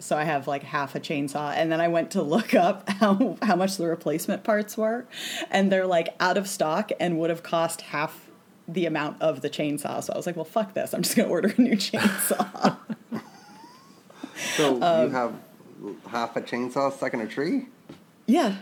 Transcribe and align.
so 0.00 0.16
I 0.16 0.24
have 0.24 0.46
like 0.48 0.62
half 0.62 0.94
a 0.94 1.00
chainsaw. 1.00 1.52
And 1.54 1.70
then 1.70 1.80
I 1.80 1.88
went 1.88 2.10
to 2.12 2.22
look 2.22 2.54
up 2.54 2.88
how 2.88 3.36
how 3.42 3.56
much 3.56 3.76
the 3.76 3.86
replacement 3.86 4.42
parts 4.44 4.76
were, 4.76 5.06
and 5.50 5.70
they're 5.70 5.86
like 5.86 6.08
out 6.20 6.36
of 6.36 6.48
stock 6.48 6.90
and 6.98 7.18
would 7.18 7.30
have 7.30 7.42
cost 7.42 7.82
half 7.82 8.26
the 8.66 8.86
amount 8.86 9.20
of 9.20 9.40
the 9.40 9.50
chainsaw. 9.50 10.02
So 10.02 10.12
I 10.12 10.16
was 10.16 10.26
like, 10.26 10.36
well, 10.36 10.44
fuck 10.44 10.74
this. 10.74 10.92
I'm 10.94 11.02
just 11.02 11.16
gonna 11.16 11.28
order 11.28 11.52
a 11.56 11.60
new 11.60 11.74
chainsaw. 11.76 12.76
So 14.56 14.76
you 14.76 14.82
Um, 14.82 15.10
have 15.10 15.34
half 16.08 16.36
a 16.36 16.40
chainsaw 16.40 16.92
stuck 16.92 17.14
in 17.14 17.20
a 17.20 17.26
tree? 17.26 17.66
yeah. 18.26 18.56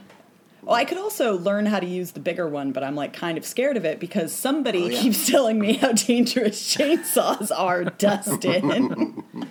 Well, 0.63 0.75
I 0.75 0.85
could 0.85 0.99
also 0.99 1.39
learn 1.39 1.67
how 1.67 1.79
to 1.79 1.87
use 1.87 2.11
the 2.11 2.21
bigger 2.21 2.47
one, 2.49 2.73
but 2.73 2.83
I'm 2.83 2.97
like 2.97 3.13
kind 3.15 3.39
of 3.39 3.47
scared 3.47 3.77
of 3.77 3.85
it 3.85 4.01
because 4.01 4.35
somebody 4.35 4.83
Oh, 4.85 4.89
yeah. 4.89 5.01
keeps 5.01 5.27
telling 5.27 5.59
me 5.59 5.75
how 5.75 5.93
dangerous 5.93 6.75
chainsaws 6.77 7.51
are, 7.57 7.85
Dustin. 7.99 9.25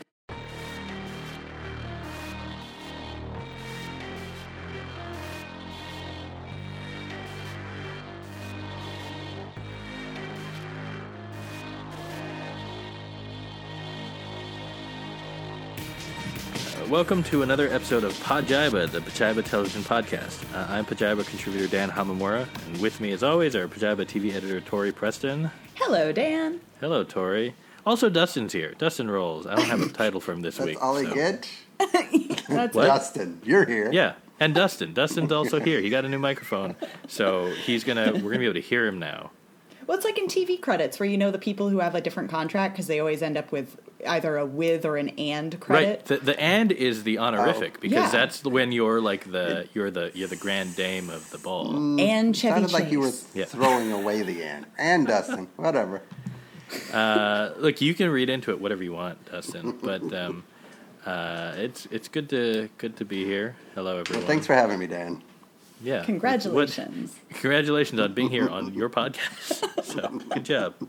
Welcome 16.90 17.24
to 17.24 17.44
another 17.44 17.68
episode 17.68 18.04
of 18.06 18.14
Podjiba, 18.14 18.90
the 18.90 19.00
Pajiba 19.00 19.44
Television 19.44 19.82
Podcast. 19.82 20.42
Uh, 20.56 20.66
I'm 20.72 20.86
Pajiba 20.86 21.26
contributor 21.28 21.68
Dan 21.68 21.90
Hamamura, 21.90 22.48
and 22.68 22.82
with 22.82 23.02
me, 23.02 23.12
as 23.12 23.24
always, 23.24 23.56
our 23.56 23.68
Pajiba 23.68 24.06
TV 24.06 24.34
editor 24.34 24.62
Tori 24.62 24.92
Preston. 24.94 25.52
Hello, 25.76 26.12
Dan. 26.14 26.62
Hello, 26.80 27.04
Tori. 27.04 27.56
Also, 27.86 28.10
Dustin's 28.10 28.54
here. 28.54 28.74
Dustin 28.78 29.10
Rowles. 29.12 29.46
I 29.46 29.56
don't 29.56 29.66
have 29.66 29.82
a 29.82 29.90
title 29.90 30.22
for 30.22 30.32
him 30.32 30.42
this 30.42 30.58
That's 30.58 30.68
week. 30.68 30.82
all 30.82 30.98
I 30.98 31.04
so- 31.04 31.14
get? 31.14 31.50
That's 32.48 32.74
What? 32.76 32.86
Dustin, 32.86 33.42
you're 33.44 33.66
here. 33.66 33.92
Yeah, 33.92 34.14
and 34.40 34.56
Dustin. 34.56 34.94
Dustin's 34.94 35.32
also 35.32 35.60
here. 35.60 35.82
He 35.82 35.90
got 35.90 36.06
a 36.06 36.10
new 36.10 36.20
microphone, 36.20 36.76
so 37.08 37.48
he's 37.66 37.84
gonna. 37.84 38.14
We're 38.14 38.20
gonna 38.32 38.40
be 38.40 38.46
able 38.46 38.54
to 38.56 38.62
hear 38.62 38.88
him 38.88 38.98
now. 39.00 39.32
Well, 39.88 39.96
it's 39.96 40.06
like 40.06 40.18
in 40.18 40.28
TV 40.28 40.60
credits 40.62 41.00
where 41.00 41.08
you 41.08 41.18
know 41.18 41.32
the 41.32 41.40
people 41.40 41.70
who 41.70 41.80
have 41.80 41.96
a 41.96 42.02
different 42.02 42.30
contract 42.30 42.74
because 42.76 42.88
they 42.88 43.00
always 43.00 43.22
end 43.22 43.38
up 43.38 43.54
with 43.54 43.80
either 44.06 44.36
a 44.38 44.46
with 44.46 44.86
or 44.86 44.98
an 44.98 45.10
and 45.18 45.58
credit. 45.62 45.88
Right. 45.88 46.06
The, 46.06 46.18
the 46.18 46.40
and 46.40 46.72
is 46.74 47.04
the 47.04 47.18
honorific 47.20 47.76
Oh. 47.78 47.82
because 47.82 47.94
Yeah. 48.14 48.20
that's 48.20 48.44
when 48.44 48.74
you're 48.74 49.00
like 49.00 49.32
the 49.32 49.70
you're 49.74 49.90
the 49.90 50.12
you're 50.14 50.28
the 50.28 50.36
grand 50.36 50.76
dame 50.76 51.10
of 51.10 51.30
the 51.32 51.38
ball. 51.38 51.74
And 52.00 52.36
Chevy 52.36 52.54
Sounded 52.56 52.74
like 52.74 52.92
you 52.92 53.00
were 53.00 53.12
Yeah. 53.34 53.46
throwing 53.46 53.94
away 53.94 54.22
the 54.24 54.44
and 54.44 54.66
And 54.78 55.08
Dustin, 55.08 55.48
whatever. 55.56 56.02
Uh, 56.94 57.52
look, 57.58 57.80
you 57.80 57.94
can 57.94 58.10
read 58.10 58.30
into 58.30 58.52
it 58.52 58.60
whatever 58.60 58.84
you 58.84 58.92
want, 58.92 59.24
Dustin. 59.32 59.80
But 59.82 60.14
um, 60.14 60.44
uh, 61.06 61.54
it's 61.56 61.88
it's 61.92 62.10
good 62.10 62.30
to 62.32 62.70
good 62.78 62.98
to 62.98 63.06
be 63.06 63.24
here. 63.24 63.56
Hello, 63.74 64.00
everyone. 64.00 64.20
Well, 64.24 64.28
thanks 64.28 64.46
for 64.46 64.54
having 64.54 64.78
me, 64.80 64.88
Dan. 64.88 65.24
Yeah. 65.82 66.04
Congratulations. 66.04 67.16
What- 67.30 67.40
congratulations 67.40 68.00
on 68.00 68.14
being 68.14 68.30
here 68.30 68.50
on 68.50 68.74
your 68.74 68.90
podcast. 68.90 69.84
so 69.84 70.08
good 70.30 70.46
job. 70.46 70.74
Um, 70.82 70.88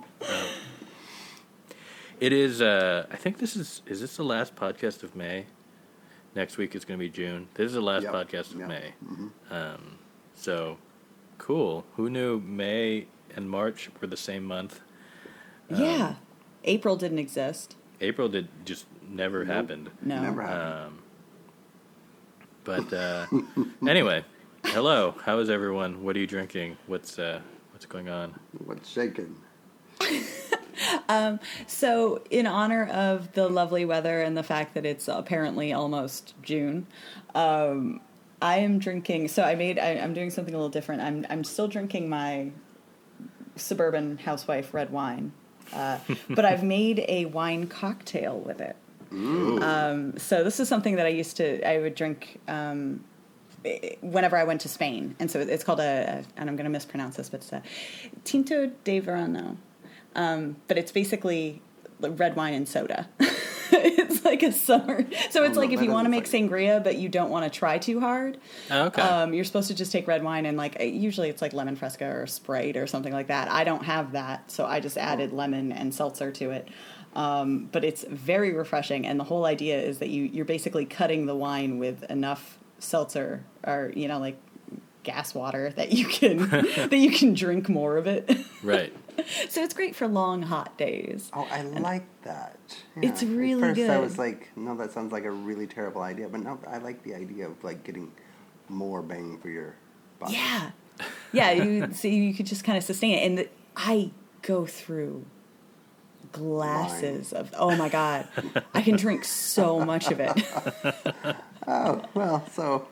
it 2.21 2.33
is. 2.33 2.61
Uh, 2.61 3.07
I 3.11 3.17
think 3.17 3.39
this 3.39 3.57
is. 3.57 3.83
Is 3.87 4.01
this 4.01 4.17
the 4.17 4.25
last 4.25 4.57
podcast 4.57 5.03
of 5.03 5.15
May? 5.15 5.47
Next 6.35 6.57
week 6.59 6.75
is 6.75 6.85
going 6.85 6.99
to 6.99 7.05
be 7.05 7.09
June. 7.11 7.49
This 7.55 7.67
is 7.67 7.73
the 7.75 7.81
last 7.81 8.05
Yep. 8.05 8.13
podcast 8.13 8.53
of 8.55 8.61
Yep. 8.61 8.69
May. 8.69 8.93
Um, 9.51 9.99
so 10.35 10.79
cool. 11.39 11.85
Who 11.97 12.11
knew 12.11 12.39
May 12.41 13.07
and 13.35 13.49
March 13.49 13.89
were 14.01 14.07
the 14.07 14.17
same 14.17 14.45
month? 14.45 14.81
yeah. 15.75 16.17
April 16.65 16.97
didn't 16.97 17.19
exist. 17.21 17.77
April 18.01 18.29
did 18.29 18.49
just 18.65 18.87
never 19.09 19.45
happened. 19.45 19.91
No. 20.03 20.21
Never 20.23 20.43
happened. 20.43 20.85
Um, 20.87 20.99
but 22.65 22.93
uh, 22.93 23.27
anyway, 23.89 24.25
hello. 24.65 25.15
How 25.25 25.39
is 25.39 25.51
everyone? 25.51 26.03
What 26.03 26.17
are 26.17 26.19
you 26.19 26.27
drinking? 26.27 26.77
What's 26.87 27.19
uh, 27.19 27.41
what's 27.73 27.87
going 27.87 28.09
on? 28.09 28.39
What's 28.65 28.89
shaking? 28.89 29.37
So, 31.67 32.23
in 32.31 32.47
honor 32.47 32.87
of 32.87 33.33
the 33.33 33.49
lovely 33.49 33.85
weather 33.85 34.21
and 34.21 34.37
the 34.37 34.43
fact 34.43 34.75
that 34.75 34.87
it's 34.87 35.09
apparently 35.09 35.73
almost 35.73 36.35
June, 36.43 36.87
um, 37.35 38.01
I 38.41 38.59
am 38.59 38.79
drinking. 38.79 39.29
So, 39.29 39.43
I 39.43 39.55
made. 39.55 39.79
I, 39.79 39.93
I'm 39.93 40.15
doing 40.15 40.31
something 40.31 40.55
a 40.55 40.57
little 40.57 40.71
different. 40.71 41.03
I'm. 41.03 41.27
I'm 41.31 41.45
still 41.45 41.69
drinking 41.69 42.09
my 42.09 42.53
suburban 43.57 44.19
housewife 44.19 44.73
red 44.73 44.91
wine, 44.91 45.33
uh, 45.73 45.99
but 46.31 46.45
I've 46.45 46.63
made 46.79 47.05
a 47.09 47.25
wine 47.27 47.67
cocktail 47.67 48.39
with 48.39 48.61
it. 48.61 48.77
Um, 49.11 50.19
so 50.19 50.45
this 50.45 50.61
is 50.61 50.69
something 50.69 50.97
that 50.97 51.07
I 51.07 51.11
used 51.11 51.37
to. 51.39 51.67
I 51.69 51.79
would 51.79 51.95
drink. 51.95 52.41
Um, 52.47 53.05
whenever 54.01 54.37
I 54.37 54.45
went 54.45 54.61
to 54.63 54.69
Spain, 54.69 55.17
and 55.19 55.31
so 55.31 55.41
it's 55.41 55.65
called 55.65 55.81
a, 55.81 56.25
and 56.37 56.49
I'm 56.49 56.57
going 56.57 56.65
to 56.65 56.71
mispronounce 56.71 57.17
this, 57.17 57.29
but 57.29 57.41
it's 57.41 57.53
a 57.53 57.63
Tinto 58.25 58.71
de 58.85 59.01
Verano. 59.01 59.57
Um, 60.15 60.57
but 60.67 60.79
it's 60.79 60.93
basically 60.93 61.61
red 62.01 62.37
wine 62.37 62.55
and 62.55 62.69
soda. 62.69 63.09
it's 63.71 64.25
like 64.25 64.43
a 64.43 64.53
summer. 64.53 65.05
So 65.31 65.45
it's 65.45 65.57
Oh, 65.57 65.61
like 65.61 65.71
if 65.73 65.83
you 65.83 65.91
want 65.91 66.07
to 66.07 66.11
make 66.11 66.25
sangria, 66.25 66.83
but 66.83 66.97
you 66.97 67.09
don't 67.09 67.31
want 67.31 67.51
to 67.51 67.57
try 67.57 67.79
too 67.79 68.01
hard. 68.01 68.39
Oh, 68.71 68.87
okay. 68.87 69.03
Um, 69.03 69.35
you're 69.35 69.45
supposed 69.45 69.69
to 69.69 69.75
just 69.75 69.93
take 69.93 70.07
red 70.07 70.23
wine 70.23 70.47
and 70.47 70.57
like 70.57 70.81
usually 70.81 71.29
it's 71.29 71.43
like 71.43 71.53
lemon 71.53 71.77
fresca 71.77 72.07
or 72.07 72.27
Sprite 72.27 72.77
or 72.77 72.87
something 72.87 73.13
like 73.13 73.29
that. 73.29 73.51
I 73.51 73.65
don't 73.65 73.85
have 73.85 74.13
that, 74.13 74.51
so 74.51 74.65
I 74.67 74.81
just 74.81 74.97
added 74.97 75.33
lemon 75.33 75.73
and 75.73 75.95
seltzer 75.95 76.31
to 76.33 76.51
it. 76.51 76.69
Um, 77.15 77.69
but 77.73 77.85
it's 77.85 78.05
very 78.05 78.53
refreshing, 78.53 79.07
and 79.07 79.19
the 79.19 79.25
whole 79.25 79.45
idea 79.45 79.81
is 79.81 79.99
that 79.99 80.09
you 80.09 80.25
you're 80.25 80.45
basically 80.45 80.85
cutting 80.85 81.27
the 81.27 81.35
wine 81.35 81.79
with 81.79 82.05
enough 82.05 82.59
seltzer 82.79 83.45
or 83.65 83.93
you 83.95 84.09
know 84.09 84.19
like 84.19 84.39
gas 85.03 85.35
water 85.35 85.71
that 85.71 85.93
you 85.93 86.07
can 86.07 86.37
that 86.49 86.93
you 86.93 87.11
can 87.11 87.35
drink 87.35 87.69
more 87.69 87.97
of 87.97 88.07
it. 88.07 88.31
right. 88.63 88.93
so 89.49 89.63
it's 89.63 89.75
great 89.75 89.97
for 89.97 90.07
long 90.07 90.43
hot 90.43 90.77
days. 90.79 91.31
Oh, 91.33 91.47
I 91.51 91.63
like 91.63 92.07
that. 92.23 92.59
It's 92.97 93.23
At 93.23 93.29
really 93.29 93.61
first 93.61 93.81
I 93.81 93.99
was 93.99 94.19
like, 94.19 94.57
no, 94.57 94.77
that 94.77 94.93
sounds 94.93 95.13
like 95.13 95.25
a 95.25 95.31
really 95.31 95.67
terrible 95.67 96.03
idea. 96.03 96.29
But 96.29 96.43
no, 96.43 96.59
I 96.67 96.79
like 96.79 97.03
the 97.03 97.15
idea 97.15 97.47
of 97.47 97.63
like 97.65 97.85
getting 97.85 98.13
more 98.69 99.03
bang 99.03 99.39
for 99.39 99.49
your 99.49 99.75
buck. 100.19 100.31
Yeah, 100.31 100.71
yeah. 101.33 101.51
You 101.53 101.93
so 101.93 102.09
you 102.09 102.35
could 102.35 102.47
just 102.47 102.65
kind 102.65 102.79
of 102.79 102.85
sustain 102.85 103.19
it, 103.19 103.27
and 103.27 103.39
the, 103.39 103.49
I 103.77 104.11
go 104.43 104.67
through 104.67 105.25
glasses 106.33 107.33
of. 107.33 107.53
Oh 107.57 107.75
my 107.77 107.89
god, 107.89 108.29
I 108.75 108.83
can 108.83 108.97
drink 108.97 109.25
so 109.25 109.85
much 109.85 110.11
of 110.11 110.21
it. 110.21 111.37
Oh, 111.71 112.03
well, 112.15 112.45
so 112.55 112.89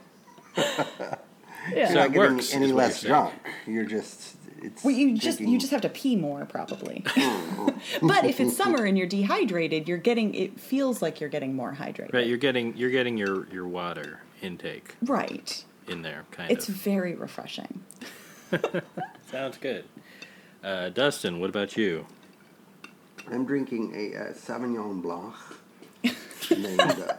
yeah. 0.56 1.16
you're 1.74 1.86
So 1.88 1.94
not 1.94 2.06
it 2.08 2.12
getting 2.12 2.34
works, 2.34 2.54
any 2.54 2.72
less 2.72 3.02
you're 3.02 3.08
drunk. 3.10 3.34
You're 3.66 3.84
just, 3.86 4.36
it's. 4.62 4.84
well, 4.84 4.94
you 4.94 5.16
just 5.16 5.40
you 5.40 5.58
just 5.58 5.72
have 5.72 5.80
to 5.82 5.88
pee 5.88 6.14
more 6.16 6.44
probably. 6.44 7.02
but 8.02 8.24
if 8.26 8.38
it's 8.40 8.54
summer 8.56 8.84
and 8.84 8.98
you're 8.98 9.06
dehydrated, 9.06 9.88
you're 9.88 9.96
getting. 9.98 10.34
It 10.34 10.60
feels 10.60 11.00
like 11.00 11.20
you're 11.20 11.30
getting 11.30 11.54
more 11.56 11.74
hydrated. 11.74 12.12
Right. 12.12 12.26
You're 12.26 12.36
getting 12.38 12.76
you're 12.76 12.90
getting 12.90 13.16
your 13.16 13.46
your 13.52 13.66
water 13.66 14.20
intake 14.42 14.94
Right. 15.02 15.64
in 15.88 16.02
there, 16.02 16.24
kind 16.30 16.50
It's 16.50 16.68
of. 16.68 16.74
very 16.74 17.14
refreshing. 17.14 17.82
Sounds 19.30 19.56
good. 19.56 19.84
Uh, 20.62 20.90
Dustin, 20.90 21.40
what 21.40 21.48
about 21.48 21.76
you? 21.76 22.06
I'm 23.30 23.44
drinking 23.46 23.92
a 23.94 24.16
uh, 24.16 24.32
Sauvignon 24.34 25.00
Blanc. 25.02 25.34
named, 26.50 26.80
uh, 26.80 27.14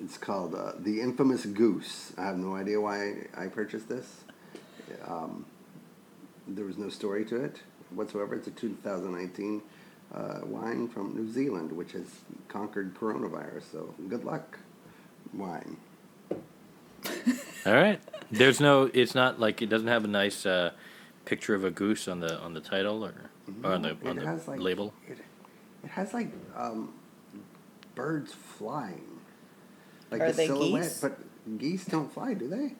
it's 0.00 0.18
called 0.18 0.54
uh, 0.54 0.72
the 0.78 1.00
Infamous 1.00 1.44
Goose. 1.46 2.12
I 2.16 2.24
have 2.24 2.36
no 2.36 2.54
idea 2.54 2.80
why 2.80 3.26
I 3.36 3.46
purchased 3.46 3.88
this. 3.88 4.24
Um, 5.06 5.44
there 6.46 6.64
was 6.64 6.78
no 6.78 6.88
story 6.88 7.24
to 7.26 7.42
it 7.42 7.60
whatsoever. 7.90 8.34
It's 8.34 8.46
a 8.46 8.52
2019 8.52 9.62
uh, 10.14 10.40
wine 10.44 10.88
from 10.88 11.14
New 11.14 11.30
Zealand, 11.30 11.72
which 11.72 11.92
has 11.92 12.06
conquered 12.48 12.94
coronavirus. 12.94 13.64
So 13.72 13.94
good 14.08 14.24
luck, 14.24 14.58
wine. 15.34 15.76
All 17.66 17.74
right. 17.74 18.00
There's 18.30 18.60
no. 18.60 18.90
It's 18.92 19.14
not 19.14 19.40
like 19.40 19.62
it 19.62 19.66
doesn't 19.66 19.88
have 19.88 20.04
a 20.04 20.08
nice 20.08 20.46
uh, 20.46 20.72
picture 21.24 21.54
of 21.54 21.64
a 21.64 21.70
goose 21.70 22.08
on 22.08 22.20
the 22.20 22.38
on 22.40 22.54
the 22.54 22.60
title 22.60 23.04
or, 23.04 23.14
or 23.62 23.72
on 23.72 23.82
the 23.82 23.96
on 24.04 24.16
the 24.16 24.42
like 24.46 24.60
label. 24.60 24.92
It, 25.08 25.18
it 25.84 25.90
has 25.90 26.12
like 26.12 26.30
um, 26.56 26.94
birds 27.94 28.32
flying, 28.32 29.17
like 30.10 30.20
Are 30.20 30.30
the 30.30 30.36
they 30.36 30.46
silhouette. 30.46 30.82
geese? 30.84 31.00
But 31.00 31.58
geese 31.58 31.84
don't 31.86 32.12
fly, 32.12 32.34
do 32.34 32.48
they? 32.48 32.74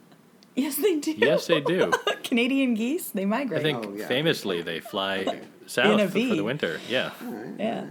Yes, 0.55 0.77
they 0.77 0.97
do. 0.97 1.13
Yes, 1.17 1.47
they 1.47 1.61
do. 1.61 1.93
Canadian 2.25 2.75
geese, 2.75 3.11
they 3.11 3.25
migrate. 3.25 3.61
I 3.61 3.63
think 3.63 3.87
Oh, 3.87 3.95
yeah. 3.95 4.09
famously 4.09 4.61
they 4.63 4.81
fly 4.81 5.43
south 5.67 6.01
a 6.01 6.07
for, 6.09 6.13
for 6.19 6.35
the 6.35 6.43
winter. 6.45 6.81
Yeah. 6.89 7.13
Yeah. 7.59 7.85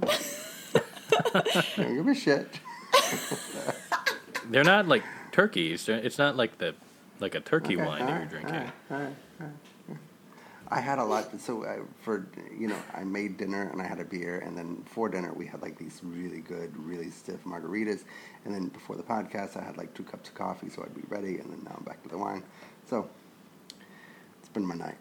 Don't 1.76 1.94
give 1.96 2.08
a 2.08 2.14
shit. 2.14 2.58
They're 4.50 4.64
not 4.64 4.88
like 4.88 5.04
turkeys. 5.32 5.88
It's 5.88 6.18
not 6.18 6.36
like 6.36 6.58
the 6.58 6.74
like 7.20 7.34
a 7.34 7.40
turkey 7.40 7.76
Okay, 7.76 7.84
wine 7.86 8.06
that 8.06 8.30
you're 8.32 8.40
alright, 8.40 8.48
drinking. 8.88 9.16
I 10.70 10.80
had 10.80 10.98
a 10.98 11.04
lot. 11.04 11.40
So 11.40 11.64
uh, 11.64 11.78
for 12.00 12.28
you 12.56 12.68
know, 12.68 12.80
I 12.94 13.02
made 13.02 13.36
dinner 13.36 13.68
and 13.70 13.82
I 13.82 13.86
had 13.86 13.98
a 13.98 14.04
beer, 14.04 14.38
and 14.38 14.56
then 14.56 14.82
for 14.86 15.08
dinner 15.08 15.32
we 15.32 15.46
had 15.46 15.62
like 15.62 15.76
these 15.78 16.00
really 16.02 16.40
good, 16.40 16.76
really 16.76 17.10
stiff 17.10 17.44
margaritas, 17.44 18.04
and 18.44 18.54
then 18.54 18.68
before 18.68 18.96
the 18.96 19.02
podcast 19.02 19.56
I 19.56 19.64
had 19.64 19.76
like 19.76 19.92
two 19.94 20.04
cups 20.04 20.28
of 20.28 20.34
coffee, 20.34 20.68
so 20.68 20.82
I'd 20.82 20.94
be 20.94 21.02
ready, 21.08 21.38
and 21.38 21.50
then 21.52 21.64
now 21.64 21.74
I'm 21.76 21.84
back 21.84 22.02
to 22.04 22.08
the 22.08 22.18
wine. 22.18 22.44
So 22.88 23.08
it's 24.38 24.48
been 24.48 24.66
my 24.66 24.76
night. 24.76 24.98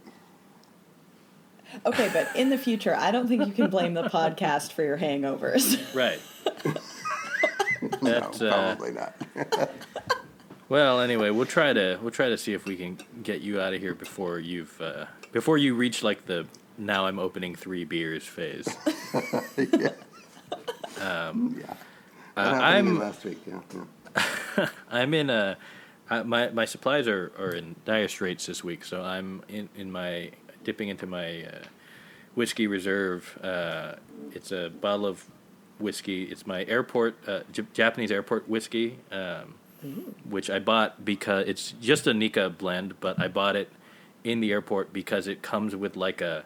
Okay, 1.85 2.09
but 2.11 2.35
in 2.35 2.49
the 2.49 2.57
future, 2.57 2.95
I 2.95 3.11
don't 3.11 3.27
think 3.27 3.45
you 3.45 3.53
can 3.53 3.69
blame 3.69 3.93
the 3.93 4.09
podcast 4.09 4.71
for 4.71 4.83
your 4.83 4.97
hangovers. 4.97 5.77
Right. 5.93 6.19
That's, 8.01 8.01
no, 8.41 8.47
uh, 8.47 8.75
probably 8.75 8.91
not. 8.91 9.15
Well, 10.69 10.99
anyway, 11.01 11.31
we'll 11.31 11.47
try 11.47 11.73
to 11.73 11.97
we'll 11.99 12.11
try 12.11 12.29
to 12.29 12.37
see 12.37 12.53
if 12.53 12.65
we 12.65 12.75
can 12.75 12.99
get 13.23 13.41
you 13.41 13.59
out 13.59 13.73
of 13.73 13.81
here 13.81 13.95
before 13.95 14.37
you've 14.37 14.79
uh, 14.79 15.05
before 15.31 15.57
you 15.57 15.75
reach 15.75 16.03
like 16.03 16.25
the 16.25 16.45
now 16.77 17.05
I'm 17.05 17.19
opening 17.19 17.55
three 17.55 17.83
beers 17.85 18.25
phase. 18.25 18.67
yeah. 19.57 19.89
Um, 21.01 21.55
yeah. 21.59 21.73
uh, 22.37 22.53
That 22.53 22.61
happened 22.61 22.87
to 22.87 22.93
me 22.93 22.97
I'm 22.97 22.99
last 22.99 23.25
week. 23.25 23.39
Yeah. 23.45 23.59
yeah. 24.57 24.69
I'm 24.89 25.13
in 25.13 25.29
a 25.29 25.57
I, 26.09 26.23
my 26.23 26.49
my 26.49 26.65
supplies 26.65 27.07
are, 27.07 27.31
are 27.37 27.51
in 27.51 27.75
dire 27.85 28.07
straits 28.07 28.45
this 28.47 28.63
week, 28.63 28.83
so 28.83 29.03
I'm 29.03 29.43
in 29.47 29.69
in 29.75 29.91
my 29.91 30.31
dipping 30.63 30.89
into 30.89 31.05
my 31.05 31.43
uh, 31.43 31.63
whiskey 32.35 32.67
reserve. 32.67 33.37
Uh, 33.43 33.95
it's 34.33 34.51
a 34.51 34.69
bottle 34.69 35.05
of 35.05 35.25
whiskey. 35.79 36.23
It's 36.23 36.47
my 36.47 36.65
airport 36.65 37.17
uh, 37.27 37.41
J- 37.51 37.65
Japanese 37.73 38.11
airport 38.11 38.49
whiskey, 38.49 38.99
um, 39.11 39.55
which 40.27 40.49
I 40.49 40.59
bought 40.59 41.05
because 41.05 41.47
it's 41.47 41.71
just 41.79 42.07
a 42.07 42.13
Nikka 42.13 42.49
blend, 42.49 42.99
but 42.99 43.19
I 43.19 43.27
bought 43.27 43.55
it 43.55 43.69
in 44.29 44.39
the 44.41 44.51
airport 44.51 44.93
because 44.93 45.27
it 45.27 45.41
comes 45.41 45.75
with 45.75 45.95
like 45.95 46.21
a 46.21 46.43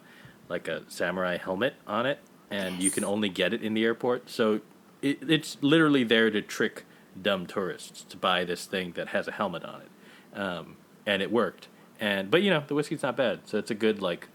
like 0.50 0.68
a 0.68 0.84
samurai 0.88 1.38
helmet 1.38 1.76
on 1.88 2.06
it, 2.06 2.20
and 2.52 2.82
you 2.82 2.90
can 2.92 3.04
only 3.04 3.30
get 3.30 3.54
it 3.54 3.62
in 3.64 3.74
the 3.74 3.84
airport. 3.84 4.30
So 4.30 4.62
it, 5.02 5.20
it's 5.30 5.58
literally 5.62 6.04
there 6.04 6.30
to 6.32 6.42
trick 6.42 6.86
dumb 7.22 7.46
tourists 7.46 8.04
to 8.04 8.18
buy 8.18 8.44
this 8.44 8.66
thing 8.66 8.94
that 8.94 9.10
has 9.10 9.28
a 9.28 9.32
helmet 9.32 9.64
on 9.66 9.82
it, 9.82 10.40
um, 10.40 10.76
and 11.06 11.22
it 11.22 11.32
worked. 11.32 11.68
And 12.00 12.30
but 12.32 12.42
you 12.42 12.50
know 12.50 12.64
the 12.68 12.76
whiskey's 12.76 13.04
not 13.04 13.16
bad, 13.18 13.42
so 13.46 13.58
it's 13.58 13.72
a 13.72 13.76
good 13.76 14.02
like 14.02 14.28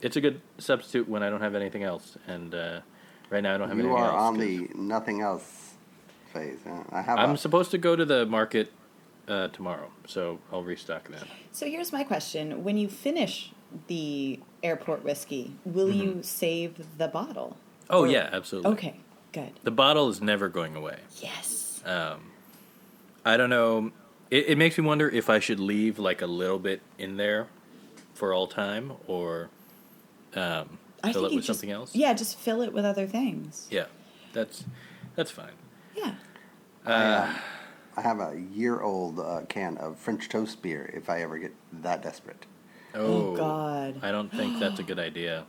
it's 0.00 0.16
a 0.16 0.20
good 0.20 0.40
substitute 0.58 1.08
when 1.08 1.22
I 1.22 1.30
don't 1.30 1.40
have 1.42 1.54
anything 1.54 1.82
else. 1.82 2.16
And 2.26 2.54
uh, 2.54 2.80
right 3.30 3.42
now 3.42 3.54
I 3.54 3.58
don't 3.58 3.68
have 3.68 3.78
You 3.78 3.84
anything 3.84 4.02
are 4.02 4.10
else. 4.10 4.22
on 4.22 4.34
'cause 4.36 4.44
the 4.46 4.68
nothing 4.74 5.20
else 5.20 5.74
phase. 6.32 6.58
Huh? 6.66 6.82
I 6.90 7.02
have. 7.02 7.18
I'm 7.18 7.32
a, 7.32 7.36
supposed 7.36 7.70
to 7.72 7.78
go 7.78 7.94
to 7.94 8.04
the 8.04 8.26
market 8.26 8.72
uh, 9.32 9.48
tomorrow, 9.48 9.88
so 10.06 10.38
I'll 10.52 10.62
restock 10.62 11.08
that. 11.08 11.26
so 11.52 11.66
here's 11.66 11.92
my 11.92 12.04
question: 12.04 12.62
When 12.64 12.76
you 12.76 12.88
finish 12.88 13.52
the 13.86 14.38
airport 14.62 15.02
whiskey, 15.04 15.52
will 15.64 15.90
you 15.90 16.20
save 16.22 16.70
the 16.98 17.08
bottle? 17.08 17.56
Oh 17.88 18.02
Or- 18.02 18.06
yeah, 18.08 18.28
absolutely. 18.32 18.72
Okay, 18.72 18.94
good. 19.32 19.52
The 19.62 19.70
bottle 19.70 20.08
is 20.08 20.20
never 20.20 20.48
going 20.48 20.76
away. 20.76 20.98
Yes. 21.20 21.82
Um, 21.84 22.30
I 23.24 23.36
don't 23.36 23.50
know. 23.50 23.92
It, 24.30 24.50
it 24.50 24.58
makes 24.58 24.76
me 24.78 24.84
wonder 24.84 25.08
if 25.08 25.28
I 25.30 25.38
should 25.40 25.60
leave 25.60 25.98
like 25.98 26.20
a 26.22 26.26
little 26.26 26.58
bit 26.58 26.80
in 26.98 27.16
there 27.16 27.46
for 28.14 28.32
all 28.34 28.46
time, 28.46 28.92
or 29.06 29.48
um, 30.34 30.78
I 31.02 31.12
fill 31.12 31.22
think 31.22 31.24
it 31.26 31.30
you 31.32 31.36
with 31.38 31.46
just- 31.46 31.60
something 31.60 31.70
else. 31.70 31.94
Yeah, 31.94 32.12
just 32.14 32.38
fill 32.38 32.60
it 32.62 32.72
with 32.72 32.84
other 32.84 33.06
things. 33.06 33.66
Yeah, 33.70 33.86
that's 34.32 34.64
that's 35.16 35.30
fine. 35.30 35.56
Yeah. 35.96 36.14
Uh, 36.86 37.32
I 37.96 38.00
have 38.02 38.20
a 38.20 38.40
year-old 38.52 39.18
uh, 39.20 39.42
can 39.48 39.76
of 39.78 39.98
French 39.98 40.28
toast 40.28 40.62
beer. 40.62 40.90
If 40.94 41.10
I 41.10 41.22
ever 41.22 41.38
get 41.38 41.54
that 41.82 42.02
desperate. 42.02 42.46
Oh, 42.94 43.34
God. 43.36 44.00
I 44.02 44.10
don't 44.10 44.30
think 44.30 44.58
that's 44.60 44.78
a 44.78 44.82
good 44.82 44.98
idea. 44.98 45.44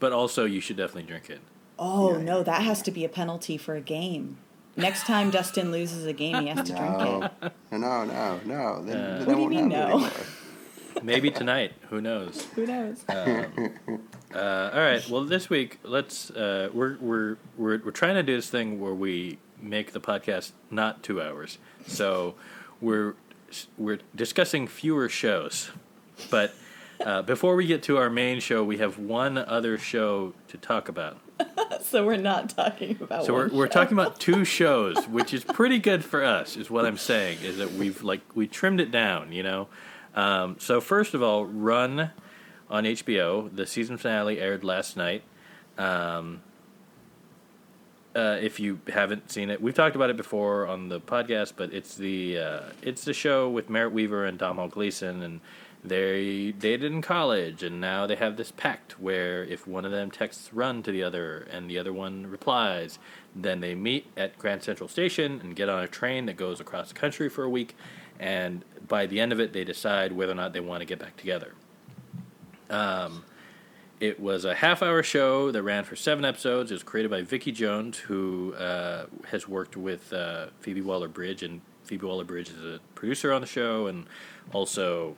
But 0.00 0.12
also, 0.12 0.44
you 0.44 0.60
should 0.60 0.76
definitely 0.76 1.04
drink 1.04 1.28
it. 1.30 1.40
Oh 1.78 2.16
Yeah. 2.16 2.24
no, 2.24 2.42
that 2.42 2.62
has 2.62 2.82
to 2.82 2.90
be 2.90 3.04
a 3.04 3.08
penalty 3.08 3.56
for 3.56 3.74
a 3.76 3.80
game. 3.80 4.38
Next 4.76 5.06
time 5.06 5.30
Dustin 5.30 5.70
loses 5.72 6.06
a 6.06 6.12
game, 6.12 6.40
he 6.42 6.48
has 6.48 6.66
to 6.68 6.72
drink 6.72 7.32
it. 7.42 7.52
no, 7.72 8.04
no, 8.04 8.40
no. 8.44 8.82
Then, 8.84 8.96
Uh, 8.96 9.24
then 9.24 9.26
What 9.26 9.34
do 9.36 9.40
you 9.42 9.48
mean, 9.48 9.68
no? 9.68 10.08
Maybe 11.02 11.30
tonight. 11.30 11.72
Who 11.90 12.00
knows? 12.00 12.44
Who 12.56 12.66
knows? 12.66 13.04
Uh, 13.08 13.48
all 14.34 14.80
right. 14.80 15.08
Well, 15.08 15.24
this 15.24 15.48
week 15.48 15.78
let's 15.84 16.30
uh, 16.30 16.70
we're 16.72 16.96
we're 16.98 17.36
we're 17.56 17.78
we're 17.84 17.90
trying 17.92 18.14
to 18.16 18.22
do 18.22 18.34
this 18.36 18.50
thing 18.50 18.80
where 18.80 18.94
we 18.94 19.38
make 19.60 19.92
the 19.92 20.00
podcast 20.00 20.52
not 20.70 21.02
two 21.02 21.20
hours. 21.22 21.58
So 21.86 22.34
we're 22.80 23.14
we're 23.76 23.98
discussing 24.14 24.66
fewer 24.66 25.08
shows, 25.08 25.70
but 26.30 26.54
uh, 27.04 27.22
before 27.22 27.54
we 27.56 27.66
get 27.66 27.82
to 27.84 27.96
our 27.96 28.10
main 28.10 28.40
show, 28.40 28.64
we 28.64 28.78
have 28.78 28.98
one 28.98 29.38
other 29.38 29.78
show 29.78 30.34
to 30.48 30.58
talk 30.58 30.88
about. 30.88 31.18
so 31.82 32.04
we're 32.04 32.16
not 32.16 32.50
talking 32.50 32.98
about. 33.00 33.24
So 33.24 33.32
we're 33.32 33.48
one 33.48 33.56
we're 33.56 33.68
talking 33.68 33.92
about 33.94 34.18
two 34.18 34.44
shows, 34.58 35.06
which 35.08 35.32
is 35.32 35.44
pretty 35.44 35.78
good 35.78 36.04
for 36.04 36.24
us. 36.24 36.56
Is 36.56 36.70
what 36.70 36.84
I'm 36.84 36.98
saying 36.98 37.38
is 37.42 37.58
that 37.58 37.72
we've 37.72 38.02
like 38.02 38.20
we 38.34 38.46
trimmed 38.46 38.80
it 38.80 38.90
down, 38.90 39.32
you 39.32 39.42
know. 39.42 39.68
Um, 40.14 40.56
so 40.58 40.80
first 40.80 41.14
of 41.14 41.22
all, 41.22 41.46
Run 41.46 42.10
on 42.68 42.84
HBO. 42.84 43.54
The 43.54 43.66
season 43.66 43.96
finale 43.96 44.40
aired 44.40 44.64
last 44.64 44.96
night. 44.96 45.22
Um, 45.76 46.42
uh, 48.18 48.36
if 48.40 48.58
you 48.58 48.80
haven't 48.88 49.30
seen 49.30 49.48
it, 49.48 49.62
we've 49.62 49.74
talked 49.74 49.94
about 49.94 50.10
it 50.10 50.16
before 50.16 50.66
on 50.66 50.88
the 50.88 51.00
podcast, 51.00 51.52
but 51.56 51.72
it's 51.72 51.94
the 51.94 52.38
uh, 52.38 52.60
it's 52.82 53.04
the 53.04 53.14
show 53.14 53.48
with 53.48 53.70
Merritt 53.70 53.92
Wever 53.92 54.24
and 54.24 54.36
Domhnall 54.36 54.68
Gleeson, 54.68 55.22
and 55.22 55.40
they 55.84 56.50
dated 56.50 56.92
in 56.92 57.00
college, 57.00 57.62
and 57.62 57.80
now 57.80 58.06
they 58.06 58.16
have 58.16 58.36
this 58.36 58.50
pact 58.50 58.98
where 58.98 59.44
if 59.44 59.68
one 59.68 59.84
of 59.84 59.92
them 59.92 60.10
texts 60.10 60.52
"run" 60.52 60.82
to 60.82 60.90
the 60.90 61.02
other 61.02 61.46
and 61.52 61.70
the 61.70 61.78
other 61.78 61.92
one 61.92 62.26
replies, 62.26 62.98
then 63.36 63.60
they 63.60 63.76
meet 63.76 64.06
at 64.16 64.36
Grand 64.36 64.64
Central 64.64 64.88
Station 64.88 65.40
and 65.40 65.54
get 65.54 65.68
on 65.68 65.84
a 65.84 65.88
train 65.88 66.26
that 66.26 66.36
goes 66.36 66.60
across 66.60 66.88
the 66.88 66.94
country 66.94 67.28
for 67.28 67.44
a 67.44 67.50
week, 67.50 67.76
and 68.18 68.64
by 68.88 69.06
the 69.06 69.20
end 69.20 69.30
of 69.30 69.38
it, 69.38 69.52
they 69.52 69.62
decide 69.62 70.12
whether 70.12 70.32
or 70.32 70.34
not 70.34 70.52
they 70.52 70.60
want 70.60 70.80
to 70.80 70.86
get 70.86 70.98
back 70.98 71.16
together. 71.16 71.54
Um, 72.68 73.24
it 74.00 74.20
was 74.20 74.44
a 74.44 74.54
half 74.54 74.82
hour 74.82 75.02
show 75.02 75.50
that 75.50 75.62
ran 75.62 75.84
for 75.84 75.96
seven 75.96 76.24
episodes. 76.24 76.70
It 76.70 76.74
was 76.74 76.82
created 76.82 77.10
by 77.10 77.22
Vicky 77.22 77.52
Jones, 77.52 77.98
who 77.98 78.54
uh, 78.54 79.06
has 79.30 79.48
worked 79.48 79.76
with 79.76 80.12
uh, 80.12 80.46
Phoebe 80.60 80.80
Waller 80.80 81.08
Bridge, 81.08 81.42
and 81.42 81.60
Phoebe 81.84 82.06
Waller 82.06 82.24
Bridge 82.24 82.50
is 82.50 82.64
a 82.64 82.80
producer 82.94 83.32
on 83.32 83.40
the 83.40 83.46
show 83.46 83.86
and 83.86 84.06
also 84.52 85.16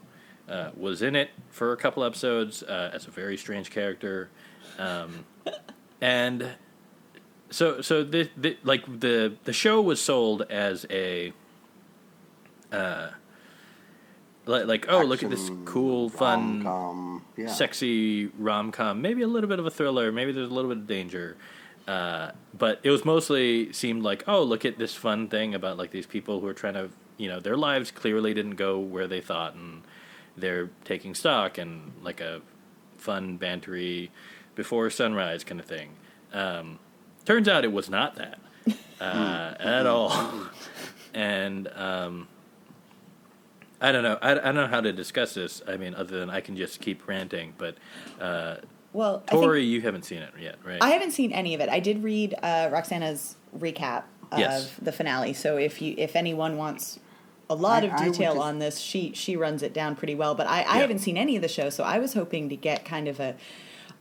uh, 0.48 0.70
was 0.76 1.02
in 1.02 1.14
it 1.14 1.30
for 1.50 1.72
a 1.72 1.76
couple 1.76 2.04
episodes 2.04 2.62
uh, 2.62 2.90
as 2.92 3.06
a 3.06 3.10
very 3.10 3.36
strange 3.36 3.70
character. 3.70 4.30
Um, 4.78 5.24
and 6.00 6.52
so, 7.50 7.80
so 7.80 8.02
the, 8.02 8.30
the 8.36 8.56
like 8.62 9.00
the 9.00 9.34
the 9.44 9.52
show 9.52 9.82
was 9.82 10.00
sold 10.00 10.42
as 10.42 10.86
a 10.88 11.32
uh, 12.72 13.10
like, 14.46 14.66
like 14.66 14.86
oh 14.88 15.02
look 15.02 15.22
at 15.22 15.30
this 15.30 15.50
cool 15.64 16.08
fun 16.08 16.64
rom-com, 16.64 17.24
yeah. 17.36 17.46
sexy 17.46 18.26
rom 18.38 18.72
com, 18.72 19.02
maybe 19.02 19.22
a 19.22 19.26
little 19.26 19.48
bit 19.48 19.58
of 19.58 19.66
a 19.66 19.70
thriller, 19.70 20.12
maybe 20.12 20.32
there's 20.32 20.50
a 20.50 20.54
little 20.54 20.70
bit 20.70 20.78
of 20.78 20.86
danger. 20.86 21.36
Uh, 21.88 22.30
but 22.56 22.78
it 22.82 22.90
was 22.90 23.04
mostly 23.04 23.72
seemed 23.72 24.02
like, 24.02 24.22
oh, 24.28 24.42
look 24.42 24.64
at 24.64 24.78
this 24.78 24.94
fun 24.94 25.28
thing 25.28 25.54
about 25.54 25.76
like 25.76 25.90
these 25.90 26.06
people 26.06 26.40
who 26.40 26.46
are 26.46 26.54
trying 26.54 26.74
to, 26.74 26.88
you 27.16 27.28
know, 27.28 27.40
their 27.40 27.56
lives 27.56 27.90
clearly 27.90 28.32
didn't 28.32 28.56
go 28.56 28.78
where 28.78 29.08
they 29.08 29.20
thought, 29.20 29.54
and 29.54 29.82
they're 30.36 30.70
taking 30.84 31.14
stock 31.14 31.58
and 31.58 31.92
like 32.02 32.20
a 32.20 32.42
fun 32.96 33.38
bantery 33.38 34.10
before 34.54 34.88
sunrise 34.90 35.42
kind 35.42 35.58
of 35.58 35.66
thing. 35.66 35.90
Um, 36.32 36.78
turns 37.24 37.48
out 37.48 37.64
it 37.64 37.72
was 37.72 37.90
not 37.90 38.16
that 38.16 38.38
uh, 39.00 39.54
at 39.58 39.86
all, 39.86 40.32
and 41.14 41.66
um, 41.74 42.28
I 43.80 43.92
don't 43.92 44.02
know. 44.02 44.18
I, 44.20 44.32
I 44.32 44.34
don't 44.34 44.54
know 44.56 44.66
how 44.66 44.80
to 44.80 44.92
discuss 44.92 45.34
this. 45.34 45.62
I 45.66 45.76
mean, 45.76 45.94
other 45.94 46.18
than 46.20 46.28
I 46.30 46.40
can 46.40 46.56
just 46.56 46.80
keep 46.80 47.06
ranting. 47.08 47.54
But 47.56 47.76
uh, 48.20 48.56
Well, 48.92 49.22
I 49.28 49.30
think- 49.32 49.42
Tori, 49.42 49.64
you 49.64 49.80
haven't 49.80 50.04
seen 50.04 50.18
it 50.22 50.32
yet, 50.38 50.56
right? 50.64 50.78
I 50.82 50.90
haven't 50.90 51.12
seen 51.12 51.32
any 51.32 51.54
of 51.54 51.60
it. 51.60 51.68
I 51.68 51.80
did 51.80 52.02
read 52.02 52.34
uh, 52.42 52.68
Roxana's 52.70 53.36
recap 53.58 54.04
of 54.32 54.38
Yes. 54.38 54.70
the 54.80 54.92
finale. 54.92 55.32
So 55.32 55.56
if 55.56 55.80
you 55.82 55.94
if 55.98 56.14
anyone 56.14 56.56
wants 56.56 57.00
a 57.48 57.54
lot 57.54 57.82
I- 57.82 57.86
of 57.86 57.96
detail 57.96 58.34
just- 58.34 58.44
on 58.46 58.58
this, 58.58 58.78
she 58.78 59.12
she 59.14 59.36
runs 59.36 59.62
it 59.62 59.72
down 59.72 59.96
pretty 59.96 60.14
well. 60.14 60.34
But 60.34 60.46
I, 60.46 60.60
I 60.62 60.74
Yeah. 60.74 60.80
haven't 60.82 60.98
seen 61.00 61.16
any 61.16 61.34
of 61.36 61.42
the 61.42 61.48
show, 61.48 61.70
so 61.70 61.82
I 61.82 61.98
was 61.98 62.12
hoping 62.14 62.48
to 62.50 62.56
get 62.56 62.84
kind 62.84 63.08
of 63.08 63.18
a 63.20 63.34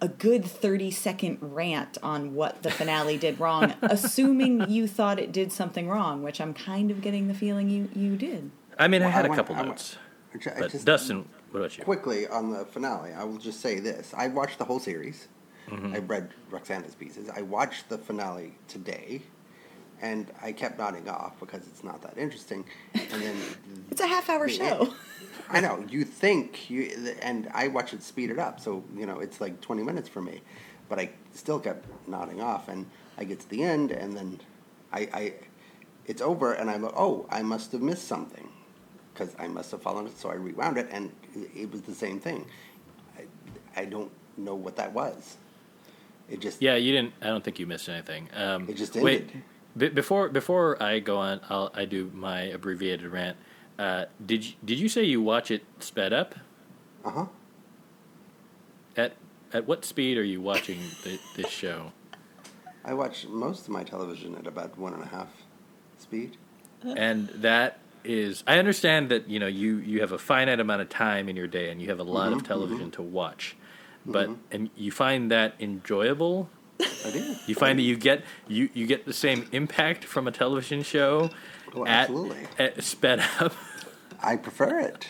a 0.01 0.07
good 0.07 0.45
30 0.45 0.91
second 0.91 1.37
rant 1.41 1.97
on 2.01 2.33
what 2.33 2.63
the 2.63 2.71
finale 2.71 3.17
did 3.17 3.37
wrong, 3.37 3.73
assuming 3.81 4.69
you 4.69 4.87
thought 4.87 5.19
it 5.19 5.31
did 5.33 5.51
something 5.51 5.89
wrong, 5.89 6.23
which 6.23 6.39
I'm 6.39 6.53
kind 6.53 6.89
of 6.89 7.01
getting 7.01 7.27
the 7.27 7.33
feeling 7.33 7.69
you, 7.69 7.89
you 7.93 8.15
did. 8.15 8.49
I 8.79 8.87
mean, 8.87 9.03
I 9.03 9.09
had 9.09 9.25
I 9.25 9.27
a 9.27 9.29
went- 9.29 9.37
couple 9.39 9.55
I 9.55 9.59
went- 9.59 9.69
notes. 9.69 9.97
I 10.33 10.59
But 10.59 10.85
Dustin, 10.85 11.27
what 11.51 11.59
about 11.61 11.77
you? 11.77 11.83
quickly 11.83 12.27
on 12.27 12.51
the 12.51 12.63
finale, 12.65 13.11
I 13.13 13.23
will 13.23 13.37
just 13.39 13.61
say 13.61 13.79
this: 13.79 14.13
I 14.15 14.27
watched 14.27 14.57
the 14.59 14.65
whole 14.65 14.79
series. 14.79 15.27
Mm-hmm. 15.67 15.93
I 15.95 15.97
read 15.99 16.29
Roxana's 16.51 16.95
pieces. 16.95 17.29
I 17.29 17.41
watched 17.41 17.89
the 17.89 17.97
finale 17.97 18.53
today, 18.67 19.21
and 20.01 20.31
I 20.41 20.51
kept 20.51 20.77
nodding 20.79 21.09
off 21.09 21.39
because 21.39 21.65
it's 21.67 21.83
not 21.83 22.01
that 22.03 22.17
interesting. 22.17 22.63
And 22.93 23.21
then 23.21 23.35
It's 23.91 24.01
a 24.01 24.07
half 24.07 24.29
hour 24.29 24.47
show. 24.47 24.93
I 25.49 25.59
know 25.61 25.83
you 25.89 26.03
think 26.05 26.69
you, 26.69 26.91
and 27.23 27.49
I 27.53 27.67
watch 27.69 27.93
it 27.93 28.03
speed 28.03 28.29
it 28.29 28.37
up, 28.39 28.59
so 28.59 28.83
you 28.95 29.05
know 29.07 29.19
it's 29.19 29.41
like 29.41 29.59
twenty 29.61 29.81
minutes 29.83 30.07
for 30.09 30.21
me, 30.21 30.41
but 30.89 30.99
I 30.99 31.09
still 31.33 31.59
kept 31.59 31.85
nodding 32.07 32.39
off, 32.39 32.67
and 32.69 32.85
I 33.17 33.23
get 33.23 33.39
to 33.39 33.49
the 33.49 33.63
end, 33.63 33.89
and 33.91 34.15
then 34.15 34.39
I, 34.93 34.99
I 35.13 35.33
it's 36.05 36.21
over, 36.21 36.53
and 36.53 36.69
I'm 36.69 36.83
like, 36.83 36.93
oh, 36.95 37.25
I 37.31 37.41
must 37.41 37.71
have 37.71 37.81
missed 37.81 38.07
something, 38.07 38.47
because 39.19 39.35
I 39.37 39.47
must 39.47 39.71
have 39.71 39.81
fallen, 39.81 40.09
so 40.15 40.29
I 40.29 40.35
rewound 40.35 40.77
it, 40.77 40.87
and 40.91 41.11
it, 41.35 41.49
it 41.63 41.71
was 41.71 41.81
the 41.81 41.93
same 41.93 42.19
thing. 42.19 42.45
I, 43.17 43.81
I 43.81 43.85
don't 43.85 44.11
know 44.37 44.55
what 44.55 44.77
that 44.77 44.93
was. 44.93 45.37
It 46.29 46.39
just 46.39 46.61
Yeah, 46.61 46.75
you 46.75 46.93
didn't. 46.93 47.13
I 47.21 47.27
don't 47.27 47.43
think 47.43 47.59
you 47.59 47.67
missed 47.67 47.89
anything. 47.89 48.29
Um, 48.33 48.69
It 48.69 48.77
just 48.77 48.95
wait. 48.95 49.21
ended. 49.21 49.43
be- 49.75 49.89
before 49.89 50.29
before 50.29 50.81
I 50.81 50.99
go 50.99 51.17
on, 51.17 51.41
I'll 51.49 51.71
I 51.73 51.85
do 51.85 52.11
my 52.13 52.41
abbreviated 52.43 53.07
rant. 53.11 53.35
Uh, 53.77 54.05
did 54.25 54.45
you, 54.45 54.53
did 54.63 54.79
you 54.79 54.89
say 54.89 55.03
you 55.03 55.21
watch 55.21 55.51
it 55.51 55.63
sped 55.79 56.13
up? 56.13 56.35
uh 57.03 57.11
huh. 57.11 57.25
At 58.95 59.13
at 59.51 59.67
what 59.67 59.83
speed 59.83 60.17
are 60.17 60.23
you 60.23 60.39
watching 60.39 60.79
the, 61.03 61.19
this 61.35 61.49
show? 61.49 61.91
I 62.85 62.93
watch 62.93 63.27
most 63.27 63.63
of 63.63 63.69
my 63.69 63.83
television 63.83 64.35
at 64.35 64.47
about 64.47 64.77
one 64.77 64.93
and 64.93 65.03
a 65.03 65.07
half 65.07 65.27
speed. 65.97 66.37
and 66.83 67.27
that 67.29 67.79
is 68.03 68.43
I 68.47 68.57
understand 68.59 69.09
that 69.09 69.29
you 69.29 69.39
know 69.39 69.47
you 69.47 69.77
you 69.77 70.01
have 70.01 70.11
a 70.11 70.17
finite 70.17 70.59
amount 70.59 70.81
of 70.81 70.89
time 70.89 71.29
in 71.29 71.35
your 71.35 71.47
day 71.47 71.69
and 71.69 71.81
you 71.81 71.89
have 71.89 71.99
a 71.99 72.03
lot 72.03 72.27
of 72.27 72.33
mm-hmm. 72.33 72.37
Mm-hmm. 72.39 72.47
television 72.47 72.91
to 72.91 73.01
watch, 73.01 73.55
mm-hmm. 74.01 74.11
but 74.11 74.29
and 74.51 74.69
you 74.75 74.91
find 74.91 75.31
that 75.31 75.55
enjoyable. 75.59 76.49
I 77.05 77.11
do. 77.11 77.35
You 77.45 77.55
find 77.55 77.77
that 77.77 77.83
you 77.83 77.97
get 77.97 78.23
you 78.47 78.69
you 78.73 78.87
get 78.87 79.05
the 79.05 79.13
same 79.13 79.47
impact 79.51 80.05
from 80.05 80.27
a 80.27 80.31
television 80.31 80.83
show 80.83 81.29
Oh, 81.75 81.85
at, 81.85 82.09
absolutely. 82.09 82.47
at 82.57 82.83
sped 82.83 83.23
up. 83.39 83.53
I 84.21 84.35
prefer 84.35 84.79
it. 84.79 85.07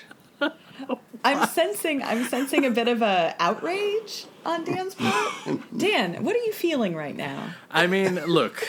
I'm 1.24 1.48
sensing 1.50 2.02
I'm 2.02 2.24
sensing 2.26 2.66
a 2.66 2.72
bit 2.72 2.88
of 2.88 3.02
a 3.02 3.36
outrage 3.40 4.26
on 4.46 4.64
Dan's 4.64 4.96
part. 4.96 5.60
Dan, 5.78 6.24
what 6.24 6.36
are 6.36 6.40
you 6.40 6.54
feeling 6.54 6.96
right 6.96 7.16
now? 7.16 7.56
I 7.70 7.88
mean, 7.88 8.16
look. 8.26 8.66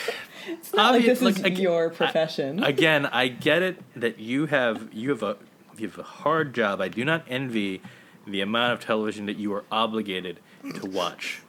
It's 0.47 0.73
not 0.73 0.93
like 0.93 1.05
this 1.05 1.21
look, 1.21 1.37
is 1.37 1.43
ag- 1.43 1.57
your 1.59 1.89
profession. 1.89 2.63
Again, 2.63 3.05
I 3.05 3.27
get 3.27 3.61
it 3.61 3.81
that 3.99 4.19
you 4.19 4.45
have 4.47 4.93
you 4.93 5.09
have 5.09 5.23
a 5.23 5.37
you 5.77 5.87
have 5.87 5.97
a 5.99 6.03
hard 6.03 6.53
job. 6.53 6.81
I 6.81 6.87
do 6.87 7.03
not 7.05 7.23
envy 7.27 7.81
the 8.27 8.41
amount 8.41 8.73
of 8.73 8.79
television 8.79 9.25
that 9.25 9.37
you 9.37 9.53
are 9.53 9.63
obligated 9.71 10.39
to 10.75 10.85
watch. 10.87 11.41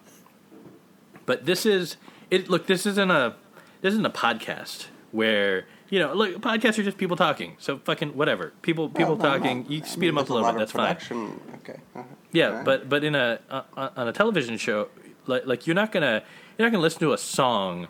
But 1.26 1.44
this 1.46 1.64
is 1.66 1.96
it. 2.30 2.48
Look, 2.48 2.66
this 2.66 2.86
isn't 2.86 3.10
a 3.10 3.36
this 3.80 3.92
isn't 3.92 4.06
a 4.06 4.10
podcast 4.10 4.86
where 5.12 5.66
you 5.88 5.98
know. 5.98 6.12
Look, 6.14 6.40
podcasts 6.40 6.78
are 6.78 6.82
just 6.82 6.98
people 6.98 7.16
talking. 7.16 7.56
So 7.58 7.78
fucking 7.78 8.16
whatever. 8.16 8.52
People 8.62 8.88
people 8.88 9.16
Well, 9.16 9.30
no, 9.32 9.38
talking. 9.38 9.62
no. 9.64 9.68
You 9.68 9.82
I 9.82 9.86
speed 9.86 10.00
mean, 10.00 10.08
them 10.14 10.18
up 10.18 10.30
a 10.30 10.32
little 10.32 10.46
lot 10.48 10.54
bit. 10.56 10.62
of 10.62 10.72
That's 10.72 11.06
fine. 11.06 11.40
Okay. 11.62 11.78
uh-huh. 11.94 12.02
Yeah, 12.32 12.48
Alright. 12.48 12.64
but 12.64 12.88
but 12.88 13.04
in 13.04 13.14
a 13.14 13.40
uh, 13.50 13.62
on 13.96 14.08
a 14.08 14.12
television 14.12 14.56
show, 14.56 14.88
like 15.26 15.46
like 15.46 15.66
you're 15.66 15.74
not 15.76 15.92
gonna 15.92 16.22
you're 16.58 16.66
not 16.66 16.72
gonna 16.72 16.82
listen 16.82 17.00
to 17.00 17.12
a 17.12 17.18
song 17.18 17.88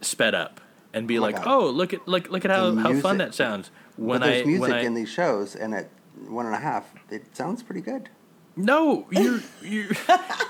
sped 0.00 0.34
up 0.34 0.60
and 0.92 1.06
be 1.08 1.18
Oh 1.18 1.22
like, 1.22 1.36
God. 1.36 1.46
oh 1.46 1.70
look 1.70 1.92
at 1.92 2.06
look 2.08 2.30
look 2.30 2.44
at 2.44 2.50
how, 2.50 2.70
The 2.70 2.80
how 2.82 2.94
fun 3.00 3.18
that 3.18 3.34
sounds. 3.34 3.70
When 3.96 4.20
but 4.20 4.26
there's 4.26 4.42
I 4.42 4.44
music 4.44 4.62
when 4.62 4.72
I 4.72 4.82
in 4.82 4.94
these 4.94 5.08
shows, 5.08 5.54
and 5.56 5.74
at 5.74 5.88
one 6.26 6.46
and 6.46 6.54
a 6.54 6.58
half, 6.58 6.84
it 7.10 7.36
sounds 7.36 7.62
pretty 7.62 7.80
good. 7.80 8.08
no, 8.56 9.06
you're 9.10 9.40
you're 9.62 9.86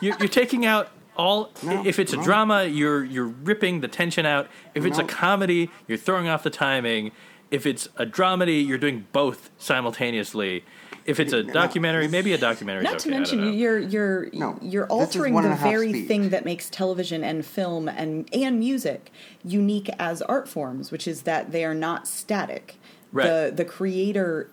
you're, 0.00 0.16
you're 0.18 0.28
taking 0.28 0.64
out 0.66 0.90
all. 1.16 1.50
No, 1.62 1.84
if 1.84 1.98
it's 1.98 2.12
a 2.12 2.16
drama, 2.22 2.64
you're 2.64 3.04
you're 3.04 3.26
ripping 3.26 3.80
the 3.80 3.88
tension 3.88 4.24
out. 4.26 4.48
If 4.74 4.84
it's 4.84 4.98
a 4.98 5.04
comedy, 5.04 5.70
you're 5.86 5.98
throwing 5.98 6.28
off 6.28 6.42
the 6.42 6.50
timing. 6.50 7.10
If 7.50 7.64
it's 7.66 7.88
a 7.96 8.04
dramedy, 8.04 8.64
you're 8.66 8.78
doing 8.78 9.06
both 9.12 9.50
simultaneously. 9.58 10.64
If 11.04 11.18
it's 11.20 11.32
a 11.32 11.42
No, 11.42 11.52
documentary, 11.52 12.02
this- 12.04 12.12
maybe 12.12 12.32
a 12.34 12.38
documentary. 12.38 12.82
Not 12.84 12.98
to 13.00 13.08
mention 13.10 13.54
you're 13.54 13.78
you're 13.78 14.28
No, 14.32 14.58
you're 14.60 14.86
altering 14.86 15.32
the 15.34 15.38
and 15.40 15.52
a 15.52 15.56
half 15.56 15.68
very 15.70 15.88
speed. 15.90 16.08
thing 16.08 16.28
that 16.30 16.44
makes 16.44 16.68
television 16.68 17.24
and 17.24 17.44
film 17.46 17.88
and 17.88 18.28
and 18.34 18.58
music 18.58 19.10
unique 19.44 19.88
as 19.98 20.20
art 20.22 20.48
forms, 20.48 20.90
which 20.92 21.08
is 21.08 21.22
that 21.22 21.50
they 21.52 21.64
are 21.64 21.74
not 21.74 22.06
static. 22.06 22.76
Right. 23.12 23.24
The 23.26 23.52
the 23.56 23.64
creator 23.64 24.50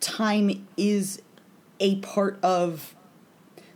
time 0.00 0.66
is 0.76 1.20
a 1.80 1.96
part 1.96 2.38
of 2.42 2.94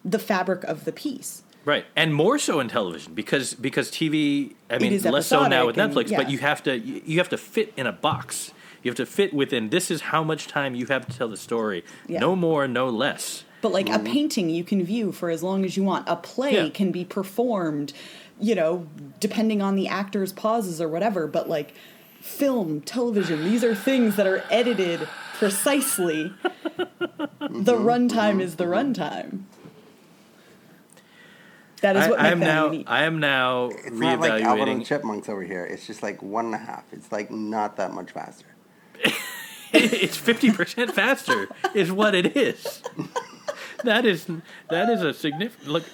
the 0.04 0.18
fabric 0.18 0.64
of 0.64 0.84
the 0.84 0.92
piece. 0.92 1.42
Right, 1.66 1.84
and 1.94 2.14
more 2.14 2.38
so 2.38 2.58
in 2.60 2.68
television 2.68 3.12
because 3.12 3.52
because 3.52 3.90
TV. 3.90 4.54
I 4.70 4.78
mean, 4.78 4.98
less 5.02 5.26
so 5.26 5.46
now 5.46 5.66
with 5.66 5.78
episodic 5.78 5.78
and- 5.78 6.10
Netflix, 6.12 6.16
but 6.16 6.30
you 6.30 6.38
have 6.38 6.62
to 6.62 6.78
you 6.78 7.02
you 7.04 7.18
have 7.18 7.28
to 7.28 7.36
fit 7.36 7.74
in 7.76 7.86
a 7.86 7.92
box. 7.92 8.52
You 8.82 8.90
have 8.90 8.96
to 8.96 9.06
fit 9.06 9.34
within. 9.34 9.68
This 9.70 9.90
is 9.90 10.00
how 10.00 10.24
much 10.24 10.46
time 10.46 10.74
you 10.74 10.86
have 10.86 11.06
to 11.06 11.16
tell 11.16 11.28
the 11.28 11.36
story. 11.36 11.84
Yeah. 12.06 12.20
No 12.20 12.34
more, 12.36 12.66
no 12.66 12.88
less. 12.88 13.44
But 13.62 13.72
like 13.72 13.86
Mm-hmm. 13.86 14.06
a 14.06 14.10
painting 14.10 14.48
you 14.50 14.64
can 14.64 14.82
view 14.84 15.12
for 15.12 15.28
as 15.30 15.42
long 15.42 15.64
as 15.64 15.76
you 15.76 15.82
want. 15.82 16.08
A 16.08 16.16
play 16.16 16.54
Yeah. 16.54 16.68
can 16.70 16.90
be 16.92 17.04
performed, 17.04 17.92
you 18.40 18.54
know, 18.54 18.86
depending 19.20 19.60
on 19.60 19.76
the 19.76 19.86
actor's 19.88 20.32
pauses 20.32 20.80
or 20.80 20.88
whatever. 20.88 21.26
But 21.26 21.48
like 21.48 21.74
film, 22.20 22.80
television, 22.80 23.44
these 23.44 23.62
are 23.64 23.74
things 23.74 24.16
that 24.16 24.26
are 24.26 24.44
edited 24.50 25.06
precisely. 25.34 26.32
the 26.76 26.88
Mm-hmm. 27.40 27.86
runtime 27.86 28.40
is 28.40 28.56
the 28.56 28.64
runtime. 28.64 29.42
That 31.82 31.96
is 31.96 32.08
what 32.08 32.20
I 32.20 32.22
makes 32.24 32.32
am 32.32 32.40
them 32.40 32.48
now. 32.48 32.64
unique. 32.66 32.90
I 32.90 33.04
am 33.04 33.20
now 33.20 33.70
It's 33.70 33.90
not 33.90 34.20
like 34.20 34.42
Alvin 34.42 34.68
and 34.68 34.70
reevaluating. 34.70 34.78
the 34.80 34.84
Chipmunks 34.84 35.28
over 35.30 35.42
here. 35.42 35.64
It's 35.64 35.86
just 35.86 36.02
like 36.02 36.22
one 36.22 36.46
and 36.46 36.54
a 36.54 36.58
half. 36.58 36.84
It's 36.92 37.10
like 37.10 37.30
not 37.30 37.76
that 37.78 37.92
much 37.92 38.10
faster. 38.10 38.46
It's 39.72 40.16
fifty 40.16 40.50
percent 40.50 40.92
faster. 40.92 41.48
is 41.74 41.90
what 41.92 42.14
it 42.14 42.36
is. 42.36 42.82
that 43.84 44.04
is 44.06 44.26
that 44.68 44.88
is 44.90 45.02
a 45.02 45.12
significant 45.14 45.68
look. 45.68 45.84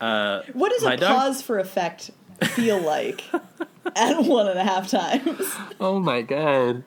Uh, 0.00 0.42
what 0.52 0.70
does 0.72 0.82
a 0.82 0.96
doc- 0.96 1.16
pause 1.16 1.42
for 1.42 1.58
effect 1.58 2.10
feel 2.42 2.80
like 2.80 3.22
at 3.96 4.24
one 4.24 4.48
and 4.48 4.58
a 4.58 4.64
half 4.64 4.88
times? 4.90 5.40
oh 5.80 5.98
my 6.00 6.22
god. 6.22 6.84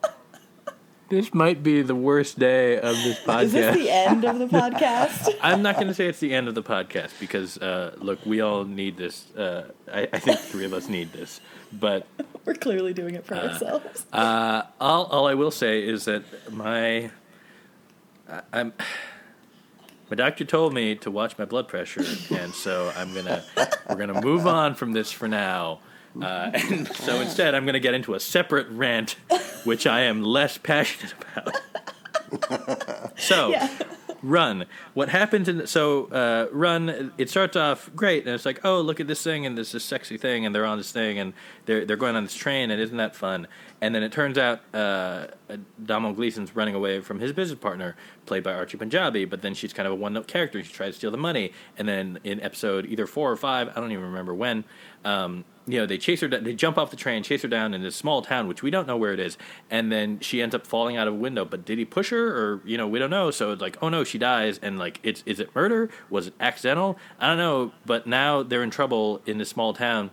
This 1.10 1.32
might 1.32 1.62
be 1.62 1.80
the 1.80 1.94
worst 1.94 2.38
day 2.38 2.76
of 2.76 2.94
this 2.96 3.18
podcast. 3.20 3.42
Is 3.44 3.52
this 3.52 3.76
the 3.76 3.90
end 3.90 4.24
of 4.26 4.38
the 4.38 4.44
podcast? 4.58 5.34
I'm 5.40 5.62
not 5.62 5.76
going 5.76 5.86
to 5.86 5.94
say 5.94 6.06
it's 6.06 6.20
the 6.20 6.34
end 6.34 6.48
of 6.48 6.54
the 6.54 6.62
podcast 6.62 7.18
because, 7.18 7.56
uh, 7.56 7.94
look, 7.96 8.18
we 8.26 8.42
all 8.42 8.64
need 8.64 8.98
this. 8.98 9.34
Uh, 9.34 9.70
I, 9.90 10.06
I 10.12 10.18
think 10.18 10.38
three 10.38 10.66
of 10.66 10.74
us 10.74 10.86
need 10.86 11.14
this. 11.14 11.40
But 11.72 12.06
We're 12.48 12.54
clearly 12.54 12.94
doing 12.94 13.14
it 13.14 13.26
for 13.26 13.34
ourselves. 13.34 14.06
uh, 14.10 14.62
all, 14.80 15.04
all 15.04 15.26
I 15.26 15.34
will 15.34 15.50
say 15.50 15.86
is 15.86 16.06
that 16.06 16.22
my 16.50 17.10
I'm 18.50 18.72
my 20.08 20.14
doctor 20.16 20.46
told 20.46 20.72
me 20.72 20.94
to 20.94 21.10
watch 21.10 21.36
my 21.36 21.44
blood 21.44 21.68
pressure, 21.68 22.02
and 22.34 22.54
so 22.54 22.90
I'm 22.96 23.12
gonna 23.12 23.44
we're 23.86 23.96
gonna 23.96 24.22
move 24.22 24.46
on 24.46 24.76
from 24.76 24.92
this 24.92 25.12
for 25.12 25.28
now. 25.28 25.80
Uh, 26.18 26.50
and 26.54 26.88
so 26.96 27.20
instead, 27.20 27.54
I'm 27.54 27.66
to 27.74 27.80
get 27.80 27.92
into 27.92 28.14
a 28.14 28.20
separate 28.20 28.68
rant, 28.70 29.16
which 29.64 29.86
I 29.86 30.00
am 30.04 30.22
less 30.22 30.56
passionate 30.56 31.12
about. 32.32 33.12
so, 33.18 33.50
Yeah. 33.50 33.68
Run. 34.22 34.66
What 34.94 35.08
happens 35.08 35.48
in 35.48 35.66
so 35.66 36.06
uh, 36.06 36.48
Run? 36.52 37.12
It 37.18 37.30
starts 37.30 37.56
off 37.56 37.90
great, 37.94 38.24
and 38.26 38.34
it's 38.34 38.44
like, 38.44 38.64
oh, 38.64 38.80
look 38.80 39.00
at 39.00 39.06
this 39.06 39.22
thing, 39.22 39.46
and 39.46 39.56
this 39.56 39.74
is 39.74 39.84
sexy 39.84 40.18
thing, 40.18 40.44
and 40.44 40.54
they're 40.54 40.64
on 40.64 40.78
this 40.78 40.90
thing, 40.90 41.18
and 41.18 41.32
they're 41.66 41.84
they're 41.84 41.96
going 41.96 42.16
on 42.16 42.24
this 42.24 42.34
train, 42.34 42.70
and 42.70 42.80
isn't 42.80 42.96
that 42.96 43.14
fun? 43.14 43.46
And 43.80 43.94
then 43.94 44.02
it 44.02 44.10
turns 44.10 44.36
out 44.38 44.60
uh, 44.74 45.28
Domhnall 45.84 46.14
Gleeson's 46.14 46.56
running 46.56 46.74
away 46.74 47.00
from 47.00 47.20
his 47.20 47.32
business 47.32 47.58
partner, 47.58 47.96
played 48.26 48.42
by 48.42 48.52
Archie 48.52 48.76
Panjabi, 48.76 49.28
but 49.28 49.42
then 49.42 49.54
she's 49.54 49.72
kind 49.72 49.86
of 49.86 49.92
a 49.92 49.96
one 49.96 50.12
note 50.12 50.26
character. 50.26 50.62
She 50.62 50.72
tries 50.72 50.94
to 50.94 50.98
steal 50.98 51.10
the 51.10 51.16
money, 51.16 51.52
and 51.76 51.88
then 51.88 52.18
in 52.24 52.40
episode 52.40 52.86
either 52.86 53.06
four 53.06 53.30
or 53.30 53.36
five, 53.36 53.68
I 53.68 53.80
don't 53.80 53.92
even 53.92 54.04
remember 54.04 54.34
when. 54.34 54.64
Um, 55.04 55.44
you 55.68 55.78
know, 55.78 55.86
they 55.86 55.98
chase 55.98 56.20
her. 56.22 56.28
da- 56.28 56.40
They 56.40 56.54
jump 56.54 56.78
off 56.78 56.90
the 56.90 56.96
train, 56.96 57.22
chase 57.22 57.42
her 57.42 57.48
down 57.48 57.74
in 57.74 57.82
this 57.82 57.94
small 57.94 58.22
town, 58.22 58.48
which 58.48 58.62
we 58.62 58.70
don't 58.70 58.86
know 58.86 58.96
where 58.96 59.12
it 59.12 59.20
is, 59.20 59.36
and 59.70 59.92
then 59.92 60.18
she 60.20 60.40
ends 60.40 60.54
up 60.54 60.66
falling 60.66 60.96
out 60.96 61.06
of 61.06 61.14
a 61.14 61.16
window. 61.16 61.44
But 61.44 61.64
did 61.64 61.78
he 61.78 61.84
push 61.84 62.10
her, 62.10 62.26
or 62.36 62.60
you 62.64 62.78
know, 62.78 62.88
we 62.88 62.98
don't 62.98 63.10
know. 63.10 63.30
So 63.30 63.52
it's 63.52 63.60
like, 63.62 63.76
oh 63.82 63.88
no, 63.88 64.02
she 64.02 64.18
dies, 64.18 64.58
and 64.62 64.78
like, 64.78 64.98
it's 65.02 65.22
is 65.26 65.38
it 65.40 65.54
murder? 65.54 65.90
Was 66.10 66.28
it 66.28 66.34
accidental? 66.40 66.98
I 67.20 67.28
don't 67.28 67.38
know. 67.38 67.72
But 67.84 68.06
now 68.06 68.42
they're 68.42 68.62
in 68.62 68.70
trouble 68.70 69.20
in 69.26 69.38
this 69.38 69.50
small 69.50 69.72
town. 69.74 70.10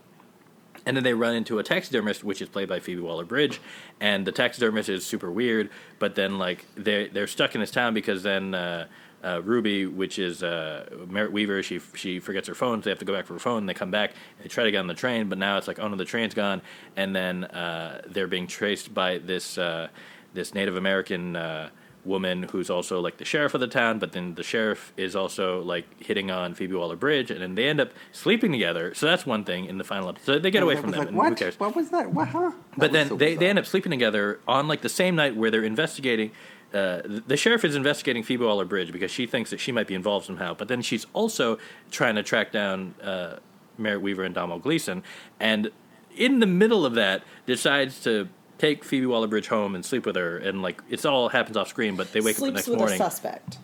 And 0.88 0.96
then 0.96 1.04
they 1.04 1.16
run 1.16 1.34
into 1.34 1.58
a 1.58 1.64
taxidermist, 1.64 2.24
which 2.24 2.44
is 2.44 2.50
played 2.50 2.70
by 2.70 2.80
Phoebe 2.80 3.02
Waller-Bridge, 3.02 3.60
and 4.00 4.28
the 4.28 4.32
taxidermist 4.32 4.88
is 4.88 5.04
super 5.04 5.32
weird. 5.32 5.72
But 5.98 6.14
then, 6.14 6.38
like, 6.38 6.66
they're 6.76 7.08
they're 7.08 7.26
stuck 7.26 7.56
in 7.56 7.62
this 7.62 7.72
town 7.72 7.96
because 7.96 8.22
then 8.22 8.54
uh, 8.54 8.86
uh, 9.26 9.42
Ruby, 9.44 9.86
which 9.86 10.20
is 10.20 10.44
uh, 10.44 10.88
Merritt 11.10 11.32
Wever, 11.32 11.64
she 11.64 11.80
she 11.96 12.20
forgets 12.20 12.48
her 12.48 12.56
phone, 12.56 12.82
so 12.82 12.86
they 12.86 12.92
have 12.92 13.00
to 13.00 13.06
go 13.06 13.14
back 13.14 13.26
for 13.26 13.34
her 13.34 13.40
phone. 13.40 13.60
And 13.60 13.70
they 13.70 13.74
come 13.74 13.92
back, 13.92 14.12
they 14.42 14.48
try 14.48 14.64
to 14.64 14.72
get 14.72 14.80
on 14.80 14.88
the 14.88 14.94
train, 14.94 15.30
but 15.30 15.38
now 15.38 15.58
it's 15.58 15.68
like, 15.68 15.80
oh 15.80 15.88
no, 15.88 15.96
the 15.96 16.06
train's 16.06 16.34
gone. 16.34 16.62
And 16.96 17.16
then 17.16 17.46
uh, 17.46 18.02
they're 18.08 18.28
being 18.28 18.48
traced 18.48 18.94
by 18.94 19.18
this 19.18 19.58
uh, 19.58 19.88
this 20.34 20.54
Native 20.54 20.78
American. 20.78 21.36
Uh, 21.36 21.70
woman 22.06 22.44
who's 22.44 22.70
also 22.70 23.00
like 23.02 23.18
the 23.18 23.26
sheriff 23.26 23.54
of 23.54 23.62
the 23.62 23.68
town, 23.68 24.00
but 24.00 24.12
then 24.12 24.36
the 24.36 24.44
sheriff 24.44 24.94
is 24.96 25.16
also 25.16 25.62
like 25.62 25.86
hitting 26.02 26.30
on 26.32 26.54
Phoebe 26.54 26.76
Waller 26.76 26.96
Bridge, 26.96 27.32
and 27.32 27.42
then 27.42 27.56
they 27.56 27.68
end 27.68 27.80
up 27.80 27.92
sleeping 28.12 28.52
together. 28.52 28.94
So 28.94 29.08
that's 29.08 29.26
one 29.26 29.44
thing 29.44 29.66
in 29.66 29.78
the 29.78 29.84
final 29.84 30.10
episode. 30.10 30.34
So 30.34 30.40
they 30.40 30.52
get 30.52 30.64
away 30.64 30.76
from 30.76 30.92
them. 30.92 31.00
like, 31.00 31.12
what? 31.12 31.30
Who 31.30 31.36
cares? 31.36 31.60
What 31.60 31.76
was 31.76 31.90
that? 31.90 32.14
What? 32.14 32.28
Huh? 32.28 32.52
That 32.52 32.78
But 32.78 32.92
then 32.92 33.08
so 33.10 33.16
they, 33.16 33.36
they 33.36 33.48
end 33.48 33.60
up 33.60 33.66
sleeping 33.66 33.90
together 33.90 34.40
on 34.48 34.68
like 34.68 34.82
the 34.82 34.90
same 34.90 35.16
night 35.16 35.36
where 35.36 35.50
they're 35.50 35.64
investigating. 35.64 36.32
Uh, 36.74 37.02
the 37.06 37.38
sheriff 37.38 37.64
is 37.64 37.76
investigating 37.76 38.24
Phoebe 38.24 38.44
Waller 38.44 38.66
Bridge 38.66 38.92
because 38.92 39.12
she 39.12 39.26
thinks 39.26 39.50
that 39.50 39.60
she 39.60 39.72
might 39.72 39.88
be 39.88 39.96
involved 39.96 40.26
somehow. 40.26 40.54
But 40.54 40.68
then 40.68 40.82
she's 40.82 41.06
also 41.14 41.58
trying 41.90 42.16
to 42.16 42.24
track 42.24 42.52
down 42.52 42.96
uh, 43.02 43.38
Merritt 43.78 44.02
Wever 44.02 44.24
and 44.24 44.36
Domhnall 44.36 44.60
Gleeson, 44.60 45.04
and 45.40 45.72
in 46.16 46.40
the 46.40 46.48
middle 46.48 46.86
of 46.86 46.96
that, 46.96 47.24
decides 47.46 48.02
to 48.02 48.28
take 48.58 48.84
Phoebe 48.84 49.06
Waller 49.06 49.28
Bridge 49.28 49.48
home 49.48 49.76
and 49.76 49.86
sleep 49.86 50.06
with 50.06 50.16
her. 50.16 50.38
And 50.38 50.62
like 50.62 50.82
it's 50.90 51.06
all 51.06 51.30
happens 51.30 51.58
off 51.58 51.68
screen, 51.68 51.96
but 51.96 52.12
they 52.12 52.22
wake 52.22 52.36
up 52.36 52.38
the 52.38 52.42
Sleeps 52.42 52.56
next 52.56 52.68
with 52.68 52.80
morning. 52.80 53.02
a 53.02 53.04
suspect. 53.04 53.58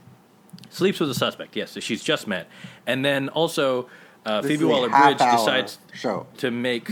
Sleeps 0.70 1.00
with 1.00 1.12
a 1.12 1.16
suspect. 1.16 1.56
Yes, 1.56 1.74
that 1.74 1.82
she's 1.82 2.04
just 2.04 2.28
met, 2.28 2.48
and 2.88 3.04
then 3.04 3.30
also 3.30 3.90
uh, 4.26 4.42
Phoebe 4.42 4.66
Waller 4.66 4.90
Bridge 4.90 5.18
decides 5.18 5.80
show. 5.94 6.28
to 6.38 6.52
make. 6.52 6.90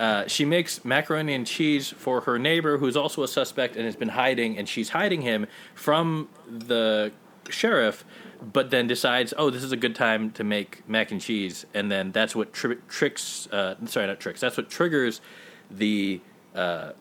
Uh, 0.00 0.26
she 0.26 0.46
makes 0.46 0.82
macaroni 0.82 1.34
and 1.34 1.46
cheese 1.46 1.90
for 1.90 2.22
her 2.22 2.38
neighbor, 2.38 2.78
who's 2.78 2.96
also 2.96 3.22
a 3.22 3.28
suspect 3.28 3.76
and 3.76 3.84
has 3.84 3.96
been 3.96 4.08
hiding, 4.08 4.56
and 4.56 4.66
she's 4.66 4.88
hiding 4.88 5.20
him 5.20 5.46
from 5.74 6.26
the 6.48 7.12
sheriff. 7.50 8.02
But 8.40 8.70
then 8.70 8.86
decides, 8.86 9.34
oh, 9.36 9.50
this 9.50 9.62
is 9.62 9.72
a 9.72 9.76
good 9.76 9.94
time 9.94 10.30
to 10.30 10.42
make 10.42 10.88
mac 10.88 11.12
and 11.12 11.20
cheese, 11.20 11.66
and 11.74 11.92
then 11.92 12.12
that's 12.12 12.34
what 12.34 12.54
tri- 12.54 12.78
tricks. 12.88 13.46
Uh, 13.52 13.74
sorry, 13.84 14.06
not 14.06 14.18
tricks. 14.18 14.40
That's 14.40 14.56
what 14.56 14.70
triggers 14.70 15.20
the 15.70 16.22
uh, 16.54 16.92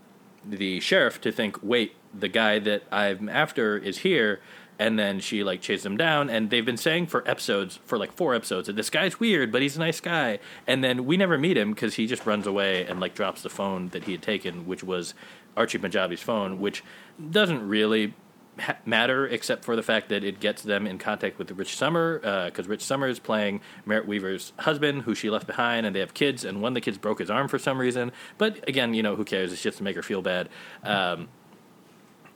the 0.46 0.82
sheriff 0.82 1.22
to 1.22 1.32
think, 1.32 1.64
wait, 1.64 1.96
the 2.14 2.28
guy 2.28 2.60
that 2.60 2.84
I'm 2.92 3.30
after 3.30 3.78
is 3.78 4.00
here. 4.00 4.42
And 4.80 4.98
then 4.98 5.20
she 5.20 5.44
like 5.44 5.62
chases 5.62 5.86
him 5.86 5.98
down, 5.98 6.30
and 6.30 6.50
they've 6.50 6.66
been 6.66 6.78
saying 6.78 7.08
for 7.08 7.28
episodes, 7.30 7.80
for 7.86 7.98
like 7.98 8.14
four 8.14 8.34
episodes, 8.34 8.68
that 8.68 8.78
this 8.78 8.90
guy's 8.90 9.20
weird, 9.20 9.52
but 9.52 9.62
he's 9.62 9.76
a 9.76 9.80
nice 9.80 10.00
guy. 10.00 10.40
And 10.66 10.82
then 10.82 11.06
we 11.06 11.18
never 11.18 11.38
meet 11.38 11.58
him 11.58 11.74
because 11.74 11.96
he 11.96 12.08
just 12.08 12.26
runs 12.26 12.48
away 12.48 12.86
and 12.86 13.02
like 13.02 13.14
drops 13.14 13.42
the 13.42 13.50
phone 13.50 13.90
that 13.90 14.06
he 14.06 14.14
had 14.14 14.22
taken, 14.22 14.66
which 14.66 14.82
was 14.82 15.14
Archie 15.58 15.78
Panjabi's 15.78 16.22
phone, 16.22 16.62
which 16.62 16.82
doesn't 17.30 17.68
really 17.68 18.14
ha- 18.60 18.78
matter 18.86 19.28
except 19.28 19.66
for 19.66 19.76
the 19.76 19.84
fact 19.84 20.08
that 20.10 20.24
it 20.24 20.40
gets 20.40 20.62
them 20.62 20.88
in 20.88 20.98
contact 20.98 21.38
with 21.38 21.52
Rich 21.52 21.76
Sommer 21.76 22.20
because 22.46 22.68
Rich 22.68 22.82
Sommer 22.84 23.08
is 23.08 23.20
playing 23.20 23.60
Merritt 23.86 24.08
Wever's 24.08 24.54
husband, 24.60 25.02
who 25.02 25.14
she 25.14 25.30
left 25.30 25.48
behind, 25.48 25.86
and 25.86 25.94
they 25.94 26.00
have 26.00 26.14
kids, 26.14 26.46
and 26.46 26.62
one 26.62 26.72
of 26.72 26.76
the 26.76 26.82
kids 26.82 26.98
broke 26.98 27.20
his 27.20 27.30
arm 27.30 27.50
for 27.50 27.60
some 27.60 27.78
reason. 27.78 28.14
But 28.38 28.66
again, 28.68 28.94
you 28.94 29.04
know, 29.04 29.18
who 29.18 29.26
cares? 29.26 29.52
It's 29.52 29.62
just 29.62 29.80
to 29.80 29.84
make 29.84 29.98
her 29.98 30.04
feel 30.04 30.22
bad. 30.22 30.48
Um, 30.84 31.28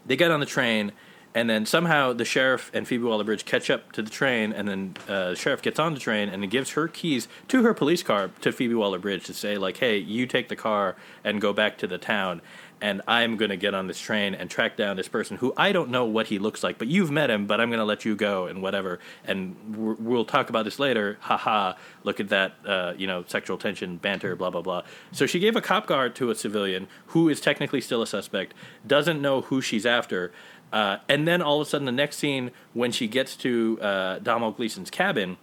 they 0.06 0.18
get 0.18 0.32
on 0.32 0.42
the 0.42 0.46
train, 0.46 0.92
and 1.36 1.50
then 1.50 1.66
somehow 1.66 2.14
the 2.14 2.26
sheriff 2.26 2.70
and 2.74 2.88
Phoebe 2.88 3.04
Waller-Bridge 3.04 3.46
catch 3.46 3.70
up 3.70 3.92
to 3.94 4.02
the 4.02 4.10
train, 4.10 4.54
and 4.54 4.68
then 4.68 4.96
uh, 5.08 5.32
the 5.32 5.36
sheriff 5.36 5.62
gets 5.62 5.80
on 5.80 5.94
the 5.94 6.00
train 6.00 6.30
and 6.30 6.50
gives 6.50 6.72
her 6.72 6.88
keys 6.88 7.28
to 7.48 7.64
her 7.64 7.74
police 7.74 8.04
car 8.04 8.30
to 8.42 8.52
Phoebe 8.52 8.76
Waller-Bridge 8.76 9.26
to 9.26 9.34
say 9.34 9.58
like, 9.58 9.78
"Hey, 9.78 9.98
you 9.98 10.28
take 10.28 10.50
the 10.50 10.56
car 10.56 10.96
and 11.24 11.42
go 11.42 11.54
back 11.54 11.78
to 11.80 11.88
the 11.88 11.98
town." 11.98 12.42
And 12.82 13.02
I'm 13.08 13.38
going 13.38 13.48
to 13.48 13.56
get 13.56 13.74
on 13.74 13.88
this 13.88 13.98
train 13.98 14.36
and 14.36 14.50
track 14.50 14.76
down 14.76 14.98
this 14.98 15.08
person 15.08 15.38
who 15.38 15.54
I 15.56 15.72
don't 15.72 15.90
know 15.90 16.04
what 16.04 16.28
he 16.28 16.38
looks 16.38 16.64
like, 16.64 16.78
but 16.78 16.90
you've 16.90 17.12
met 17.12 17.30
him, 17.30 17.48
but 17.48 17.62
I'm 17.62 17.70
going 17.70 17.80
to 17.80 17.86
let 17.86 18.04
you 18.04 18.14
go 18.14 18.48
and 18.48 18.62
whatever. 18.62 19.00
And 19.24 19.56
we'll 20.00 20.26
talk 20.26 20.50
about 20.50 20.66
this 20.66 20.80
later. 20.80 21.18
Ha 21.22 21.38
ha. 21.38 21.78
Look 22.04 22.20
at 22.20 22.28
that, 22.28 22.56
uh, 22.66 22.94
you 22.98 23.08
know, 23.08 23.24
sexual 23.26 23.58
tension, 23.58 23.96
banter, 23.96 24.36
blah, 24.36 24.50
blah, 24.50 24.62
blah. 24.62 24.82
So 25.14 25.26
she 25.26 25.40
gave 25.40 25.56
a 25.56 25.62
cop 25.62 25.88
car 25.88 26.10
to 26.10 26.30
a 26.30 26.36
civilian 26.36 26.90
who 27.08 27.30
is 27.30 27.40
technically 27.40 27.80
still 27.80 28.02
a 28.02 28.08
suspect, 28.08 28.54
doesn't 28.86 29.22
know 29.22 29.40
who 29.42 29.62
she's 29.62 29.86
after. 29.86 30.34
Uh, 30.74 30.98
and 31.08 31.28
then 31.28 31.42
all 31.42 31.62
of 31.62 31.68
a 31.68 31.70
sudden, 31.70 31.86
the 31.86 31.92
next 31.92 32.18
scene, 32.18 32.50
when 32.74 32.92
she 32.92 33.08
gets 33.08 33.38
to 33.38 33.80
uh, 33.80 34.18
Domhnall 34.20 34.52
Gleeson's 34.52 34.90
cabin, 34.90 35.38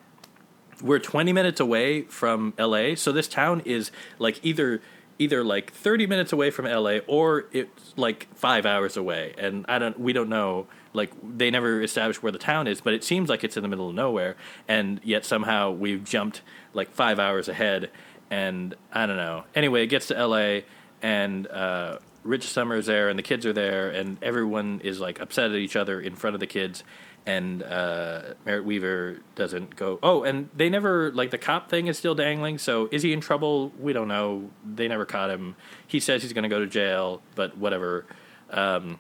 we're 0.83 0.99
20 0.99 1.33
minutes 1.33 1.61
away 1.61 2.03
from 2.03 2.53
LA, 2.59 2.97
so 2.97 3.13
this 3.13 3.29
town 3.29 3.63
is 3.65 3.93
like 4.19 4.41
either 4.43 4.83
either 5.21 5.45
like 5.45 5.71
30 5.75 6.07
minutes 6.07 6.33
away 6.33 6.51
from 6.51 6.65
LA 6.65 7.01
or 7.07 7.45
it's 7.53 7.93
like 7.95 8.27
5 8.35 8.65
hours 8.65 8.97
away. 8.97 9.35
And 9.37 9.67
I 9.69 9.79
don't 9.79 10.01
we 10.01 10.15
don't 10.15 10.31
know 10.31 10.67
like 10.95 11.13
they 11.23 11.51
never 11.51 11.83
established 11.83 12.23
where 12.23 12.33
the 12.33 12.39
town 12.39 12.67
is 12.67 12.81
but 12.81 12.95
it 12.95 13.05
seems 13.05 13.29
like 13.29 13.45
it's 13.45 13.55
in 13.55 13.63
the 13.63 13.69
middle 13.69 13.91
of 13.91 13.95
nowhere. 13.95 14.37
And 14.67 14.99
yet 15.05 15.27
somehow 15.27 15.73
we've 15.73 16.05
jumped 16.05 16.41
like 16.73 16.91
5 16.91 17.19
hours 17.19 17.51
ahead. 17.51 17.91
And 18.31 18.75
I 18.93 19.05
don't 19.05 19.19
know. 19.19 19.45
Anyway 19.55 19.83
it 19.83 19.89
gets 19.89 20.07
to 20.07 20.27
LA 20.27 20.61
and 21.03 21.47
uh 21.49 21.99
Rich 22.23 22.45
Sommer's 22.45 22.87
there 22.87 23.09
and 23.09 23.19
the 23.19 23.23
kids 23.23 23.47
are 23.47 23.53
there 23.53 23.89
and 23.91 24.19
everyone 24.23 24.81
is 24.85 25.01
like 25.01 25.21
upset 25.21 25.51
at 25.51 25.57
each 25.57 25.77
other 25.77 26.01
in 26.01 26.15
front 26.17 26.35
of 26.35 26.41
the 26.41 26.47
kids 26.47 26.85
and 27.27 27.63
uh, 27.63 28.35
Merritt 28.47 28.65
Wever 28.65 29.19
doesn't 29.35 29.77
go. 29.77 29.99
Oh, 30.03 30.23
and 30.23 30.49
they 30.57 30.69
never 30.71 31.13
like 31.13 31.31
the 31.31 31.39
cop 31.39 31.69
thing 31.71 31.87
is 31.87 31.99
still 31.99 32.15
dangling. 32.15 32.57
So 32.59 32.89
is 32.91 33.03
he 33.03 33.13
in 33.13 33.21
trouble? 33.21 33.73
We 33.79 33.93
don't 33.93 34.09
know. 34.09 34.51
They 34.65 34.89
never 34.89 35.05
caught 35.05 35.31
him. 35.31 35.55
He 35.87 36.01
says 36.01 36.23
he's 36.23 36.33
going 36.33 36.45
to 36.45 36.49
go 36.49 36.61
to 36.61 36.67
jail, 36.67 37.21
but 37.35 37.57
whatever. 37.59 38.07
Um, 38.51 38.99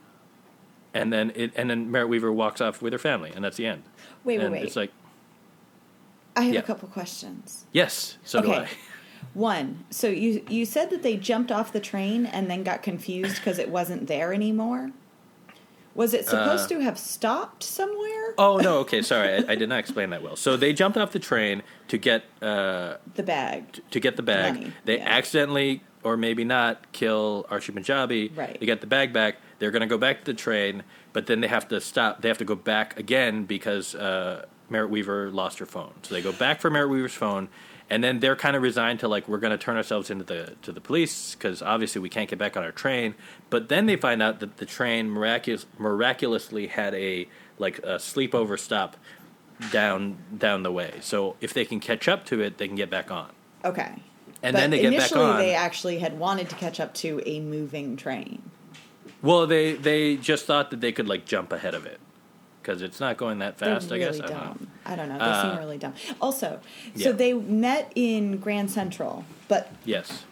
and 0.93 1.11
then 1.13 1.33
it, 1.35 1.53
and 1.57 1.71
then 1.71 1.91
Merritt 1.91 2.11
Wever 2.11 2.31
walks 2.33 2.61
off 2.61 2.83
with 2.83 2.93
her 2.93 2.99
family, 2.99 3.33
and 3.35 3.43
that's 3.45 3.57
the 3.57 3.67
end. 3.67 3.85
Wait, 4.25 4.39
wait, 4.39 4.45
and 4.45 4.53
wait. 4.53 4.65
It's 4.65 4.77
like 4.77 4.93
I 6.37 6.43
have 6.43 6.55
Yeah. 6.55 6.61
a 6.61 6.65
couple 6.65 6.89
questions. 6.89 7.65
yes, 7.73 8.19
so 8.23 8.41
do 8.43 8.53
I. 8.53 8.69
One, 9.35 9.85
so 9.91 10.09
you 10.09 10.45
you 10.49 10.65
said 10.65 10.91
that 10.91 11.03
they 11.03 11.17
jumped 11.17 11.53
off 11.53 11.73
the 11.73 11.81
train 11.81 12.27
and 12.27 12.51
then 12.51 12.63
got 12.63 12.83
confused 12.83 13.37
because 13.37 13.59
it 13.59 13.69
wasn't 13.69 14.07
there 14.07 14.33
anymore. 14.33 14.91
Was 15.95 16.15
it 16.15 16.25
supposed 16.25 16.67
Uh, 16.73 16.77
to 16.77 16.81
have 16.83 16.99
stopped 16.99 17.63
somewhere? 17.65 18.35
Oh 18.39 18.59
no, 18.59 18.79
okay, 18.79 19.03
sorry, 19.03 19.35
I, 19.45 19.53
I 19.53 19.55
did 19.57 19.69
not 19.69 19.79
explain 19.81 20.11
that 20.11 20.23
well. 20.23 20.37
So 20.37 20.57
they 20.57 20.73
jumped 20.73 20.97
off 20.97 21.11
the 21.13 21.19
train 21.19 21.63
to 21.89 21.99
get 21.99 22.25
uh, 22.41 22.95
The 23.15 23.23
bag. 23.25 23.81
to 23.91 24.01
get 24.01 24.17
the 24.17 24.23
bag. 24.23 24.55
Money, 24.55 24.73
they 24.85 24.99
yeah. 24.99 25.09
accidentally, 25.09 25.83
or 26.05 26.17
maybe 26.17 26.45
not, 26.45 26.91
kill 26.93 27.45
Archie 27.51 27.73
Panjabi. 27.73 28.37
Right. 28.37 28.57
They 28.59 28.67
get 28.67 28.81
the 28.81 28.87
bag 28.87 29.13
back. 29.13 29.37
They're 29.59 29.73
going 29.73 29.81
to 29.83 29.87
go 29.89 29.99
back 29.99 30.21
to 30.21 30.25
the 30.27 30.35
train, 30.35 30.85
but 31.13 31.27
then 31.27 31.41
they 31.41 31.49
have 31.49 31.67
to 31.69 31.81
stop. 31.81 32.23
They 32.23 32.29
have 32.29 32.39
to 32.39 32.45
go 32.45 32.55
back 32.55 32.99
again 32.99 33.45
because 33.45 33.95
uh, 33.97 34.47
Merritt 34.71 34.91
Wever 34.91 35.31
lost 35.31 35.59
her 35.59 35.67
phone. 35.67 35.93
So 36.03 36.15
they 36.15 36.23
go 36.23 36.33
back 36.33 36.61
for 36.61 36.71
Merritt 36.71 36.91
Wever's 36.91 37.13
phone, 37.15 37.49
and 37.91 38.05
then 38.05 38.21
they're 38.21 38.37
kind 38.37 38.55
of 38.55 38.63
resigned 38.63 39.01
to 39.01 39.09
like 39.09 39.27
we're 39.29 39.39
going 39.39 39.51
to 39.51 39.59
turn 39.59 39.77
ourselves 39.77 40.11
into 40.11 40.25
the 40.25 40.55
to 40.63 40.73
the 40.73 40.81
police 40.81 41.35
because 41.35 41.61
obviously 41.61 42.01
we 42.01 42.09
can't 42.09 42.31
get 42.31 42.39
back 42.39 42.57
on 42.57 42.63
our 42.63 42.71
train. 42.71 43.15
But 43.51 43.69
then 43.69 43.87
they 43.87 43.97
find 43.97 44.23
out 44.23 44.39
that 44.41 44.59
the 44.59 44.67
train 44.67 45.11
miraculous, 45.11 45.67
miraculously 45.77 46.69
had 46.69 46.95
a 46.95 47.29
like 47.59 47.79
a 47.81 47.97
sleepover 47.97 48.59
stop 48.59 48.97
down 49.73 50.19
down 50.37 50.63
the 50.63 50.73
way. 50.73 50.95
So 51.01 51.37
if 51.41 51.53
they 51.53 51.65
can 51.65 51.81
catch 51.81 52.07
up 52.07 52.25
to 52.27 52.41
it, 52.41 52.59
they 52.59 52.69
can 52.69 52.77
get 52.77 52.91
back 52.91 53.11
on. 53.11 53.31
Okay. 53.65 53.93
And 54.43 54.55
but 54.55 54.61
then 54.61 54.71
they 54.71 54.81
get 54.81 54.97
back 54.97 55.13
on. 55.13 55.19
initially 55.19 55.47
they 55.47 55.55
actually 55.55 55.99
had 55.99 56.19
wanted 56.19 56.49
to 56.49 56.57
catch 56.57 56.79
up 56.79 56.95
to 56.95 57.21
a 57.27 57.41
moving 57.41 57.97
train. 57.97 58.51
Well, 59.21 59.49
they 59.49 59.75
they 59.75 60.17
just 60.17 60.47
thought 60.47 60.71
that 60.71 60.81
they 60.81 60.93
could 60.93 61.09
like 61.09 61.27
jump 61.27 61.53
ahead 61.53 61.75
of 61.75 61.87
it 61.87 62.01
because 62.63 62.83
it's 62.83 63.01
not 63.01 63.17
going 63.17 63.39
that 63.41 63.59
fast. 63.59 63.89
They're 63.89 63.99
I 63.99 64.05
really 64.07 64.19
guess 64.21 64.31
I 64.31 64.33
don't 64.33 64.61
know. 64.61 64.67
I 64.87 64.97
don't 64.97 65.09
know. 65.09 65.19
They 65.19 65.25
Uh, 65.25 65.43
seem 65.51 65.59
really 65.59 65.79
dumb. 65.79 65.95
Also, 66.21 66.61
so 66.95 67.11
yeah. 67.11 67.13
they 67.13 67.33
met 67.33 67.93
in 67.95 68.39
Grand 68.39 68.71
Central, 68.71 69.25
but 69.49 69.73
Yes. 69.85 70.25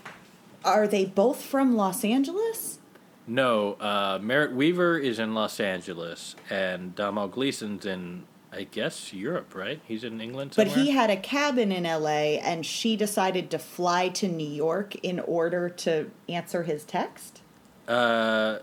are 0.64 0.86
they 0.86 1.04
both 1.04 1.42
from 1.42 1.76
Los 1.76 2.04
Angeles? 2.04 2.78
No. 3.26 3.74
Uh, 3.74 4.18
Merritt 4.22 4.52
Wever 4.52 4.98
is 4.98 5.18
in 5.18 5.34
Los 5.34 5.60
Angeles, 5.60 6.34
and 6.48 6.94
Domhnall 6.94 7.28
Gleeson's 7.28 7.84
in, 7.84 8.24
I 8.52 8.64
guess, 8.64 9.12
Europe. 9.12 9.54
Right? 9.54 9.80
He's 9.86 10.02
in 10.04 10.20
England. 10.20 10.52
But 10.56 10.68
he 10.68 10.90
had 10.92 11.10
a 11.10 11.16
cabin 11.16 11.70
in 11.72 11.84
LA 11.84 12.38
and 12.42 12.64
she 12.64 12.96
decided 12.96 13.50
to 13.50 13.58
fly 13.58 14.08
to 14.10 14.28
New 14.28 14.48
York 14.48 14.94
in 14.96 15.20
order 15.20 15.68
to 15.68 16.10
answer 16.28 16.62
his 16.62 16.84
text? 16.84 17.42
Uh, 17.86 18.58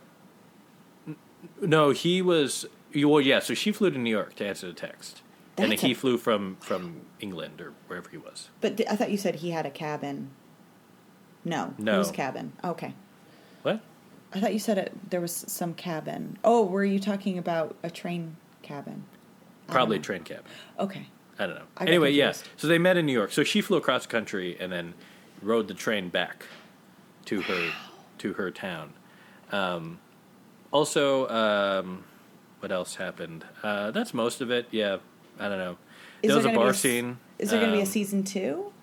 n- 1.07 1.15
no, 1.61 1.91
he 1.91 2.21
was. 2.23 2.65
Well, 2.95 3.21
yeah. 3.21 3.39
So 3.39 3.53
she 3.53 3.71
flew 3.71 3.89
to 3.91 3.97
New 3.97 4.09
York 4.09 4.35
to 4.35 4.47
answer 4.47 4.67
the 4.67 4.73
text, 4.73 5.21
and 5.57 5.63
then 5.65 5.69
That's 5.71 5.81
he 5.81 5.91
a- 5.91 5.95
flew 5.95 6.17
from 6.17 6.57
from 6.61 7.01
England 7.19 7.59
or 7.61 7.73
wherever 7.87 8.09
he 8.09 8.17
was. 8.17 8.49
But 8.61 8.77
th- 8.77 8.89
I 8.89 8.95
thought 8.95 9.11
you 9.11 9.17
said 9.17 9.35
he 9.35 9.51
had 9.51 9.65
a 9.65 9.69
cabin. 9.71 10.29
No. 11.43 11.73
No. 11.77 11.97
Whose 11.97 12.11
cabin? 12.11 12.53
Okay. 12.63 12.93
What? 13.63 13.81
I 14.33 14.39
thought 14.39 14.53
you 14.53 14.59
said 14.59 14.77
it, 14.77 15.09
there 15.11 15.21
was 15.21 15.31
some 15.33 15.73
cabin. 15.73 16.37
Oh, 16.43 16.65
were 16.65 16.83
you 16.83 16.99
talking 16.99 17.37
about 17.37 17.75
a 17.83 17.89
train 17.89 18.35
cabin? 18.63 19.05
Probably 19.67 19.97
know. 19.97 20.03
train 20.03 20.23
cabin. 20.23 20.43
Okay. 20.79 21.07
I 21.39 21.45
don't 21.45 21.55
know. 21.55 21.65
I 21.77 21.85
anyway, 21.85 22.11
yeah. 22.11 22.33
So 22.57 22.67
they 22.67 22.77
met 22.77 22.97
in 22.97 23.05
New 23.05 23.13
York. 23.13 23.31
So 23.31 23.43
she 23.43 23.61
flew 23.61 23.77
across 23.77 24.03
the 24.05 24.11
country 24.11 24.57
and 24.59 24.71
then 24.71 24.93
rode 25.41 25.67
the 25.67 25.73
train 25.73 26.09
back 26.09 26.45
to 27.25 27.41
her 27.41 27.71
to 28.19 28.33
her 28.33 28.51
town. 28.51 28.93
Um, 29.51 29.99
also, 30.71 31.27
um, 31.29 32.03
what 32.65 32.71
else 32.71 32.95
happened? 32.95 33.45
Uh, 33.61 33.91
that's 33.91 34.11
most 34.11 34.41
of 34.41 34.49
it. 34.49 34.65
Yeah, 34.71 34.97
I 35.39 35.49
don't 35.49 35.59
know. 35.59 35.77
Is 36.23 36.29
there 36.29 36.37
was 36.37 36.45
a 36.47 36.49
bar 36.49 36.69
s- 36.69 36.79
scene. 36.79 37.19
Is 37.37 37.51
there 37.51 37.59
going 37.59 37.69
to 37.69 37.75
be 37.75 37.81
a 37.81 37.83
Um, 37.83 37.87
season 37.87 38.23
two? 38.23 38.73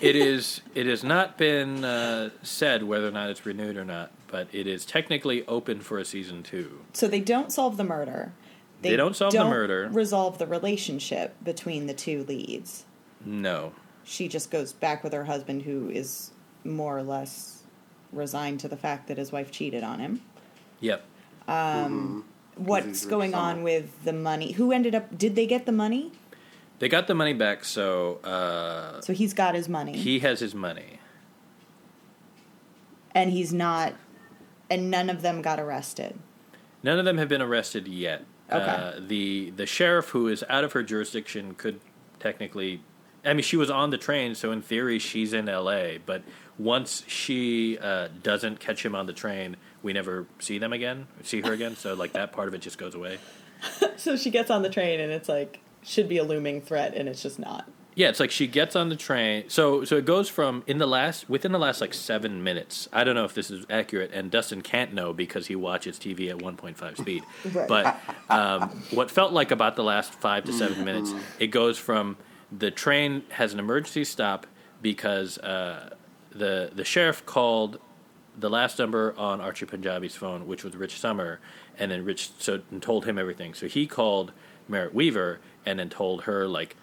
It 0.00 0.14
is. 0.14 0.60
It 0.76 0.86
has 0.86 1.02
not 1.02 1.36
been 1.36 1.84
uh, 1.84 2.30
said 2.44 2.84
whether 2.84 3.08
or 3.08 3.10
not 3.10 3.28
it's 3.30 3.44
renewed 3.44 3.76
or 3.76 3.84
not. 3.84 4.12
but 4.28 4.46
it 4.52 4.68
is 4.68 4.84
technically 4.86 5.44
open 5.48 5.80
for 5.80 5.98
a 5.98 6.04
season 6.04 6.44
two. 6.44 6.80
So 6.92 7.08
they 7.08 7.18
don't 7.20 7.50
solve 7.52 7.76
the 7.76 7.82
murder. 7.84 8.32
They 8.82 8.94
don't 8.94 9.16
solve 9.16 9.32
the 9.32 9.44
murder. 9.44 9.88
Resolve 9.92 10.38
the 10.38 10.46
relationship 10.46 11.34
between 11.44 11.86
the 11.88 11.92
two 11.94 12.22
leads. 12.24 12.84
No, 13.24 13.72
She 14.04 14.28
just 14.28 14.50
goes 14.52 14.72
back 14.72 15.02
with 15.02 15.12
her 15.12 15.24
husband, 15.24 15.62
who 15.62 15.90
is 15.90 16.30
more 16.64 16.96
or 16.96 17.02
less 17.02 17.62
resigned 18.12 18.60
to 18.60 18.68
the 18.68 18.76
fact 18.76 19.08
that 19.08 19.18
his 19.18 19.32
wife 19.32 19.50
cheated 19.50 19.82
on 19.82 19.98
him. 19.98 20.22
yep. 20.80 21.04
What's 21.46 22.86
he's 22.86 23.06
going 23.06 23.34
on 23.34 23.54
summer. 23.56 23.62
with 23.64 24.04
the 24.04 24.12
money? 24.12 24.52
Who 24.52 24.72
ended 24.72 24.94
up? 24.94 25.16
Did 25.16 25.34
they 25.34 25.46
get 25.46 25.66
the 25.66 25.72
money? 25.72 26.12
They 26.78 26.88
got 26.88 27.06
the 27.06 27.14
money 27.14 27.32
back, 27.32 27.64
so 27.64 28.16
uh, 28.24 29.00
So 29.02 29.12
he's 29.12 29.34
got 29.34 29.54
his 29.54 29.68
money, 29.68 29.96
he 29.96 30.18
has 30.20 30.40
his 30.40 30.54
money. 30.54 30.98
and 33.14 33.30
he's 33.30 33.52
not. 33.52 33.94
And 34.70 34.90
none 34.90 35.10
of 35.10 35.22
them 35.22 35.42
got 35.42 35.60
arrested. 35.60 36.18
None 36.82 36.98
of 36.98 37.04
them 37.04 37.18
have 37.18 37.28
been 37.28 37.42
arrested 37.42 37.86
yet. 37.86 38.24
Okay. 38.50 38.64
Uh, 38.64 38.92
the 38.98 39.50
the 39.50 39.66
sheriff 39.66 40.08
who 40.10 40.28
is 40.28 40.44
out 40.48 40.64
of 40.64 40.72
her 40.72 40.82
jurisdiction 40.82 41.54
could 41.54 41.80
technically 42.20 42.82
I 43.24 43.32
mean 43.34 43.42
she 43.42 43.56
was 43.56 43.70
on 43.70 43.90
the 43.90 43.98
train 43.98 44.34
so 44.34 44.50
in 44.52 44.60
theory 44.62 44.98
she's 44.98 45.32
in 45.32 45.46
LA 45.46 45.98
but 46.04 46.22
once 46.58 47.02
she 47.06 47.78
uh, 47.78 48.08
doesn't 48.22 48.60
catch 48.60 48.84
him 48.84 48.94
on 48.94 49.06
the 49.06 49.12
train 49.14 49.56
we 49.82 49.92
never 49.92 50.26
see 50.38 50.58
them 50.58 50.72
again 50.72 51.06
see 51.22 51.40
her 51.40 51.52
again 51.52 51.76
so 51.76 51.94
like 51.94 52.12
that 52.12 52.32
part 52.32 52.48
of 52.48 52.54
it 52.54 52.58
just 52.60 52.78
goes 52.78 52.94
away 52.94 53.18
So 53.96 54.16
she 54.16 54.30
gets 54.30 54.50
on 54.50 54.62
the 54.62 54.70
train, 54.70 54.98
and 54.98 55.12
it's 55.12 55.28
like 55.28 55.60
should 55.84 56.08
be 56.08 56.18
a 56.18 56.24
looming 56.24 56.60
threat, 56.62 56.94
and 56.94 57.08
it's 57.08 57.22
just 57.22 57.38
not. 57.38 57.68
yeah 57.94 58.08
it's 58.08 58.18
like 58.18 58.30
she 58.32 58.46
gets 58.48 58.74
on 58.74 58.88
the 58.88 58.96
train 58.96 59.44
so 59.48 59.84
so 59.84 59.96
it 59.96 60.04
goes 60.04 60.28
from 60.28 60.64
in 60.66 60.78
the 60.78 60.86
last 60.86 61.28
within 61.28 61.52
the 61.52 61.58
last 61.58 61.80
like 61.80 61.92
seven 61.94 62.42
minutes 62.42 62.88
i 62.92 63.04
don't 63.04 63.14
know 63.14 63.24
if 63.24 63.34
this 63.34 63.50
is 63.50 63.64
accurate 63.70 64.10
and 64.14 64.30
dustin 64.30 64.62
can't 64.62 64.92
know 64.94 65.12
because 65.12 65.46
he 65.48 65.54
watches 65.54 65.98
tv 65.98 66.30
at 66.30 66.38
1.5 66.38 66.96
speed 66.96 67.22
Right. 67.52 67.68
but 67.68 68.00
um, 68.30 68.70
what 68.92 69.10
felt 69.10 69.32
like 69.32 69.50
about 69.50 69.76
the 69.76 69.84
last 69.84 70.12
five 70.14 70.44
to 70.44 70.52
seven 70.52 70.84
minutes 70.84 71.12
it 71.38 71.48
goes 71.48 71.76
from 71.78 72.16
the 72.50 72.70
train 72.70 73.22
has 73.30 73.52
an 73.52 73.58
emergency 73.60 74.04
stop 74.04 74.46
because 74.80 75.36
uh, 75.38 75.90
the 76.32 76.70
the 76.74 76.84
sheriff 76.84 77.24
called 77.26 77.78
the 78.38 78.50
last 78.50 78.78
number 78.78 79.14
on 79.18 79.40
Archie 79.40 79.66
Panjabi's 79.66 80.16
phone, 80.16 80.46
which 80.46 80.64
was 80.64 80.76
Rich 80.76 80.98
Sommer, 80.98 81.40
and 81.78 81.90
then 81.90 82.04
Rich 82.04 82.30
so 82.38 82.60
told 82.80 83.04
him 83.04 83.18
everything. 83.18 83.54
So 83.54 83.66
he 83.66 83.86
called 83.86 84.32
Merritt 84.68 84.94
Wever 84.94 85.40
and 85.66 85.78
then 85.78 85.90
told 85.90 86.22
her 86.22 86.46
like, 86.46 86.76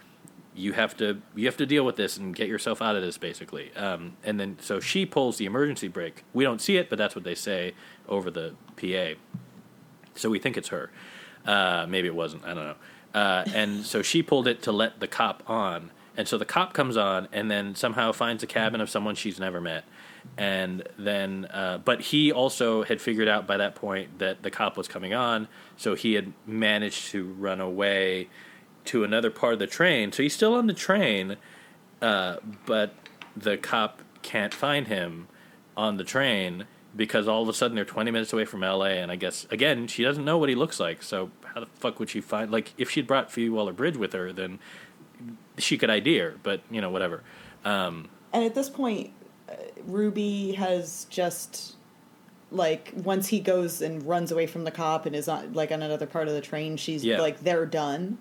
you 0.56 0.74
have 0.74 0.98
to 0.98 1.22
you 1.36 1.46
have 1.46 1.58
to 1.58 1.66
deal 1.66 1.86
with 1.86 1.96
this 1.96 2.18
and 2.18 2.36
get 2.36 2.48
yourself 2.48 2.82
out 2.82 2.96
of 2.96 3.02
this 3.02 3.18
basically. 3.18 3.74
Um, 3.76 4.18
and 4.24 4.40
then 4.40 4.58
so 4.60 4.80
she 4.80 5.06
pulls 5.06 5.38
the 5.38 5.46
emergency 5.46 5.88
brake. 5.88 6.24
We 6.34 6.44
don't 6.44 6.60
see 6.60 6.78
it, 6.78 6.90
but 6.90 6.98
that's 6.98 7.16
what 7.16 7.24
they 7.24 7.36
say 7.36 7.74
over 8.08 8.30
the 8.30 8.56
PA. 8.76 9.20
So 10.16 10.30
we 10.30 10.40
think 10.40 10.58
it's 10.58 10.70
her. 10.70 10.92
Uh, 11.46 11.86
maybe 11.88 12.08
it 12.08 12.16
wasn't. 12.16 12.44
I 12.44 12.54
don't 12.54 12.66
know. 12.66 12.76
Uh, 13.14 13.44
and 13.56 13.86
so 13.86 14.02
she 14.02 14.22
pulled 14.22 14.48
it 14.48 14.62
to 14.64 14.72
let 14.72 15.00
the 15.00 15.08
cop 15.08 15.44
on. 15.50 15.92
And 16.18 16.28
so 16.28 16.38
the 16.38 16.46
cop 16.46 16.74
comes 16.74 16.98
on 16.98 17.30
and 17.32 17.50
then 17.50 17.76
somehow 17.76 18.12
finds 18.12 18.44
a 18.44 18.48
cabin 18.48 18.82
of 18.82 18.90
someone 18.90 19.16
she's 19.16 19.40
never 19.40 19.62
met. 19.62 19.86
And 20.38 20.88
then, 20.98 21.46
uh, 21.46 21.80
but 21.84 22.02
he 22.02 22.32
also 22.32 22.84
had 22.84 23.02
figured 23.02 23.28
out 23.28 23.46
by 23.46 23.58
that 23.58 23.76
point 23.76 24.20
that 24.20 24.42
the 24.42 24.50
cop 24.50 24.78
was 24.78 24.88
coming 24.88 25.14
on. 25.14 25.48
So 25.76 25.96
he 25.96 26.14
had 26.14 26.34
managed 26.46 27.10
to 27.12 27.26
run 27.26 27.60
away 27.60 28.30
to 28.86 29.04
another 29.04 29.30
part 29.30 29.54
of 29.54 29.60
the 29.60 29.68
train. 29.68 30.12
So 30.12 30.24
he's 30.24 30.34
still 30.34 30.54
on 30.54 30.68
the 30.68 30.74
train, 30.74 31.38
uh, 32.02 32.38
but 32.66 32.94
the 33.36 33.58
cop 33.58 34.02
can't 34.22 34.54
find 34.54 34.88
him 34.88 35.28
on 35.76 35.98
the 35.98 36.04
train 36.04 36.66
because 36.96 37.28
all 37.28 37.44
of 37.44 37.50
a 37.50 37.54
sudden 37.54 37.76
they're 37.76 37.86
20 37.86 38.10
minutes 38.10 38.34
away 38.34 38.46
from 38.46 38.62
LA. 38.62 38.86
And 38.86 39.12
I 39.12 39.16
guess, 39.16 39.46
again, 39.52 39.88
she 39.88 40.04
doesn't 40.04 40.26
know 40.26 40.38
what 40.38 40.50
he 40.50 40.56
looks 40.56 40.80
like. 40.80 41.04
So 41.04 41.32
how 41.54 41.60
the 41.60 41.68
fuck 41.76 42.00
would 42.00 42.10
she 42.10 42.22
find? 42.22 42.52
Like, 42.52 42.74
if 42.78 42.90
she'd 42.90 43.08
brought 43.08 43.32
Phoebe 43.32 43.50
Waller 43.50 43.74
Bridge 43.74 43.98
with 43.98 44.14
her, 44.14 44.32
then 44.34 44.60
she 45.58 45.78
could 45.78 45.90
ID 45.90 46.18
her, 46.18 46.36
but, 46.44 46.62
you 46.72 46.82
know, 46.82 46.90
whatever. 46.90 47.24
Um, 47.66 48.10
And 48.34 48.44
at 48.44 48.56
this 48.56 48.70
point, 48.70 49.12
Ruby 49.90 50.54
has 50.54 51.06
just 51.10 51.76
like 52.52 52.94
once 52.96 53.28
he 53.28 53.40
goes 53.40 53.82
and 53.82 54.04
runs 54.04 54.32
away 54.32 54.48
from 54.48 54.64
the 54.64 54.72
cop 54.72 55.06
and 55.06 55.16
is 55.16 55.28
on 55.28 55.54
like 55.54 55.72
on 55.72 55.82
another 55.82 56.06
part 56.06 56.28
of 56.28 56.34
the 56.34 56.42
train, 56.42 56.78
she's 56.78 57.04
Yeah. 57.04 57.20
like 57.22 57.42
they're 57.42 57.66
done. 57.66 58.18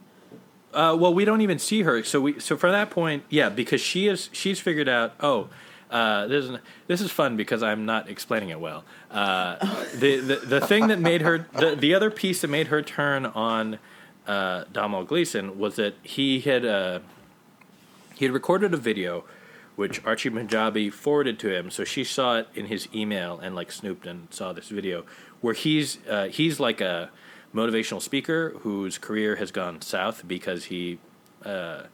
Uh, 0.75 0.95
well, 0.99 1.15
we 1.15 1.25
don't 1.25 1.41
even 1.41 1.59
see 1.59 1.83
her. 1.83 2.03
So 2.05 2.21
we 2.21 2.41
so 2.41 2.57
from 2.57 2.73
that 2.73 2.91
point, 2.91 3.25
yeah, 3.31 3.49
because 3.49 3.81
she 3.81 4.07
is 4.09 4.29
she's 4.33 4.61
figured 4.61 4.89
out. 4.89 5.15
Oh, 5.21 5.49
uh, 5.91 6.27
this 6.27 6.45
is 6.45 6.59
this 6.87 7.01
is 7.01 7.11
fun 7.11 7.37
because 7.37 7.63
I'm 7.63 7.87
not 7.87 8.09
explaining 8.11 8.51
it 8.51 8.61
well. 8.61 8.85
Uh, 9.11 9.57
the, 9.95 10.17
the 10.19 10.37
the 10.37 10.61
thing 10.61 10.89
that 10.89 10.99
made 10.99 11.23
her 11.23 11.47
the 11.55 11.75
the 11.75 11.95
other 11.95 12.11
piece 12.11 12.43
that 12.43 12.49
made 12.49 12.67
her 12.67 12.83
turn 12.83 13.25
on 13.25 13.79
uh, 14.27 14.65
Domhnall 14.73 15.05
Gleeson 15.05 15.59
was 15.59 15.77
that 15.77 15.95
he 16.03 16.41
had 16.41 16.67
uh, 16.67 16.99
he 18.15 18.27
had 18.27 18.35
recorded 18.35 18.75
a 18.75 18.77
video 18.77 19.25
which 19.79 20.05
Archie 20.05 20.29
Panjabi 20.29 20.93
forwarded 20.93 21.39
to 21.39 21.57
him. 21.57 21.71
So 21.71 21.85
she 21.85 22.03
saw 22.03 22.39
it 22.39 22.49
in 22.53 22.67
his 22.67 22.89
email 22.93 23.39
and 23.39 23.55
like 23.55 23.71
snooped 23.71 24.09
and 24.09 24.27
saw 24.29 24.53
this 24.53 24.71
video 24.71 25.05
where 25.41 25.55
he's 25.55 26.05
uh, 26.09 26.25
he's 26.25 26.59
like 26.59 26.81
a 26.81 27.11
motivational 27.55 28.03
speaker 28.03 28.57
whose 28.63 28.99
career 28.99 29.37
has 29.37 29.53
gone 29.53 29.81
south 29.81 30.27
because 30.27 30.65
he 30.65 30.99
uh, 31.45 31.85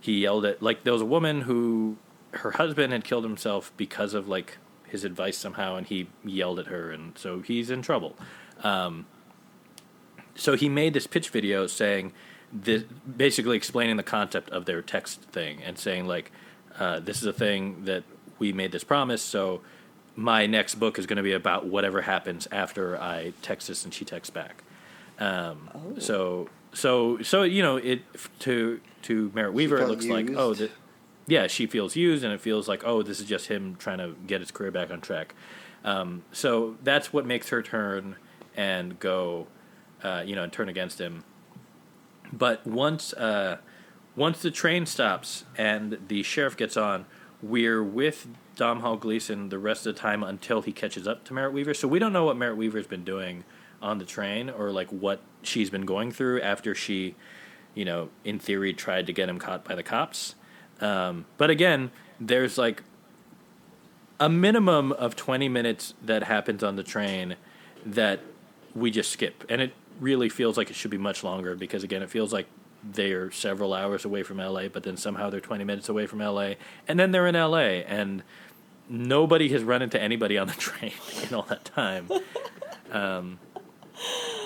he 0.00 0.20
yelled 0.20 0.44
at 0.44 0.62
like 0.62 0.84
there 0.84 0.92
was 0.92 1.00
a 1.00 1.06
woman 1.06 1.40
who 1.40 1.96
her 2.32 2.50
husband 2.50 2.92
had 2.92 3.04
killed 3.04 3.24
himself 3.24 3.72
because 3.78 4.12
of 4.12 4.28
like 4.28 4.58
his 4.86 5.02
advice 5.02 5.38
somehow 5.38 5.76
and 5.76 5.86
he 5.86 6.06
yelled 6.26 6.58
at 6.58 6.66
her 6.66 6.90
and 6.90 7.16
so 7.16 7.40
he's 7.40 7.70
in 7.70 7.80
trouble. 7.80 8.14
Um, 8.62 9.06
so 10.34 10.56
he 10.56 10.68
made 10.68 10.92
this 10.92 11.06
pitch 11.06 11.30
video 11.30 11.68
saying 11.68 12.12
this, 12.52 12.82
basically 12.82 13.56
explaining 13.56 13.96
the 13.96 14.02
concept 14.02 14.50
of 14.50 14.66
their 14.66 14.82
text 14.82 15.22
thing 15.22 15.62
and 15.62 15.78
saying 15.78 16.06
like 16.06 16.30
uh, 16.78 17.00
this 17.00 17.18
is 17.18 17.26
a 17.26 17.32
thing 17.32 17.84
that 17.84 18.02
we 18.38 18.52
made 18.52 18.72
this 18.72 18.84
promise 18.84 19.22
so 19.22 19.60
my 20.16 20.46
next 20.46 20.76
book 20.76 20.98
is 20.98 21.06
going 21.06 21.16
to 21.16 21.22
be 21.22 21.32
about 21.32 21.66
whatever 21.66 22.02
happens 22.02 22.46
after 22.52 22.96
i 23.00 23.32
text 23.42 23.68
this 23.68 23.84
and 23.84 23.92
she 23.94 24.04
texts 24.04 24.30
back. 24.30 24.62
Um, 25.18 25.70
Oh. 25.74 25.98
so 25.98 26.48
so 26.72 27.22
so 27.22 27.42
you 27.44 27.62
know 27.62 27.76
it 27.76 28.02
to 28.40 28.80
to 29.02 29.30
Merritt 29.34 29.54
Wever 29.54 29.78
it 29.78 29.88
looks 29.88 30.06
like 30.06 30.30
oh 30.36 30.54
that 30.54 30.72
yeah 31.28 31.46
she 31.46 31.66
feels 31.66 31.94
used 31.94 32.24
and 32.24 32.32
it 32.32 32.40
feels 32.40 32.66
like 32.68 32.82
oh 32.84 33.02
this 33.02 33.20
is 33.20 33.26
just 33.26 33.46
him 33.46 33.76
trying 33.76 33.98
to 33.98 34.16
get 34.26 34.40
his 34.40 34.50
career 34.50 34.70
back 34.72 34.90
on 34.90 35.00
track. 35.00 35.34
Um, 35.84 36.22
so 36.32 36.76
that's 36.82 37.12
what 37.12 37.26
makes 37.26 37.50
her 37.50 37.62
turn 37.62 38.16
and 38.56 38.98
go 38.98 39.46
uh, 40.02 40.22
you 40.26 40.34
know 40.34 40.42
and 40.42 40.52
turn 40.52 40.68
against 40.68 41.00
him. 41.00 41.22
But 42.32 42.66
once 42.66 43.12
uh, 43.12 43.58
once 44.16 44.42
the 44.42 44.50
train 44.50 44.86
stops 44.86 45.44
and 45.56 45.98
the 46.08 46.22
sheriff 46.22 46.56
gets 46.56 46.76
on, 46.76 47.06
we're 47.42 47.82
with 47.82 48.26
Domhnall 48.56 48.96
Gleeson 48.96 49.48
the 49.48 49.58
rest 49.58 49.86
of 49.86 49.94
the 49.94 50.00
time 50.00 50.22
until 50.22 50.62
he 50.62 50.72
catches 50.72 51.08
up 51.08 51.24
to 51.24 51.34
Merritt 51.34 51.52
Wever. 51.52 51.74
So 51.74 51.88
we 51.88 51.98
don't 51.98 52.12
know 52.12 52.24
what 52.24 52.36
Merritt 52.36 52.56
Wever's 52.56 52.86
been 52.86 53.04
doing 53.04 53.44
on 53.82 53.98
the 53.98 54.04
train 54.04 54.48
or 54.48 54.70
like 54.70 54.88
what 54.88 55.20
she's 55.42 55.68
been 55.68 55.84
going 55.84 56.12
through 56.12 56.40
after 56.40 56.74
she, 56.74 57.16
you 57.74 57.84
know, 57.84 58.08
in 58.24 58.38
theory 58.38 58.72
tried 58.72 59.06
to 59.06 59.12
get 59.12 59.28
him 59.28 59.38
caught 59.38 59.64
by 59.64 59.74
the 59.74 59.82
cops. 59.82 60.34
Um, 60.80 61.26
but 61.36 61.50
again, 61.50 61.90
there's 62.20 62.56
like 62.56 62.82
a 64.20 64.28
minimum 64.28 64.92
of 64.92 65.16
20 65.16 65.48
minutes 65.48 65.94
that 66.02 66.22
happens 66.22 66.62
on 66.62 66.76
the 66.76 66.82
train 66.82 67.36
that 67.84 68.20
we 68.74 68.90
just 68.90 69.10
skip. 69.10 69.44
And 69.48 69.60
it 69.60 69.74
really 70.00 70.28
feels 70.28 70.56
like 70.56 70.70
it 70.70 70.76
should 70.76 70.90
be 70.90 70.98
much 70.98 71.22
longer 71.24 71.54
because, 71.54 71.84
again, 71.84 72.02
it 72.02 72.10
feels 72.10 72.32
like 72.32 72.46
they're 72.92 73.30
several 73.30 73.72
hours 73.72 74.04
away 74.04 74.22
from 74.22 74.38
LA, 74.38 74.68
but 74.68 74.82
then 74.82 74.96
somehow 74.96 75.30
they're 75.30 75.40
20 75.40 75.64
minutes 75.64 75.88
away 75.88 76.06
from 76.06 76.18
LA. 76.18 76.54
And 76.86 76.98
then 76.98 77.12
they're 77.12 77.26
in 77.26 77.34
LA, 77.34 77.82
and 77.86 78.22
nobody 78.88 79.48
has 79.50 79.62
run 79.62 79.82
into 79.82 80.00
anybody 80.00 80.38
on 80.38 80.46
the 80.46 80.52
train 80.58 80.92
in 81.22 81.34
all 81.34 81.42
that 81.42 81.64
time. 81.64 82.08
Um, 82.90 83.38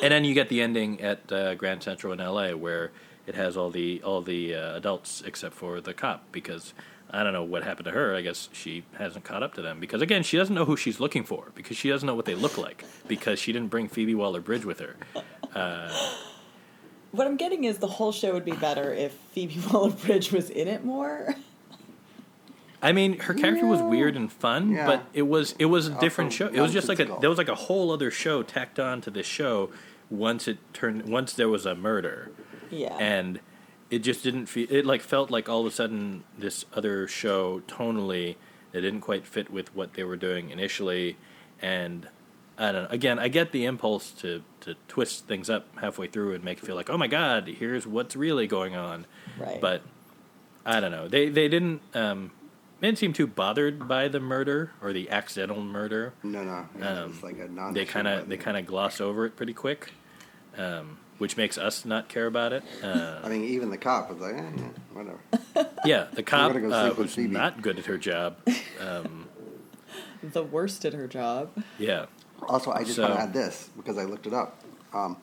and 0.03 0.13
then 0.13 0.25
you 0.25 0.35
get 0.35 0.49
the 0.49 0.61
ending 0.61 1.01
at 1.01 1.31
uh, 1.33 1.55
Grand 1.55 1.83
Central 1.83 2.13
in 2.13 2.19
LA 2.19 2.51
where 2.51 2.93
it 3.27 3.35
has 3.35 3.57
all 3.57 3.71
the 3.71 4.03
all 4.03 4.23
the 4.23 4.55
uh, 4.55 4.77
adults 4.77 5.23
except 5.27 5.55
for 5.55 5.81
the 5.81 5.93
cop 5.93 6.31
because 6.33 6.73
I 7.11 7.23
don't 7.23 7.33
know 7.33 7.43
what 7.43 7.63
happened 7.65 7.87
to 7.87 7.91
her. 7.93 8.15
I 8.15 8.21
guess 8.21 8.49
she 8.53 8.85
hasn't 8.97 9.25
caught 9.25 9.43
up 9.43 9.55
to 9.55 9.63
them 9.63 9.81
because 9.81 10.01
again 10.03 10.23
she 10.23 10.37
doesn't 10.37 10.55
know 10.55 10.65
who 10.65 10.77
she's 10.77 11.01
looking 11.01 11.25
for 11.25 11.51
because 11.55 11.77
she 11.77 11.89
doesn't 11.89 12.07
know 12.07 12.15
what 12.15 12.27
they 12.27 12.35
look 12.35 12.57
like 12.57 12.85
because 13.07 13.39
she 13.39 13.53
didn't 13.53 13.69
bring 13.69 13.89
Phoebe 13.89 14.15
Waller 14.15 14.41
Bridge 14.41 14.65
with 14.65 14.81
her. 14.81 14.97
What 17.19 17.27
I'm 17.27 17.37
getting 17.37 17.65
is 17.65 17.79
the 17.79 17.89
whole 17.89 18.13
show 18.13 18.33
would 18.33 18.45
be 18.45 18.53
better 18.53 18.93
if 18.95 19.13
Phoebe 19.33 19.59
Waller 19.73 19.91
Bridge 19.91 20.31
was 20.31 20.51
in 20.51 20.69
it 20.69 20.85
more. 20.85 21.35
I 22.81 22.93
mean, 22.93 23.19
her 23.19 23.35
character 23.35 23.67
was 23.67 23.83
weird 23.83 24.15
and 24.15 24.31
fun, 24.31 24.71
Yeah. 24.71 24.87
but 24.87 25.05
it 25.13 25.23
was 25.23 25.57
it 25.59 25.65
was 25.65 25.89
a 25.89 25.91
Also 25.95 26.01
different 26.01 26.33
show. 26.33 26.47
It 26.47 26.61
was 26.61 26.73
just 26.73 26.89
like 26.89 27.01
a 27.01 27.03
nonsensical. 27.03 27.21
there 27.21 27.29
was 27.31 27.39
like 27.39 27.49
a 27.49 27.55
whole 27.57 27.91
other 27.91 28.13
show 28.13 28.45
tacked 28.45 28.79
on 28.79 29.01
to 29.01 29.11
this 29.11 29.27
show 29.27 29.71
once 30.11 30.47
it 30.47 30.59
turned 30.73 31.09
once 31.09 31.33
there 31.33 31.49
was 31.49 31.67
a 31.67 31.75
murder. 31.75 32.31
Yeah. 32.71 32.97
and 33.01 33.41
it 33.91 34.01
just 34.01 34.23
didn't 34.23 34.47
feel 34.47 34.69
it 34.71 34.85
like 34.87 35.01
felt 35.01 35.31
like 35.31 35.49
all 35.49 35.61
of 35.63 35.67
a 35.67 35.71
sudden 35.73 36.23
this 36.39 36.67
other 36.75 37.09
show 37.09 37.63
tonally 37.67 38.37
it 38.73 38.83
didn't 38.83 39.01
quite 39.01 39.27
fit 39.27 39.51
with 39.51 39.75
what 39.75 39.95
they 39.95 40.05
were 40.05 40.17
doing 40.17 40.51
initially 40.51 41.17
and 41.63 42.07
I 42.59 42.73
don't 42.73 42.83
know. 42.85 42.89
Again, 42.91 43.19
I 43.19 43.29
get 43.29 43.53
the 43.53 43.65
impulse 43.67 44.11
to 44.23 44.43
to 44.63 44.75
twist 44.89 45.27
things 45.27 45.49
up 45.49 45.67
halfway 45.79 46.09
through 46.09 46.35
and 46.35 46.43
make 46.45 46.59
it 46.59 46.67
feel 46.67 46.75
like, 46.75 46.91
oh 46.91 46.99
my 46.99 47.07
god, 47.07 47.47
here's 47.47 47.87
what's 47.87 48.17
really 48.17 48.47
going 48.47 48.75
on. 48.75 49.07
Right. 49.39 49.61
But 49.61 49.83
I 50.67 50.81
don't 50.81 50.91
know. 50.91 51.07
They 51.09 51.29
they 51.29 51.49
didn't 51.49 51.81
um, 51.95 52.33
they 52.81 52.89
didn't 52.89 52.99
seem 52.99 53.13
too 53.13 53.27
bothered 53.27 53.87
by 53.89 54.09
the 54.09 54.21
murder 54.21 54.73
or 54.83 54.93
the 54.93 55.09
accidental 55.11 55.63
murder. 55.63 56.15
No, 56.23 56.43
no, 56.45 56.67
yeah, 56.79 57.03
Um, 57.03 57.11
it's 57.13 57.23
like 57.23 57.39
a 57.39 57.49
non. 57.49 57.75
They 57.75 57.85
kind 57.85 58.09
of 58.09 58.29
they 58.29 58.37
kind 58.37 58.57
of 58.57 58.67
gloss 58.67 59.01
over 59.01 59.25
it 59.27 59.37
pretty 59.37 59.55
quick, 59.55 59.93
um, 60.57 60.99
which 61.19 61.37
makes 61.37 61.59
us 61.59 61.85
not 61.85 62.09
care 62.09 62.27
about 62.27 62.53
it. 62.53 62.65
Uh, 62.83 63.21
I 63.25 63.29
mean, 63.29 63.45
even 63.45 63.71
the 63.71 63.79
cop 63.79 64.11
was 64.11 64.19
like, 64.19 64.35
eh, 64.35 64.43
yeah, 64.57 64.69
whatever. 64.93 65.71
yeah, 65.85 66.07
the 66.13 66.23
cop 66.25 66.53
gonna 66.53 66.69
go 66.69 66.73
uh, 66.73 66.91
who's 66.95 67.17
not 67.17 67.63
good 67.63 67.79
at 67.79 67.87
her 67.87 67.99
job. 67.99 68.37
Um, 68.81 69.27
the 70.23 70.43
worst 70.43 70.85
at 70.85 70.93
her 70.93 71.09
job. 71.09 71.51
yeah, 71.79 72.07
Also, 72.47 72.71
I 72.73 72.83
just 72.85 72.97
So- 72.97 73.03
want 73.03 73.15
to 73.15 73.21
add 73.21 73.33
this 73.33 73.69
because 73.77 73.99
I 73.99 74.05
looked 74.05 74.27
it 74.27 74.35
up. 74.35 74.61
Um, 74.93 75.17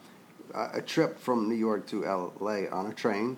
a 0.53 0.77
a 0.77 0.81
trip 0.81 1.19
from 1.19 1.49
New 1.49 1.55
York 1.55 1.87
to 1.87 2.03
LA 2.05 2.67
on 2.71 2.85
a 2.87 2.93
train 2.93 3.37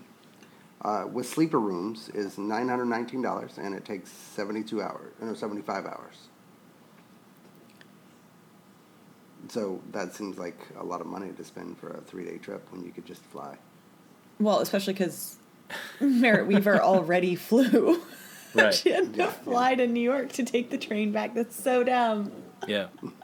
uh, 0.81 1.05
with 1.11 1.27
sleeper 1.27 1.59
rooms 1.59 2.09
is 2.09 2.37
nine 2.37 2.67
hundred 2.67 2.85
nineteen 2.85 3.21
dollars, 3.21 3.57
and 3.57 3.73
it 3.73 3.85
takes 3.85 4.11
seventy 4.11 4.63
two 4.63 4.81
hours, 4.81 5.13
no, 5.21 5.33
seventy 5.33 5.61
five 5.61 5.85
hours. 5.85 6.27
So 9.49 9.79
that 9.91 10.13
seems 10.13 10.37
like 10.37 10.59
a 10.77 10.83
lot 10.83 10.99
of 10.99 11.07
money 11.07 11.31
to 11.31 11.43
spend 11.43 11.77
for 11.77 11.89
a 11.91 12.01
three 12.01 12.25
day 12.25 12.37
trip 12.37 12.67
when 12.71 12.83
you 12.83 12.91
could 12.91 13.05
just 13.05 13.23
fly. 13.23 13.57
Well, 14.39 14.59
especially 14.59 14.93
because 14.93 15.37
Merritt 15.99 16.47
Wever 16.47 16.81
already 16.81 17.35
flew. 17.35 18.01
right. 18.53 18.73
she 18.73 18.91
had 18.91 19.13
to 19.13 19.19
Yeah, 19.19 19.29
fly 19.31 19.75
to 19.75 19.87
New 19.87 20.01
York 20.01 20.31
to 20.33 20.43
take 20.43 20.69
the 20.69 20.77
train 20.77 21.11
back. 21.11 21.33
That's 21.33 21.55
so 21.55 21.83
dumb. 21.83 22.31
Yeah. 22.67 22.87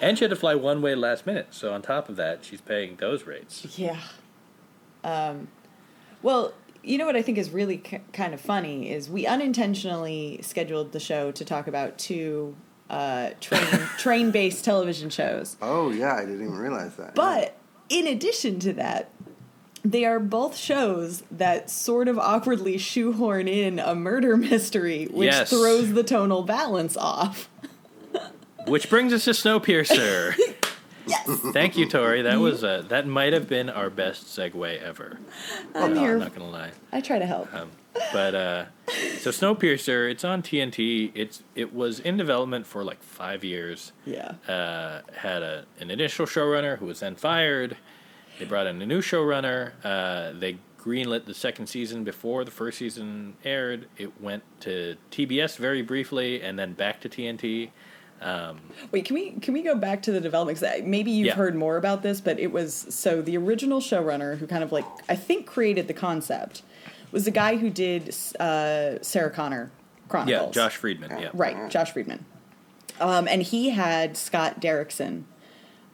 and 0.00 0.16
she 0.18 0.24
had 0.24 0.30
to 0.30 0.36
fly 0.36 0.54
one 0.54 0.80
way 0.82 0.94
last 0.94 1.26
minute. 1.26 1.48
So 1.50 1.72
on 1.72 1.82
top 1.82 2.08
of 2.08 2.16
that, 2.16 2.44
she's 2.44 2.60
paying 2.60 2.96
those 2.96 3.24
rates. 3.24 3.78
Yeah. 3.78 3.98
Um, 5.04 5.48
well, 6.22 6.52
you 6.82 6.98
know 6.98 7.06
what 7.06 7.16
I 7.16 7.22
think 7.22 7.38
is 7.38 7.50
really 7.50 7.78
k- 7.78 8.02
kind 8.12 8.34
of 8.34 8.40
funny 8.40 8.90
is 8.90 9.08
we 9.10 9.26
unintentionally 9.26 10.40
scheduled 10.42 10.92
the 10.92 11.00
show 11.00 11.30
to 11.32 11.44
talk 11.44 11.66
about 11.66 11.98
two 11.98 12.56
uh, 12.90 13.30
train 13.40 13.64
train 13.98 14.30
based 14.30 14.64
television 14.64 15.10
shows. 15.10 15.56
Oh 15.62 15.90
yeah, 15.90 16.14
I 16.14 16.20
didn't 16.20 16.42
even 16.42 16.56
realize 16.56 16.96
that. 16.96 17.14
But 17.14 17.56
in 17.88 18.06
addition 18.06 18.58
to 18.60 18.72
that, 18.74 19.10
they 19.84 20.04
are 20.04 20.20
both 20.20 20.56
shows 20.56 21.22
that 21.30 21.68
sort 21.70 22.06
of 22.08 22.18
awkwardly 22.18 22.78
shoehorn 22.78 23.48
in 23.48 23.78
a 23.80 23.94
murder 23.94 24.36
mystery, 24.36 25.06
which 25.10 25.32
Yes. 25.32 25.50
throws 25.50 25.92
the 25.92 26.02
tonal 26.04 26.42
balance 26.42 26.96
off. 26.96 27.48
Which 28.66 28.88
brings 28.88 29.12
us 29.12 29.24
to 29.24 29.30
Snowpiercer. 29.30 30.34
Yes, 31.04 31.26
Thank 31.52 31.76
you, 31.76 31.88
Tori. 31.88 32.22
That 32.22 32.38
was 32.38 32.62
uh, 32.62 32.84
that 32.88 33.08
might 33.08 33.32
have 33.32 33.48
been 33.48 33.68
our 33.68 33.90
best 33.90 34.26
segue 34.26 34.80
ever. 34.80 35.18
I'm 35.74 35.94
No, 35.94 36.00
here. 36.00 36.12
I'm 36.12 36.20
not 36.20 36.32
gonna 36.32 36.48
lie. 36.48 36.70
I 36.92 37.00
try 37.00 37.18
to 37.18 37.26
help. 37.26 37.52
Um, 37.52 37.72
but 38.12 38.36
uh, 38.36 38.64
so 39.18 39.30
Snowpiercer, 39.30 40.08
it's 40.08 40.22
on 40.22 40.42
TNT. 40.42 41.10
It's 41.12 41.42
it 41.56 41.74
was 41.74 41.98
in 41.98 42.16
development 42.16 42.68
for 42.68 42.84
like 42.84 43.02
five 43.02 43.42
years. 43.42 43.90
yeah. 44.04 44.34
Uh, 44.46 45.00
had 45.16 45.42
a 45.42 45.64
an 45.80 45.90
initial 45.90 46.24
showrunner 46.24 46.78
who 46.78 46.86
was 46.86 47.00
then 47.00 47.16
fired. 47.16 47.76
They 48.38 48.44
brought 48.44 48.68
in 48.68 48.80
a 48.80 48.86
new 48.86 49.00
showrunner. 49.00 49.72
Uh, 49.82 50.38
they 50.38 50.58
greenlit 50.78 51.24
the 51.24 51.34
second 51.34 51.66
season 51.66 52.04
before 52.04 52.44
the 52.44 52.52
first 52.52 52.78
season 52.78 53.34
aired. 53.44 53.88
It 53.98 54.20
went 54.20 54.44
to 54.60 54.96
TBS 55.10 55.56
very 55.56 55.82
briefly 55.82 56.40
and 56.40 56.56
then 56.56 56.74
back 56.74 57.00
to 57.00 57.08
TNT. 57.08 57.70
Wait, 58.90 59.04
can 59.04 59.14
we 59.14 59.30
can 59.32 59.54
we 59.54 59.62
go 59.62 59.74
back 59.74 60.02
to 60.02 60.12
the 60.12 60.20
development? 60.20 60.58
'Cause 60.58 60.68
I- 60.68 60.82
maybe 60.84 61.10
you've 61.10 61.26
Yeah. 61.28 61.34
heard 61.34 61.54
more 61.54 61.76
about 61.76 62.02
this, 62.02 62.20
but 62.20 62.38
it 62.38 62.52
was 62.52 62.86
so 62.90 63.22
the 63.22 63.36
original 63.36 63.80
showrunner 63.80 64.38
who 64.38 64.46
kind 64.46 64.62
of 64.64 64.72
like 64.72 64.84
I 65.08 65.16
think 65.16 65.46
created 65.46 65.88
the 65.88 65.94
concept 65.94 66.62
was 67.10 67.24
the 67.24 67.30
guy 67.30 67.56
who 67.56 67.68
did 67.70 68.08
uh, 68.40 69.02
Sarah 69.02 69.30
Connor 69.30 69.70
Chronicles. 70.08 70.54
Yeah, 70.56 70.62
Josh 70.64 70.76
Friedman. 70.76 71.10
Yeah, 71.20 71.30
Right, 71.34 71.68
Josh 71.70 71.92
Friedman. 71.92 72.24
Um, 73.00 73.26
and 73.28 73.42
he 73.42 73.70
had 73.70 74.16
Scott 74.16 74.60
Derrickson 74.60 75.22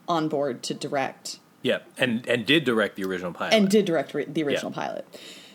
on 0.08 0.28
board 0.28 0.62
to 0.64 0.74
direct 0.74 1.38
yeah, 1.62 1.78
and 1.96 2.26
and 2.28 2.46
did 2.46 2.64
direct 2.64 2.96
the 2.96 3.04
original 3.04 3.32
pilot. 3.32 3.54
and 3.54 3.68
did 3.68 3.84
direct 3.84 4.14
re- 4.14 4.24
the 4.26 4.42
original 4.44 4.72
Yeah. 4.72 4.82
pilot. 4.86 5.04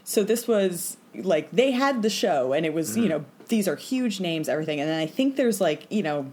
So 0.03 0.23
this 0.23 0.47
was 0.47 0.97
like 1.15 1.49
they 1.51 1.71
had 1.71 2.01
the 2.01 2.09
show, 2.09 2.53
and 2.53 2.65
it 2.65 2.73
was 2.73 2.91
Mm-hmm. 2.91 3.03
you 3.03 3.09
know 3.09 3.25
these 3.49 3.67
are 3.67 3.75
huge 3.75 4.19
names, 4.19 4.47
everything, 4.49 4.79
and 4.79 4.89
then 4.89 4.99
I 4.99 5.05
think 5.05 5.35
there's 5.35 5.59
like 5.61 5.85
you 5.89 6.03
know 6.03 6.31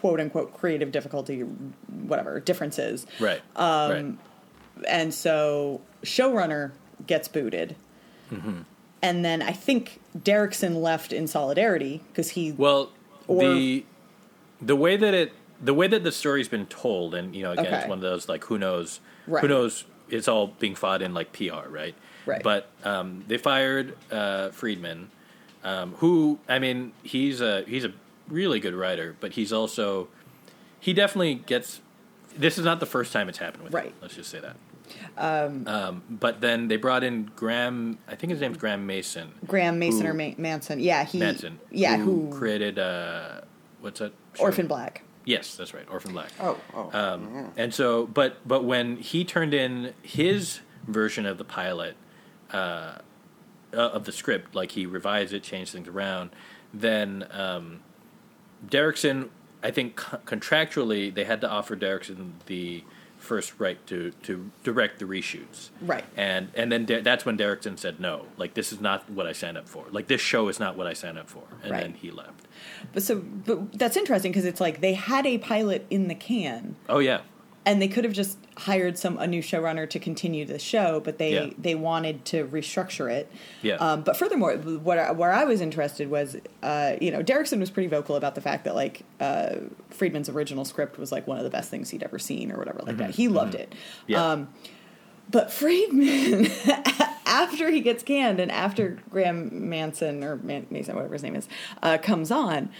quote 0.00 0.20
unquote 0.20 0.54
creative 0.54 0.92
difficulty, 0.92 1.40
whatever 1.40 2.40
differences, 2.40 3.06
right, 3.20 3.40
Um, 3.56 3.90
right. 3.90 4.04
and 4.88 5.14
so 5.14 5.80
showrunner 6.02 6.72
gets 7.06 7.28
booted, 7.28 7.76
Mm-hmm. 8.32 8.62
and 9.02 9.24
then 9.24 9.40
I 9.42 9.52
think 9.52 10.00
Derrickson 10.18 10.80
left 10.82 11.12
in 11.12 11.26
solidarity 11.26 12.02
because 12.08 12.30
he 12.30 12.52
Well, 12.52 12.90
Or- 13.28 13.42
the 13.42 13.84
the 14.60 14.76
way 14.76 14.96
that 14.96 15.14
it 15.14 15.32
the 15.62 15.72
way 15.74 15.86
that 15.86 16.04
the 16.04 16.12
story's 16.12 16.48
been 16.48 16.66
told, 16.66 17.14
and 17.14 17.34
you 17.34 17.42
know, 17.42 17.52
again, 17.52 17.66
Okay. 17.66 17.76
it's 17.78 17.88
one 17.88 17.98
of 17.98 18.02
those 18.02 18.28
like 18.28 18.44
who 18.44 18.58
knows, 18.58 19.00
Right. 19.26 19.40
who 19.42 19.48
knows. 19.48 19.84
It's 20.08 20.28
all 20.28 20.48
being 20.58 20.74
fought 20.76 21.02
in 21.02 21.14
like 21.14 21.32
PR, 21.32 21.68
right? 21.68 21.94
Right. 22.26 22.42
But 22.42 22.68
um, 22.84 23.24
they 23.26 23.38
fired 23.38 23.96
uh, 24.12 24.50
Friedman, 24.50 25.10
um, 25.64 25.94
who 25.98 26.38
I 26.48 26.58
mean, 26.58 26.92
he's 27.02 27.40
a 27.40 27.62
he's 27.66 27.84
a 27.84 27.92
really 28.28 28.60
good 28.60 28.74
writer, 28.74 29.16
but 29.20 29.32
he's 29.32 29.52
also 29.52 30.08
he 30.80 30.92
definitely 30.92 31.34
gets. 31.34 31.80
This 32.36 32.58
is 32.58 32.64
not 32.64 32.80
the 32.80 32.86
first 32.86 33.12
time 33.12 33.28
it's 33.28 33.38
happened 33.38 33.64
with 33.64 33.72
him. 33.72 33.78
Right. 33.80 33.94
Let's 34.02 34.14
just 34.14 34.30
say 34.30 34.40
that. 34.40 34.56
Um, 35.16 36.02
but 36.08 36.40
then 36.40 36.68
they 36.68 36.76
brought 36.76 37.02
in 37.02 37.30
Graeme. 37.34 37.98
I 38.06 38.14
think 38.14 38.30
his 38.30 38.40
name's 38.40 38.58
Graeme 38.58 38.86
Mason. 38.86 39.32
Graham 39.46 39.78
Mason 39.78 40.06
or 40.06 40.14
Ma- 40.14 40.34
Manson, 40.36 40.78
yeah, 40.80 41.04
he 41.04 41.18
Manson. 41.18 41.58
yeah, 41.70 41.96
who, 41.96 42.26
who, 42.30 42.36
created 42.38 42.78
uh, 42.78 43.40
what's 43.80 43.98
that? 44.00 44.12
show? 44.34 44.44
Orphan 44.44 44.66
Black, 44.66 45.02
Yes, 45.24 45.56
that's 45.56 45.74
right, 45.74 45.86
Orphan 45.90 46.12
Black. 46.12 46.30
oh, 46.40 46.56
oh, 46.74 46.90
Um, 46.92 47.30
yeah. 47.34 47.46
And 47.56 47.74
so, 47.74 48.06
but 48.06 48.36
but 48.46 48.64
when 48.64 48.96
he 48.98 49.24
turned 49.24 49.54
in 49.54 49.92
his 50.02 50.60
version 50.86 51.26
of 51.26 51.38
the 51.38 51.44
pilot 51.44 51.96
uh, 52.52 52.98
uh, 53.72 53.76
of 53.76 54.04
the 54.04 54.12
script, 54.12 54.54
like 54.54 54.72
he 54.72 54.86
revised 54.86 55.32
it, 55.32 55.42
changed 55.42 55.72
things 55.72 55.88
around, 55.88 56.30
then 56.72 57.26
um, 57.32 57.80
Derrickson, 58.68 59.28
I 59.62 59.70
think 59.70 59.96
co- 59.96 60.18
contractually 60.18 61.12
they 61.14 61.24
had 61.24 61.40
to 61.42 61.48
offer 61.50 61.76
Derrickson 61.76 62.32
the 62.46 62.84
first 63.18 63.54
right 63.58 63.84
to 63.88 64.12
to 64.22 64.50
direct 64.62 64.98
the 64.98 65.04
reshoots. 65.04 65.70
Right. 65.80 66.04
And 66.16 66.50
and 66.54 66.70
then 66.70 66.84
Der- 66.84 67.00
that's 67.00 67.24
when 67.24 67.36
Derrickson 67.36 67.78
said 67.78 67.98
no, 67.98 68.26
like 68.36 68.54
this 68.54 68.72
is 68.72 68.80
not 68.80 69.08
what 69.10 69.26
I 69.26 69.32
signed 69.32 69.56
up 69.58 69.68
for. 69.68 69.86
Like 69.90 70.06
this 70.06 70.20
show 70.20 70.48
is 70.48 70.60
not 70.60 70.76
what 70.76 70.86
I 70.86 70.92
signed 70.92 71.18
up 71.18 71.28
for, 71.28 71.42
and 71.62 71.72
Right. 71.72 71.80
then 71.82 71.94
he 71.94 72.10
left. 72.10 72.46
but 72.92 73.02
so 73.02 73.16
but 73.18 73.72
that's 73.72 73.96
interesting 73.96 74.30
because 74.32 74.44
it's 74.44 74.60
like 74.60 74.80
they 74.80 74.94
had 74.94 75.26
a 75.26 75.38
pilot 75.38 75.86
in 75.90 76.08
the 76.08 76.14
can. 76.14 76.76
Oh 76.88 76.98
yeah, 76.98 77.22
and 77.66 77.82
they 77.82 77.88
could 77.88 78.04
have 78.04 78.12
just 78.14 78.38
hired 78.56 78.96
some 78.96 79.18
a 79.18 79.26
new 79.26 79.42
showrunner 79.42 79.90
to 79.90 79.98
continue 79.98 80.46
the 80.46 80.58
show, 80.58 81.00
but 81.00 81.18
they 81.18 81.34
Yeah. 81.34 81.50
they 81.58 81.74
wanted 81.74 82.24
to 82.26 82.46
restructure 82.46 83.12
it. 83.12 83.30
Yeah. 83.60 83.74
Um, 83.74 84.02
but 84.02 84.16
furthermore, 84.16 84.54
what 84.56 84.98
I, 84.98 85.10
where 85.12 85.32
I 85.32 85.44
was 85.44 85.60
interested 85.60 86.08
was, 86.08 86.36
uh, 86.62 86.94
you 87.00 87.10
know, 87.10 87.22
Derrickson 87.22 87.58
was 87.60 87.68
pretty 87.70 87.88
vocal 87.88 88.16
about 88.16 88.34
the 88.36 88.40
fact 88.40 88.64
that 88.64 88.74
like 88.74 89.02
uh, 89.20 89.56
Friedman's 89.90 90.28
original 90.30 90.64
script 90.64 90.96
was 90.98 91.12
like 91.12 91.26
one 91.26 91.36
of 91.38 91.44
the 91.44 91.50
best 91.50 91.68
things 91.68 91.90
he'd 91.90 92.02
ever 92.04 92.18
seen 92.18 92.50
or 92.52 92.56
whatever 92.56 92.80
like 92.86 92.96
that. 92.98 93.10
He 93.10 93.28
loved 93.28 93.54
it. 93.54 93.70
Mm-hmm. 93.70 94.12
Yeah. 94.12 94.24
Um, 94.32 94.48
but 95.28 95.52
Friedman, 95.52 96.46
after 97.26 97.68
he 97.70 97.80
gets 97.80 98.04
canned 98.04 98.38
and 98.38 98.50
after 98.52 98.98
Graeme 99.10 99.68
Manson 99.68 100.22
or 100.22 100.36
Man- 100.36 100.68
Mason, 100.70 100.94
whatever 100.94 101.14
his 101.14 101.24
name 101.24 101.34
is, 101.34 101.48
uh, 101.82 101.98
comes 101.98 102.30
on, 102.30 102.70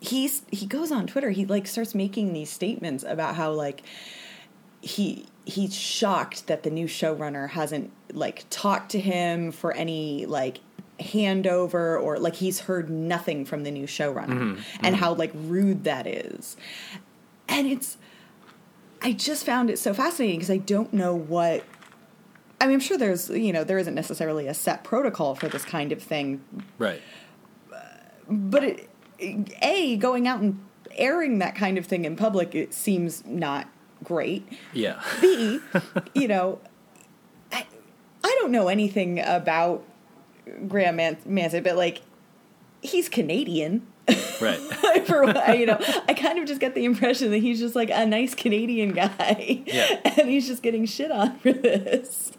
he's 0.00 0.42
he 0.50 0.66
goes 0.66 0.92
on 0.92 1.06
Twitter. 1.06 1.30
He 1.30 1.46
like 1.46 1.66
starts 1.66 1.94
making 1.94 2.32
these 2.32 2.50
statements 2.50 3.04
about 3.06 3.34
how 3.36 3.52
like 3.52 3.82
he 4.80 5.26
he's 5.44 5.74
shocked 5.74 6.46
that 6.46 6.62
the 6.62 6.70
new 6.70 6.86
showrunner 6.86 7.50
hasn't 7.50 7.90
like 8.12 8.44
talked 8.50 8.90
to 8.92 9.00
him 9.00 9.52
for 9.52 9.72
any 9.72 10.26
like 10.26 10.60
handover 11.00 12.00
or 12.02 12.18
like 12.18 12.34
he's 12.34 12.60
heard 12.60 12.88
nothing 12.88 13.44
from 13.44 13.62
the 13.64 13.70
new 13.70 13.86
showrunner 13.86 14.28
mm-hmm. 14.28 14.60
and 14.80 14.94
mm-hmm. 14.94 14.94
how 14.94 15.14
like 15.14 15.30
rude 15.34 15.84
that 15.84 16.06
is. 16.06 16.56
And 17.48 17.66
it's 17.66 17.96
I 19.02 19.12
just 19.12 19.44
found 19.44 19.70
it 19.70 19.78
so 19.78 19.94
fascinating 19.94 20.38
because 20.38 20.50
I 20.50 20.56
don't 20.56 20.92
know 20.92 21.14
what 21.14 21.64
I 22.60 22.66
mean, 22.66 22.74
I'm 22.74 22.80
sure 22.80 22.96
there's, 22.96 23.28
you 23.28 23.52
know, 23.52 23.64
there 23.64 23.78
isn't 23.78 23.94
necessarily 23.94 24.46
a 24.46 24.54
set 24.54 24.82
protocol 24.82 25.34
for 25.34 25.48
this 25.48 25.64
kind 25.64 25.92
of 25.92 26.02
thing, 26.02 26.42
right. 26.78 27.02
but 28.28 28.64
it, 28.64 28.90
a 29.20 29.96
going 29.96 30.26
out 30.28 30.40
and 30.40 30.60
airing 30.92 31.38
that 31.40 31.54
kind 31.54 31.76
of 31.78 31.86
thing 31.86 32.04
in 32.04 32.16
public 32.16 32.54
it 32.54 32.72
seems 32.72 33.24
not 33.26 33.68
great. 34.04 34.46
Yeah. 34.72 35.02
B, 35.20 35.60
you 36.14 36.28
know, 36.28 36.58
I, 37.52 37.66
I 38.24 38.36
don't 38.40 38.50
know 38.52 38.68
anything 38.68 39.20
about 39.20 39.82
Graeme 40.68 40.96
Man- 40.96 41.18
Manson, 41.26 41.62
but 41.62 41.76
like 41.76 42.02
he's 42.82 43.08
Canadian. 43.08 43.86
Right. 44.40 44.58
for 45.06 45.24
what- 45.24 45.58
you 45.58 45.66
know, 45.66 45.78
I 46.08 46.14
kind 46.14 46.38
of 46.38 46.46
just 46.46 46.60
get 46.60 46.74
the 46.74 46.84
impression 46.84 47.30
that 47.30 47.38
he's 47.38 47.58
just 47.58 47.74
like 47.74 47.90
a 47.90 48.06
nice 48.06 48.34
Canadian 48.34 48.92
guy, 48.92 49.62
Yeah. 49.66 50.00
and 50.18 50.28
he's 50.28 50.46
just 50.46 50.62
getting 50.62 50.86
shit 50.86 51.10
on 51.10 51.38
for 51.40 51.52
this. 51.52 52.32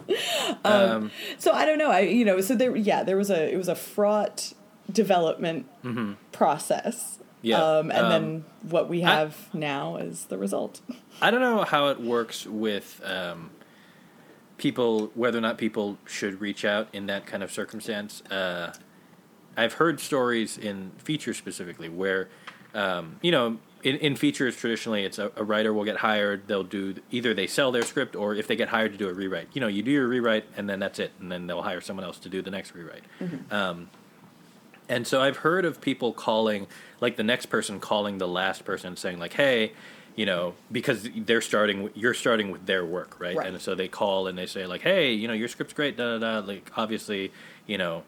Um, 0.64 0.72
Um, 0.90 1.10
so 1.38 1.52
I 1.52 1.66
don't 1.66 1.78
know. 1.78 1.90
I 1.90 2.00
you 2.00 2.24
know, 2.24 2.40
so 2.40 2.54
there, 2.54 2.74
yeah, 2.74 3.02
there 3.02 3.16
was 3.16 3.30
a 3.30 3.52
it 3.52 3.56
was 3.56 3.68
a 3.68 3.74
fraught 3.74 4.54
development 4.90 5.66
process. 6.32 6.96
Mm-hmm. 7.16 7.22
Yeah. 7.42 7.62
um, 7.62 7.90
and 7.92 8.06
Um, 8.06 8.10
then 8.10 8.44
what 8.68 8.88
we 8.88 9.04
I- 9.04 9.14
have 9.14 9.52
now 9.54 9.96
is 9.96 10.24
the 10.26 10.36
result. 10.38 10.80
I 11.22 11.30
don't 11.30 11.40
know 11.40 11.62
how 11.64 11.88
it 11.88 12.00
works 12.00 12.46
with 12.46 13.00
um, 13.04 13.50
people, 14.56 15.10
whether 15.14 15.38
or 15.38 15.40
not 15.40 15.58
people 15.58 15.98
should 16.06 16.40
reach 16.40 16.64
out 16.64 16.88
in 16.92 17.06
that 17.06 17.26
kind 17.26 17.42
of 17.42 17.52
circumstance. 17.52 18.22
Uh, 18.30 18.72
I've 19.56 19.74
heard 19.74 20.00
stories 20.00 20.56
in 20.58 20.92
features 20.98 21.36
specifically 21.36 21.88
where, 21.88 22.28
um, 22.74 23.18
you 23.22 23.30
know, 23.30 23.58
in, 23.84 23.96
in 23.96 24.16
features 24.16 24.56
traditionally, 24.56 25.04
it's 25.04 25.18
a, 25.20 25.30
a 25.36 25.44
writer 25.44 25.72
will 25.72 25.84
get 25.84 25.98
hired. 25.98 26.48
They'll 26.48 26.64
do 26.64 26.96
either 27.12 27.34
they 27.34 27.46
sell 27.46 27.70
their 27.70 27.82
script 27.82 28.16
or 28.16 28.34
if 28.34 28.48
they 28.48 28.56
get 28.56 28.68
hired 28.68 28.90
to 28.92 28.98
do 28.98 29.08
a 29.08 29.12
rewrite, 29.12 29.48
you 29.52 29.60
know, 29.60 29.68
you 29.68 29.82
do 29.84 29.90
your 29.92 30.08
rewrite 30.08 30.44
and 30.56 30.68
then 30.68 30.80
that's 30.80 30.98
it, 30.98 31.12
and 31.20 31.30
then 31.30 31.46
they'll 31.46 31.62
hire 31.62 31.80
someone 31.80 32.04
else 32.04 32.18
to 32.18 32.28
do 32.28 32.42
the 32.42 32.50
next 32.50 32.74
rewrite. 32.74 33.04
Um, 33.52 33.88
and 34.88 35.06
so 35.06 35.20
I've 35.20 35.38
heard 35.38 35.64
of 35.64 35.80
people 35.80 36.12
calling, 36.12 36.66
like 37.00 37.16
the 37.16 37.22
next 37.22 37.46
person 37.46 37.80
calling 37.80 38.18
the 38.18 38.28
last 38.28 38.64
person, 38.64 38.96
saying 38.96 39.18
like, 39.18 39.34
"Hey, 39.34 39.72
you 40.16 40.26
know," 40.26 40.54
because 40.70 41.08
they're 41.14 41.40
starting, 41.40 41.90
you're 41.94 42.14
starting 42.14 42.50
with 42.50 42.66
their 42.66 42.84
work, 42.84 43.20
right? 43.20 43.36
Right. 43.36 43.46
And 43.46 43.60
so 43.60 43.74
they 43.74 43.88
call 43.88 44.26
and 44.26 44.36
they 44.38 44.46
say 44.46 44.66
like, 44.66 44.82
"Hey, 44.82 45.12
you 45.12 45.28
know, 45.28 45.34
your 45.34 45.48
script's 45.48 45.74
great." 45.74 45.96
Da 45.96 46.18
da 46.18 46.40
da. 46.40 46.46
Like 46.46 46.70
obviously, 46.76 47.32
you 47.66 47.78
know, 47.78 48.04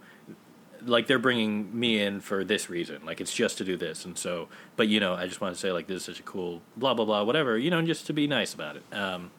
like 0.83 1.07
they're 1.07 1.19
bringing 1.19 1.79
me 1.79 2.01
in 2.01 2.21
for 2.21 2.45
this 2.45 2.71
reason, 2.71 3.05
like 3.05 3.21
it's 3.21 3.35
just 3.35 3.59
to 3.59 3.64
do 3.64 3.77
this, 3.77 4.05
and 4.05 4.16
so, 4.16 4.49
but 4.77 4.88
you 4.88 5.01
know, 5.01 5.14
I 5.14 5.27
just 5.27 5.40
want 5.40 5.55
to 5.55 5.61
say 5.61 5.73
like 5.73 5.87
this 5.87 5.99
is 5.99 6.05
such 6.05 6.21
a 6.21 6.23
cool 6.23 6.62
blah 6.77 6.95
blah 6.95 7.05
blah 7.05 7.23
whatever, 7.23 7.59
you 7.59 7.71
know, 7.71 7.83
just 7.83 8.07
to 8.07 8.12
be 8.12 8.27
nice 8.27 8.55
about 8.55 8.77
it. 8.77 8.85
Um, 8.93 9.31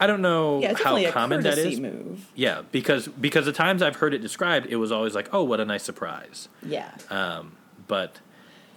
I 0.00 0.06
don't 0.06 0.22
know 0.22 0.60
Yeah, 0.60 0.74
how 0.74 1.10
common 1.10 1.42
that 1.42 1.58
is. 1.58 1.80
move. 1.80 2.30
Yeah, 2.34 2.62
because 2.70 3.08
because 3.08 3.46
the 3.46 3.52
times 3.52 3.82
I've 3.82 3.96
heard 3.96 4.14
it 4.14 4.18
described, 4.20 4.66
it 4.66 4.76
was 4.76 4.92
always 4.92 5.14
like, 5.14 5.28
"Oh, 5.32 5.42
what 5.44 5.60
a 5.60 5.64
nice 5.64 5.82
surprise." 5.82 6.48
Yeah. 6.62 6.90
Um, 7.10 7.52
but 7.88 8.20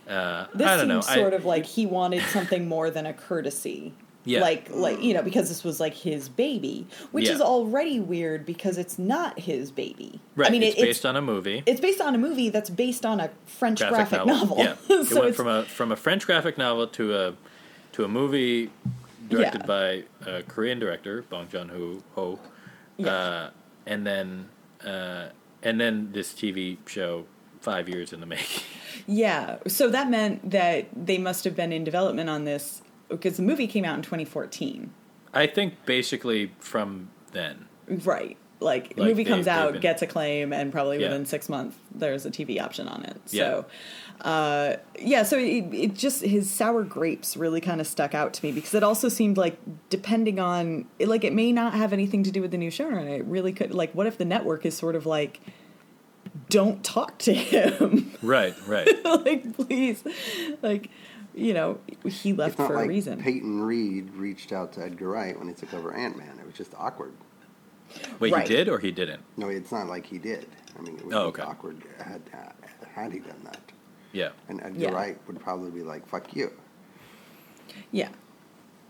uh, 0.10 0.48
This 0.54 0.68
I 0.68 0.78
don't 0.78 0.88
know. 0.88 1.02
seems 1.02 1.14
sort 1.16 1.34
I, 1.34 1.36
of 1.38 1.46
like 1.46 1.66
he 1.66 1.86
wanted 1.86 2.24
something 2.24 2.68
more 2.68 2.90
than 2.90 3.06
a 3.06 3.14
courtesy. 3.14 3.94
Yeah. 4.24 4.42
Like 4.42 4.70
like 4.72 5.02
you 5.04 5.14
know, 5.14 5.22
because 5.24 5.50
this 5.50 5.64
was 5.64 5.80
like 5.80 5.94
his 5.96 6.28
baby. 6.30 6.86
Which 7.12 7.26
Yeah. 7.28 7.34
is 7.34 7.42
already 7.42 8.00
weird 8.00 8.46
because 8.46 8.78
it's 8.78 8.98
not 9.00 9.40
his 9.40 9.72
baby. 9.72 10.20
right. 10.36 10.48
I 10.48 10.52
mean 10.52 10.64
it's 10.64 10.78
it, 10.78 10.82
based 10.84 11.06
on 11.06 11.16
a 11.16 11.22
movie. 11.22 11.64
it's 11.66 11.80
based 11.82 12.02
on 12.02 12.14
a 12.14 12.18
movie 12.20 12.50
that's 12.50 12.70
based 12.70 13.06
on 13.06 13.20
a 13.20 13.30
French 13.46 13.80
graphic, 13.80 14.26
novel. 14.26 14.58
Yeah, 14.60 14.76
it 14.90 15.08
so 15.08 15.22
went 15.22 15.36
from 15.36 15.48
a 15.48 15.64
from 15.64 15.92
a 15.92 15.96
French 15.96 16.26
graphic 16.26 16.58
novel 16.58 16.86
to 16.88 17.16
a 17.16 17.34
to 17.94 18.04
a 18.04 18.08
movie 18.08 18.70
directed 19.32 19.62
Yeah. 19.62 19.66
by 19.68 20.04
a 20.30 20.44
Korean 20.44 20.80
director 20.80 21.24
Bong 21.30 21.48
Joon 21.48 21.70
Ho, 21.70 22.04
Ho 22.16 22.40
uh, 23.04 23.50
and 23.88 24.06
then 24.06 24.50
uh, 24.86 25.30
and 25.64 25.80
then 25.80 26.12
this 26.12 26.34
TV 26.34 26.78
show 26.88 27.26
five 27.62 27.88
years 27.90 28.14
in 28.14 28.20
the 28.20 28.26
making. 28.26 28.64
yeah. 29.08 29.58
So 29.68 29.90
that 29.90 30.10
meant 30.10 30.50
that 30.52 30.88
they 30.96 31.18
must 31.18 31.44
have 31.46 31.56
been 31.56 31.72
in 31.72 31.84
development 31.84 32.30
on 32.30 32.46
this 32.46 32.82
because 33.10 33.38
the 33.38 33.44
movie 33.44 33.68
came 33.68 33.86
out 33.86 33.96
in 33.96 34.02
2014. 34.02 34.92
I 35.34 35.48
think 35.48 35.86
basically 35.86 36.52
from 36.60 37.10
then. 37.32 37.66
Right. 37.88 38.38
Like, 38.60 38.96
the 38.96 39.02
Like, 39.02 39.10
movie 39.10 39.24
they- 39.24 39.30
comes 39.30 39.48
out, 39.48 39.74
been- 39.74 39.82
gets 39.82 40.02
acclaim, 40.02 40.54
and 40.54 40.72
probably 40.72 41.00
Yeah. 41.00 41.08
within 41.10 41.26
six 41.26 41.50
months 41.50 41.78
there's 41.94 42.26
a 42.26 42.32
TV 42.32 42.60
option 42.60 42.88
on 42.88 43.04
it. 43.04 43.18
Yeah. 43.30 43.44
So, 43.44 43.66
uh, 44.22 44.76
yeah, 45.00 45.24
so 45.24 45.38
it, 45.38 45.66
it 45.74 45.94
just 45.96 46.22
his 46.22 46.50
sour 46.50 46.84
grapes 46.84 47.36
really 47.36 47.60
kind 47.62 47.82
of 47.82 47.88
stuck 47.88 48.14
out 48.14 48.34
to 48.34 48.46
me 48.46 48.52
because 48.52 48.74
it 48.76 48.84
also 48.84 49.10
seemed 49.10 49.36
like 49.38 49.58
depending 49.90 50.40
on 50.40 50.86
it, 51.00 51.08
like 51.08 51.24
it 51.24 51.34
may 51.34 51.52
not 51.52 51.74
have 51.74 51.92
anything 51.92 52.24
to 52.24 52.32
do 52.32 52.42
with 52.42 52.52
the 52.52 52.58
new 52.58 52.70
showrunner. 52.70 53.20
It 53.20 53.26
really 53.26 53.52
could 53.52 53.74
like 53.74 53.94
what 53.94 54.06
if 54.08 54.18
the 54.20 54.26
network 54.26 54.66
is 54.66 54.78
sort 54.78 54.96
of 54.96 55.06
like 55.08 55.40
don't 56.50 56.84
talk 56.84 57.18
to 57.20 57.34
him 57.34 58.12
Right. 58.22 58.56
Right. 58.68 58.88
like 59.06 59.56
please 59.58 60.04
like 60.62 60.90
you 61.34 61.54
know 61.54 61.80
he 62.08 62.34
left 62.34 62.52
It's 62.54 62.60
not 62.60 62.68
for 62.68 62.76
like 62.76 62.86
a 62.86 62.90
reason 62.90 63.22
Peyton 63.24 63.62
Reed 63.64 64.12
reached 64.12 64.52
out 64.52 64.74
to 64.74 64.82
Edgar 64.84 65.10
Wright 65.10 65.38
when 65.38 65.48
he 65.48 65.54
took 65.56 65.74
over 65.74 65.94
Ant 65.94 66.18
Man. 66.18 66.38
It 66.40 66.46
was 66.46 66.56
just 66.56 66.74
awkward. 66.78 67.14
Wait, 68.20 68.32
Right. 68.32 68.48
he 68.48 68.56
did 68.56 68.70
or 68.70 68.80
he 68.80 68.92
didn't? 68.92 69.22
No, 69.36 69.50
it's 69.50 69.72
not 69.72 69.88
like 69.88 70.06
he 70.06 70.18
did. 70.18 70.48
I 70.78 70.82
mean, 70.82 70.96
it 70.98 71.06
would 71.06 71.14
Oh, 71.16 71.32
be 71.32 71.42
okay. 71.42 71.44
awkward 71.44 71.82
had, 71.98 72.22
had 72.94 73.12
he 73.12 73.20
done 73.20 73.42
that. 73.46 73.60
Yeah. 74.14 74.30
And 74.50 74.62
Edgar 74.62 74.80
Yeah. 74.80 74.90
Wright 74.92 75.18
would 75.28 75.40
probably 75.40 75.72
be 75.72 75.84
like, 75.84 76.08
"Fuck 76.08 76.36
you." 76.36 76.52
Yeah. 77.92 78.10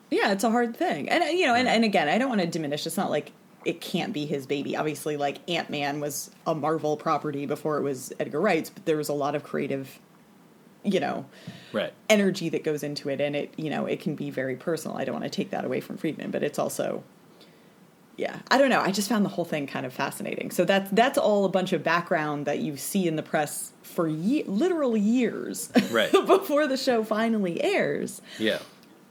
Yeah, 0.09 0.31
it's 0.31 0.43
a 0.43 0.49
hard 0.49 0.75
thing. 0.75 1.07
And, 1.09 1.23
uh, 1.23 1.27
you 1.27 1.45
know, 1.45 1.55
and, 1.55 1.67
and 1.67 1.83
again, 1.85 2.09
I 2.09 2.17
don't 2.17 2.27
want 2.29 2.41
to 2.41 2.47
diminish. 2.47 2.85
It's 2.85 2.97
not 2.97 3.09
like 3.09 3.31
it 3.63 3.79
can't 3.79 4.11
be 4.11 4.25
his 4.25 4.45
baby. 4.45 4.75
Obviously, 4.75 5.15
like 5.17 5.37
Ant 5.49 5.69
Man 5.69 5.99
was 6.01 6.31
a 6.45 6.53
Marvel 6.55 6.97
property 6.97 7.45
before 7.45 7.77
it 7.77 7.81
was 7.83 8.11
Edgar 8.19 8.41
Wright's, 8.41 8.69
but 8.69 8.85
there 8.85 8.97
was 8.97 9.07
a 9.07 9.13
lot 9.13 9.35
of 9.35 9.43
creative, 9.43 9.99
you 10.83 10.99
know, 10.99 11.25
Right. 11.71 11.93
energy 12.09 12.49
that 12.49 12.63
goes 12.63 12.83
into 12.83 13.07
it. 13.09 13.21
And 13.21 13.35
it, 13.35 13.53
you 13.57 13.69
know, 13.69 13.85
it 13.85 14.01
can 14.01 14.15
be 14.15 14.31
very 14.31 14.55
personal. 14.55 14.97
I 14.97 15.05
don't 15.05 15.13
want 15.13 15.23
to 15.25 15.29
take 15.29 15.51
that 15.51 15.63
away 15.63 15.79
from 15.79 15.97
Friedman, 15.97 16.31
but 16.31 16.43
it's 16.43 16.59
also. 16.59 17.03
Yeah, 18.21 18.37
I 18.51 18.59
don't 18.59 18.69
know. 18.69 18.81
I 18.81 18.91
just 18.91 19.09
found 19.09 19.25
the 19.25 19.29
whole 19.29 19.45
thing 19.45 19.65
kind 19.65 19.83
of 19.83 19.93
fascinating. 19.93 20.51
So 20.51 20.63
that's 20.63 20.91
that's 20.91 21.17
all 21.17 21.43
a 21.45 21.49
bunch 21.49 21.73
of 21.73 21.81
background 21.83 22.45
that 22.45 22.59
you 22.59 22.77
see 22.77 23.07
in 23.07 23.15
the 23.15 23.23
press 23.23 23.71
for 23.81 24.07
ye- 24.07 24.43
literal 24.43 24.95
years 24.95 25.71
Right. 25.89 26.11
before 26.27 26.67
the 26.67 26.77
show 26.77 27.03
finally 27.03 27.63
airs. 27.63 28.21
Yeah. 28.37 28.59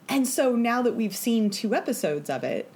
And 0.09 0.29
so 0.29 0.55
now 0.55 0.83
that 0.83 0.95
we've 0.95 1.17
seen 1.17 1.51
two 1.51 1.75
episodes 1.75 2.31
of 2.31 2.45
it, 2.45 2.71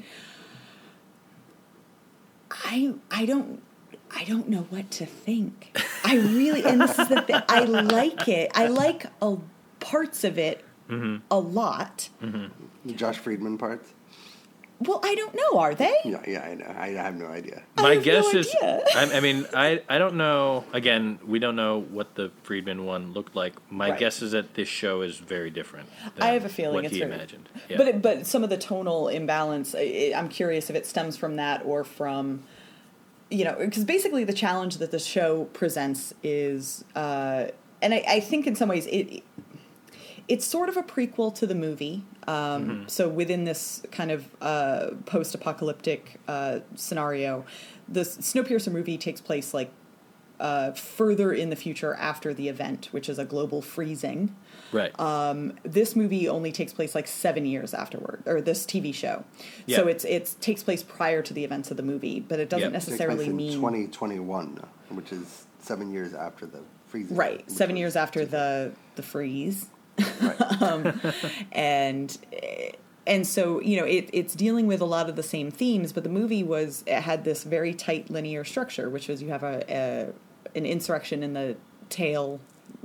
I 2.51 2.95
I 3.11 3.27
don't 3.27 3.63
I 4.11 4.25
don't 4.25 4.49
know 4.49 4.67
what 4.71 4.91
to 4.93 5.07
think. 5.07 5.77
I 6.05 6.17
really 6.17 6.65
and 6.65 6.81
this 6.81 6.99
is 6.99 7.09
the 7.09 7.23
thing. 7.23 7.41
I 7.49 7.65
like 7.65 8.29
it. 8.29 8.51
I 8.55 8.67
like 8.69 9.07
a, 9.23 9.37
parts 9.81 10.25
of 10.25 10.39
it 10.39 10.65
Mm-hmm. 10.91 11.25
a 11.31 11.39
lot. 11.41 12.11
The 12.21 12.93
Josh 12.93 13.17
Friedman 13.17 13.57
parts. 13.57 13.95
Well, 14.81 15.01
I 15.05 15.15
don't 15.15 15.35
know. 15.35 15.59
Are 15.61 15.75
they? 15.75 15.95
Yeah, 16.05 16.21
yeah, 16.27 16.43
I 16.43 16.55
know. 16.55 16.75
I 16.77 16.89
have 16.91 17.15
no 17.15 17.27
idea. 17.27 17.63
My 17.77 17.95
have 17.95 18.03
guess 18.05 18.25
no 18.33 18.41
is. 18.41 18.55
idea. 18.57 18.83
I, 18.95 19.17
I 19.17 19.21
mean, 19.21 19.47
I 19.55 19.83
I 19.89 19.99
don't 19.99 20.17
know. 20.17 20.65
Again, 20.73 21.19
we 21.25 21.39
don't 21.39 21.57
know 21.57 21.81
what 21.91 22.17
the 22.17 22.31
Friedman 22.43 22.85
one 22.85 23.13
looked 23.13 23.37
like. 23.37 23.55
My 23.71 23.91
Right. 23.91 23.99
guess 23.99 24.21
is 24.21 24.33
that 24.33 24.55
this 24.55 24.69
show 24.69 25.03
is 25.03 25.17
very 25.19 25.49
different. 25.51 25.89
I 26.21 26.29
have 26.33 26.45
a 26.45 26.49
feeling 26.49 26.75
what 26.75 26.85
it's 26.85 26.93
he 26.95 27.01
very- 27.01 27.13
imagined. 27.15 27.49
Yeah. 27.69 27.77
But 27.77 27.89
it, 27.89 28.03
but 28.03 28.27
some 28.27 28.43
of 28.45 28.51
the 28.51 28.59
tonal 28.59 29.09
imbalance, 29.09 29.75
I, 29.79 30.13
I'm 30.15 30.29
curious 30.29 30.69
if 30.69 30.77
it 30.77 30.87
stems 30.87 31.17
from 31.17 31.37
that 31.37 31.63
or 31.65 31.85
from, 31.85 32.43
you 33.31 33.45
know, 33.45 33.55
because 33.59 33.85
basically 33.85 34.25
the 34.25 34.33
challenge 34.35 34.79
that 34.79 34.91
the 34.91 34.99
show 34.99 35.45
presents 35.53 36.13
is, 36.23 36.85
uh, 36.97 37.47
and 37.81 37.95
I, 37.95 38.05
I 38.09 38.21
think 38.21 38.47
in 38.47 38.55
some 38.57 38.69
ways 38.69 38.87
it, 38.87 39.23
it's 40.29 40.45
sort 40.45 40.69
of 40.69 40.77
a 40.77 40.83
prequel 40.83 41.35
to 41.35 41.47
the 41.47 41.55
movie. 41.55 42.05
Um, 42.27 42.89
So 42.89 43.09
within 43.09 43.45
this 43.45 43.83
kind 43.91 44.11
of 44.11 44.29
uh, 44.41 44.91
post-apocalyptic 45.07 46.21
uh, 46.27 46.61
scenario, 46.75 47.45
the 47.89 48.01
Snowpiercer 48.01 48.73
movie 48.73 48.97
takes 48.97 49.21
place 49.21 49.53
like 49.53 49.71
uh, 50.41 50.73
further 50.73 51.33
in 51.33 51.51
the 51.51 51.57
future 51.57 51.95
after 51.95 52.35
the 52.35 52.49
event, 52.49 52.89
which 52.91 53.09
is 53.09 53.19
a 53.19 53.25
global 53.25 53.63
freezing 53.63 54.35
right. 54.75 54.99
um, 55.01 55.55
this 55.63 55.95
movie 55.97 56.29
only 56.29 56.53
takes 56.53 56.73
place 56.73 56.95
like 56.95 57.07
seven 57.07 57.47
years 57.47 57.73
afterward, 57.73 58.23
or 58.27 58.41
this 58.41 58.67
TV 58.67 58.93
show. 58.93 59.25
Yeah. 59.67 59.79
So 59.79 59.87
it's 59.87 60.05
it's 60.05 60.35
takes 60.35 60.63
place 60.63 60.83
prior 60.83 61.23
to 61.23 61.33
the 61.33 61.45
events 61.45 61.71
of 61.71 61.77
the 61.77 61.83
movie, 61.83 62.21
but 62.21 62.41
it 62.41 62.49
doesn't 62.49 62.73
Yeah. 62.73 62.79
Takes 62.79 62.87
place 62.87 62.99
necessarily 62.99 63.27
in 63.27 63.37
mean 63.37 63.55
2021, 63.55 64.61
which 64.91 65.13
is 65.13 65.47
seven 65.61 65.93
years 65.93 66.15
after 66.15 66.47
the 66.47 66.61
freezing. 66.89 67.17
right. 67.17 67.49
Seven 67.51 67.77
years 67.77 67.97
after 67.97 68.27
the 68.27 68.73
the 68.97 69.03
freeze, 69.03 69.67
Right. 69.99 70.95
and 71.53 72.17
and 73.07 73.27
so 73.27 73.61
you 73.61 73.77
know 73.77 73.85
it, 73.85 74.09
it's 74.13 74.35
dealing 74.35 74.67
with 74.67 74.81
a 74.81 74.87
lot 74.87 75.09
of 75.09 75.17
the 75.17 75.23
same 75.23 75.51
themes, 75.51 75.93
but 75.93 76.03
the 76.03 76.11
movie 76.11 76.43
was 76.43 76.85
it 76.87 77.01
had 77.01 77.25
this 77.25 77.45
very 77.45 77.75
tight 77.75 78.11
linear 78.11 78.45
structure, 78.45 78.89
which 78.89 79.09
was 79.09 79.23
you 79.23 79.29
have 79.29 79.43
a, 79.43 79.65
a 79.69 80.59
an 80.59 80.67
insurrection 80.67 81.23
in 81.23 81.35
the 81.35 81.57
tail, 81.89 82.41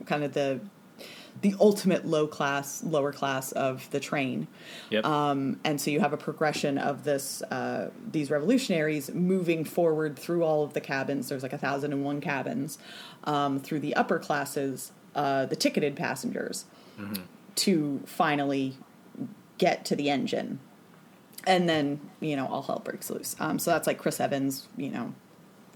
kind 0.06 0.24
of 0.24 0.34
the 0.34 0.60
the 1.42 1.56
ultimate 1.60 2.06
low 2.06 2.28
class, 2.28 2.84
lower 2.84 3.14
class 3.14 3.52
of 3.54 3.90
the 3.92 4.00
train. 4.00 4.48
Yep. 4.90 5.06
Um, 5.06 5.60
and 5.64 5.80
so 5.80 5.90
you 5.90 6.02
have 6.02 6.12
a 6.12 6.18
progression 6.18 6.78
of 6.78 7.04
this 7.04 7.42
uh, 7.44 7.90
these 8.12 8.30
revolutionaries 8.30 9.14
moving 9.14 9.64
forward 9.64 10.18
through 10.18 10.44
all 10.44 10.64
of 10.64 10.74
the 10.74 10.82
cabins. 10.82 11.30
There's 11.30 11.44
like 11.44 11.54
a 11.54 11.58
thousand 11.58 11.94
and 11.94 12.04
one 12.04 12.20
cabins 12.20 12.78
um, 13.24 13.60
through 13.60 13.80
the 13.80 13.96
upper 13.96 14.20
classes, 14.20 14.92
uh, 15.16 15.46
the 15.46 15.56
ticketed 15.56 15.96
passengers, 15.96 16.66
to 17.56 18.02
finally 18.06 18.78
get 19.58 19.86
to 19.86 19.96
the 19.96 20.10
engine. 20.10 20.60
And 21.48 21.70
then 21.70 22.02
you 22.20 22.36
know 22.36 22.48
all 22.48 22.62
hell 22.62 22.82
breaks 22.84 23.10
loose. 23.10 23.36
Um, 23.40 23.60
so 23.60 23.72
that's 23.72 23.88
like 23.88 23.98
Chris 23.98 24.20
Evans, 24.20 24.68
you 24.76 24.90
know, 24.90 25.14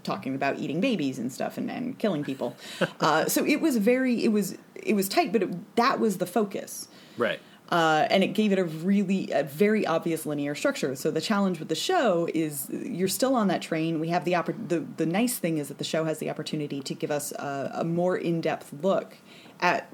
talking 0.03 0.35
about 0.35 0.59
eating 0.59 0.81
babies 0.81 1.17
and 1.17 1.31
stuff 1.31 1.57
and, 1.57 1.71
and 1.71 1.97
killing 1.97 2.23
people. 2.23 2.55
uh, 2.99 3.25
so 3.25 3.45
it 3.45 3.61
was 3.61 3.77
very 3.77 4.23
it 4.23 4.29
was 4.29 4.57
it 4.75 4.93
was 4.93 5.07
tight, 5.07 5.31
but 5.31 5.43
it, 5.43 5.75
that 5.75 5.99
was 5.99 6.17
the 6.17 6.25
focus. 6.25 6.87
Right. 7.17 7.39
Uh, 7.69 8.05
and 8.11 8.23
it 8.23 8.33
gave 8.33 8.51
it 8.51 8.59
a 8.59 8.65
really 8.65 9.31
a 9.31 9.43
very 9.43 9.87
obvious 9.87 10.25
linear 10.25 10.53
structure. 10.53 10.95
So 10.95 11.09
the 11.09 11.21
challenge 11.21 11.59
with 11.59 11.69
the 11.69 11.75
show 11.75 12.27
is 12.33 12.69
you're 12.69 13.07
still 13.07 13.35
on 13.35 13.47
that 13.47 13.61
train. 13.61 13.99
We 13.99 14.09
have 14.09 14.25
the 14.25 14.33
oppor- 14.33 14.67
the 14.67 14.85
the 14.97 15.05
nice 15.05 15.37
thing 15.37 15.57
is 15.57 15.69
that 15.69 15.77
the 15.77 15.83
show 15.83 16.03
has 16.03 16.19
the 16.19 16.29
opportunity 16.29 16.81
to 16.81 16.93
give 16.93 17.09
us 17.09 17.31
a, 17.31 17.71
a 17.75 17.83
more 17.83 18.17
in 18.17 18.41
depth 18.41 18.73
look 18.83 19.17
at 19.59 19.91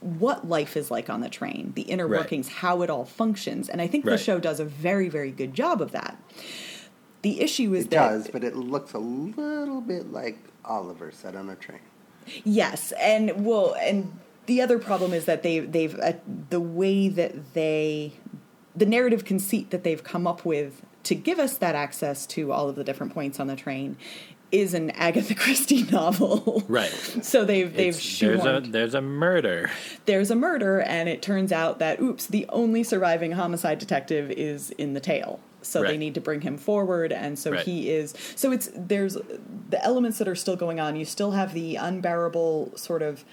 what 0.00 0.48
life 0.48 0.76
is 0.76 0.90
like 0.90 1.10
on 1.10 1.20
the 1.20 1.28
train, 1.28 1.72
the 1.74 1.82
inner 1.82 2.06
Right. 2.06 2.20
workings, 2.20 2.48
how 2.48 2.82
it 2.82 2.90
all 2.90 3.04
functions, 3.04 3.68
and 3.68 3.80
I 3.80 3.86
think 3.86 4.04
the 4.04 4.16
show 4.18 4.38
does 4.38 4.60
a 4.60 4.64
very 4.64 5.08
very 5.08 5.30
good 5.30 5.54
job 5.54 5.80
of 5.80 5.92
that. 5.92 6.16
The 7.22 7.40
issue 7.42 7.74
is 7.74 7.84
It 7.84 7.90
that 7.90 8.08
does, 8.08 8.28
but 8.28 8.42
it 8.44 8.56
looks 8.56 8.94
a 8.94 8.98
little 8.98 9.80
bit 9.82 10.10
like 10.10 10.38
Oliver 10.64 11.10
sat 11.12 11.36
on 11.36 11.50
a 11.50 11.56
train. 11.56 11.80
Yes, 12.44 12.92
and 12.92 13.44
well, 13.44 13.74
and 13.78 14.18
the 14.46 14.62
other 14.62 14.78
problem 14.78 15.12
is 15.12 15.26
that 15.26 15.42
they 15.42 15.60
they've 15.60 15.98
uh, 15.98 16.14
the 16.48 16.60
way 16.60 17.08
that 17.08 17.54
they 17.54 18.14
the 18.74 18.86
narrative 18.86 19.24
conceit 19.24 19.70
that 19.70 19.84
they've 19.84 20.02
come 20.02 20.26
up 20.26 20.44
with 20.44 20.82
to 21.02 21.14
give 21.14 21.38
us 21.38 21.58
that 21.58 21.74
access 21.74 22.26
to 22.26 22.52
all 22.52 22.68
of 22.68 22.76
the 22.76 22.84
different 22.84 23.12
points 23.12 23.40
on 23.40 23.46
the 23.48 23.56
train 23.56 23.96
is 24.52 24.74
an 24.74 24.90
Agatha 24.92 25.34
Christie 25.44 25.84
novel. 25.84 26.62
Right. 26.68 26.90
So 27.22 27.44
they've 27.44 27.72
they've 27.74 27.94
It's- 27.96 28.18
there's 28.20 28.44
a 28.44 28.60
there's 28.66 28.94
a 28.94 29.00
murder. 29.00 29.70
there's 30.06 30.30
a 30.30 30.36
murder, 30.36 30.80
and 30.80 31.08
it 31.08 31.22
turns 31.22 31.52
out 31.52 31.78
that 31.78 32.00
oops, 32.00 32.26
the 32.26 32.46
only 32.48 32.82
surviving 32.82 33.32
homicide 33.32 33.78
detective 33.78 34.30
is 34.30 34.70
in 34.72 34.94
the 34.94 35.00
tail. 35.00 35.40
So 35.62 35.82
they 35.82 35.98
need 35.98 36.14
to 36.14 36.22
bring 36.22 36.40
him 36.40 36.56
forward, 36.56 37.12
and 37.12 37.38
so 37.38 37.50
Right. 37.52 37.60
he 37.66 37.90
is. 37.90 38.14
So 38.34 38.50
it's 38.50 38.70
there's 38.74 39.14
the 39.68 39.84
elements 39.84 40.16
that 40.18 40.26
are 40.26 40.34
still 40.34 40.56
going 40.56 40.80
on. 40.80 40.96
You 40.96 41.04
still 41.04 41.32
have 41.32 41.52
the 41.52 41.76
unbearable 41.76 42.72
sort 42.76 43.02
of 43.02 43.24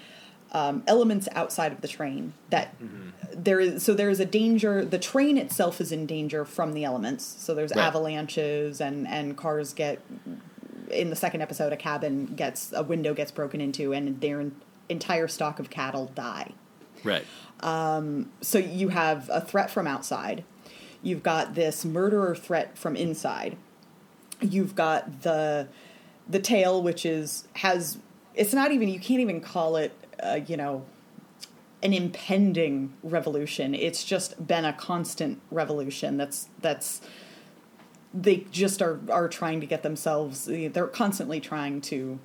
um, 0.52 0.82
elements 0.86 1.26
outside 1.34 1.72
of 1.72 1.80
the 1.80 1.88
train 1.88 2.32
that 2.50 2.78
Mm-hmm. 2.82 3.42
there 3.42 3.60
is. 3.60 3.82
So 3.82 3.94
there 3.94 4.10
is 4.10 4.20
a 4.20 4.24
danger. 4.26 4.84
The 4.84 4.98
train 4.98 5.38
itself 5.38 5.80
is 5.80 5.90
in 5.90 6.04
danger 6.06 6.44
from 6.44 6.74
the 6.74 6.84
elements. 6.84 7.24
So 7.38 7.54
there's 7.54 7.70
Right. 7.74 7.84
avalanches, 7.86 8.78
and 8.80 9.08
and 9.08 9.34
cars 9.36 9.72
get 9.72 10.00
in 10.90 11.10
the 11.10 11.16
second 11.16 11.42
episode, 11.42 11.72
a 11.72 11.76
cabin 11.76 12.26
gets 12.26 12.72
a 12.72 12.82
window 12.82 13.14
gets 13.14 13.30
broken 13.30 13.60
into, 13.60 13.92
and 13.92 14.20
their 14.20 14.50
entire 14.88 15.28
stock 15.28 15.58
of 15.58 15.70
cattle 15.70 16.06
die. 16.14 16.52
Right. 17.04 17.26
So 18.40 18.58
you 18.58 18.90
have 18.90 19.30
a 19.32 19.40
threat 19.40 19.70
from 19.70 19.86
outside. 19.86 20.44
You've 21.02 21.22
got 21.22 21.54
this 21.54 21.84
murderer 21.84 22.34
threat 22.34 22.76
from 22.76 22.96
inside. 22.96 23.56
You've 24.40 24.74
got 24.74 25.22
the 25.22 25.68
the 26.28 26.40
tail, 26.40 26.82
which 26.82 27.06
is 27.06 27.48
has 27.56 27.98
it's 28.34 28.54
not 28.54 28.72
even 28.72 28.88
you 28.88 29.00
can't 29.00 29.20
even 29.20 29.40
call 29.40 29.76
it 29.76 29.92
uh, 30.22 30.40
you 30.46 30.56
know 30.56 30.84
an 31.82 31.92
impending 31.92 32.92
revolution. 33.02 33.74
It's 33.74 34.04
just 34.04 34.46
been 34.46 34.64
a 34.64 34.72
constant 34.72 35.40
revolution. 35.50 36.16
That's 36.16 36.48
that's 36.60 37.00
they 38.14 38.46
just 38.50 38.80
are 38.82 39.00
are 39.10 39.28
trying 39.28 39.60
to 39.60 39.66
get 39.66 39.82
themselves. 39.82 40.46
They're 40.50 40.86
constantly 40.86 41.40
trying 41.40 41.80
to 41.82 42.18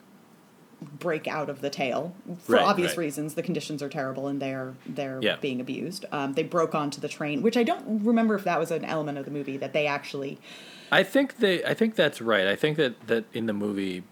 break 1.00 1.28
out 1.28 1.50
of 1.50 1.62
the 1.62 1.70
tail 1.70 2.14
for 2.40 2.54
Right, 2.54 2.62
obvious 2.64 2.92
right. 2.92 2.98
reasons. 3.06 3.36
The 3.36 3.44
conditions 3.44 3.82
are 3.82 3.88
terrible 3.90 4.28
and 4.28 4.42
they're 4.42 4.74
they're 4.86 5.20
Yeah. 5.22 5.38
being 5.38 5.62
abused. 5.62 6.06
Um, 6.12 6.34
they 6.34 6.44
broke 6.44 6.76
onto 6.76 7.00
the 7.00 7.08
train, 7.08 7.42
which 7.42 7.56
I 7.56 7.64
don't 7.64 8.04
remember 8.04 8.36
if 8.36 8.44
that 8.44 8.60
was 8.60 8.70
an 8.72 8.84
element 8.86 9.18
of 9.18 9.26
the 9.26 9.32
movie 9.32 9.58
that 9.58 9.72
they 9.74 9.88
actually. 9.88 10.40
I 10.92 11.04
think 11.04 11.38
they. 11.38 11.64
I 11.64 11.74
think 11.74 11.96
that's 11.96 12.22
right. 12.22 12.48
I 12.48 12.56
think 12.56 12.78
that 12.78 13.08
that 13.08 13.26
in 13.34 13.46
the 13.46 13.54
movie, 13.54 14.04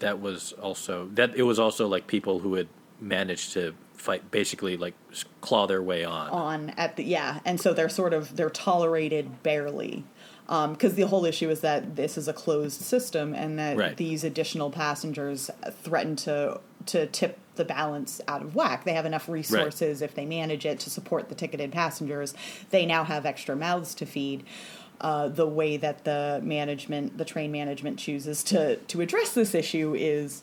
that 0.00 0.20
was 0.20 0.52
also 0.54 1.08
that 1.14 1.34
it 1.36 1.42
was 1.42 1.58
also 1.58 1.86
like 1.86 2.06
people 2.06 2.40
who 2.40 2.54
had 2.54 2.68
managed 3.00 3.52
to 3.52 3.74
fight, 3.92 4.30
basically 4.30 4.76
like 4.76 4.94
claw 5.40 5.66
their 5.66 5.82
way 5.82 6.04
on. 6.04 6.28
on 6.30 6.70
at 6.70 6.96
the 6.96 7.04
yeah 7.04 7.40
and 7.44 7.60
so 7.60 7.72
they're 7.72 7.88
sort 7.88 8.12
of 8.12 8.36
they're 8.36 8.50
tolerated 8.50 9.42
barely 9.42 10.04
because 10.46 10.94
the 10.94 11.02
whole 11.06 11.24
issue 11.24 11.48
is 11.50 11.60
that 11.62 11.96
this 11.96 12.18
is 12.18 12.28
a 12.28 12.32
closed 12.32 12.80
system 12.80 13.34
and 13.34 13.58
that 13.58 13.76
Right. 13.76 13.96
these 13.96 14.24
additional 14.24 14.70
passengers 14.70 15.50
threaten 15.82 16.16
to 16.16 16.60
to 16.86 17.06
tip 17.06 17.38
the 17.56 17.64
balance 17.64 18.20
out 18.28 18.42
of 18.42 18.54
whack 18.54 18.84
they 18.84 18.92
have 18.92 19.06
enough 19.06 19.28
resources 19.28 20.02
if 20.02 20.14
they 20.14 20.26
manage 20.26 20.66
it 20.66 20.78
to 20.80 20.90
support 20.90 21.28
the 21.30 21.34
ticketed 21.34 21.72
passengers 21.72 22.34
they 22.70 22.84
now 22.84 23.04
have 23.04 23.24
extra 23.24 23.54
mouths 23.56 23.94
to 23.94 24.04
feed 24.04 24.44
uh, 25.00 25.28
the 25.28 25.46
way 25.46 25.76
that 25.78 26.04
the 26.04 26.40
management 26.42 27.16
the 27.16 27.24
train 27.24 27.50
management 27.50 27.98
chooses 27.98 28.42
to 28.42 28.76
to 28.76 29.00
address 29.00 29.32
this 29.32 29.54
issue 29.54 29.94
is 29.96 30.42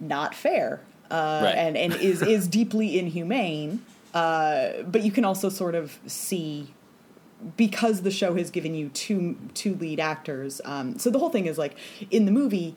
not 0.00 0.34
fair 0.34 0.80
uh, 1.10 1.40
Right. 1.44 1.54
and 1.56 1.76
and 1.76 1.94
is 1.94 2.20
is 2.20 2.46
deeply 2.58 2.98
inhumane. 2.98 3.82
Uh, 4.14 4.82
but 4.82 5.02
you 5.02 5.10
can 5.12 5.24
also 5.24 5.48
sort 5.48 5.74
of 5.74 5.98
see 6.06 6.74
because 7.56 8.02
the 8.02 8.10
show 8.10 8.34
has 8.34 8.50
given 8.50 8.74
you 8.74 8.88
two 8.90 9.36
two 9.54 9.74
lead 9.74 10.00
actors. 10.00 10.60
Um, 10.64 10.98
so 10.98 11.10
the 11.10 11.18
whole 11.18 11.30
thing 11.30 11.46
is 11.46 11.58
like 11.58 11.76
in 12.10 12.24
the 12.24 12.32
movie, 12.32 12.74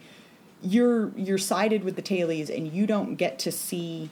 you're 0.62 1.12
you're 1.18 1.38
sided 1.38 1.84
with 1.84 1.95
the 1.95 2.01
tailies, 2.03 2.55
and 2.55 2.72
you 2.72 2.86
don't 2.86 3.16
get 3.16 3.39
to 3.39 3.51
see 3.51 4.09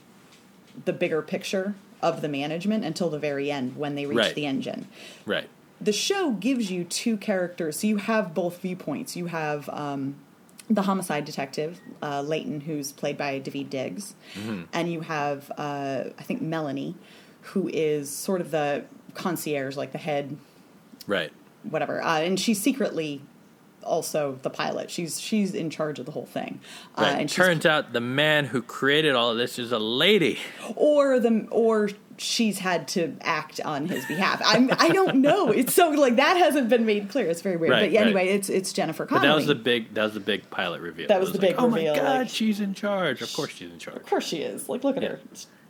the 0.84 0.92
bigger 0.92 1.22
picture 1.22 1.74
of 2.02 2.22
the 2.22 2.28
management 2.28 2.84
until 2.84 3.10
the 3.10 3.18
very 3.18 3.50
end 3.50 3.76
when 3.76 3.94
they 3.94 4.06
reach 4.06 4.18
Right. 4.18 4.34
the 4.34 4.46
engine 4.46 4.86
Right. 5.26 5.48
the 5.80 5.92
show 5.92 6.30
gives 6.30 6.70
you 6.70 6.84
two 6.84 7.16
characters, 7.16 7.78
so 7.80 7.86
you 7.86 7.98
have 7.98 8.32
both 8.34 8.60
viewpoints. 8.62 9.16
You 9.16 9.26
have 9.26 9.68
um, 9.68 10.14
the 10.70 10.82
homicide 10.82 11.24
detective, 11.26 11.78
uh, 12.02 12.22
Layton, 12.22 12.62
who's 12.62 12.92
played 12.92 13.18
by 13.18 13.38
Daveed 13.40 13.68
Diggs, 13.70 14.14
and 14.72 14.90
you 14.90 15.00
have, 15.02 15.50
uh, 15.58 16.04
I 16.18 16.22
think, 16.22 16.40
Melanie, 16.40 16.94
who 17.42 17.68
is 17.72 18.08
sort 18.10 18.40
of 18.40 18.50
the 18.50 18.84
concierge, 19.14 19.76
like 19.76 19.92
the 19.92 19.98
head, 19.98 20.36
Right. 21.06 21.32
whatever, 21.62 22.02
uh, 22.02 22.20
and 22.20 22.38
she's 22.38 22.60
secretly 22.60 23.20
also 23.82 24.38
the 24.42 24.50
pilot. 24.50 24.90
She's 24.90 25.20
she's 25.20 25.54
in 25.54 25.70
charge 25.70 25.98
of 25.98 26.06
the 26.06 26.12
whole 26.12 26.26
thing, 26.26 26.60
uh, 26.96 27.16
and 27.18 27.28
Turns 27.28 27.64
out 27.66 27.92
the 27.92 28.00
man 28.00 28.46
who 28.46 28.62
created 28.62 29.14
all 29.14 29.30
of 29.30 29.36
this 29.38 29.58
is 29.58 29.72
a 29.72 29.78
lady. 29.78 30.38
or 30.76 31.18
the 31.20 31.46
or 31.50 31.90
she's 32.18 32.58
had 32.58 32.86
to 32.86 33.16
act 33.22 33.60
on 33.64 33.86
his 33.86 34.04
behalf. 34.04 34.42
I'm 34.44 34.70
I 34.78 34.90
don't 34.90 35.16
know. 35.22 35.50
It's 35.50 35.74
so 35.74 35.88
like 35.90 36.16
that 36.16 36.36
hasn't 36.36 36.68
been 36.68 36.84
made 36.84 37.08
clear. 37.08 37.26
It's 37.28 37.40
very 37.42 37.56
weird. 37.56 37.70
Right, 37.72 37.80
but 37.84 37.90
yeah, 37.92 38.00
right. 38.00 38.06
anyway, 38.08 38.28
it's 38.28 38.48
it's 38.48 38.72
Jennifer 38.72 39.04
But 39.06 39.16
Connelly. 39.20 39.28
that 39.28 39.34
was 39.36 39.46
the 39.46 39.54
big. 39.54 39.94
That 39.94 40.04
was 40.04 40.14
the 40.14 40.20
big 40.20 40.50
pilot 40.50 40.80
reveal. 40.82 41.08
That 41.08 41.16
It 41.16 41.20
was 41.20 41.32
the 41.32 41.38
like, 41.38 41.48
big 41.50 41.56
oh 41.58 41.68
reveal, 41.68 41.94
my 41.94 41.98
god, 41.98 42.18
like- 42.20 42.28
she's 42.28 42.60
in 42.60 42.74
charge. 42.74 43.22
Of 43.22 43.32
course, 43.32 43.52
she's 43.52 43.70
in 43.70 43.78
charge. 43.78 43.96
Of 43.96 44.06
course 44.06 44.26
she 44.26 44.38
is. 44.38 44.68
Like 44.68 44.84
look 44.84 44.96
at 44.96 45.02
her. 45.02 45.20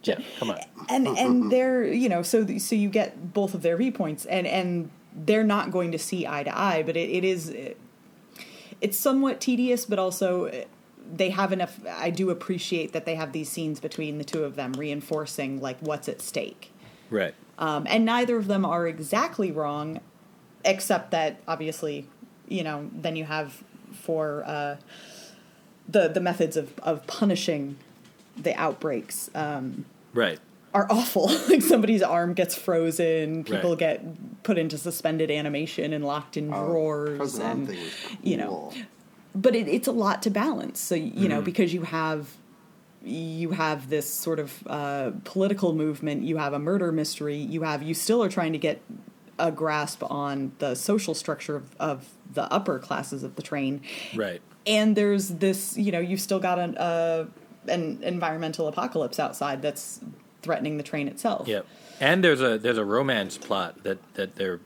Yeah. 0.03 0.19
Come 0.39 0.51
on. 0.51 0.59
And 0.89 1.07
and 1.07 1.53
they're 1.53 1.85
you 1.85 2.09
know 2.09 2.23
so 2.23 2.47
so 2.59 2.75
you 2.75 2.89
get 2.89 3.33
both 3.35 3.55
of 3.55 3.63
their 3.63 3.77
viewpoints 3.77 4.25
and 4.27 4.47
and 4.47 4.91
they're 5.15 5.45
not 5.45 5.71
going 5.73 5.93
to 5.93 5.99
see 5.99 6.27
eye 6.27 6.43
to 6.45 6.57
eye, 6.59 6.83
but 6.85 6.97
it, 6.97 7.11
it 7.11 7.25
is 7.25 7.51
it's 8.81 8.99
somewhat 8.99 9.41
tedious, 9.41 9.85
but 9.85 9.99
also 9.99 10.47
uh, 10.47 10.65
they 11.13 11.31
have 11.31 11.53
enough. 11.53 11.79
I 11.89 12.11
do 12.11 12.31
appreciate 12.31 12.93
that 12.93 13.05
they 13.05 13.15
have 13.15 13.33
these 13.33 13.49
scenes 13.49 13.81
between 13.81 14.19
the 14.19 14.25
two 14.25 14.45
of 14.45 14.57
them 14.57 14.73
reinforcing 14.75 15.61
like 15.61 15.79
what's 15.81 16.09
at 16.09 16.21
stake. 16.21 16.73
Right. 17.11 17.35
Um, 17.59 17.87
and 17.89 18.05
neither 18.05 18.37
of 18.37 18.47
them 18.47 18.65
are 18.65 18.87
exactly 18.87 19.53
wrong, 19.53 20.01
except 20.65 21.11
that 21.11 21.41
obviously, 21.47 22.07
you 22.49 22.63
know, 22.63 22.89
then 22.93 23.17
you 23.17 23.25
have 23.25 23.63
for 23.93 24.45
uh, 24.47 24.77
the 25.89 26.09
the 26.09 26.21
methods 26.21 26.57
of 26.57 26.79
of 26.81 27.07
punishing 27.07 27.77
the 28.37 28.55
outbreaks 28.55 29.29
um, 29.35 29.85
Right. 30.13 30.41
Are 30.75 30.87
awful. 30.91 31.27
like 31.49 31.63
somebody's 31.63 32.03
arm 32.03 32.35
gets 32.35 32.55
frozen, 32.55 33.45
people 33.45 33.71
Right. 33.71 33.79
get 33.79 34.43
put 34.43 34.59
into 34.59 34.79
suspended 34.79 35.31
animation 35.31 35.93
and 35.93 36.05
locked 36.05 36.37
in 36.37 36.53
Oh, 36.53 36.67
drawers, 36.67 37.39
and 37.39 37.67
thing 37.67 37.81
was 37.81 37.93
you 38.23 38.37
know, 38.37 38.73
but 39.35 39.55
it, 39.55 39.69
it's 39.69 39.89
a 39.89 39.93
lot 39.93 40.23
to 40.23 40.31
balance. 40.31 40.81
So 40.81 40.95
you 40.95 41.11
Mm-hmm. 41.11 41.29
know 41.29 41.43
because 41.43 41.73
you 41.75 41.83
have 41.83 42.29
you 43.03 43.51
have 43.53 43.89
this 43.89 44.09
sort 44.09 44.39
of 44.39 44.63
uh, 44.67 45.11
political 45.25 45.73
movement, 45.73 46.23
you 46.23 46.37
have 46.37 46.53
a 46.53 46.59
murder 46.59 46.93
mystery, 46.93 47.37
you 47.37 47.63
have 47.63 47.83
you 47.83 47.95
still 47.95 48.23
are 48.23 48.29
trying 48.29 48.53
to 48.53 48.59
get 48.59 48.83
a 49.39 49.51
grasp 49.51 50.03
on 50.11 50.53
the 50.59 50.75
social 50.75 51.15
structure 51.15 51.57
of, 51.57 51.75
of 51.81 52.09
the 52.35 52.43
upper 52.53 52.79
classes 52.79 53.23
of 53.23 53.37
the 53.37 53.43
train, 53.43 53.81
Right. 54.13 54.43
and 54.67 54.95
there's 54.97 55.29
this 55.29 55.77
you 55.79 55.91
know 55.91 55.99
you've 55.99 56.21
still 56.21 56.39
got 56.41 56.59
an 56.59 56.77
uh, 56.77 57.25
an 57.67 58.01
environmental 58.03 58.69
apocalypse 58.69 59.19
outside 59.19 59.63
that's 59.63 60.01
threatening 60.43 60.77
the 60.77 60.83
train 60.83 61.09
itself. 61.09 61.49
Yep. 61.49 61.67
And 62.01 62.25
there's 62.25 62.41
a 62.41 62.59
there's 62.59 62.79
a 62.79 62.85
romance 62.85 63.37
plot 63.39 63.83
that 63.85 63.99
that 64.15 64.37
they're 64.37 64.61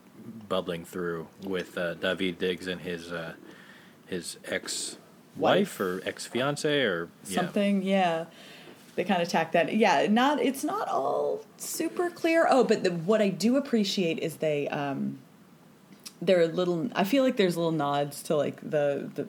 bubbling 0.49 0.85
through 0.85 1.29
with 1.43 1.77
uh, 1.77 1.95
Daveed 1.97 2.39
Diggs 2.39 2.67
and 2.67 2.81
his 2.81 3.13
uh, 3.13 3.35
his 4.07 4.39
ex 4.45 4.97
wife 5.37 5.81
or 5.81 6.01
ex 6.05 6.27
fiance 6.27 6.83
or 6.83 7.09
yeah. 7.27 7.35
something 7.35 7.83
yeah 7.83 8.25
they 8.95 9.05
kind 9.05 9.21
of 9.21 9.29
tack 9.29 9.53
that 9.53 9.75
yeah 9.75 10.07
not 10.09 10.41
it's 10.41 10.63
not 10.63 10.87
all 10.89 11.43
super 11.57 12.09
clear 12.09 12.47
oh 12.49 12.63
but 12.63 12.85
the, 12.85 12.91
what 12.91 13.21
i 13.21 13.29
do 13.29 13.57
appreciate 13.57 14.19
is 14.21 14.37
they 14.37 14.69
um 14.69 15.19
there 16.23 16.41
are 16.41 16.47
little 16.47 16.89
i 16.95 17.03
feel 17.03 17.25
like 17.25 17.37
there's 17.37 17.57
little 17.57 17.73
nods 17.73 18.23
to 18.23 18.37
like 18.37 18.61
the 18.61 19.11
the 19.15 19.27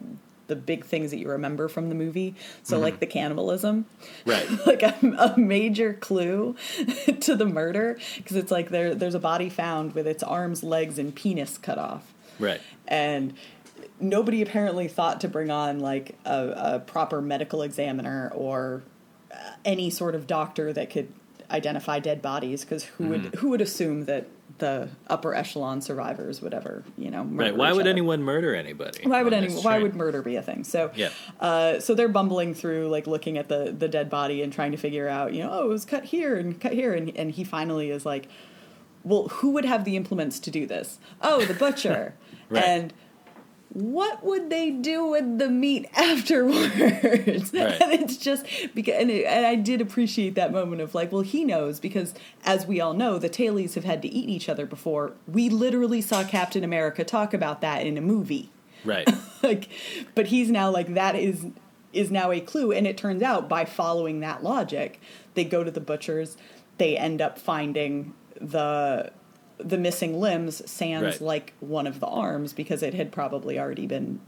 the 0.47 0.55
big 0.55 0.85
things 0.85 1.11
that 1.11 1.17
you 1.17 1.27
remember 1.29 1.67
from 1.67 1.89
the 1.89 1.95
movie. 1.95 2.35
So 2.63 2.75
Mm-hmm. 2.75 2.83
like 2.83 2.99
the 2.99 3.07
cannibalism, 3.07 3.85
Right. 4.25 4.47
like 4.65 4.83
a, 4.83 4.95
a 5.17 5.39
major 5.39 5.93
clue 5.93 6.55
to 7.21 7.35
the 7.35 7.45
murder 7.45 7.97
because 8.17 8.37
it's 8.37 8.51
like 8.51 8.69
there 8.69 8.93
there's 8.95 9.15
a 9.15 9.19
body 9.19 9.49
found 9.49 9.93
with 9.95 10.07
its 10.07 10.23
arms, 10.23 10.63
legs, 10.63 10.99
and 10.99 11.13
penis 11.15 11.57
cut 11.57 11.77
off, 11.77 12.13
Right. 12.39 12.61
and 12.87 13.33
nobody 13.99 14.41
apparently 14.41 14.87
thought 14.87 15.21
to 15.21 15.27
bring 15.27 15.49
on 15.49 15.79
like 15.79 16.15
a, 16.25 16.53
a 16.75 16.79
proper 16.79 17.21
medical 17.21 17.61
examiner 17.61 18.31
or 18.35 18.83
uh, 19.31 19.35
any 19.63 19.89
sort 19.89 20.15
of 20.15 20.27
doctor 20.27 20.71
that 20.73 20.89
could 20.89 21.11
identify 21.51 21.99
dead 21.99 22.21
bodies 22.21 22.61
because 22.65 22.83
who 22.85 23.07
would 23.07 23.21
Mm-hmm. 23.23 23.37
who 23.37 23.49
would 23.49 23.61
assume 23.61 24.05
that 24.05 24.27
the 24.59 24.87
upper 25.07 25.35
echelon 25.35 25.81
survivors 25.81 26.41
would 26.41 26.53
ever 26.53 26.83
you 26.97 27.11
know 27.11 27.23
murder 27.25 27.49
Right. 27.51 27.57
Why 27.57 27.71
would 27.73 27.81
other? 27.81 27.89
anyone 27.89 28.23
murder 28.23 28.55
anybody? 28.55 29.05
why 29.05 29.21
would 29.21 29.33
anyone? 29.33 29.63
why 29.63 29.79
would 29.79 29.95
murder 29.95 30.21
be 30.21 30.37
a 30.37 30.41
thing 30.41 30.63
so 30.63 30.91
Yeah. 30.95 31.09
uh, 31.41 31.79
so 31.79 31.93
they're 31.93 32.07
bumbling 32.07 32.53
through 32.53 32.87
like 32.87 33.05
looking 33.05 33.37
at 33.37 33.49
the 33.49 33.75
the 33.77 33.87
dead 33.89 34.09
body 34.09 34.41
and 34.41 34.53
trying 34.53 34.71
to 34.71 34.77
figure 34.77 35.07
out 35.09 35.33
you 35.33 35.43
know 35.43 35.49
oh 35.51 35.65
it 35.65 35.67
was 35.69 35.83
cut 35.83 36.05
here 36.05 36.37
and 36.37 36.59
cut 36.61 36.71
here 36.73 36.93
and, 36.93 37.11
and 37.17 37.31
he 37.31 37.43
finally 37.43 37.89
is 37.89 38.05
like 38.05 38.29
well 39.03 39.27
who 39.27 39.51
would 39.51 39.65
have 39.65 39.83
the 39.83 39.95
implements 39.97 40.39
to 40.39 40.49
do 40.51 40.65
this 40.65 40.99
oh 41.21 41.43
the 41.45 41.53
butcher 41.53 42.15
Right. 42.49 42.63
and 42.63 42.93
what 43.75 44.23
would 44.23 44.49
they 44.49 44.71
do 44.71 45.05
with 45.05 45.37
the 45.37 45.49
meat 45.49 45.87
afterwards? 45.95 47.53
Right. 47.53 47.81
and 47.81 47.93
it's 47.93 48.17
just 48.17 48.45
because, 48.73 48.95
and, 48.97 49.11
it, 49.11 49.25
and 49.25 49.45
I 49.45 49.55
did 49.55 49.81
appreciate 49.81 50.35
that 50.35 50.51
moment 50.51 50.81
of 50.81 50.95
like, 50.95 51.11
well, 51.11 51.21
he 51.21 51.43
knows 51.43 51.79
because, 51.79 52.13
as 52.43 52.65
we 52.65 52.81
all 52.81 52.93
know, 52.93 53.19
the 53.19 53.29
tailies 53.29 53.75
have 53.75 53.83
had 53.83 54.01
to 54.01 54.07
eat 54.07 54.29
each 54.29 54.49
other 54.49 54.65
before. 54.65 55.13
We 55.27 55.49
literally 55.49 56.01
saw 56.01 56.23
Captain 56.23 56.63
America 56.63 57.03
talk 57.03 57.33
about 57.33 57.61
that 57.61 57.85
in 57.85 57.97
a 57.97 58.01
movie 58.01 58.49
Right. 58.85 59.09
like 59.43 59.67
but 60.13 60.27
he's 60.27 60.49
now 60.49 60.69
like 60.69 60.93
that 60.93 61.15
is 61.15 61.47
is 61.91 62.11
now 62.11 62.31
a 62.31 62.39
clue 62.39 62.71
and 62.71 62.85
it 62.85 62.97
turns 62.97 63.21
out 63.21 63.49
by 63.49 63.65
following 63.65 64.19
that 64.19 64.43
logic 64.43 64.99
they 65.33 65.43
go 65.43 65.63
to 65.63 65.71
the 65.71 65.79
butchers 65.81 66.37
they 66.77 66.97
end 66.97 67.21
up 67.21 67.39
finding 67.39 68.13
the 68.39 69.11
the 69.57 69.77
missing 69.77 70.19
limbs 70.19 70.61
sans 70.69 71.03
Right. 71.03 71.21
like 71.21 71.53
one 71.59 71.87
of 71.87 71.99
the 71.99 72.07
arms 72.07 72.53
because 72.53 72.83
it 72.83 72.93
had 72.93 73.11
probably 73.11 73.57
already 73.59 73.87
been 73.87 74.19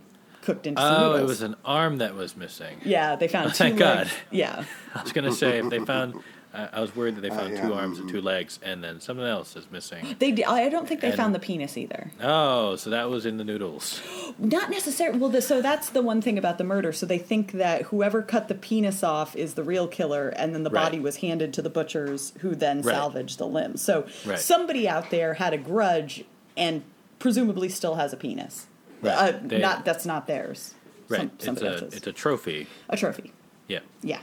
cooked 0.42 0.66
into 0.68 0.82
some 0.82 1.04
Oh, 1.04 1.16
it 1.16 1.26
was 1.26 1.42
an 1.42 1.56
arm 1.66 1.98
that 1.98 2.16
was 2.16 2.38
missing. 2.38 2.78
yeah 2.86 3.16
they 3.16 3.28
found 3.28 3.48
Oh, 3.48 3.50
two 3.50 3.56
thank 3.56 3.80
legs. 3.80 4.10
God. 4.12 4.18
yeah 4.32 4.64
I 4.96 5.04
was 5.04 5.12
gonna 5.12 5.32
say 5.34 5.58
if 5.60 5.70
they 5.70 5.80
found, 5.80 6.16
I 6.58 6.70
I 6.74 6.80
was 6.82 6.96
worried 6.96 7.16
that 7.16 7.22
they 7.22 7.30
found 7.30 7.54
yeah. 7.54 7.66
two 7.68 7.74
arms 7.74 8.00
and 8.00 8.10
two 8.10 8.20
legs, 8.22 8.60
and 8.64 8.84
then 8.84 9.00
something 9.00 9.26
else 9.26 9.56
is 9.56 9.70
missing. 9.72 10.16
they 10.20 10.32
d- 10.32 10.44
i 10.44 10.68
don't 10.70 10.88
think 10.88 11.02
they 11.02 11.10
And- 11.10 11.18
found 11.18 11.36
the 11.36 11.40
penis 11.40 11.78
either 11.78 12.12
Oh, 12.22 12.76
so 12.76 12.90
that 12.90 13.10
was 13.10 13.26
in 13.26 13.38
the 13.38 13.44
noodles. 13.44 14.02
Not 14.40 14.70
necessarily. 14.70 15.20
Well, 15.20 15.30
the, 15.30 15.42
so 15.42 15.62
that's 15.62 15.90
the 15.92 16.02
one 16.02 16.22
thing 16.22 16.38
about 16.38 16.58
the 16.58 16.64
murder. 16.64 16.92
So 16.92 17.06
they 17.06 17.18
think 17.20 17.54
that 17.54 17.84
whoever 17.84 18.22
cut 18.22 18.48
the 18.48 18.56
penis 18.56 19.04
off 19.04 19.36
is 19.36 19.54
the 19.54 19.64
real 19.64 19.88
killer, 19.88 20.30
and 20.30 20.54
then 20.54 20.64
the 20.64 20.70
Right. 20.70 20.84
body 20.86 21.00
was 21.00 21.18
handed 21.18 21.54
to 21.54 21.62
the 21.62 21.70
butchers, 21.70 22.34
who 22.40 22.56
then 22.56 22.82
Right. 22.82 22.94
salvaged 22.96 23.38
the 23.38 23.48
limbs. 23.48 23.82
So 23.82 24.06
Right. 24.26 24.40
somebody 24.40 24.88
out 24.90 25.10
there 25.12 25.36
had 25.36 25.54
a 25.54 25.58
grudge, 25.58 26.24
and 26.58 26.84
presumably 27.20 27.70
still 27.70 27.96
has 27.96 28.14
a 28.14 28.18
penis. 28.18 28.68
Uh, 29.04 29.34
They- 29.44 29.60
not 29.60 29.86
that's 29.86 30.06
not 30.06 30.26
theirs. 30.28 30.74
Right. 31.10 31.30
Some, 31.42 31.54
it's 31.54 31.62
a 31.64 31.68
else's. 31.72 31.94
it's 31.96 32.08
a 32.08 32.12
trophy. 32.12 32.68
a 32.90 32.98
trophy. 32.98 33.32
Yeah. 33.68 33.80
Yeah. 34.02 34.20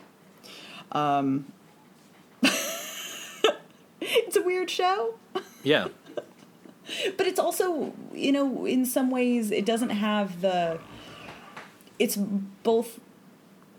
Um. 0.93 1.47
it's 4.27 4.37
a 4.37 4.43
weird 4.43 4.71
show. 4.71 5.15
Yeah. 5.63 5.89
but 7.17 7.27
it's 7.27 7.39
also 7.41 7.95
you 8.13 8.31
know 8.33 8.67
in 8.67 8.85
some 8.85 9.11
ways 9.11 9.51
it 9.51 9.65
doesn't 9.65 9.89
have 9.91 10.43
the 10.43 10.79
it's 11.99 12.17
both 12.17 13.01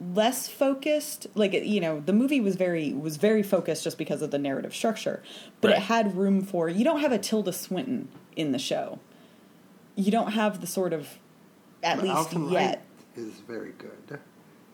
less 0.02 0.48
focused 0.50 1.28
like 1.36 1.54
it- 1.54 1.64
you 1.66 1.80
know 1.80 2.00
the 2.00 2.12
movie 2.14 2.42
was 2.42 2.56
very 2.56 2.92
was 2.94 3.18
very 3.18 3.44
focused 3.44 3.84
just 3.84 4.00
because 4.00 4.24
of 4.24 4.32
the 4.32 4.40
narrative 4.40 4.74
structure 4.74 5.22
but 5.62 5.70
Right. 5.70 5.78
it 5.78 5.84
had 5.84 6.18
room 6.18 6.42
for 6.42 6.68
you 6.68 6.84
don't 6.84 7.00
have 7.02 7.12
a 7.12 7.20
tilda 7.20 7.54
swinton 7.54 8.08
in 8.36 8.52
the 8.52 8.60
show 8.60 8.98
you 9.96 10.12
don't 10.12 10.32
have 10.32 10.60
the 10.60 10.68
sort 10.68 10.92
of 10.92 11.20
at 11.84 11.98
But 11.98 12.04
least 12.06 12.16
Alison 12.16 12.50
yet 12.50 12.84
Wright 13.16 13.26
is 13.28 13.34
very 13.48 13.74
good. 13.78 14.20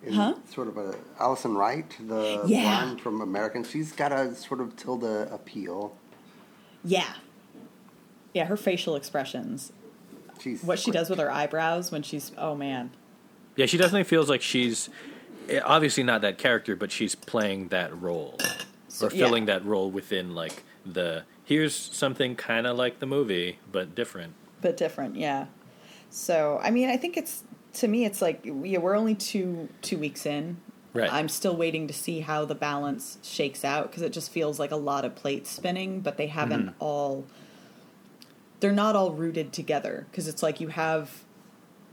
In 0.04 0.14
Huh? 0.14 0.36
Sort 0.50 0.68
of 0.68 0.78
a 0.78 0.96
Alison 1.20 1.54
Wright, 1.56 1.96
the 2.08 2.44
Yeah. 2.48 2.84
blonde 2.84 3.02
from 3.02 3.22
American. 3.22 3.64
She's 3.64 3.92
got 3.92 4.12
a 4.12 4.34
sort 4.36 4.60
of 4.62 4.76
Tilda 4.76 5.32
appeal. 5.34 5.96
yeah 6.84 7.14
yeah 8.34 8.46
her 8.46 8.58
facial 8.58 8.96
expressions 8.96 9.72
She's 10.40 10.64
what 10.64 10.80
she 10.80 10.90
great. 10.90 10.98
does 11.00 11.10
with 11.12 11.20
her 11.20 11.30
eyebrows 11.30 11.92
when 11.92 12.02
she's 12.02 12.32
oh 12.38 12.56
man 12.56 12.90
Yeah. 13.56 13.68
She 13.68 13.78
definitely 13.78 14.06
feels 14.06 14.30
like 14.30 14.42
she's 14.42 14.90
eh, 15.50 15.60
obviously 15.64 16.02
not 16.04 16.22
that 16.22 16.38
character, 16.40 16.76
but 16.76 16.92
she's 16.92 17.14
playing 17.14 17.68
that 17.68 17.92
role 18.02 18.38
So- 18.88 19.08
or 19.08 19.12
yeah. 19.12 19.26
filling 19.26 19.46
that 19.46 19.64
role 19.66 19.92
within 19.92 20.34
like 20.34 20.64
the 20.86 21.24
here's 21.46 21.76
something 21.76 22.36
kind 22.36 22.66
of 22.66 22.76
like 22.78 23.00
the 23.00 23.06
movie 23.06 23.60
but 23.72 23.94
different. 23.94 24.34
but 24.62 24.76
different 24.78 25.16
yeah 25.18 25.46
so 26.10 26.60
i 26.64 26.72
mean 26.72 26.90
i 26.90 26.98
think 26.98 27.18
it's 27.18 27.44
to 27.74 27.88
me 27.88 28.06
it's 28.06 28.22
like 28.22 28.42
yeah 28.46 28.78
we're 28.80 28.96
only 28.96 29.16
two 29.16 29.70
two 29.82 29.98
weeks 29.98 30.26
in 30.26 30.58
Right. 30.94 31.12
i'm 31.12 31.30
still 31.30 31.56
waiting 31.56 31.88
to 31.88 31.94
see 31.94 32.20
how 32.20 32.44
the 32.44 32.56
balance 32.56 33.18
shakes 33.24 33.64
out 33.64 33.90
because 33.90 34.04
it 34.04 34.12
just 34.12 34.30
feels 34.30 34.60
like 34.60 34.72
a 34.72 34.76
lot 34.76 35.06
of 35.06 35.16
plates 35.16 35.50
spinning 35.50 36.02
but 36.02 36.18
they 36.18 36.28
haven't 36.28 36.66
Mm-hmm. 36.66 36.76
all 36.84 37.26
they're 38.60 38.72
not 38.74 38.96
all 38.96 39.12
rooted 39.12 39.54
together 39.54 40.06
because 40.12 40.28
it's 40.28 40.44
like 40.44 40.60
you 40.60 40.68
have 40.68 41.24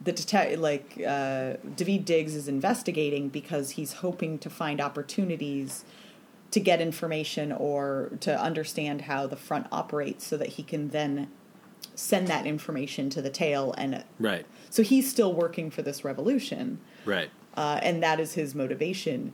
the 0.02 0.12
detect 0.12 0.58
like 0.58 0.94
uh, 0.98 1.54
Daveed 1.76 2.04
Diggs 2.04 2.34
is 2.34 2.46
investigating 2.48 3.28
because 3.28 3.70
he's 3.70 3.94
hoping 3.94 4.38
to 4.40 4.50
find 4.50 4.80
opportunities 4.80 5.84
to 6.50 6.60
get 6.60 6.80
information 6.80 7.52
or 7.52 8.10
to 8.20 8.38
understand 8.40 9.02
how 9.02 9.26
the 9.26 9.36
front 9.36 9.66
operates 9.72 10.26
so 10.26 10.36
that 10.36 10.48
he 10.50 10.62
can 10.62 10.88
then 10.90 11.28
send 11.94 12.28
that 12.28 12.46
information 12.46 13.10
to 13.10 13.20
the 13.22 13.30
tail 13.30 13.74
and 13.78 14.04
Right. 14.20 14.46
so 14.70 14.82
he's 14.82 15.10
still 15.10 15.32
working 15.32 15.70
for 15.70 15.82
this 15.82 16.04
revolution 16.04 16.80
Right. 17.04 17.30
uh, 17.56 17.80
and 17.82 18.02
that 18.02 18.20
is 18.20 18.34
his 18.34 18.54
motivation 18.54 19.32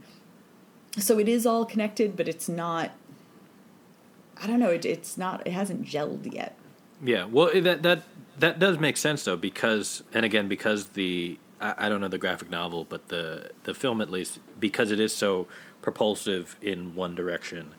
so 0.98 1.18
it 1.18 1.28
is 1.28 1.44
all 1.46 1.64
connected 1.66 2.16
but 2.16 2.28
it's 2.28 2.48
not 2.48 2.92
i 4.40 4.46
don't 4.46 4.60
know 4.60 4.70
it, 4.70 4.84
it's 4.84 5.16
not 5.18 5.46
it 5.46 5.52
hasn't 5.52 5.82
gelled 5.84 6.32
yet 6.32 6.56
Yeah, 7.02 7.24
well, 7.26 7.50
that 7.60 7.82
that 7.82 8.02
that 8.38 8.58
does 8.58 8.78
make 8.78 8.96
sense 8.96 9.24
though, 9.24 9.36
because 9.36 10.02
and 10.14 10.24
again, 10.24 10.48
because 10.48 10.88
the 10.90 11.38
I, 11.60 11.74
I 11.86 11.88
don't 11.88 12.00
know 12.00 12.08
the 12.08 12.18
graphic 12.18 12.48
novel, 12.50 12.84
but 12.88 13.08
the 13.08 13.50
the 13.64 13.74
film 13.74 14.00
at 14.00 14.10
least 14.10 14.38
because 14.58 14.90
it 14.90 14.98
is 15.00 15.14
so 15.14 15.46
propulsive 15.82 16.56
in 16.62 16.94
one 16.94 17.14
direction, 17.14 17.74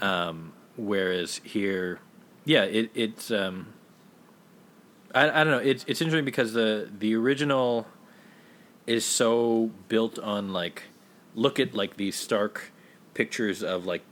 um, 0.00 0.52
whereas 0.76 1.40
here, 1.44 2.00
yeah, 2.44 2.64
it 2.64 2.90
it's 2.94 3.30
um, 3.30 3.72
I 5.16 5.40
I 5.40 5.44
don't 5.44 5.52
know, 5.52 5.58
it's 5.58 5.84
it's 5.88 6.00
interesting 6.00 6.24
because 6.24 6.52
the 6.52 6.88
the 6.96 7.14
original 7.16 7.86
is 8.86 9.04
so 9.04 9.70
built 9.88 10.18
on 10.18 10.52
like 10.52 10.84
look 11.34 11.58
at 11.58 11.74
like 11.74 11.96
these 11.96 12.14
stark 12.14 12.72
pictures 13.14 13.62
of 13.62 13.86
like 13.86 14.02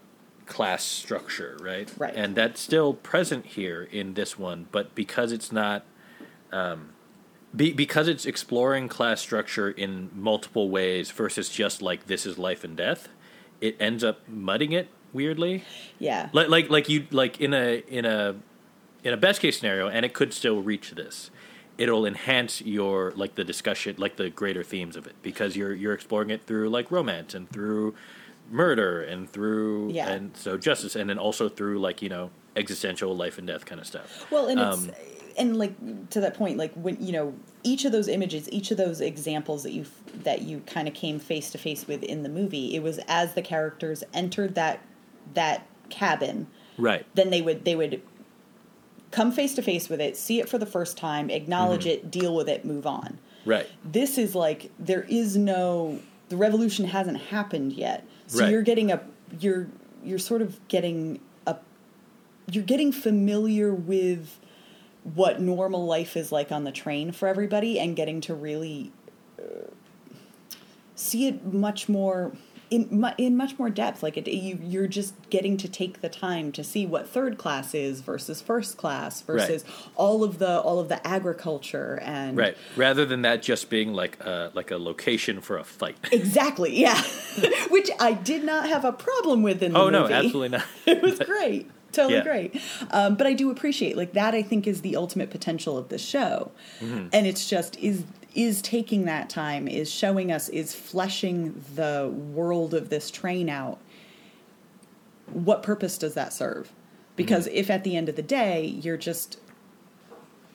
class 0.46 0.82
structure, 0.84 1.56
right? 1.60 1.92
Right. 1.96 2.14
And 2.14 2.34
that's 2.34 2.60
still 2.60 2.94
present 2.94 3.46
here 3.46 3.82
in 3.82 4.14
this 4.14 4.38
one, 4.38 4.66
but 4.72 4.94
because 4.94 5.30
it's 5.30 5.52
not 5.52 5.84
um 6.52 6.90
be, 7.54 7.72
because 7.72 8.08
it's 8.08 8.26
exploring 8.26 8.88
class 8.88 9.20
structure 9.20 9.70
in 9.70 10.10
multiple 10.14 10.70
ways 10.70 11.10
versus 11.12 11.48
just 11.48 11.82
like 11.82 12.06
this 12.06 12.26
is 12.26 12.36
life 12.38 12.64
and 12.64 12.76
death, 12.76 13.08
it 13.60 13.76
ends 13.78 14.02
up 14.02 14.28
mudding 14.28 14.72
it 14.72 14.88
weirdly. 15.12 15.64
yeah 15.98 16.30
Like 16.32 16.48
like 16.48 16.70
like 16.70 16.88
you 16.88 17.06
like 17.10 17.40
in 17.40 17.54
a 17.54 17.82
in 17.88 18.04
a 18.04 18.36
in 19.04 19.12
a 19.12 19.16
best 19.16 19.40
case 19.40 19.58
scenario, 19.58 19.88
and 19.88 20.04
it 20.04 20.12
could 20.14 20.32
still 20.32 20.60
reach 20.62 20.90
this. 20.92 21.30
It'll 21.78 22.06
enhance 22.06 22.60
your 22.62 23.12
like 23.16 23.34
the 23.36 23.44
discussion, 23.44 23.96
like 23.98 24.16
the 24.16 24.30
greater 24.30 24.62
themes 24.64 24.96
of 24.96 25.06
it, 25.06 25.14
because 25.22 25.56
you're 25.56 25.74
you're 25.74 25.92
exploring 25.94 26.30
it 26.30 26.44
through 26.46 26.70
like 26.70 26.90
romance 26.90 27.34
and 27.34 27.48
through 27.50 27.94
murder 28.50 29.02
and 29.02 29.28
through 29.30 29.90
Yeah. 29.92 30.08
and 30.10 30.36
so 30.36 30.56
justice, 30.56 30.96
and 30.96 31.08
then 31.10 31.18
also 31.18 31.48
through 31.48 31.78
like 31.80 32.02
you 32.02 32.08
know 32.08 32.30
existential 32.56 33.14
life 33.16 33.38
and 33.38 33.46
death 33.46 33.64
kind 33.66 33.80
of 33.80 33.86
stuff. 33.86 34.26
Well, 34.30 34.46
and 34.48 34.60
Um, 34.60 34.90
it's 34.90 35.34
and 35.36 35.56
like 35.56 35.74
to 36.10 36.20
that 36.20 36.34
point, 36.34 36.56
like 36.58 36.72
when 36.74 36.96
you 37.04 37.12
know 37.12 37.34
each 37.64 37.84
of 37.84 37.90
those 37.92 38.06
images, 38.06 38.48
each 38.52 38.70
of 38.70 38.76
those 38.76 39.00
examples 39.00 39.64
that 39.64 39.72
you 39.72 39.84
that 40.22 40.42
you 40.42 40.60
kind 40.66 40.86
of 40.86 40.94
came 40.94 41.18
face 41.18 41.50
to 41.50 41.58
face 41.58 41.88
with 41.88 42.02
in 42.04 42.22
the 42.22 42.28
movie, 42.28 42.74
it 42.76 42.82
was 42.84 43.00
as 43.08 43.34
the 43.34 43.42
characters 43.42 44.04
entered 44.14 44.54
that 44.54 44.80
that 45.34 45.66
cabin, 45.90 46.46
Right. 46.78 47.04
then 47.14 47.30
they 47.30 47.42
would 47.42 47.64
they 47.64 47.74
would 47.74 48.00
come 49.14 49.30
face 49.32 49.54
to 49.54 49.62
face 49.62 49.88
with 49.88 50.00
it, 50.00 50.16
see 50.16 50.40
it 50.40 50.48
for 50.48 50.58
the 50.58 50.66
first 50.66 50.96
time, 50.96 51.30
acknowledge 51.30 51.82
Mm-hmm. 51.84 52.06
it, 52.06 52.10
deal 52.10 52.34
with 52.34 52.48
it, 52.48 52.64
move 52.64 52.86
on. 52.86 53.18
Right. 53.46 53.66
This 53.84 54.18
is 54.18 54.34
like 54.34 54.70
there 54.78 55.02
is 55.08 55.36
no 55.36 56.00
the 56.30 56.36
revolution 56.36 56.86
hasn't 56.86 57.18
happened 57.18 57.72
yet. 57.74 58.06
So 58.26 58.40
Right. 58.40 58.50
you're 58.50 58.62
getting 58.62 58.90
a 58.90 59.00
you're 59.40 59.68
you're 60.02 60.18
sort 60.18 60.42
of 60.42 60.66
getting 60.68 61.20
a 61.46 61.56
you're 62.50 62.64
getting 62.64 62.90
familiar 62.92 63.72
with 63.74 64.38
what 65.14 65.40
normal 65.40 65.84
life 65.86 66.16
is 66.16 66.32
like 66.32 66.50
on 66.50 66.64
the 66.64 66.72
train 66.72 67.12
for 67.12 67.28
everybody 67.28 67.78
and 67.78 67.94
getting 67.94 68.20
to 68.22 68.34
really 68.34 68.90
uh, 69.38 69.70
see 70.94 71.26
it 71.28 71.52
much 71.52 71.88
more 71.88 72.32
in 72.74 73.04
in 73.18 73.36
much 73.36 73.58
more 73.58 73.70
depth. 73.70 74.02
Like 74.02 74.16
it, 74.16 74.26
you, 74.28 74.58
you're 74.62 74.86
just 74.86 75.14
getting 75.30 75.56
to 75.58 75.68
take 75.68 76.00
the 76.00 76.08
time 76.08 76.52
to 76.52 76.64
see 76.64 76.86
what 76.86 77.08
third 77.08 77.38
class 77.38 77.74
is 77.74 78.00
versus 78.00 78.40
first 78.40 78.76
class 78.76 79.20
versus 79.22 79.64
all 79.96 80.24
of 80.24 80.38
the 80.38 80.60
all 80.60 80.78
of 80.80 80.88
the 80.88 81.04
agriculture 81.06 81.98
and 82.02 82.36
Right. 82.36 82.56
Rather 82.76 83.04
than 83.04 83.22
that 83.22 83.42
just 83.42 83.70
being 83.70 83.92
like 83.92 84.18
a, 84.20 84.50
like 84.54 84.70
a 84.70 84.76
location 84.78 85.40
for 85.40 85.58
a 85.58 85.64
fight. 85.64 85.96
exactly 86.12 86.78
yeah, 86.78 87.00
which 87.70 87.90
I 88.00 88.12
did 88.12 88.44
not 88.44 88.68
have 88.68 88.84
a 88.84 88.92
problem 88.92 89.42
with 89.42 89.62
in 89.62 89.72
the 89.72 89.78
oh 89.78 89.90
no, 89.90 90.02
movie. 90.02 90.14
absolutely 90.14 90.48
not. 90.58 90.64
it 90.86 91.02
was 91.02 91.18
great 91.18 91.70
totally 91.92 92.14
Yeah. 92.16 92.24
great 92.24 92.60
um, 92.90 93.14
but 93.14 93.24
i 93.24 93.32
do 93.34 93.52
appreciate 93.52 93.96
like 93.96 94.14
that 94.14 94.34
i 94.34 94.42
think 94.42 94.66
is 94.66 94.80
the 94.80 94.96
ultimate 94.96 95.30
potential 95.30 95.78
of 95.78 95.90
the 95.90 95.98
show 95.98 96.50
Mm-hmm. 96.80 97.06
and 97.12 97.24
it's 97.24 97.48
just 97.48 97.78
is 97.78 98.02
is 98.34 98.60
taking 98.62 99.04
that 99.04 99.30
time 99.30 99.68
is 99.68 99.90
showing 99.90 100.32
us 100.32 100.48
is 100.48 100.74
fleshing 100.74 101.62
the 101.74 102.12
world 102.32 102.74
of 102.74 102.88
this 102.88 103.10
train 103.10 103.48
out 103.48 103.78
what 105.32 105.62
purpose 105.62 105.96
does 105.98 106.14
that 106.14 106.32
serve 106.32 106.70
because 107.16 107.46
Mm-hmm. 107.46 107.56
if 107.56 107.70
at 107.70 107.84
the 107.84 107.96
end 107.96 108.08
of 108.08 108.16
the 108.16 108.22
day 108.22 108.64
you're 108.66 108.96
just 108.96 109.38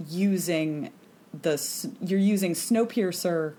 using 0.10 0.92
the 1.42 1.62
you're 2.02 2.20
using 2.20 2.54
snowpiercer 2.54 3.54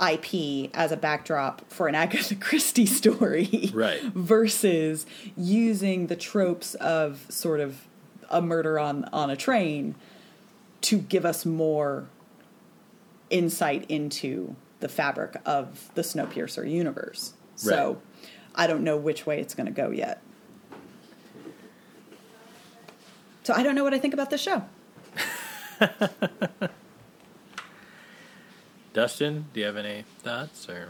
IP 0.00 0.70
as 0.74 0.90
a 0.90 0.96
backdrop 0.96 1.62
for 1.70 1.86
an 1.86 1.94
Agatha 1.94 2.34
Christie 2.40 2.84
story, 2.86 3.70
Right. 3.72 4.02
Versus 4.14 5.06
using 5.36 6.08
the 6.08 6.16
tropes 6.16 6.74
of 6.74 7.24
sort 7.28 7.60
of 7.60 7.86
a 8.28 8.42
murder 8.42 8.78
on 8.78 9.04
on 9.12 9.30
a 9.30 9.36
train 9.36 9.94
to 10.82 10.98
give 10.98 11.24
us 11.24 11.46
more 11.46 12.06
insight 13.34 13.84
into 13.90 14.54
the 14.80 14.88
fabric 14.88 15.36
of 15.44 15.90
the 15.94 16.02
Snowpiercer 16.02 16.70
universe. 16.70 17.34
So, 17.56 18.00
I 18.54 18.66
don't 18.66 18.84
know 18.84 18.96
which 18.96 19.26
way 19.26 19.40
it's 19.40 19.54
going 19.54 19.66
to 19.66 19.72
go 19.72 19.90
yet. 19.90 20.22
So 23.42 23.52
I 23.52 23.62
don't 23.62 23.74
know 23.74 23.84
what 23.84 23.92
I 23.92 23.98
think 23.98 24.14
about 24.14 24.30
this 24.30 24.40
show. 24.40 24.64
Dustin, 28.94 29.46
do 29.52 29.60
you 29.60 29.66
have 29.66 29.76
any 29.76 30.04
thoughts 30.22 30.68
or 30.68 30.88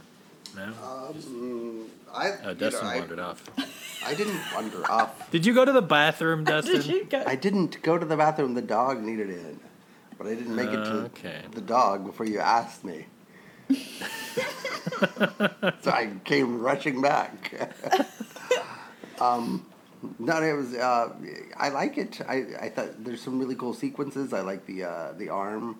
no? 0.55 0.63
Um, 0.65 1.91
I, 2.13 2.31
oh, 2.45 2.51
you 2.51 2.55
Dustin 2.55 2.85
know, 2.85 2.91
I, 2.91 2.99
wandered 3.01 3.19
off. 3.19 3.43
I 4.07 4.15
didn't 4.15 4.41
wander 4.55 4.89
off. 4.91 5.31
Did 5.31 5.47
you 5.47 5.55
go 5.55 5.65
to 5.65 5.73
the 5.73 5.83
bathroom, 5.83 6.45
Dustin? 6.51 6.77
Did 6.77 6.87
you 6.87 7.05
go? 7.07 7.25
I 7.27 7.35
didn't 7.35 7.83
go 7.83 7.99
to 7.99 8.07
the 8.07 8.17
bathroom. 8.17 8.55
The 8.55 8.63
dog 8.63 9.03
needed 9.03 9.31
in, 9.31 9.59
but 10.19 10.27
I 10.27 10.35
didn't 10.35 10.55
make 10.55 10.71
it 10.71 10.85
to 10.85 10.95
Okay. 11.07 11.43
the 11.53 11.61
dog 11.61 12.05
before 12.05 12.27
you 12.27 12.39
asked 12.41 12.85
me. 12.85 13.07
so 15.81 15.91
I 15.91 16.11
came 16.25 16.61
rushing 16.61 17.01
back. 17.01 17.55
um, 19.21 19.65
no, 20.19 20.43
it 20.43 20.53
was. 20.53 20.75
Uh, 20.75 21.15
I 21.57 21.71
like 21.71 21.97
it. 21.99 22.21
I, 22.29 22.45
I 22.61 22.69
thought 22.69 23.03
there's 23.05 23.23
some 23.23 23.39
really 23.39 23.55
cool 23.55 23.73
sequences. 23.73 24.33
I 24.33 24.41
like 24.41 24.67
the 24.67 24.85
uh, 24.85 25.13
the 25.17 25.31
arm 25.31 25.79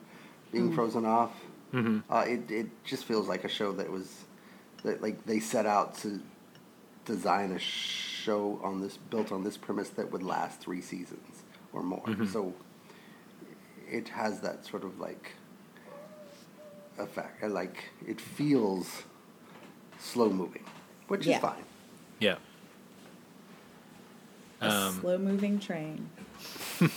being 0.51 0.73
frozen 0.75 1.05
off. 1.05 1.33
Mm-hmm. 1.73 2.11
Uh, 2.11 2.25
it 2.27 2.51
it 2.51 2.67
just 2.85 3.05
feels 3.05 3.29
like 3.29 3.45
a 3.45 3.49
show 3.49 3.73
that 3.73 3.91
was 3.91 4.25
that 4.83 5.03
like 5.03 5.25
they 5.27 5.41
set 5.41 5.67
out 5.67 5.97
to 5.99 6.21
design 7.05 7.53
a 7.53 7.59
show 7.59 8.59
on 8.63 8.81
this 8.81 8.97
built 8.97 9.31
on 9.31 9.45
this 9.45 9.59
premise 9.59 9.91
that 9.91 10.11
would 10.11 10.23
last 10.23 10.61
three 10.61 10.81
seasons 10.81 11.43
or 11.73 11.83
more. 11.83 12.17
So 12.31 12.55
it 13.95 14.09
has 14.11 14.41
that 14.41 14.67
sort 14.67 14.85
of 14.85 14.99
like 14.99 15.33
effect. 16.99 17.43
Like 17.43 17.77
it 18.07 18.21
feels 18.21 19.05
slow 19.99 20.29
moving, 20.31 20.65
which 21.09 21.27
Yeah. 21.27 21.37
is 21.37 21.41
fine. 21.43 21.65
Yeah. 22.19 22.37
A 24.61 24.71
Um, 24.71 25.01
slow 25.01 25.19
moving 25.19 25.59
train. 25.59 26.11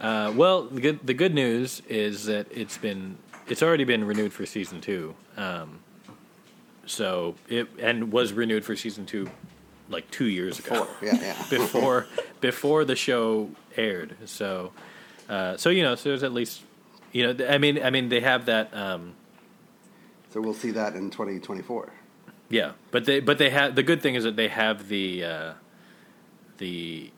Uh, 0.00 0.32
well, 0.34 0.62
the 0.62 0.80
good 0.80 0.98
the 1.06 1.12
good 1.12 1.34
news 1.34 1.82
is 1.86 2.24
that 2.24 2.46
it's 2.50 2.78
been 2.78 3.18
it's 3.48 3.62
already 3.62 3.84
been 3.84 4.02
renewed 4.06 4.32
for 4.32 4.46
season 4.46 4.80
two. 4.80 5.14
Um, 5.36 5.80
so 6.86 7.34
it 7.48 7.68
and 7.78 8.10
was 8.10 8.32
renewed 8.32 8.64
for 8.64 8.74
season 8.74 9.04
two 9.04 9.28
like 9.90 10.10
two 10.10 10.24
years 10.26 10.58
ago. 10.58 10.84
Four, 10.84 10.96
yeah, 11.06 11.18
yeah. 11.20 11.44
before 11.50 12.06
before 12.40 12.84
the 12.86 12.96
show 12.96 13.50
aired. 13.76 14.16
So 14.24 14.72
uh, 15.28 15.56
so 15.58 15.68
you 15.70 15.82
know, 15.82 15.94
so 15.96 16.08
there's 16.08 16.22
at 16.22 16.32
least 16.32 16.62
you 17.12 17.26
know, 17.34 17.46
I 17.46 17.58
mean, 17.58 17.82
I 17.82 17.90
mean, 17.90 18.08
they 18.08 18.20
have 18.20 18.46
that. 18.46 18.72
Um, 18.74 19.14
So 20.32 20.40
we'll 20.40 20.54
see 20.54 20.70
that 20.72 20.94
in 20.94 21.10
2024. 21.10 21.92
yeah, 22.48 22.72
but 22.92 23.04
they 23.04 23.20
but 23.20 23.38
they 23.38 23.50
have 23.50 23.74
the 23.74 23.82
good 23.82 24.00
thing 24.00 24.14
is 24.14 24.24
that 24.24 24.36
they 24.36 24.48
have 24.48 24.88
the 24.88 25.24
uh, 25.24 25.52
the 26.58 27.10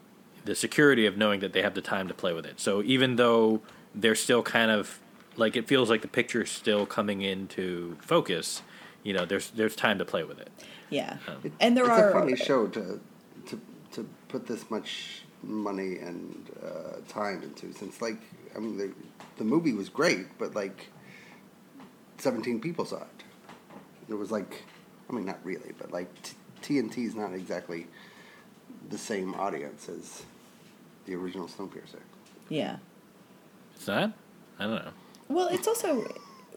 the 0.44 0.54
security 0.54 1.06
of 1.06 1.16
knowing 1.16 1.40
that 1.40 1.52
they 1.52 1.62
have 1.62 1.74
the 1.74 1.80
time 1.82 2.08
to 2.08 2.14
play 2.14 2.32
with 2.32 2.46
it. 2.46 2.58
So 2.58 2.82
even 2.82 3.16
though 3.16 3.60
they're 3.94 4.14
still 4.16 4.42
kind 4.42 4.70
of 4.70 4.98
like 5.36 5.56
it 5.56 5.68
feels 5.68 5.88
like 5.90 6.02
the 6.02 6.08
picture's 6.08 6.50
still 6.50 6.84
coming 6.86 7.22
into 7.22 7.96
focus, 8.00 8.62
you 9.02 9.12
know, 9.12 9.24
there's 9.24 9.50
there's 9.50 9.76
time 9.76 9.98
to 9.98 10.04
play 10.04 10.24
with 10.24 10.38
it. 10.40 10.50
Yeah, 10.92 11.16
It- 11.44 11.52
and 11.60 11.76
there 11.76 11.84
it's 11.84 11.92
are 11.98 12.10
a 12.10 12.12
funny 12.12 12.36
show 12.36 12.66
to 12.68 13.00
to 13.46 13.60
to 13.92 14.08
put 14.28 14.46
this 14.46 14.70
much 14.70 15.22
money 15.42 15.98
and 15.98 16.50
uh, 16.62 17.00
time 17.08 17.42
into. 17.42 17.72
Since 17.72 18.00
like 18.02 18.20
I 18.56 18.58
mean 18.60 18.76
the 18.78 18.92
the 19.38 19.44
movie 19.44 19.72
was 19.72 19.88
great, 19.88 20.26
but 20.38 20.54
like 20.54 20.88
seventeen 22.18 22.60
people 22.60 22.84
saw 22.84 22.98
it. 23.02 23.24
It 24.08 24.14
was 24.14 24.30
like 24.30 24.62
I 25.08 25.12
mean 25.14 25.24
not 25.26 25.38
really, 25.44 25.72
but 25.78 25.90
like 25.92 26.10
t- 26.22 26.36
TNT 26.62 27.06
is 27.06 27.14
not 27.14 27.32
exactly 27.32 27.86
the 28.90 28.98
same 28.98 29.34
audience 29.34 29.88
as 29.88 30.22
the 31.06 31.14
original 31.14 31.48
Snowpiercer. 31.48 32.00
yeah. 32.48 32.76
Is 33.78 33.86
that? 33.86 34.12
I 34.58 34.64
don't 34.64 34.84
know. 34.84 34.92
Well, 35.28 35.48
it's 35.48 35.66
also. 35.66 36.06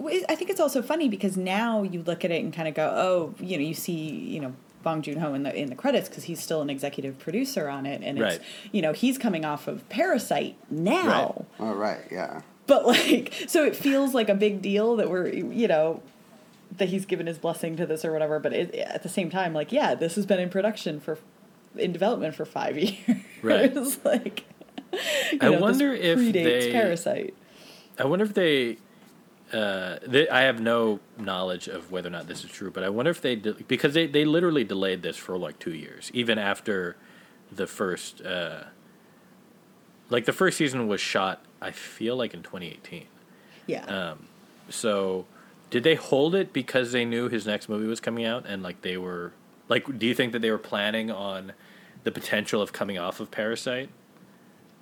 I 0.04 0.36
think 0.36 0.50
it's 0.50 0.60
also 0.60 0.82
funny 0.82 1.08
because 1.10 1.38
now 1.38 1.84
you 1.84 2.02
look 2.04 2.26
at 2.26 2.32
it 2.32 2.44
and 2.44 2.54
kind 2.54 2.68
of 2.68 2.74
go, 2.74 2.88
oh, 2.96 3.36
you 3.44 3.58
know, 3.58 3.64
you 3.64 3.74
see, 3.74 3.94
you 3.94 4.40
know, 4.40 4.54
Bong 4.84 5.02
Joon 5.02 5.20
Ho 5.20 5.34
in 5.34 5.44
the 5.44 5.56
in 5.56 5.70
the 5.70 5.76
credits 5.76 6.10
because 6.10 6.26
he's 6.26 6.40
still 6.42 6.62
an 6.62 6.70
executive 6.70 7.18
producer 7.18 7.68
on 7.70 7.86
it, 7.88 8.02
and 8.04 8.20
it's 8.20 8.40
you 8.72 8.82
know 8.84 8.94
he's 8.94 9.18
coming 9.18 9.44
off 9.44 9.68
of 9.68 9.88
Parasite 9.90 10.56
now, 10.70 11.46
Right. 11.60 11.66
All 11.68 11.74
right, 11.74 12.02
yeah. 12.12 12.42
but 12.68 12.86
like 12.86 13.34
so 13.48 13.64
it 13.66 13.76
feels 13.76 14.14
like 14.14 14.30
a 14.30 14.36
big 14.36 14.62
deal 14.62 14.96
that 14.98 15.10
we're 15.10 15.28
you 15.28 15.68
know 15.68 16.04
that 16.78 16.90
he's 16.90 17.06
given 17.06 17.26
his 17.26 17.38
blessing 17.40 17.76
to 17.78 17.86
this 17.88 18.06
or 18.06 18.12
whatever, 18.12 18.38
but 18.40 18.54
it, 18.54 18.76
at 18.76 19.02
the 19.02 19.10
same 19.10 19.32
time, 19.32 19.54
like 19.56 19.72
yeah, 19.72 19.96
this 19.96 20.14
has 20.16 20.26
been 20.28 20.40
in 20.40 20.50
production 20.50 21.00
for 21.00 21.18
in 21.76 21.92
development 21.92 22.36
for 22.36 22.46
five 22.46 22.78
years, 22.78 22.98
Right. 23.42 23.76
it's 23.76 24.00
like 24.06 24.44
you 24.94 25.40
I 25.42 25.46
know, 25.46 25.52
this 25.54 25.62
wonder 25.62 25.94
if 25.94 26.20
predates 26.20 26.34
they- 26.34 26.72
Parasite. 26.72 27.34
I 27.98 28.06
wonder 28.06 28.26
if 28.26 28.34
they, 28.36 28.78
uh, 29.54 29.98
they. 30.06 30.28
I 30.28 30.42
have 30.42 30.60
no 30.60 31.00
knowledge 31.18 31.68
of 31.68 31.92
whether 31.92 32.08
or 32.08 32.12
not 32.12 32.28
this 32.28 32.44
is 32.44 32.52
true, 32.52 32.72
but 32.72 32.84
I 32.84 32.90
wonder 32.90 33.12
if 33.12 33.22
they 33.22 33.36
de- 33.36 33.54
because 33.54 33.94
they 33.94 34.08
they 34.08 34.26
literally 34.26 34.64
delayed 34.64 35.04
this 35.04 35.18
for 35.18 35.38
like 35.38 35.60
two 35.60 35.74
years, 35.74 36.10
even 36.14 36.38
after 36.38 36.96
the 37.52 37.68
first. 37.68 38.22
Uh, 38.22 38.64
like 40.10 40.26
the 40.26 40.34
first 40.34 40.58
season 40.58 40.88
was 40.88 41.02
shot, 41.02 41.44
I 41.62 41.72
feel 41.72 42.16
like 42.16 42.34
in 42.34 42.44
2018. 42.44 43.06
Yeah. 43.66 43.86
Um, 43.86 44.28
so, 44.70 45.26
did 45.72 45.84
they 45.84 45.96
hold 45.96 46.36
it 46.36 46.54
because 46.54 46.92
they 46.92 47.06
knew 47.06 47.28
his 47.28 47.48
next 47.48 47.70
movie 47.70 47.88
was 47.88 48.00
coming 48.00 48.26
out, 48.26 48.46
and 48.48 48.62
like 48.64 48.82
they 48.82 48.98
were 48.98 49.34
like, 49.68 49.98
do 49.98 50.06
you 50.06 50.14
think 50.14 50.32
that 50.34 50.40
they 50.40 50.52
were 50.52 50.58
planning 50.58 51.10
on 51.10 51.54
the 52.04 52.12
potential 52.12 52.62
of 52.62 52.72
coming 52.74 52.98
off 52.98 53.20
of 53.20 53.32
Parasite, 53.32 53.90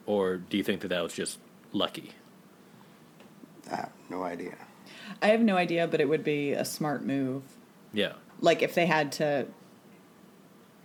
or 0.06 0.38
do 0.38 0.58
you 0.58 0.64
think 0.64 0.82
that 0.82 0.90
that 0.90 1.02
was 1.02 1.14
just 1.14 1.40
lucky? 1.72 2.12
I 3.72 3.76
have 3.76 3.92
no 4.10 4.24
idea. 4.24 4.56
I 5.22 5.28
have 5.28 5.42
no 5.42 5.56
idea, 5.58 5.88
but 5.88 6.02
it 6.02 6.10
would 6.10 6.24
be 6.24 6.52
a 6.52 6.66
smart 6.66 7.06
move. 7.06 7.44
Yeah. 7.94 8.14
Like 8.42 8.62
if 8.62 8.76
they 8.76 8.86
had 8.86 9.12
to, 9.14 9.48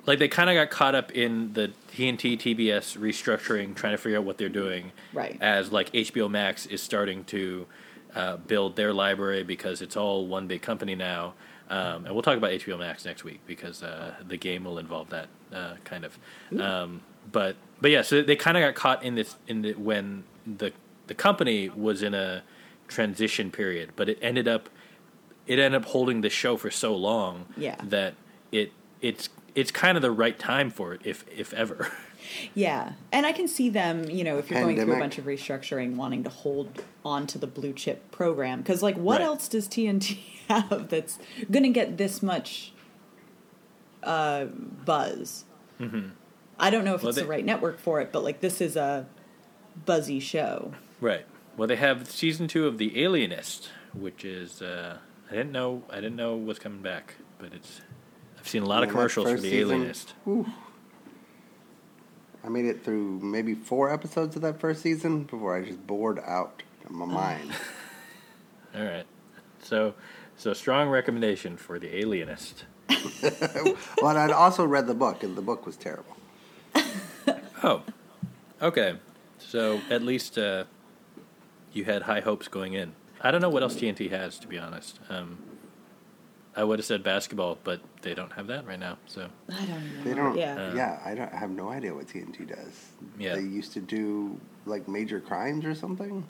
like 0.07 0.19
they 0.19 0.29
kind 0.29 0.49
of 0.49 0.55
got 0.55 0.71
caught 0.71 0.95
up 0.95 1.11
in 1.13 1.53
the 1.53 1.73
TNT 1.93 2.39
TBS 2.39 2.97
restructuring, 2.97 3.75
trying 3.75 3.93
to 3.93 3.99
figure 3.99 4.19
out 4.19 4.25
what 4.25 4.39
they're 4.39 4.49
doing. 4.49 4.93
Right. 5.13 5.37
As 5.41 5.73
like 5.73 5.93
HBO 5.93 6.31
Max 6.31 6.67
is 6.67 6.83
starting 6.83 7.25
to 7.25 7.67
uh, 8.15 8.37
build 8.37 8.77
their 8.77 8.93
library 8.93 9.43
because 9.43 9.83
it's 9.83 9.97
all 9.97 10.27
one 10.27 10.47
big 10.47 10.63
company 10.63 10.95
now. 10.95 11.35
Um, 11.71 12.07
and 12.07 12.15
we'll 12.15 12.23
talk 12.23 12.39
about 12.39 12.51
HBO 12.53 12.79
Max 12.79 13.05
next 13.05 13.25
week 13.25 13.41
because 13.47 13.83
uh, 13.83 14.15
the 14.27 14.37
game 14.39 14.65
will 14.65 14.79
involve 14.79 15.11
that 15.11 15.29
uh, 15.53 15.75
kind 15.85 16.05
of. 16.05 16.19
Um, 16.59 17.03
but 17.31 17.57
but 17.81 17.91
yeah, 17.91 18.03
so 18.03 18.23
they 18.23 18.37
kind 18.37 18.57
of 18.57 18.63
got 18.63 18.75
caught 18.75 19.03
in 19.03 19.15
this 19.15 19.37
in 19.47 19.63
the 19.63 19.75
when 19.75 20.25
the 20.47 20.73
the 21.09 21.15
company 21.15 21.69
was 21.69 22.03
in 22.03 22.15
a 22.15 22.43
transition 22.89 23.51
period, 23.51 23.91
but 23.97 24.09
it 24.09 24.19
ended 24.21 24.49
up 24.49 24.69
it 25.47 25.59
ended 25.59 25.81
up 25.83 25.89
holding 25.89 26.21
the 26.23 26.29
show 26.31 26.57
for 26.57 26.71
so 26.71 26.95
long 26.95 27.47
Yeah. 27.57 27.77
that 27.85 28.15
it 28.53 28.73
it's 29.01 29.29
it's 29.55 29.71
kind 29.71 29.97
of 29.97 30.03
the 30.03 30.11
right 30.11 30.39
time 30.39 30.71
for 30.71 30.93
it 30.95 31.01
if 31.05 31.25
if 31.35 31.53
ever 31.55 31.91
Yeah, 32.55 32.93
and 33.13 33.25
I 33.25 33.33
can 33.33 33.49
see 33.49 33.71
them. 33.71 34.11
You 34.11 34.23
know, 34.25 34.37
if 34.39 34.51
you're 34.51 34.61
going 34.61 34.77
through 34.77 34.93
a 34.93 34.99
bunch 34.99 35.17
of 35.19 35.25
restructuring, 35.25 35.95
wanting 35.97 36.25
to 36.25 36.31
hold 36.31 36.83
on 37.05 37.27
to 37.29 37.39
the 37.39 37.47
blue 37.47 37.73
chip 37.73 38.11
program 38.11 38.59
because, 38.61 38.83
like, 38.83 38.97
what 38.99 39.21
Right. 39.21 39.27
else 39.27 39.49
does 39.49 39.67
TNT 39.69 40.19
have 40.49 40.89
that's 40.91 41.19
going 41.51 41.63
to 41.63 41.71
get 41.71 41.97
this 41.97 42.23
much 42.23 42.73
uh, 44.03 44.47
buzz? 44.47 45.45
I 46.61 46.71
don't 46.71 46.85
know 46.85 46.95
if 46.97 47.03
Well, 47.03 47.11
it's 47.11 47.17
they- 47.17 47.23
the 47.23 47.29
right 47.29 47.45
network 47.45 47.79
for 47.79 48.01
it, 48.01 48.11
but 48.13 48.25
like, 48.25 48.41
this 48.41 48.61
is 48.61 48.77
a 48.77 49.07
buzzy 49.87 50.21
show. 50.21 50.73
Right. 51.01 51.25
Well, 51.59 51.67
they 51.67 51.77
have 51.77 52.09
season 52.09 52.47
two 52.47 52.67
of 52.69 52.79
The 52.79 53.03
Alienist, 53.03 53.69
which 53.93 54.25
is 54.25 54.63
uh, 54.63 54.99
I 55.29 55.33
didn't 55.33 55.51
know 55.53 55.83
I 55.91 55.97
didn't 55.97 56.15
know 56.17 56.37
was 56.37 56.59
coming 56.61 56.83
back, 56.83 57.17
but 57.39 57.53
it's 57.53 57.81
I've 58.39 58.49
seen 58.49 58.63
a 58.63 58.67
lot 58.67 58.85
of 58.85 58.89
Yeah, 58.89 58.93
commercials 58.93 59.29
for 59.29 59.37
The 59.37 59.43
season- 59.51 59.59
Alienist. 59.75 60.15
Whew. 60.25 60.47
I 62.45 62.49
made 62.49 62.65
it 62.67 62.85
through 62.85 63.19
maybe 63.21 63.55
four 63.55 63.93
episodes 63.93 64.37
of 64.37 64.43
that 64.43 64.61
first 64.61 64.81
season 64.83 65.25
before 65.25 65.57
I 65.57 65.65
just 65.65 65.85
bored 65.85 66.21
out 66.25 66.63
of 66.85 66.93
my 66.93 67.05
mind. 67.05 67.51
All 68.77 68.85
right. 68.85 69.05
So, 69.65 69.95
so 70.37 70.53
strong 70.55 70.89
recommendation 70.89 71.57
for 71.57 71.81
The 71.81 71.89
Alienist. 71.99 72.65
but 74.01 74.17
I'd 74.17 74.31
also 74.31 74.65
read 74.65 74.87
the 74.87 74.95
book, 74.95 75.25
and 75.25 75.37
the 75.37 75.43
book 75.43 75.67
was 75.67 75.77
terrible. 75.77 76.17
Oh, 77.65 77.83
okay. 78.63 78.97
So 79.39 79.81
at 79.91 80.03
least 80.03 80.39
uh, 80.39 80.65
you 81.79 81.85
had 81.85 82.03
high 82.03 82.21
hopes 82.21 82.49
going 82.49 82.75
in. 82.75 82.93
I 83.21 83.31
don't 83.31 83.41
know 83.41 83.49
what 83.49 83.63
else 83.63 83.75
TNT 83.77 84.11
has, 84.11 84.39
to 84.41 84.47
be 84.47 84.59
honest. 84.59 85.01
Um, 85.09 85.39
I 86.55 86.65
would 86.65 86.79
have 86.79 86.87
said 86.87 87.03
basketball, 87.03 87.59
but 87.65 87.81
they 88.03 88.15
don't 88.15 88.33
have 88.33 88.49
that 88.49 88.67
right 88.67 88.79
now. 88.79 88.99
So 89.07 89.29
I 89.51 89.65
don't 89.65 89.69
know. 89.99 90.05
They 90.05 90.15
don't. 90.15 90.37
Yeah. 90.37 90.75
Yeah, 90.75 91.01
I 91.05 91.15
don't 91.15 91.33
I 91.33 91.37
have 91.37 91.51
no 91.51 91.69
idea 91.71 91.95
what 91.95 92.07
TNT 92.09 92.47
does. 92.49 92.91
Yeah. 93.19 93.37
They 93.37 93.43
used 93.43 93.73
to 93.75 93.81
do 93.81 94.39
like 94.67 94.89
major 94.89 95.21
crimes 95.21 95.65
or 95.65 95.75
something. 95.75 96.25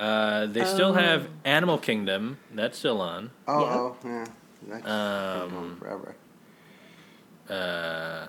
uh, 0.00 0.46
they 0.46 0.64
still 0.64 0.90
Oh. 0.90 0.94
have 0.94 1.28
Animal 1.44 1.78
Kingdom. 1.78 2.38
That's 2.54 2.78
still 2.78 3.00
on. 3.00 3.30
Oh, 3.46 3.60
Yeah. 3.60 3.76
oh, 3.78 3.96
yeah. 4.04 4.24
That's 4.68 4.88
Um, 4.88 5.50
been 5.50 5.76
forever. 5.76 6.14
Uh, 7.48 8.26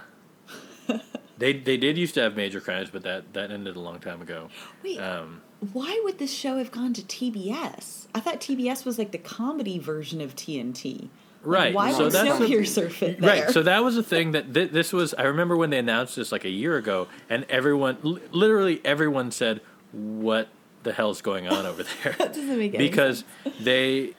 they 1.38 1.54
they 1.54 1.78
did 1.78 1.98
used 1.98 2.14
to 2.16 2.22
have 2.22 2.36
major 2.36 2.60
crimes, 2.60 2.90
but 2.92 3.04
that 3.04 3.34
that 3.34 3.52
ended 3.52 3.76
a 3.76 3.80
long 3.80 4.00
time 4.00 4.22
ago. 4.22 4.50
Wait, 4.84 5.00
Um, 5.00 5.42
why 5.72 6.00
would 6.04 6.18
this 6.20 6.34
show 6.34 6.58
have 6.58 6.72
gone 6.72 6.94
to 6.94 7.02
TBS? 7.02 8.08
I 8.14 8.20
thought 8.20 8.42
TBS 8.42 8.86
was 8.86 8.98
like 8.98 9.12
the 9.12 9.18
comedy 9.18 9.80
version 9.80 10.22
of 10.22 10.36
TNT. 10.36 11.10
Right, 11.46 11.74
Why 11.74 11.92
so 11.92 12.06
would 12.06 12.14
Snowpiercer 12.14 12.90
fit 12.90 13.20
there? 13.20 13.30
Right. 13.44 13.50
So 13.50 13.64
that 13.64 13.84
was 13.84 13.96
the 13.96 14.04
thing 14.04 14.32
that 14.32 14.54
th- 14.54 14.72
this 14.72 14.94
was. 14.94 15.14
I 15.14 15.24
remember 15.24 15.58
when 15.58 15.72
they 15.72 15.78
announced 15.78 16.16
this 16.16 16.32
like 16.32 16.46
a 16.46 16.50
year 16.50 16.78
ago, 16.78 17.08
and 17.30 17.46
everyone, 17.50 17.98
li- 18.02 18.22
literally 18.32 18.80
everyone 18.86 19.30
said, 19.30 19.60
"What 19.92 20.48
the 20.84 20.94
hell's 20.94 21.22
going 21.22 21.50
on 21.50 21.66
over 21.66 21.84
there?" 22.04 22.16
that 22.18 22.30
doesn't 22.34 22.58
make 22.58 22.74
any 22.74 22.88
because 22.88 23.26
sense. 23.44 23.56
they 23.60 24.14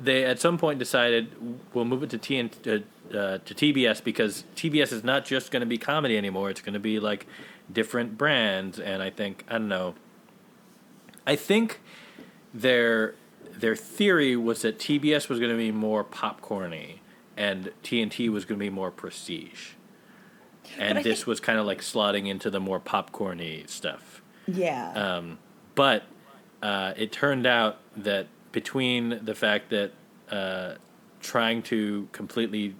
they 0.00 0.24
at 0.24 0.40
some 0.40 0.58
point 0.58 0.80
decided 0.80 1.28
we'll 1.72 1.84
move 1.84 2.02
it 2.02 2.10
to 2.10 2.18
TN, 2.18 2.50
uh, 2.66 3.16
uh, 3.16 3.38
to 3.38 3.54
TBS 3.54 4.02
because 4.02 4.42
TBS 4.56 4.92
is 4.92 5.04
not 5.04 5.24
just 5.24 5.52
going 5.52 5.60
to 5.60 5.66
be 5.66 5.78
comedy 5.78 6.18
anymore. 6.18 6.50
It's 6.50 6.60
going 6.60 6.74
to 6.74 6.80
be 6.80 6.98
like 6.98 7.26
different 7.72 8.18
brands, 8.18 8.80
and 8.80 9.04
I 9.04 9.10
think 9.10 9.44
I 9.48 9.52
don't 9.52 9.68
know. 9.68 9.94
I 11.26 11.36
think 11.36 11.80
their 12.54 13.14
their 13.58 13.76
theory 13.76 14.36
was 14.36 14.62
that 14.62 14.78
TBS 14.78 15.28
was 15.28 15.38
going 15.38 15.50
to 15.50 15.56
be 15.56 15.72
more 15.72 16.04
popcorny 16.04 16.98
and 17.36 17.72
TNT 17.82 18.28
was 18.30 18.44
going 18.44 18.58
to 18.58 18.64
be 18.64 18.70
more 18.70 18.90
prestige. 18.90 19.72
And 20.78 20.98
this 20.98 21.20
think- 21.20 21.26
was 21.26 21.40
kind 21.40 21.58
of 21.58 21.66
like 21.66 21.80
slotting 21.80 22.28
into 22.28 22.50
the 22.50 22.60
more 22.60 22.80
popcorny 22.80 23.68
stuff. 23.68 24.22
Yeah. 24.46 24.92
Um, 24.92 25.38
but 25.74 26.04
uh, 26.62 26.94
it 26.96 27.12
turned 27.12 27.46
out 27.46 27.78
that 27.96 28.28
between 28.52 29.20
the 29.24 29.34
fact 29.34 29.70
that 29.70 29.92
uh, 30.30 30.74
trying 31.20 31.62
to 31.62 32.08
completely 32.12 32.74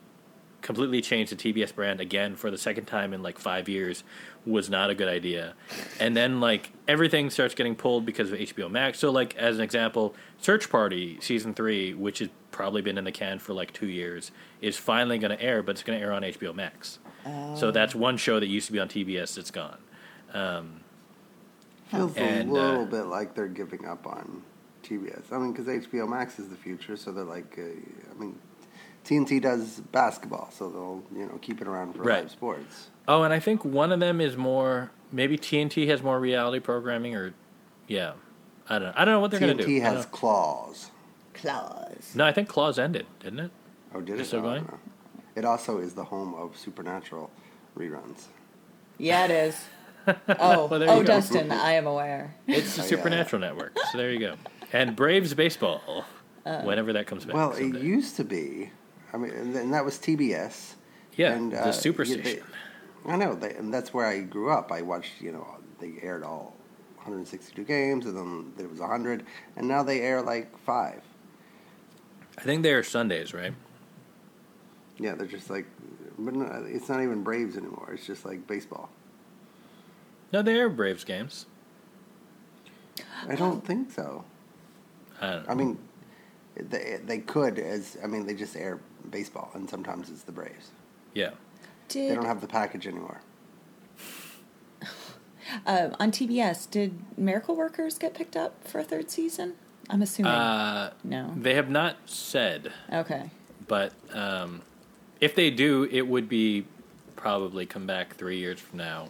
completely 0.66 1.00
change 1.00 1.30
the 1.30 1.36
TBS 1.36 1.72
brand 1.72 2.00
again 2.00 2.34
for 2.34 2.50
the 2.50 2.58
second 2.58 2.86
time 2.86 3.14
in 3.14 3.22
like 3.22 3.38
five 3.38 3.68
years 3.68 4.02
was 4.44 4.68
not 4.68 4.90
a 4.90 4.96
good 4.96 5.06
idea, 5.06 5.54
and 6.00 6.16
then 6.16 6.40
like 6.40 6.72
everything 6.88 7.30
starts 7.30 7.54
getting 7.54 7.76
pulled 7.76 8.04
because 8.04 8.32
of 8.32 8.38
HBO 8.38 8.68
Max. 8.68 8.98
So 8.98 9.12
like 9.12 9.36
as 9.36 9.56
an 9.56 9.62
example, 9.62 10.16
Search 10.38 10.68
Party 10.68 11.18
season 11.20 11.54
three, 11.54 11.94
which 11.94 12.18
has 12.18 12.30
probably 12.50 12.82
been 12.82 12.98
in 12.98 13.04
the 13.04 13.12
can 13.12 13.38
for 13.38 13.52
like 13.52 13.72
two 13.72 13.86
years, 13.86 14.32
is 14.60 14.76
finally 14.76 15.18
going 15.18 15.30
to 15.30 15.40
air, 15.40 15.62
but 15.62 15.72
it's 15.72 15.84
going 15.84 15.98
to 15.98 16.04
air 16.04 16.12
on 16.12 16.22
HBO 16.22 16.52
Max. 16.52 16.98
So 17.56 17.72
that's 17.72 17.92
one 17.92 18.16
show 18.16 18.38
that 18.38 18.46
used 18.46 18.66
to 18.66 18.72
be 18.72 18.78
on 18.78 18.88
TBS 18.88 19.34
that's 19.34 19.50
gone. 19.50 19.78
Um, 20.32 20.80
Feels 21.90 22.16
And, 22.16 22.50
a 22.50 22.52
little 22.52 22.82
uh, 22.82 22.86
bit 22.86 23.06
like 23.06 23.34
they're 23.34 23.48
giving 23.48 23.84
up 23.84 24.06
on 24.06 24.42
TBS. 24.84 25.32
I 25.32 25.38
mean, 25.38 25.52
because 25.52 25.66
HBO 25.66 26.08
Max 26.08 26.38
is 26.38 26.48
the 26.48 26.56
future, 26.56 26.96
so 26.96 27.10
they're 27.10 27.24
like, 27.24 27.58
uh, 27.58 27.62
I 27.62 28.20
mean, 28.20 28.38
TNT 29.06 29.40
does 29.40 29.80
basketball, 29.92 30.50
so 30.50 30.68
they'll 30.68 31.02
you 31.18 31.26
know 31.26 31.38
keep 31.40 31.60
it 31.60 31.68
around 31.68 31.94
for 31.94 32.02
Right. 32.02 32.22
live 32.22 32.30
sports. 32.30 32.88
Oh, 33.08 33.22
and 33.22 33.32
I 33.32 33.38
think 33.38 33.64
one 33.64 33.92
of 33.92 34.00
them 34.00 34.20
is 34.20 34.36
more. 34.36 34.90
Maybe 35.12 35.38
TNT 35.38 35.86
has 35.88 36.02
more 36.02 36.18
reality 36.18 36.58
programming, 36.58 37.14
or 37.14 37.32
yeah, 37.86 38.12
I 38.68 38.78
don't. 38.78 38.88
know. 38.88 38.92
I 38.96 39.04
don't 39.04 39.14
know 39.14 39.20
what 39.20 39.30
they're 39.30 39.40
going 39.40 39.56
to 39.56 39.64
do. 39.64 39.68
TNT 39.78 39.82
has 39.82 40.06
claws. 40.06 40.90
Claws. 41.34 42.12
no, 42.14 42.24
I 42.24 42.32
think 42.32 42.48
Claws 42.48 42.78
ended, 42.78 43.06
didn't 43.20 43.40
it? 43.40 43.50
Oh, 43.94 44.00
did 44.00 44.18
it? 44.18 44.24
still 44.24 44.40
Oh, 44.40 44.42
going? 44.42 44.64
no. 44.64 44.78
It 45.36 45.44
also 45.44 45.78
is 45.78 45.92
the 45.92 46.04
home 46.04 46.34
of 46.34 46.56
Supernatural 46.56 47.30
reruns. 47.78 48.24
Yeah, 48.98 49.26
it 49.26 49.30
is. 49.30 49.64
Oh, 50.38 50.66
Well, 50.66 50.68
there 50.78 50.82
you 50.88 50.94
oh, 50.94 51.00
go. 51.00 51.04
Dustin, 51.04 51.50
I 51.52 51.72
am 51.72 51.86
aware. 51.86 52.34
It's 52.46 52.76
the 52.76 52.82
Oh, 52.82 52.84
yeah. 52.84 52.88
Supernatural 52.90 53.40
Network. 53.40 53.76
So 53.92 53.98
there 53.98 54.10
you 54.12 54.20
go. 54.20 54.34
And 54.72 54.94
Braves 54.96 55.34
baseball, 55.34 56.04
Uh, 56.46 56.62
whenever 56.62 56.92
that 56.94 57.06
comes 57.08 57.24
back. 57.24 57.34
Well, 57.34 57.52
someday. 57.52 57.78
it 57.80 57.84
used 57.84 58.14
to 58.16 58.24
be. 58.24 58.70
I 59.12 59.16
mean, 59.16 59.30
and 59.32 59.72
that 59.72 59.84
was 59.84 59.98
TBS. 59.98 60.74
yeah, 61.16 61.32
and, 61.32 61.52
the 61.52 61.60
uh, 61.60 61.72
Superstation. 61.72 62.24
they- 62.24 62.42
I 63.08 63.16
know, 63.16 63.36
they, 63.36 63.54
and 63.54 63.72
that's 63.72 63.94
where 63.94 64.04
I 64.04 64.20
grew 64.20 64.50
up. 64.50 64.72
I 64.72 64.82
watched, 64.82 65.20
you 65.20 65.30
know, 65.30 65.46
they 65.78 65.94
aired 66.02 66.24
all 66.24 66.56
162 66.96 67.62
games, 67.62 68.04
and 68.04 68.16
then 68.16 68.52
there 68.56 68.66
was 68.66 68.80
100, 68.80 69.24
and 69.56 69.68
now 69.68 69.84
they 69.84 70.00
air 70.00 70.20
like 70.22 70.58
five. 70.58 71.02
I 72.36 72.42
think 72.42 72.64
they 72.64 72.72
are 72.72 72.82
Sundays, 72.82 73.32
right? 73.32 73.54
Yeah, 74.98 75.14
they're 75.14 75.26
just 75.26 75.50
like, 75.50 75.66
but 76.18 76.34
no, 76.34 76.64
it's 76.66 76.88
not 76.88 77.00
even 77.00 77.22
Braves 77.22 77.56
anymore. 77.56 77.90
It's 77.92 78.06
just 78.06 78.24
like 78.24 78.46
baseball. 78.46 78.90
No, 80.32 80.42
they 80.42 80.58
are 80.58 80.68
Braves 80.68 81.04
games. 81.04 81.46
I 83.28 83.36
don't 83.36 83.64
think 83.64 83.92
so. 83.92 84.24
I 85.20 85.30
don't 85.30 85.46
know. 85.46 85.52
I 85.52 85.54
mean, 85.54 85.78
they 86.56 86.98
they 87.04 87.18
could 87.18 87.58
as 87.58 87.96
I 88.02 88.06
mean 88.06 88.26
they 88.26 88.34
just 88.34 88.56
air 88.56 88.80
baseball, 89.10 89.50
and 89.54 89.68
sometimes 89.68 90.10
it's 90.10 90.22
the 90.22 90.32
Braves. 90.32 90.70
yeah. 91.14 91.30
They 91.88 92.14
don't 92.14 92.24
have 92.24 92.40
the 92.40 92.48
package 92.48 92.86
anymore. 92.88 93.20
uh, 95.66 95.90
on 96.00 96.10
TBS? 96.10 96.68
Did 96.70 96.98
Miracle 97.16 97.54
Workers 97.56 97.96
get 97.98 98.14
picked 98.14 98.36
up 98.36 98.66
for 98.66 98.80
a 98.80 98.84
third 98.84 99.10
season? 99.10 99.54
I'm 99.88 100.02
assuming 100.02 100.32
Uh, 100.32 100.92
no. 101.04 101.32
they 101.36 101.54
have 101.54 101.70
not 101.70 101.96
said, 102.06 102.72
Okay. 102.92 103.30
but 103.68 103.92
um, 104.12 104.62
if 105.20 105.36
they 105.36 105.48
do, 105.50 105.84
it 105.92 106.08
would 106.08 106.28
be 106.28 106.66
probably 107.14 107.66
come 107.66 107.86
back 107.86 108.16
three 108.16 108.38
years 108.38 108.58
from 108.58 108.78
now. 108.78 109.08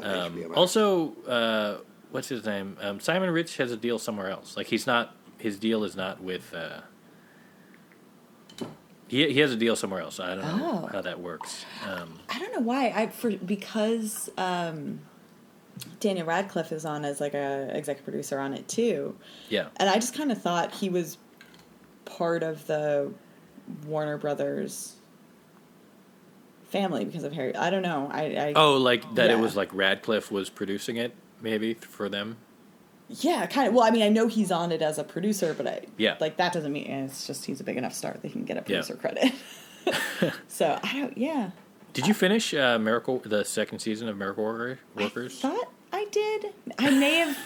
Um, 0.00 0.52
also, 0.54 1.12
uh, 1.26 1.78
what's 2.12 2.28
his 2.28 2.44
name? 2.44 2.76
Um, 2.80 3.00
Simon 3.00 3.30
Rich 3.30 3.56
has 3.56 3.72
a 3.72 3.76
deal 3.76 3.98
somewhere 3.98 4.30
else. 4.30 4.56
Like 4.56 4.66
he's 4.68 4.86
not. 4.86 5.14
His 5.38 5.58
deal 5.58 5.82
is 5.84 5.96
not 5.96 6.22
with. 6.22 6.54
Uh, 6.54 6.82
he 9.08 9.32
he 9.32 9.40
has 9.40 9.52
a 9.52 9.56
deal 9.56 9.76
somewhere 9.76 10.00
else. 10.00 10.18
I 10.20 10.34
don't 10.34 10.44
know 10.58 10.80
Oh. 10.84 10.88
how 10.92 11.00
that 11.02 11.20
works. 11.20 11.64
Um, 11.86 12.18
I 12.28 12.38
don't 12.38 12.52
know 12.52 12.60
why. 12.60 12.88
I 12.94 13.06
for 13.08 13.30
because 13.36 14.28
um, 14.38 15.00
Daniel 16.00 16.26
Radcliffe 16.26 16.72
is 16.72 16.84
on 16.84 17.04
as 17.04 17.20
like 17.20 17.34
a 17.34 17.70
executive 17.76 18.04
producer 18.04 18.38
on 18.38 18.52
it 18.54 18.66
too, 18.68 19.16
yeah. 19.48 19.68
and 19.76 19.88
I 19.88 19.94
just 19.96 20.14
kind 20.14 20.32
of 20.32 20.40
thought 20.40 20.72
he 20.74 20.88
was 20.88 21.18
part 22.04 22.42
of 22.42 22.66
the 22.66 23.12
Warner 23.86 24.16
Brothers 24.18 24.94
family 26.64 27.04
because 27.04 27.24
of 27.24 27.32
Harry. 27.32 27.54
I 27.54 27.70
don't 27.70 27.82
know. 27.82 28.08
I, 28.12 28.22
I 28.34 28.52
Oh, 28.56 28.76
like 28.76 29.14
that. 29.14 29.30
It 29.30 29.38
was 29.38 29.56
like 29.56 29.72
Radcliffe 29.72 30.30
was 30.32 30.50
producing 30.50 30.96
it, 30.96 31.14
maybe 31.40 31.74
for 31.74 32.08
them. 32.08 32.36
Yeah, 33.08 33.46
kind 33.46 33.68
of. 33.68 33.74
Well, 33.74 33.84
I 33.84 33.90
mean, 33.90 34.02
I 34.02 34.08
know 34.08 34.26
he's 34.28 34.50
on 34.50 34.72
it 34.72 34.82
as 34.82 34.98
a 34.98 35.04
producer, 35.04 35.54
but 35.54 35.66
I 35.66 35.82
Yeah. 35.96 36.16
like 36.20 36.36
that 36.38 36.52
doesn't 36.52 36.72
mean 36.72 36.86
it's 36.90 37.26
just 37.26 37.44
he's 37.46 37.60
a 37.60 37.64
big 37.64 37.76
enough 37.76 37.94
star 37.94 38.12
that 38.14 38.22
he 38.26 38.30
can 38.30 38.44
get 38.44 38.56
a 38.56 38.60
Yeah. 38.60 38.64
producer 38.82 38.94
credit. 38.96 39.32
so 40.48 40.78
I 40.82 40.92
don't. 40.94 41.16
Yeah, 41.16 41.50
Did 41.92 42.06
you 42.06 42.14
finish 42.14 42.52
uh, 42.54 42.78
Miracle, 42.78 43.20
the 43.24 43.44
second 43.44 43.78
season 43.78 44.08
of 44.08 44.16
Miracle 44.16 44.44
Worker- 44.44 44.78
Workers? 44.94 45.38
I 45.44 45.48
thought 45.48 45.72
I 45.92 46.04
did. 46.10 46.46
I 46.78 46.90
may 46.90 47.14
have. 47.20 47.38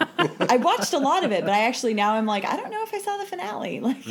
I 0.50 0.56
watched 0.56 0.92
a 0.92 0.98
lot 0.98 1.22
of 1.24 1.30
it, 1.32 1.42
but 1.44 1.50
I 1.52 1.64
actually 1.66 1.94
now 1.94 2.14
I'm 2.14 2.26
like 2.26 2.44
I 2.44 2.56
don't 2.56 2.70
know 2.70 2.82
if 2.82 2.92
I 2.94 2.98
saw 2.98 3.16
the 3.18 3.24
finale. 3.26 3.80
Like 3.80 4.04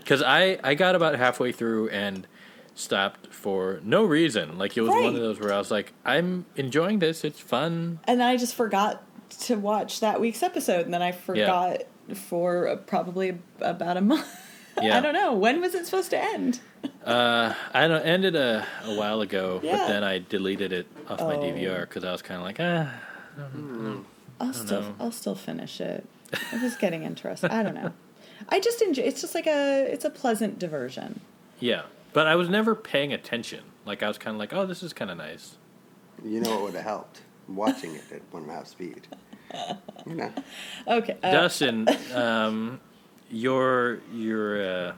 Because 0.00 0.22
I 0.22 0.58
I 0.64 0.74
got 0.74 0.94
about 0.94 1.16
halfway 1.16 1.52
through 1.52 1.88
and 1.90 2.26
stopped 2.74 3.26
for 3.32 3.80
no 3.82 4.04
reason. 4.04 4.56
Like 4.56 4.76
it 4.76 4.80
was 4.82 4.90
one 4.90 5.04
of 5.06 5.14
those 5.14 5.40
where 5.40 5.52
I 5.52 5.58
was 5.58 5.70
like, 5.70 5.92
I'm 6.04 6.46
enjoying 6.56 7.00
this. 7.00 7.24
It's 7.24 7.40
fun. 7.40 7.98
And 8.04 8.20
then 8.20 8.26
I 8.28 8.36
just 8.36 8.54
forgot 8.54 9.02
to 9.40 9.56
watch 9.56 10.00
that 10.00 10.20
week's 10.20 10.42
episode, 10.42 10.84
and 10.84 10.92
then 10.94 11.02
I 11.02 11.12
forgot 11.12 11.82
for 12.14 12.68
uh, 12.68 12.76
probably 12.76 13.38
about 13.60 13.96
a 13.96 14.00
month. 14.00 14.26
Yeah. 14.80 14.96
I 14.96 15.00
don't 15.00 15.12
know 15.14 15.32
when 15.34 15.60
was 15.60 15.74
it 15.74 15.86
supposed 15.86 16.10
to 16.10 16.22
end. 16.22 16.60
Uh, 17.04 17.52
I 17.74 17.88
don't 17.88 18.02
ended 18.06 18.36
a, 18.36 18.64
a 18.84 18.94
while 18.94 19.22
ago, 19.22 19.58
Yeah. 19.60 19.72
but 19.76 19.88
then 19.88 20.04
I 20.04 20.20
deleted 20.20 20.72
it 20.72 20.86
off 21.08 21.18
my 21.18 21.34
Oh. 21.34 21.42
DVR 21.42 21.80
because 21.80 22.04
I 22.04 22.12
was 22.12 22.22
kind 22.22 22.38
of 22.40 22.44
like, 22.46 22.58
ah, 22.60 22.94
I'll 24.40 24.52
still 24.52 24.82
know. 24.82 24.94
I'll 25.00 25.10
still 25.10 25.34
finish 25.34 25.80
it. 25.80 26.06
I'm 26.52 26.60
just 26.60 26.78
getting 26.78 27.02
interested. 27.02 27.50
I 27.50 27.64
don't 27.64 27.74
know. 27.74 27.92
I 28.50 28.60
just 28.60 28.80
enjoy. 28.80 29.02
It's 29.02 29.20
just 29.20 29.34
like 29.34 29.48
a 29.48 29.84
it's 29.92 30.04
a 30.04 30.10
pleasant 30.10 30.60
diversion. 30.60 31.20
yeah. 31.58 31.82
But 32.12 32.26
I 32.28 32.36
was 32.36 32.48
never 32.48 32.76
paying 32.76 33.12
attention. 33.12 33.64
Like 33.84 34.02
I 34.04 34.08
was 34.08 34.16
kind 34.16 34.34
of 34.34 34.38
like, 34.38 34.52
oh, 34.52 34.64
this 34.64 34.82
is 34.84 34.92
kind 34.92 35.10
of 35.10 35.16
nice. 35.18 35.56
You 36.24 36.40
know 36.40 36.50
what 36.50 36.62
would 36.62 36.74
have 36.74 36.84
helped? 36.84 37.20
Watching 37.48 37.94
it 37.94 38.04
at 38.12 38.22
one 38.30 38.42
and 38.42 38.52
a 38.52 38.54
half 38.54 38.66
speed. 38.68 39.06
You 40.06 40.14
know. 40.14 40.32
Okay. 40.86 41.16
uh, 41.22 41.30
Dustin, 41.32 41.88
um, 42.14 42.80
you're 43.30 44.00
you're 44.12 44.62
uh, 44.88 44.92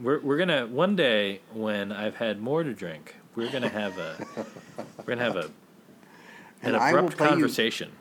we're 0.00 0.20
we're 0.20 0.38
gonna 0.38 0.66
one 0.66 0.96
day 0.96 1.40
when 1.52 1.92
I've 1.92 2.16
had 2.16 2.40
more 2.40 2.62
to 2.62 2.72
drink, 2.74 3.16
we're 3.34 3.50
gonna 3.50 3.68
have 3.68 3.98
a 3.98 4.16
we're 4.98 5.04
gonna 5.14 5.22
have 5.24 5.36
a 5.36 5.44
an 5.44 6.74
And 6.74 6.76
I 6.76 6.92
will 6.92 6.98
abrupt 7.00 7.16
conversation. 7.18 7.92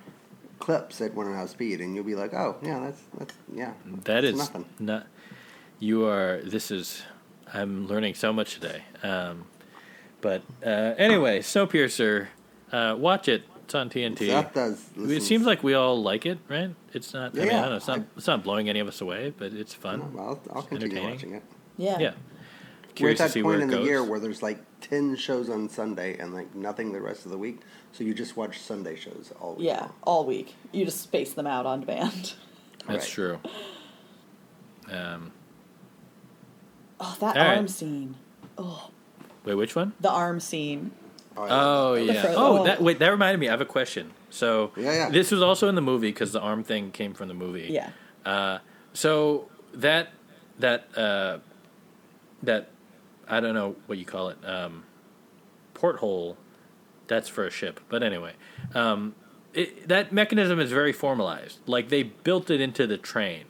Clips 0.60 1.00
at 1.02 1.14
one 1.14 1.28
and 1.28 1.36
a 1.36 1.38
half 1.38 1.50
speed, 1.50 1.80
and 1.82 1.94
you'll 1.94 2.04
be 2.04 2.16
like, 2.16 2.34
"Oh, 2.34 2.56
yeah, 2.64 2.80
that's 2.80 3.02
that's 3.18 3.34
yeah." 3.54 3.74
That 4.06 4.24
it's 4.24 4.34
is 4.40 4.48
nothing. 4.50 4.66
not. 4.80 5.06
You 5.80 6.06
are. 6.06 6.42
This 6.44 6.72
is. 6.72 7.04
I'm 7.54 7.88
learning 7.88 8.16
so 8.16 8.34
much 8.34 8.56
today. 8.56 8.82
Um, 9.04 9.46
but 10.20 10.42
uh, 10.66 10.96
anyway, 10.98 11.40
Snowpiercer, 11.40 12.28
uh, 12.72 12.96
watch 12.98 13.28
it. 13.28 13.44
It's 13.66 13.76
on 13.76 13.90
TNT. 13.90 14.28
Seth 14.28 14.54
does. 14.54 14.86
it 14.98 15.22
seems 15.24 15.46
like 15.46 15.62
we 15.62 15.74
all 15.74 16.02
like 16.02 16.26
it, 16.26 16.40
right? 16.48 16.74
It's 16.94 17.14
not. 17.14 17.36
I 17.38 17.40
mean, 17.42 17.50
I 17.50 17.62
don't 17.62 17.70
know. 17.72 17.76
It's 17.76 17.88
not. 17.88 18.00
I- 18.00 18.04
it's 18.16 18.28
not 18.28 18.44
blowing 18.44 18.70
any 18.70 18.80
of 18.80 18.88
us 18.88 19.02
away, 19.02 19.34
but 19.38 19.52
it's 19.54 19.74
fun. 19.74 20.14
Well, 20.14 20.24
I'll, 20.26 20.42
I'll 20.56 20.60
It's 20.62 20.70
continue 20.70 21.04
watching 21.04 21.34
it. 21.34 21.44
yeah. 21.78 22.00
Yeah. 22.00 22.12
We're 23.00 23.12
at 23.12 23.18
that 23.20 23.34
point 23.44 23.62
in 23.62 23.70
it 23.70 23.76
the 23.78 23.84
year 23.84 24.04
where 24.04 24.20
there's 24.20 24.42
like 24.42 24.58
ten 24.82 25.16
shows 25.18 25.50
on 25.50 25.70
Sunday 25.70 26.18
and 26.18 26.34
like 26.34 26.56
nothing 26.56 26.94
the 26.94 27.02
rest 27.02 27.26
of 27.26 27.32
the 27.32 27.38
week, 27.38 27.60
so 27.92 28.04
you 28.04 28.14
just 28.16 28.36
watch 28.38 28.60
Sunday 28.60 28.96
shows 28.96 29.32
all 29.40 29.54
week. 29.56 29.68
Yeah, 29.68 29.82
long. 29.82 29.94
all 30.04 30.26
week. 30.26 30.56
You 30.72 30.86
just 30.86 31.02
space 31.02 31.34
them 31.34 31.46
out 31.46 31.66
on 31.68 31.82
demand. 31.82 32.34
That's 32.88 33.04
Right. 33.04 33.04
true. 33.04 33.40
Um, 34.92 35.32
Oh, 37.00 37.16
that 37.20 37.38
All 37.38 37.44
right. 37.46 37.58
arm 37.58 37.68
scene. 37.68 38.16
Oh, 38.58 38.90
wait, 39.46 39.54
which 39.56 39.76
one? 39.76 39.94
the 40.00 40.10
arm 40.10 40.40
scene. 40.40 40.90
Oh 41.38 41.94
yeah. 41.94 42.34
Oh, 42.36 42.60
oh. 42.60 42.64
that 42.66 42.82
wait. 42.82 43.00
That 43.00 43.10
reminded 43.10 43.40
me. 43.40 43.48
I 43.48 43.52
have 43.52 43.62
a 43.62 43.66
question. 43.66 44.12
So 44.30 44.72
Yeah, 44.76 44.94
yeah. 44.94 45.10
this 45.10 45.32
was 45.32 45.42
also 45.42 45.70
in 45.70 45.76
the 45.76 45.82
movie 45.82 46.10
because 46.10 46.32
the 46.32 46.42
arm 46.42 46.64
thing 46.64 46.92
came 46.92 47.14
from 47.14 47.28
the 47.28 47.34
movie. 47.34 47.70
Yeah. 47.72 47.92
Uh, 48.26 48.60
so 48.94 49.50
that 49.74 50.10
that 50.60 50.88
uh, 50.98 51.40
that 52.44 52.70
I 53.28 53.40
don't 53.40 53.54
know 53.54 53.76
what 53.86 53.98
you 53.98 54.06
call 54.06 54.30
it. 54.30 54.38
Um, 54.44 54.84
porthole. 55.74 56.38
That's 57.08 57.30
for 57.30 57.46
a 57.46 57.50
ship. 57.50 57.80
But 57.88 58.04
anyway, 58.04 58.34
um, 58.76 59.16
it, 59.54 59.88
that 59.88 60.12
mechanism 60.12 60.60
is 60.60 60.72
very 60.72 60.92
formalized. 60.92 61.60
Like 61.66 61.90
they 61.90 62.04
built 62.04 62.50
it 62.50 62.60
into 62.60 62.86
the 62.86 62.98
train. 62.98 63.46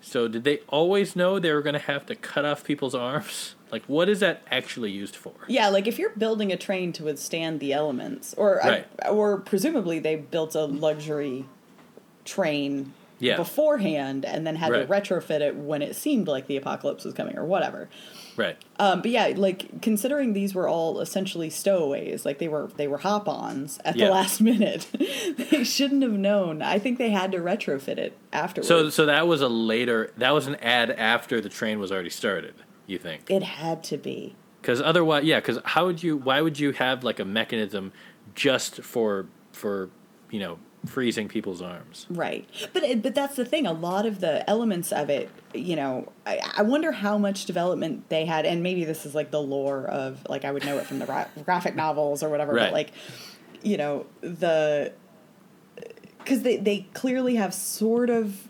So 0.00 0.28
did 0.28 0.44
they 0.44 0.58
always 0.68 1.16
know 1.16 1.38
they 1.38 1.52
were 1.52 1.62
going 1.62 1.74
to 1.74 1.78
have 1.78 2.06
to 2.06 2.14
cut 2.14 2.44
off 2.44 2.64
people's 2.64 2.94
arms? 2.94 3.54
Like 3.72 3.84
what 3.86 4.08
is 4.08 4.20
that 4.20 4.42
actually 4.50 4.90
used 4.90 5.14
for? 5.16 5.32
Yeah, 5.48 5.68
like 5.68 5.86
if 5.86 5.98
you're 5.98 6.10
building 6.10 6.52
a 6.52 6.56
train 6.56 6.92
to 6.94 7.04
withstand 7.04 7.60
the 7.60 7.72
elements, 7.72 8.34
or 8.36 8.60
Right. 8.64 8.86
or 9.08 9.38
presumably 9.38 9.98
they 9.98 10.16
built 10.16 10.54
a 10.54 10.64
luxury 10.64 11.44
train 12.24 12.92
Yeah. 13.18 13.36
beforehand 13.36 14.24
and 14.24 14.46
then 14.46 14.56
had 14.56 14.72
Right. 14.72 14.86
to 14.86 14.92
retrofit 14.92 15.40
it 15.40 15.54
when 15.54 15.82
it 15.82 15.94
seemed 15.94 16.26
like 16.26 16.46
the 16.46 16.56
apocalypse 16.56 17.04
was 17.04 17.12
coming 17.12 17.36
or 17.36 17.44
whatever. 17.44 17.88
Right. 18.36 18.56
Um, 18.78 19.02
but 19.02 19.10
yeah, 19.10 19.32
like 19.36 19.82
considering 19.82 20.32
these 20.32 20.54
were 20.54 20.66
all 20.66 21.00
essentially 21.00 21.50
stowaways, 21.50 22.24
like 22.24 22.38
they 22.38 22.48
were 22.48 22.70
they 22.78 22.88
were 22.88 22.98
hop-ons 22.98 23.78
at 23.84 23.96
Yeah. 23.96 24.06
the 24.06 24.12
last 24.12 24.40
minute. 24.50 24.86
they 25.50 25.64
shouldn't 25.64 26.02
have 26.02 26.12
known. 26.12 26.62
I 26.62 26.78
think 26.78 26.96
they 26.98 27.10
had 27.10 27.32
to 27.32 27.38
retrofit 27.38 27.98
it 27.98 28.14
afterwards. 28.32 28.68
So 28.68 28.88
so 28.88 29.04
that 29.06 29.26
was 29.26 29.42
a 29.42 29.48
later 29.48 30.10
that 30.16 30.30
was 30.30 30.46
an 30.46 30.54
ad 30.56 30.90
after 30.90 31.40
the 31.42 31.50
train 31.50 31.78
was 31.78 31.92
already 31.92 32.08
started. 32.10 32.54
You 32.90 32.98
think? 32.98 33.30
it 33.30 33.42
had 33.42 33.84
to 33.84 33.96
be. 33.96 34.34
Because 34.60 34.82
otherwise, 34.82 35.24
yeah. 35.24 35.40
Because 35.40 35.58
how 35.64 35.86
would 35.86 36.02
you? 36.02 36.16
Why 36.16 36.40
would 36.40 36.58
you 36.58 36.72
have 36.72 37.04
like 37.04 37.20
a 37.20 37.24
mechanism 37.24 37.92
just 38.34 38.82
for 38.82 39.26
for 39.52 39.90
you 40.30 40.40
know 40.40 40.58
freezing 40.86 41.28
people's 41.28 41.62
arms? 41.62 42.06
Right, 42.10 42.48
but 42.72 43.02
but 43.02 43.14
that's 43.14 43.36
the 43.36 43.44
thing. 43.44 43.66
A 43.66 43.72
lot 43.72 44.06
of 44.06 44.20
the 44.20 44.48
elements 44.50 44.92
of 44.92 45.08
it, 45.08 45.30
you 45.54 45.76
know, 45.76 46.12
I, 46.26 46.40
I 46.58 46.62
wonder 46.62 46.92
how 46.92 47.16
much 47.16 47.46
development 47.46 48.08
they 48.08 48.26
had, 48.26 48.44
and 48.44 48.62
maybe 48.62 48.84
this 48.84 49.06
is 49.06 49.14
like 49.14 49.30
the 49.30 49.40
lore 49.40 49.86
of 49.86 50.26
like 50.28 50.44
I 50.44 50.50
would 50.50 50.66
know 50.66 50.76
it 50.78 50.86
from 50.86 50.98
the 50.98 51.06
gra- 51.06 51.30
graphic 51.44 51.76
novels 51.76 52.22
or 52.22 52.28
whatever. 52.28 52.52
Right. 52.52 52.64
But 52.64 52.72
like, 52.72 52.92
you 53.62 53.76
know, 53.76 54.06
the 54.20 54.92
because 56.18 56.42
they 56.42 56.56
they 56.58 56.88
clearly 56.92 57.36
have 57.36 57.54
sort 57.54 58.10
of 58.10 58.48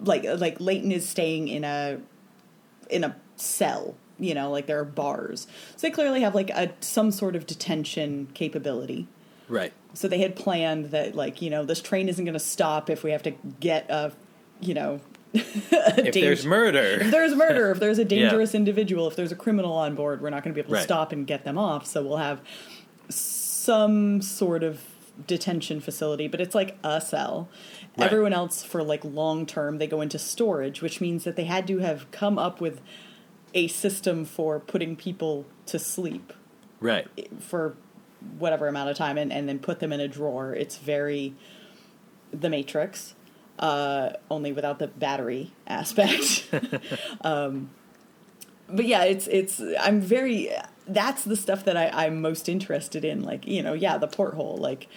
like 0.00 0.24
like 0.24 0.60
Layton 0.60 0.90
is 0.90 1.08
staying 1.08 1.48
in 1.48 1.62
a 1.62 2.00
in 2.90 3.04
a 3.04 3.16
cell. 3.36 3.94
You 4.18 4.34
know, 4.34 4.50
like 4.50 4.66
there 4.66 4.78
are 4.78 4.84
bars, 4.84 5.46
so 5.76 5.86
they 5.86 5.90
clearly 5.90 6.20
have 6.20 6.34
like 6.34 6.50
a 6.50 6.72
some 6.80 7.10
sort 7.10 7.34
of 7.34 7.46
detention 7.46 8.28
capability. 8.34 9.08
Right. 9.48 9.72
So 9.94 10.06
they 10.08 10.18
had 10.18 10.36
planned 10.36 10.86
that, 10.92 11.14
like, 11.14 11.42
you 11.42 11.50
know, 11.50 11.64
this 11.64 11.82
train 11.82 12.08
isn't 12.08 12.24
going 12.24 12.32
to 12.34 12.38
stop 12.40 12.88
if 12.88 13.02
we 13.02 13.10
have 13.10 13.22
to 13.24 13.32
get 13.60 13.90
a, 13.90 14.12
you 14.60 14.72
know, 14.74 15.00
a 15.34 16.06
If 16.06 16.14
there's 16.14 16.46
murder, 16.46 17.00
if 17.00 17.10
there's 17.10 17.34
murder, 17.34 17.70
if 17.72 17.80
there's 17.80 17.98
a 17.98 18.04
dangerous 18.16 18.54
individual, 18.54 19.08
if 19.08 19.16
there's 19.16 19.32
a 19.32 19.36
criminal 19.36 19.72
on 19.72 19.94
board, 19.94 20.22
we're 20.22 20.30
not 20.30 20.44
going 20.44 20.54
to 20.54 20.54
be 20.54 20.60
able 20.60 20.70
to 20.70 20.76
Right. 20.76 20.84
stop 20.84 21.12
and 21.12 21.26
get 21.26 21.44
them 21.44 21.58
off. 21.58 21.86
So 21.86 22.02
we'll 22.02 22.16
have 22.18 22.40
some 23.08 24.22
sort 24.22 24.62
of 24.62 24.82
detention 25.26 25.80
facility, 25.80 26.28
but 26.28 26.40
it's 26.40 26.54
like 26.54 26.78
a 26.82 27.00
cell. 27.00 27.48
Right. 27.98 28.06
Everyone 28.06 28.32
else, 28.32 28.62
for 28.62 28.82
like 28.82 29.04
long 29.04 29.44
term, 29.46 29.78
they 29.78 29.86
go 29.86 30.00
into 30.00 30.18
storage, 30.18 30.80
which 30.80 31.00
means 31.00 31.24
that 31.24 31.36
they 31.36 31.44
had 31.44 31.66
to 31.66 31.78
have 31.80 32.10
come 32.10 32.38
up 32.38 32.60
with 32.60 32.80
a 33.54 33.68
system 33.68 34.24
for 34.24 34.58
putting 34.58 34.96
people 34.96 35.44
to 35.66 35.78
sleep 35.78 36.32
right. 36.80 37.06
for 37.40 37.76
whatever 38.38 38.68
amount 38.68 38.90
of 38.90 38.96
time 38.96 39.18
and, 39.18 39.32
and 39.32 39.48
then 39.48 39.58
put 39.58 39.80
them 39.80 39.92
in 39.92 40.00
a 40.00 40.08
drawer. 40.08 40.54
It's 40.54 40.78
very 40.78 41.34
the 42.32 42.48
Matrix, 42.48 43.14
uh, 43.58 44.10
only 44.30 44.52
without 44.52 44.78
the 44.78 44.88
battery 44.88 45.52
aspect. 45.66 46.48
um, 47.22 47.70
but 48.68 48.86
yeah, 48.86 49.04
it's 49.04 49.26
it's 49.26 49.60
I'm 49.80 50.00
very 50.00 50.50
that's 50.86 51.24
the 51.24 51.36
stuff 51.36 51.64
that 51.64 51.76
I, 51.76 51.88
I'm 51.88 52.20
most 52.20 52.48
interested 52.48 53.04
in. 53.04 53.22
Like 53.22 53.46
you 53.46 53.62
know, 53.62 53.74
yeah, 53.74 53.98
the 53.98 54.08
porthole. 54.08 54.56
Like, 54.56 54.88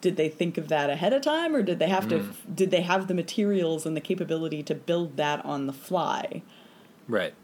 did 0.00 0.16
they 0.16 0.28
think 0.28 0.58
of 0.58 0.68
that 0.68 0.90
ahead 0.90 1.12
of 1.12 1.22
time, 1.22 1.54
or 1.54 1.62
did 1.62 1.78
they 1.78 1.88
have 1.88 2.08
to? 2.08 2.24
Did 2.52 2.70
they 2.70 2.82
have 2.82 3.08
the 3.08 3.14
materials 3.14 3.84
and 3.84 3.96
the 3.96 4.00
capability 4.00 4.62
to 4.64 4.74
build 4.74 5.16
that 5.16 5.44
on 5.44 5.66
the 5.66 5.72
fly? 5.72 6.42
Right. 7.08 7.34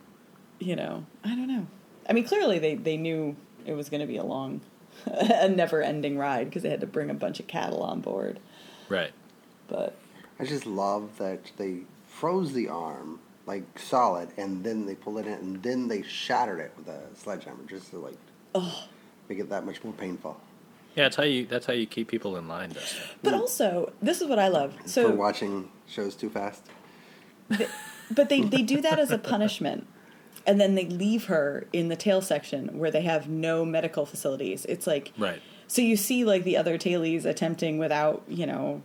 You 0.63 0.77
know, 0.77 1.05
I 1.25 1.31
don't 1.31 1.49
know. 1.49 1.67
I 2.09 2.13
mean, 2.13 2.25
clearly 2.25 2.59
they, 2.59 2.75
they 2.75 2.97
knew 2.97 3.37
it 3.67 3.73
was 3.75 3.89
going 3.89 4.01
to 4.01 4.07
be 4.07 4.17
a 4.17 4.25
long, 4.25 4.61
a 5.07 5.49
never 5.49 5.83
ending 5.83 6.19
ride 6.19 6.47
because 6.49 6.63
they 6.63 6.71
had 6.71 6.81
to 6.81 6.87
bring 6.87 7.11
a 7.11 7.15
bunch 7.15 7.41
of 7.41 7.47
cattle 7.47 7.83
on 7.83 8.01
board. 8.01 8.39
Right. 8.89 9.13
But 9.69 9.97
I 10.39 10.45
just 10.45 10.67
love 10.67 11.19
that 11.19 11.53
they 11.57 11.81
froze 12.07 12.53
the 12.53 12.69
arm 12.69 13.21
like 13.47 13.65
solid, 13.79 14.29
and 14.37 14.63
then 14.63 14.87
they 14.87 14.95
pulled 14.95 15.19
it 15.19 15.27
in, 15.27 15.33
and 15.33 15.63
then 15.63 15.89
they 15.89 16.03
shattered 16.03 16.61
it 16.61 16.73
with 16.77 16.87
a 16.89 17.01
sledgehammer 17.17 17.65
just 17.69 17.91
to 17.91 17.99
like 17.99 18.19
make 19.29 19.39
it 19.41 19.49
that 19.51 19.65
much 19.67 19.83
more 19.83 19.93
painful. 19.95 20.41
Yeah, 20.95 21.05
that's 21.05 21.17
how 21.17 21.23
you. 21.25 21.47
That's 21.47 21.67
how 21.67 21.73
you 21.73 21.87
keep 21.87 22.09
people 22.09 22.37
in 22.37 22.47
line, 22.49 22.71
Dustin. 22.71 23.03
but 23.23 23.35
also, 23.35 23.93
this 24.03 24.21
is 24.21 24.29
what 24.29 24.39
I 24.39 24.49
love. 24.49 24.75
So 24.85 25.03
for 25.05 25.09
So, 25.09 25.15
watching 25.15 25.71
shows 25.89 26.15
too 26.15 26.29
fast. 26.31 26.63
but 27.49 28.29
they 28.29 28.43
they 28.43 28.63
do 28.63 28.81
that 28.83 28.99
as 28.99 29.11
a 29.11 29.19
punishment, 29.19 29.87
and 30.47 30.61
then 30.61 30.75
they 30.75 30.87
leave 30.87 31.27
her 31.27 31.67
in 31.73 31.89
the 31.89 31.97
tail 31.97 32.21
section 32.21 32.79
where 32.79 32.91
they 32.91 33.03
have 33.03 33.29
no 33.29 33.65
medical 33.65 34.07
facilities. 34.07 34.65
It's 34.67 34.87
like 34.87 35.13
Right. 35.19 35.41
So 35.67 35.81
you 35.81 35.97
see, 35.97 36.25
like 36.25 36.45
the 36.45 36.57
other 36.57 36.77
tailies 36.77 37.25
attempting 37.25 37.79
without, 37.79 38.23
you 38.29 38.47
know, 38.47 38.83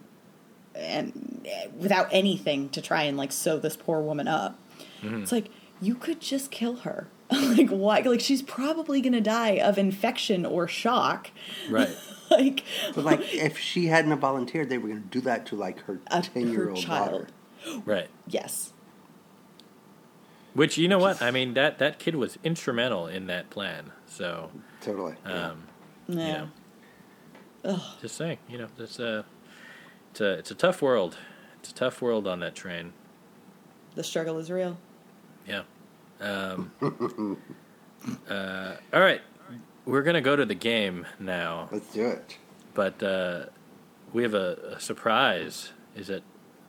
and 0.73 1.45
eh, 1.45 1.67
without 1.77 2.07
anything 2.11 2.69
to 2.69 2.81
try 2.81 3.03
and 3.03 3.17
like 3.17 3.31
sew 3.31 3.59
this 3.59 3.75
poor 3.75 3.99
woman 3.99 4.27
up. 4.27 4.57
It's 5.03 5.31
like 5.31 5.49
you 5.81 5.95
could 5.95 6.21
just 6.21 6.49
kill 6.51 6.77
her. 6.77 7.07
like 7.31 7.69
why? 7.69 7.99
Like 7.99 8.21
she's 8.21 8.41
probably 8.41 9.01
gonna 9.01 9.21
die 9.21 9.59
of 9.59 9.77
infection 9.77 10.45
or 10.45 10.67
shock. 10.67 11.31
Right. 11.69 11.95
like 12.31 12.63
But 12.95 13.03
like, 13.03 13.33
if 13.33 13.57
she 13.57 13.87
hadn't 13.87 14.11
have 14.11 14.19
volunteered, 14.19 14.69
they 14.69 14.77
were 14.77 14.89
going 14.89 15.03
to 15.03 15.09
do 15.09 15.21
that 15.21 15.45
to 15.47 15.55
like 15.55 15.79
her 15.81 15.99
ten 16.21 16.51
year 16.51 16.69
old 16.69 16.79
child. 16.79 17.27
daughter. 17.65 17.81
Right. 17.85 18.07
Yes. 18.27 18.73
Which 20.57 20.75
you 20.79 20.87
know 20.87 20.97
what? 20.97 21.21
I 21.21 21.29
mean 21.29 21.53
that 21.53 21.77
that 21.77 21.99
kid 21.99 22.15
was 22.15 22.39
instrumental 22.43 23.05
in 23.05 23.27
that 23.27 23.51
plan. 23.51 23.91
So 24.07 24.49
Totally. 24.81 25.13
yeah. 25.23 25.49
um, 25.49 25.63
Yeah. 26.07 26.47
you 27.63 27.69
know, 27.71 27.79
just 28.01 28.15
saying, 28.15 28.39
you 28.49 28.57
know, 28.57 28.67
it's 28.79 28.97
a 28.97 29.23
it's 30.09 30.19
a 30.21 30.31
it's 30.39 30.49
a 30.49 30.55
tough 30.55 30.81
world. 30.81 31.17
It's 31.59 31.69
a 31.69 31.75
tough 31.75 32.01
world 32.01 32.25
on 32.27 32.39
that 32.39 32.55
train. 32.55 32.93
The 33.93 34.03
struggle 34.03 34.39
is 34.39 34.49
real. 34.49 34.77
Yeah. 35.47 35.61
Um, 36.19 36.71
uh, 38.29 38.75
all 38.91 38.99
right, 39.01 39.21
we're 39.85 40.01
gonna 40.01 40.21
go 40.21 40.35
to 40.35 40.45
the 40.45 40.55
game 40.55 41.05
now, 41.19 41.69
Let's 41.71 41.93
do 41.93 42.07
it. 42.07 42.37
but 42.73 43.03
uh, 43.03 43.45
we 44.11 44.23
have 44.23 44.33
a, 44.33 44.57
a 44.77 44.79
surprise. 44.79 45.71
Is 45.95 46.07
that 46.07 46.23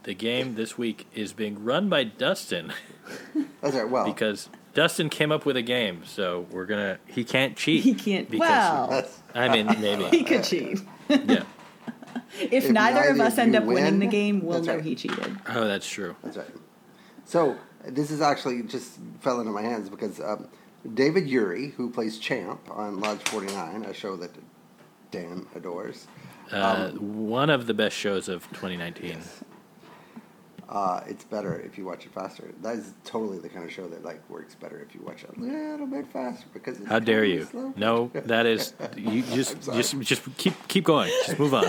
the 0.04 0.14
game 0.14 0.54
this 0.54 0.78
week 0.78 1.06
is 1.14 1.32
being 1.32 1.64
run 1.64 1.88
by 1.88 2.04
Dustin 2.04 2.72
That's 3.60 3.74
right. 3.74 3.88
Well, 3.88 4.04
because 4.04 4.48
Dustin 4.74 5.08
came 5.08 5.32
up 5.32 5.44
with 5.46 5.56
a 5.56 5.62
game, 5.62 6.02
so 6.04 6.46
we're 6.50 6.66
gonna 6.66 6.98
he 7.06 7.24
can't 7.24 7.56
cheat. 7.56 7.82
He 7.82 7.94
can't. 7.94 8.30
because 8.30 8.48
Well, 8.88 9.08
I 9.34 9.48
mean 9.48 9.66
maybe 9.80 10.04
he 10.10 10.10
maybe 10.10 10.24
could 10.24 10.44
cheat. 10.44 10.80
yeah. 11.08 11.44
If, 12.40 12.52
If 12.52 12.70
neither 12.70 13.08
of 13.08 13.20
us 13.20 13.38
end 13.38 13.54
you 13.54 13.60
up 13.60 13.64
winning 13.64 13.98
the 13.98 14.06
game, 14.06 14.44
we'll 14.44 14.62
know 14.62 14.74
right. 14.74 14.84
he 14.84 14.94
cheated. 14.94 15.38
Oh, 15.48 15.66
that's 15.66 15.88
true. 15.88 16.14
that's 16.22 16.36
right. 16.36 16.46
So 17.24 17.56
this 17.86 18.10
is 18.10 18.20
actually 18.20 18.62
just 18.62 18.98
fell 19.20 19.40
into 19.40 19.52
my 19.52 19.62
hands 19.62 19.88
because 19.88 20.20
um, 20.20 20.48
David 20.94 21.28
Ury, 21.28 21.68
who 21.70 21.90
plays 21.90 22.18
Champ 22.18 22.60
on 22.70 23.00
Lodge 23.00 23.20
49, 23.28 23.84
a 23.84 23.94
show 23.94 24.16
that 24.16 24.30
Dan 25.10 25.46
adores, 25.54 26.06
Uh, 26.52 26.90
one 26.90 27.50
of 27.50 27.66
the 27.66 27.74
best 27.74 27.96
shows 27.96 28.28
of 28.28 28.46
2019. 28.50 29.18
Uh, 30.68 31.00
it's 31.06 31.24
better 31.24 31.58
if 31.60 31.78
you 31.78 31.86
watch 31.86 32.04
it 32.04 32.12
faster. 32.12 32.52
That 32.60 32.76
is 32.76 32.92
totally 33.04 33.38
the 33.38 33.48
kind 33.48 33.64
of 33.64 33.72
show 33.72 33.88
that 33.88 34.04
like 34.04 34.20
works 34.28 34.54
better 34.54 34.78
if 34.80 34.94
you 34.94 35.00
watch 35.02 35.24
it 35.24 35.30
a 35.34 35.40
little 35.40 35.86
bit 35.86 36.06
faster 36.12 36.46
because 36.52 36.78
it's 36.78 36.86
How 36.88 36.98
dare 36.98 37.24
you? 37.24 37.44
slow. 37.44 37.72
No, 37.76 38.10
that 38.26 38.44
is 38.44 38.74
you 38.96 39.22
just 39.22 39.62
just 39.62 39.98
just 40.00 40.36
keep 40.36 40.52
keep 40.68 40.84
going. 40.84 41.10
Just 41.26 41.38
move 41.38 41.54
on. 41.54 41.64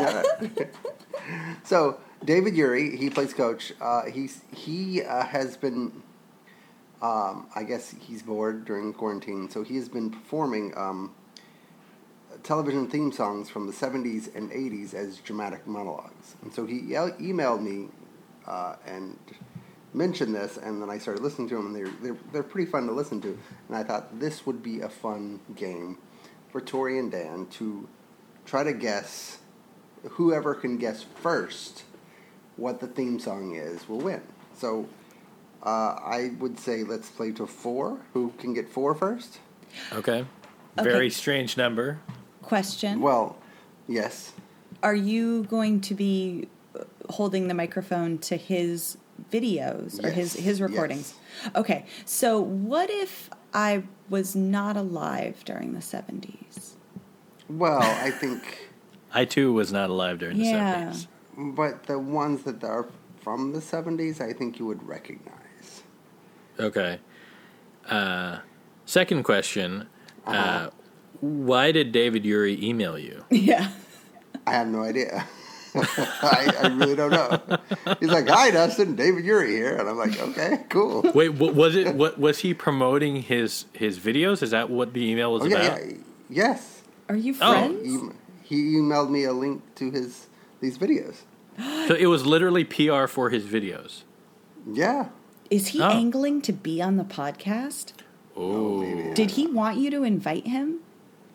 So 1.64 2.00
David 2.26 2.56
Ury, 2.58 2.98
he 2.98 3.10
plays 3.10 3.34
coach. 3.34 3.72
Uh, 3.80 4.06
he's 4.06 4.42
he 4.54 5.02
uh, 5.04 5.24
has 5.26 5.56
been, 5.56 6.02
um, 7.02 7.48
I 7.56 7.64
guess 7.64 7.96
he's 8.02 8.22
bored 8.24 8.66
during 8.66 8.94
quarantine, 8.94 9.50
so 9.50 9.64
he 9.64 9.76
has 9.76 9.88
been 9.88 10.10
performing 10.10 10.76
um, 10.78 11.14
television 12.44 12.88
theme 12.90 13.12
songs 13.12 13.50
from 13.50 13.68
the 13.68 13.74
'70s 13.74 14.36
and 14.36 14.52
'80s 14.52 14.94
as 14.94 15.18
dramatic 15.18 15.66
monologues. 15.68 16.36
And 16.42 16.54
so 16.54 16.66
he 16.66 16.78
e- 16.78 17.16
emailed 17.22 17.62
me 17.62 17.90
uh, 18.50 18.76
and 18.86 19.18
mentioned 19.94 20.36
this, 20.36 20.58
and 20.58 20.82
then 20.82 20.90
I 20.90 20.98
started 20.98 21.24
listening 21.24 21.50
to 21.50 21.56
them, 21.56 21.68
and 21.68 21.76
they're, 21.76 21.94
they're 22.02 22.18
they're 22.32 22.44
pretty 22.44 22.70
fun 22.70 22.88
to 22.88 22.94
listen 22.94 23.22
to. 23.22 23.38
And 23.68 23.78
I 23.78 23.84
thought 23.84 24.20
this 24.20 24.46
would 24.46 24.62
be 24.62 24.82
a 24.82 24.90
fun 24.90 25.40
game 25.56 25.98
for 26.52 26.62
Tori 26.62 27.00
and 27.00 27.12
Dan 27.12 27.48
to 27.52 27.88
try 28.46 28.64
to 28.64 28.74
guess 28.74 29.40
whoever 30.12 30.56
can 30.56 30.78
guess 30.78 31.04
first 31.04 31.84
what 32.56 32.80
the 32.80 32.88
theme 32.88 33.20
song 33.20 33.56
is 33.56 33.88
will 33.88 34.00
win. 34.00 34.22
So 34.56 34.88
uh, 35.64 36.00
I 36.04 36.32
would 36.40 36.60
say 36.60 36.84
let's 36.84 37.10
play 37.10 37.32
to 37.34 37.46
four. 37.46 38.00
Who 38.14 38.34
can 38.38 38.54
get 38.54 38.70
four 38.70 38.96
first? 38.96 39.40
Okay. 39.94 40.26
Okay. 40.78 40.90
Very 40.90 41.10
strange 41.10 41.58
number. 41.58 42.00
Question: 42.42 43.02
Well, 43.02 43.38
yes. 43.88 44.34
Are 44.82 44.96
you 44.96 45.44
going 45.44 45.82
to 45.82 45.94
be 45.94 46.48
holding 47.10 47.48
the 47.48 47.54
microphone 47.54 48.18
to 48.20 48.38
his 48.38 48.98
videos 49.32 50.04
or 50.04 50.10
his 50.12 50.36
Yes, 50.36 50.44
his 50.46 50.62
recordings? 50.62 51.14
Okay. 51.56 51.86
So 52.06 52.40
what 52.40 52.90
if 52.90 53.30
I 53.54 53.84
was 54.10 54.36
not 54.36 54.78
alive 54.78 55.44
during 55.46 55.74
the 55.74 55.82
seventies? 55.82 56.76
Well, 57.50 57.82
I 57.82 58.12
think, 58.12 58.70
I 59.14 59.26
too 59.26 59.52
was 59.54 59.72
not 59.74 59.90
alive 59.90 60.20
during 60.20 60.38
the 60.38 60.46
Yeah. 60.46 60.92
70s. 60.92 61.08
but 61.38 61.84
the 61.88 61.98
ones 62.00 62.44
that 62.44 62.64
are 62.64 62.88
from 63.22 63.52
the 63.54 63.60
'70s, 63.60 64.22
I 64.22 64.34
think 64.34 64.60
you 64.60 64.66
would 64.66 64.82
recognize. 64.88 65.84
Okay. 66.60 67.00
Uh, 67.90 68.40
second 68.86 69.24
question. 69.24 69.88
uh 70.28 70.32
Uh-huh. 70.32 70.70
why 71.22 71.72
did 71.72 71.92
David 71.92 72.24
Ury 72.26 72.56
email 72.64 72.98
you? 73.00 73.26
Yeah. 73.32 73.72
I 74.48 74.52
have 74.54 74.68
no 74.68 74.84
idea. 74.84 75.26
I, 75.76 76.54
I 76.64 76.68
really 76.68 76.96
don't 76.96 77.12
know. 77.12 77.40
He's 78.00 78.10
like, 78.10 78.28
"Hi, 78.28 78.52
Dustin, 78.52 78.96
David 78.96 79.24
Ury 79.26 79.52
here," 79.52 79.76
and 79.78 79.88
I'm 79.88 79.98
like, 79.98 80.20
"Okay, 80.20 80.66
cool." 80.70 81.04
Wait, 81.14 81.30
what, 81.30 81.54
was 81.56 81.76
it? 81.76 81.96
What 82.00 82.20
was 82.20 82.40
he 82.40 82.54
promoting 82.54 83.22
his 83.22 83.66
his 83.74 84.00
videos? 84.00 84.42
Is 84.42 84.52
that 84.52 84.70
what 84.70 84.94
the 84.94 85.08
email 85.10 85.32
was 85.34 85.44
Oh, 85.44 85.46
yeah, 85.46 85.58
about? 85.58 85.86
yeah, 85.86 85.94
yes. 86.30 86.82
Are 87.08 87.16
you 87.16 87.36
Oh. 87.42 87.52
friends? 87.54 88.14
He, 88.44 88.56
he 88.56 88.76
emailed 88.78 89.10
me 89.10 89.24
a 89.26 89.34
link 89.34 89.62
to 89.76 89.92
his 89.92 90.28
these 90.62 90.78
videos. 90.78 91.18
So 91.88 91.96
it 91.96 92.06
was 92.08 92.26
literally 92.26 92.64
PR 92.64 93.06
for 93.08 93.30
his 93.30 93.44
videos. 93.46 94.04
Yeah. 94.72 95.10
Is 95.50 95.68
he 95.70 95.82
Oh. 95.82 95.90
angling 95.90 96.42
to 96.44 96.54
be 96.54 96.82
on 96.82 96.98
the 96.98 97.04
podcast? 97.04 97.94
Oh, 98.38 98.78
oh 98.78 98.82
maybe. 98.82 99.14
Did 99.14 99.32
he 99.32 99.48
want 99.48 99.78
you 99.78 99.90
to 99.92 100.04
invite 100.04 100.48
him? 100.48 100.80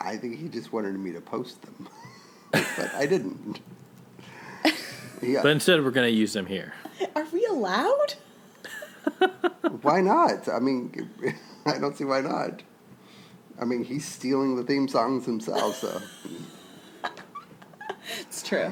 I 0.00 0.16
think 0.16 0.38
he 0.38 0.48
just 0.48 0.72
wanted 0.72 0.98
me 0.98 1.12
to 1.12 1.20
post 1.20 1.62
them, 1.62 1.88
but 2.52 2.94
I 2.94 3.06
didn't. 3.06 3.60
Yeah. 5.22 5.40
but 5.42 5.52
instead 5.52 5.82
we're 5.82 5.90
going 5.90 6.10
to 6.10 6.14
use 6.14 6.34
them 6.34 6.44
here. 6.46 6.74
Are 7.16 7.24
we 7.32 7.46
allowed? 7.46 8.14
why 9.82 10.00
not? 10.02 10.48
I 10.48 10.58
mean, 10.58 11.08
I 11.66 11.78
don't 11.78 11.96
see 11.96 12.04
why 12.04 12.20
not. 12.20 12.62
I 13.60 13.64
mean, 13.64 13.84
he's 13.84 14.04
stealing 14.04 14.56
the 14.56 14.62
theme 14.64 14.86
songs 14.88 15.24
himself. 15.24 15.76
So, 15.76 16.00
It's 18.20 18.42
true. 18.42 18.70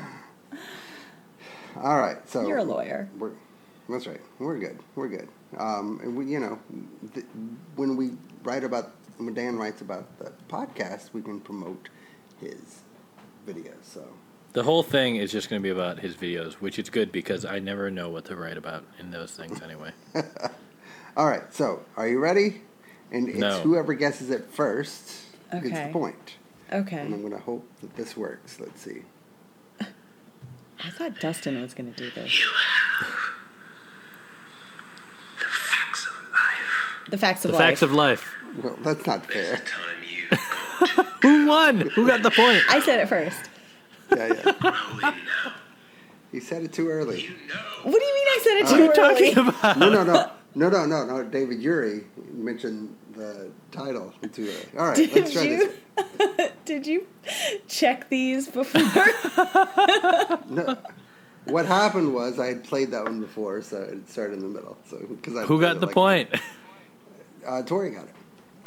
all 1.80 1.98
right. 1.98 2.28
So 2.28 2.46
You're 2.46 2.58
a 2.58 2.64
lawyer. 2.64 3.08
We're, 3.18 3.30
that's 3.88 4.06
right. 4.06 4.20
We're 4.38 4.58
good. 4.58 4.78
We're 4.94 5.08
good. 5.08 5.28
Um, 5.56 6.00
and 6.02 6.16
we, 6.16 6.26
you 6.26 6.40
know, 6.40 6.58
th- 7.14 7.26
when 7.76 7.96
we 7.96 8.10
write 8.42 8.64
about 8.64 8.90
when 9.18 9.32
Dan 9.34 9.56
writes 9.56 9.80
about 9.80 10.18
the 10.18 10.32
podcast, 10.48 11.10
we 11.12 11.22
can 11.22 11.40
promote 11.40 11.88
his 12.40 12.80
videos. 13.46 13.82
So 13.84 14.06
The 14.52 14.62
whole 14.62 14.82
thing 14.82 15.16
is 15.16 15.32
just 15.32 15.48
going 15.48 15.60
to 15.60 15.64
be 15.64 15.70
about 15.70 15.98
his 16.00 16.14
videos, 16.14 16.54
which 16.54 16.78
is 16.78 16.90
good 16.90 17.10
because 17.10 17.44
I 17.44 17.58
never 17.58 17.90
know 17.90 18.10
what 18.10 18.26
to 18.26 18.36
write 18.36 18.58
about 18.58 18.84
in 19.00 19.10
those 19.10 19.30
things 19.32 19.62
anyway. 19.62 19.92
All 21.16 21.26
right, 21.26 21.52
so 21.54 21.80
are 21.96 22.06
you 22.06 22.18
ready? 22.18 22.60
And 23.10 23.28
it's 23.28 23.38
No. 23.38 23.60
whoever 23.60 23.94
guesses 23.94 24.30
it 24.30 24.44
first 24.50 25.22
gets 25.50 25.70
the 25.70 25.88
point. 25.92 26.36
Okay. 26.70 26.98
And 26.98 27.14
I'm 27.14 27.20
going 27.20 27.32
to 27.32 27.38
hope 27.38 27.66
that 27.80 27.96
this 27.96 28.16
works. 28.16 28.60
Let's 28.60 28.80
see. 28.82 29.02
I 29.80 30.90
thought 30.90 31.18
Dustin 31.20 31.60
was 31.62 31.74
going 31.74 31.92
to 31.92 31.96
do 31.96 32.10
this. 32.10 32.42
The 35.38 35.46
facts 35.46 36.06
of 36.06 36.12
life. 36.32 37.10
The 37.10 37.18
facts 37.18 37.44
of 37.44 37.50
the 37.52 37.56
life. 37.56 37.66
facts 37.68 37.82
of 37.82 37.92
life. 37.92 38.34
Well, 38.62 38.76
that's 38.82 39.06
not 39.06 39.24
fair. 39.30 39.60
Who 41.22 41.46
won? 41.46 41.80
Who 41.90 42.06
got 42.06 42.22
the 42.22 42.30
point? 42.30 42.62
I 42.68 42.80
said 42.80 42.98
it 42.98 43.08
first. 43.08 43.38
Yeah, 44.16 44.26
yeah. 44.26 44.42
know 44.44 44.52
him 44.52 44.98
now. 45.00 45.14
He 46.30 46.40
said 46.40 46.62
it 46.62 46.72
too 46.72 46.88
early. 46.88 47.26
What 47.82 47.98
do 47.98 48.04
you 48.04 48.14
mean 48.14 48.26
I 48.26 48.40
said 48.42 48.56
it 48.56 48.64
What 48.64 48.72
are 48.72 48.76
too 48.76 48.82
you 48.84 48.90
early? 48.90 49.32
talking 49.34 49.48
about? 49.48 49.78
No, 49.78 49.90
no, 49.90 50.02
no, 50.04 50.30
no, 50.54 50.68
no, 50.70 50.86
no, 50.86 51.04
no. 51.04 51.24
David 51.24 51.60
Ury 51.62 52.04
mentioned 52.32 52.96
the 53.14 53.50
title 53.70 54.12
too 54.32 54.44
early. 54.44 54.78
All 54.78 54.86
right, 54.88 54.96
Did 54.96 55.12
let's 55.12 55.32
try 55.32 55.42
you? 55.42 55.72
this. 55.98 56.52
Did 56.64 56.86
you 56.86 57.06
check 57.68 58.08
these 58.08 58.48
before? 58.48 58.80
No, 60.48 60.76
what 61.46 61.66
happened 61.66 62.14
was 62.14 62.38
I 62.38 62.46
had 62.46 62.64
played 62.64 62.90
that 62.92 63.04
one 63.04 63.20
before, 63.20 63.60
so 63.62 63.78
it 63.82 64.08
started 64.08 64.34
in 64.34 64.40
the 64.40 64.48
middle. 64.48 64.76
So 64.88 64.98
because 64.98 65.36
I 65.36 65.42
Who 65.42 65.58
played 65.58 65.72
got 65.72 65.80
the 65.80 65.86
like- 65.86 65.94
point? 65.94 66.30
Uh, 67.46 67.62
Tori 67.62 67.90
got 67.90 68.04
it. 68.04 68.14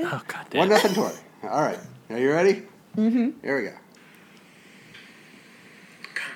Oh 0.02 0.22
god 0.28 0.54
One 0.54 0.68
damn. 0.68 0.70
nothing, 0.70 0.94
Tori. 0.94 1.14
All 1.44 1.62
right, 1.62 1.80
are 2.10 2.20
you 2.20 2.32
ready? 2.32 2.64
Mm-hmm. 2.98 3.30
Here 3.42 3.58
we 3.58 3.64
go. 3.70 3.74
Come 6.14 6.32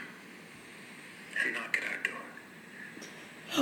and 1.43 1.53
knock 1.53 1.78
at 1.78 1.84
our 1.91 2.03
door. 2.03 2.14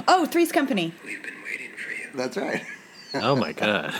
Oh, 0.08 0.26
Three's 0.26 0.52
Company. 0.52 0.94
We've 1.06 1.22
been 1.24 1.34
waiting 1.44 1.70
for 1.76 1.92
you. 1.92 2.10
That's 2.16 2.38
right. 2.38 2.64
Oh 3.16 3.36
my 3.36 3.52
god. 3.54 3.92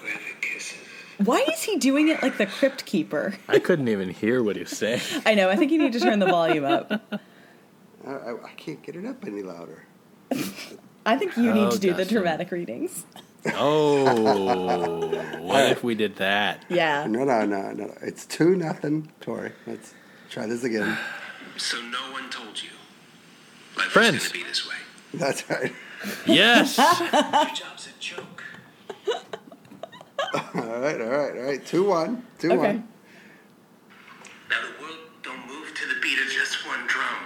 Whoever 0.00 0.18
kisses. 0.40 0.78
Why 1.24 1.44
is 1.52 1.62
he 1.62 1.78
doing 1.78 2.08
it 2.08 2.22
like 2.22 2.36
the 2.38 2.46
Crypt 2.46 2.84
Keeper? 2.86 3.34
I 3.48 3.58
couldn't 3.58 3.88
even 3.88 4.10
hear 4.10 4.42
what 4.42 4.56
he 4.56 4.62
was 4.62 4.76
saying. 4.76 5.00
I 5.24 5.34
know. 5.34 5.48
I 5.48 5.56
think 5.56 5.70
you 5.72 5.78
need 5.78 5.92
to 5.94 6.00
turn 6.00 6.18
the 6.18 6.26
volume 6.26 6.64
up. 6.64 6.90
I, 8.06 8.10
I, 8.10 8.32
I 8.44 8.50
can't 8.56 8.82
get 8.82 8.96
it 8.96 9.04
up 9.06 9.24
any 9.26 9.42
louder. 9.42 9.84
I 11.06 11.16
think 11.16 11.36
you 11.36 11.52
need 11.52 11.66
Oh, 11.66 11.70
to 11.70 11.78
do 11.78 11.92
the 11.92 11.98
Dustin. 11.98 12.16
dramatic 12.16 12.50
readings. 12.50 13.04
Oh, 13.54 15.38
what 15.42 15.70
if 15.70 15.84
we 15.84 15.94
did 15.94 16.16
that? 16.16 16.64
Yeah. 16.68 17.06
No, 17.06 17.24
no, 17.24 17.46
no, 17.46 17.70
no. 17.72 17.94
It's 18.02 18.26
two 18.26 18.56
nothing, 18.56 19.12
Tori. 19.20 19.52
Let's 19.66 19.94
try 20.28 20.46
this 20.46 20.64
again. 20.64 20.98
So 21.56 21.80
no 21.80 22.10
one 22.12 22.28
told 22.30 22.60
you. 22.62 22.70
Life 23.76 23.86
Friends. 23.86 24.14
was 24.14 24.28
going 24.28 24.32
to 24.32 24.44
be 24.44 24.48
this 24.48 24.68
way. 24.68 24.74
That's 25.16 25.48
right. 25.50 25.72
Yes. 26.26 26.76
Your 26.78 26.86
job's 27.54 27.88
a 27.88 28.00
joke. 28.00 28.42
All 30.54 30.80
right, 30.80 31.00
all 31.00 31.06
right, 31.08 31.36
all 31.36 31.42
right. 31.44 31.64
Two 31.64 31.84
one, 31.84 32.24
two 32.38 32.48
Okay. 32.52 32.56
one. 32.58 32.88
Now 34.50 34.56
the 34.62 34.82
world 34.82 34.98
don't 35.22 35.46
move 35.46 35.72
to 35.74 35.86
the 35.88 35.94
beat 36.02 36.18
of 36.18 36.26
just 36.28 36.66
one 36.66 36.86
drum. 36.86 37.16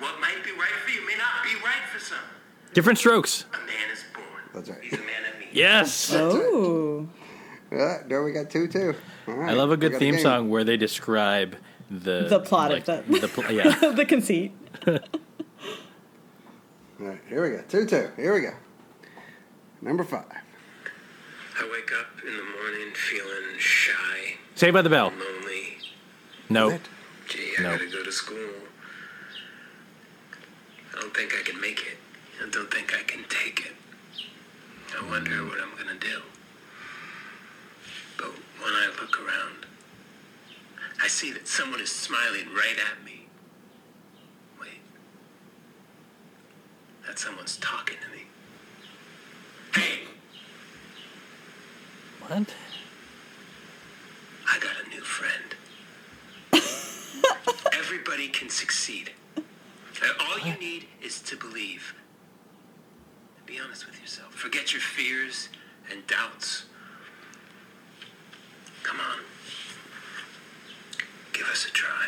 What 0.00 0.20
might 0.20 0.42
be 0.44 0.50
right 0.52 0.70
for 0.84 0.90
you 0.90 1.06
may 1.06 1.14
not 1.16 1.42
be 1.44 1.50
right 1.64 1.88
for 1.92 1.98
some. 2.00 2.18
Different 2.74 2.98
strokes. 2.98 3.44
A 3.52 3.58
man 3.58 3.90
is 3.92 4.04
born. 4.14 4.26
That's 4.54 4.68
right. 4.70 4.80
He's 4.82 4.94
a 4.94 4.96
man 4.98 5.24
of 5.32 5.38
means. 5.38 5.52
Yes. 5.54 6.12
Oh. 6.14 7.08
Yeah, 7.70 7.98
there 8.06 8.22
we 8.22 8.32
got 8.32 8.50
two 8.50 8.66
two. 8.66 8.94
All 9.28 9.34
right, 9.34 9.50
I 9.50 9.54
love 9.54 9.70
a 9.70 9.76
good 9.76 9.96
theme 9.98 10.14
game. 10.14 10.22
song 10.22 10.50
where 10.50 10.64
they 10.64 10.76
describe 10.76 11.56
the 11.90 12.26
The 12.28 12.40
plot 12.40 12.72
of 12.72 12.84
the- 12.84 13.02
the 13.20 13.28
pl- 13.28 13.52
yeah. 13.52 13.92
the 13.94 14.04
conceit. 14.04 14.52
All 17.00 17.06
right, 17.06 17.20
here 17.28 17.42
we 17.42 17.56
go. 17.56 17.62
Two 17.68 17.86
two. 17.86 18.10
Here 18.16 18.34
we 18.34 18.40
go. 18.42 18.52
Number 19.80 20.04
five. 20.04 20.24
I 21.58 21.68
wake 21.72 21.90
up 21.98 22.06
in 22.26 22.36
the 22.36 22.42
morning 22.42 22.92
feeling 22.94 23.58
shy, 23.58 24.34
Saved 24.54 24.74
by 24.74 24.82
the 24.82 24.90
Bell. 24.90 25.10
lonely. 25.10 25.78
No. 26.48 26.68
Is 26.68 26.74
it? 26.74 26.80
Gee, 27.28 27.52
I 27.58 27.62
No. 27.62 27.70
gotta 27.72 27.86
go 27.90 28.02
to 28.04 28.12
school. 28.12 28.50
I 30.96 31.00
don't 31.00 31.14
think 31.14 31.34
I 31.38 31.42
can 31.42 31.60
make 31.60 31.80
it. 31.80 31.98
I 32.44 32.48
don't 32.50 32.70
think 32.72 32.94
I 32.94 33.02
can 33.02 33.24
take 33.28 33.60
it. 33.66 33.72
I 34.98 35.06
wonder 35.08 35.44
what 35.44 35.60
I'm 35.60 35.76
gonna 35.76 35.98
do. 35.98 36.20
But 38.18 38.28
when 38.60 38.72
I 38.74 38.86
look 39.00 39.18
around, 39.20 39.66
I 41.02 41.08
see 41.08 41.30
that 41.32 41.46
someone 41.48 41.80
is 41.80 41.90
smiling 41.92 42.52
right 42.54 42.76
at 42.90 43.04
me. 43.04 43.26
Wait. 44.60 44.80
That 47.10 47.18
someone's 47.18 47.56
talking 47.56 47.96
to 48.04 48.16
me. 48.16 48.22
Hey, 49.74 50.02
What? 52.20 52.54
I 54.48 54.58
got 54.60 54.86
a 54.86 54.88
new 54.90 55.00
friend. 55.00 55.56
Everybody 57.72 58.28
can 58.28 58.48
succeed. 58.48 59.10
All 60.20 60.38
you 60.38 60.54
need 60.60 60.86
is 61.02 61.20
to 61.22 61.36
believe. 61.36 61.94
Be 63.44 63.58
honest 63.58 63.86
with 63.86 64.00
yourself. 64.00 64.32
Forget 64.32 64.72
your 64.72 64.80
fears 64.80 65.48
and 65.90 66.06
doubts. 66.06 66.66
Come 68.84 69.00
on. 69.00 69.18
Give 71.32 71.48
us 71.48 71.66
a 71.66 71.72
try. 71.72 72.06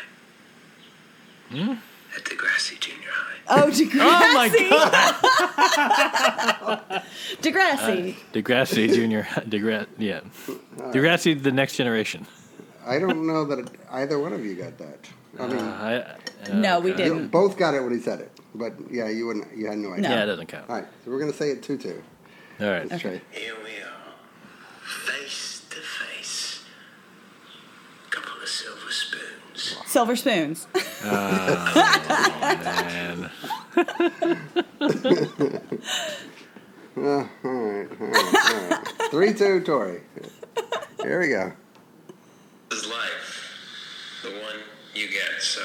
Hmm? 1.49 1.73
At 2.15 2.23
Degrassi 2.25 2.79
Junior 2.79 3.09
High. 3.11 3.39
Oh, 3.49 3.69
Degrassi. 3.69 3.99
Oh 3.99 4.33
my 4.33 4.49
god. 6.89 7.03
Degrassi. 7.41 8.15
Degrassi 8.33 8.87
Junior. 8.93 9.23
Degra- 9.23 9.87
yeah. 9.97 10.21
Degrassi, 10.91 11.41
the 11.41 11.51
next 11.51 11.75
generation. 11.75 12.25
I 12.85 12.99
don't 12.99 13.25
know 13.25 13.45
that 13.45 13.69
either 13.91 14.19
one 14.19 14.33
of 14.33 14.45
you 14.45 14.55
got 14.55 14.77
that. 14.77 15.09
I 15.39 15.47
mean, 15.47 15.57
I, 15.59 15.95
uh, 15.97 16.15
no, 16.53 16.79
we 16.79 16.91
you 16.91 16.97
didn't. 16.97 17.27
both 17.29 17.57
got 17.57 17.73
it 17.73 17.81
when 17.81 17.91
he 17.93 17.99
said 17.99 18.19
it, 18.19 18.31
but 18.53 18.73
yeah, 18.91 19.09
you 19.09 19.25
wouldn't. 19.25 19.57
You 19.57 19.67
had 19.67 19.79
no 19.79 19.93
idea. 19.93 20.09
No. 20.09 20.15
Yeah, 20.15 20.23
it 20.23 20.25
doesn't 20.27 20.47
count. 20.47 20.69
All 20.69 20.75
right, 20.75 20.85
so 21.03 21.09
we're 21.11 21.19
gonna 21.19 21.33
say 21.33 21.49
it 21.49 21.63
two 21.63 21.77
two. 21.77 22.03
All 22.61 22.67
right. 22.69 22.87
Let's 22.87 23.01
try. 23.01 23.19
Here 23.31 23.55
we 23.63 23.71
are. 23.81 24.13
Face. 24.85 25.49
Couple 28.11 28.41
of 28.43 28.47
silver 28.47 28.91
spoons. 28.91 29.52
Silver 29.85 30.15
spoons. 30.15 30.67
Man. 31.03 33.29
Uh, 36.95 37.01
all 37.01 37.27
right, 37.43 37.43
all 37.43 38.07
right, 38.07 38.09
all 38.53 38.69
right. 38.69 38.87
Three 39.09 39.33
two, 39.33 39.61
Tori. 39.61 40.01
Here 41.01 41.19
we 41.19 41.29
go. 41.29 41.51
This 42.69 42.83
is 42.83 42.87
life. 42.89 43.49
The 44.21 44.29
one 44.29 44.59
you 44.93 45.09
get, 45.09 45.41
so 45.41 45.61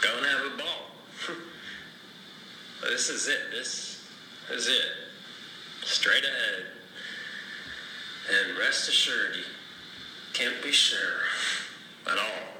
go 0.00 0.16
and 0.16 0.26
have 0.26 0.52
a 0.52 0.56
ball. 0.56 0.66
This 2.82 3.08
is 3.08 3.26
it. 3.26 3.40
This 3.50 4.04
is 4.52 4.68
it. 4.68 4.84
Straight 5.84 6.22
ahead. 6.22 6.66
And 8.28 8.58
rest 8.58 8.88
assured, 8.88 9.34
you 9.34 9.42
can't 10.34 10.62
be 10.62 10.70
sure 10.70 11.22
at 12.06 12.18
all. 12.18 12.55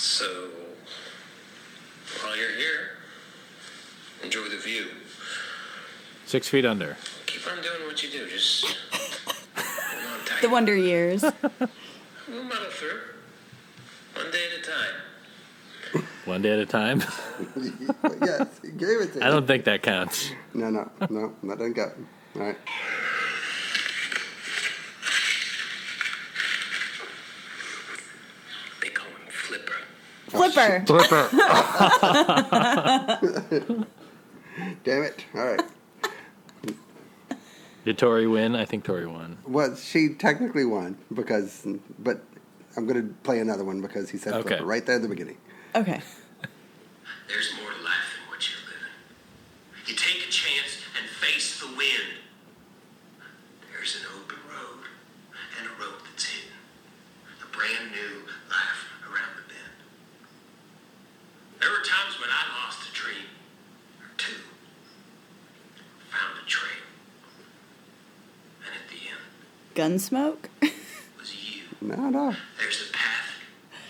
So, 0.00 0.48
while 2.22 2.34
you're 2.34 2.56
here, 2.56 2.96
enjoy 4.24 4.48
the 4.48 4.56
view. 4.56 4.86
Six 6.24 6.48
feet 6.48 6.64
under. 6.64 6.96
Keep 7.26 7.46
on 7.46 7.62
doing 7.62 7.86
what 7.86 8.02
you 8.02 8.08
do. 8.08 8.26
Just 8.26 8.64
hold 8.64 10.20
on 10.20 10.24
tight. 10.24 10.40
The 10.40 10.48
Wonder 10.48 10.74
Years. 10.74 11.20
We'll 11.20 12.44
muddle 12.44 12.70
through. 12.70 12.98
One 14.14 14.30
day 14.30 14.46
at 14.46 14.58
a 14.58 14.62
time. 14.70 16.04
One 16.24 16.40
day 16.40 16.52
at 16.52 16.58
a 16.60 16.66
time. 16.66 17.02
yes, 18.22 18.58
he 18.62 18.70
gave 18.70 19.02
it 19.02 19.12
to 19.12 19.18
you. 19.18 19.24
I 19.26 19.28
don't 19.28 19.46
think 19.46 19.64
that 19.64 19.82
counts. 19.82 20.30
No, 20.54 20.70
no, 20.70 20.90
no, 21.10 21.34
that 21.42 21.58
doesn't 21.58 21.74
go. 21.74 21.92
All 22.36 22.40
right. 22.40 22.56
They 28.80 28.88
call 28.88 29.08
him 29.08 29.28
Flipper. 29.28 29.74
Flipper. 30.30 30.84
Flipper. 30.86 31.28
Damn 34.84 35.02
it. 35.02 35.24
All 35.34 35.46
right. 35.46 35.60
Did 37.84 37.98
Tori 37.98 38.26
win? 38.26 38.54
I 38.54 38.64
think 38.64 38.84
Tori 38.84 39.06
won. 39.06 39.38
Well, 39.46 39.74
she 39.74 40.10
technically 40.10 40.64
won 40.64 40.98
because, 41.14 41.66
but 41.98 42.22
I'm 42.76 42.86
going 42.86 43.08
to 43.08 43.14
play 43.22 43.40
another 43.40 43.64
one 43.64 43.80
because 43.80 44.10
he 44.10 44.18
said 44.18 44.34
Okay. 44.34 44.48
flipper 44.50 44.64
right 44.66 44.84
there 44.84 44.96
at 44.96 45.02
the 45.02 45.08
beginning. 45.08 45.38
Okay. 45.74 46.00
There's 47.26 47.52
more 47.60 47.70
to 47.70 47.82
life 47.82 48.06
than 48.18 48.28
what 48.30 48.46
you're 48.48 48.60
living. 48.66 48.92
You 49.86 49.94
take 49.94 50.28
a 50.28 50.30
chance 50.30 50.82
and 50.98 51.08
face 51.08 51.60
the 51.60 51.68
wind. 51.68 52.18
There's 53.72 53.96
an 53.96 54.02
open 54.20 54.36
road 54.50 54.84
and 55.58 55.66
a 55.66 55.70
road 55.82 55.94
that's 56.04 56.24
hidden. 56.28 56.52
A 57.42 57.46
brand 57.56 57.92
new 57.92 58.26
life 58.50 58.82
around 59.08 59.32
the 59.40 59.44
bend. 59.48 59.78
There 61.60 61.70
were 61.70 61.82
times 61.86 62.18
when 62.20 62.28
I 62.28 62.42
lost 62.62 62.90
a 62.90 62.92
dream 62.92 63.30
or 64.02 64.10
two, 64.18 64.42
found 66.10 66.34
a 66.42 66.46
trail, 66.50 66.82
and 68.66 68.74
at 68.74 68.88
the 68.90 69.00
end 69.06 69.22
Gunsmoke. 69.80 70.48
was 71.18 71.34
you. 71.54 71.62
No, 71.80 72.10
no. 72.10 72.36
There's 72.58 72.90
a 72.90 72.92
path 72.92 73.32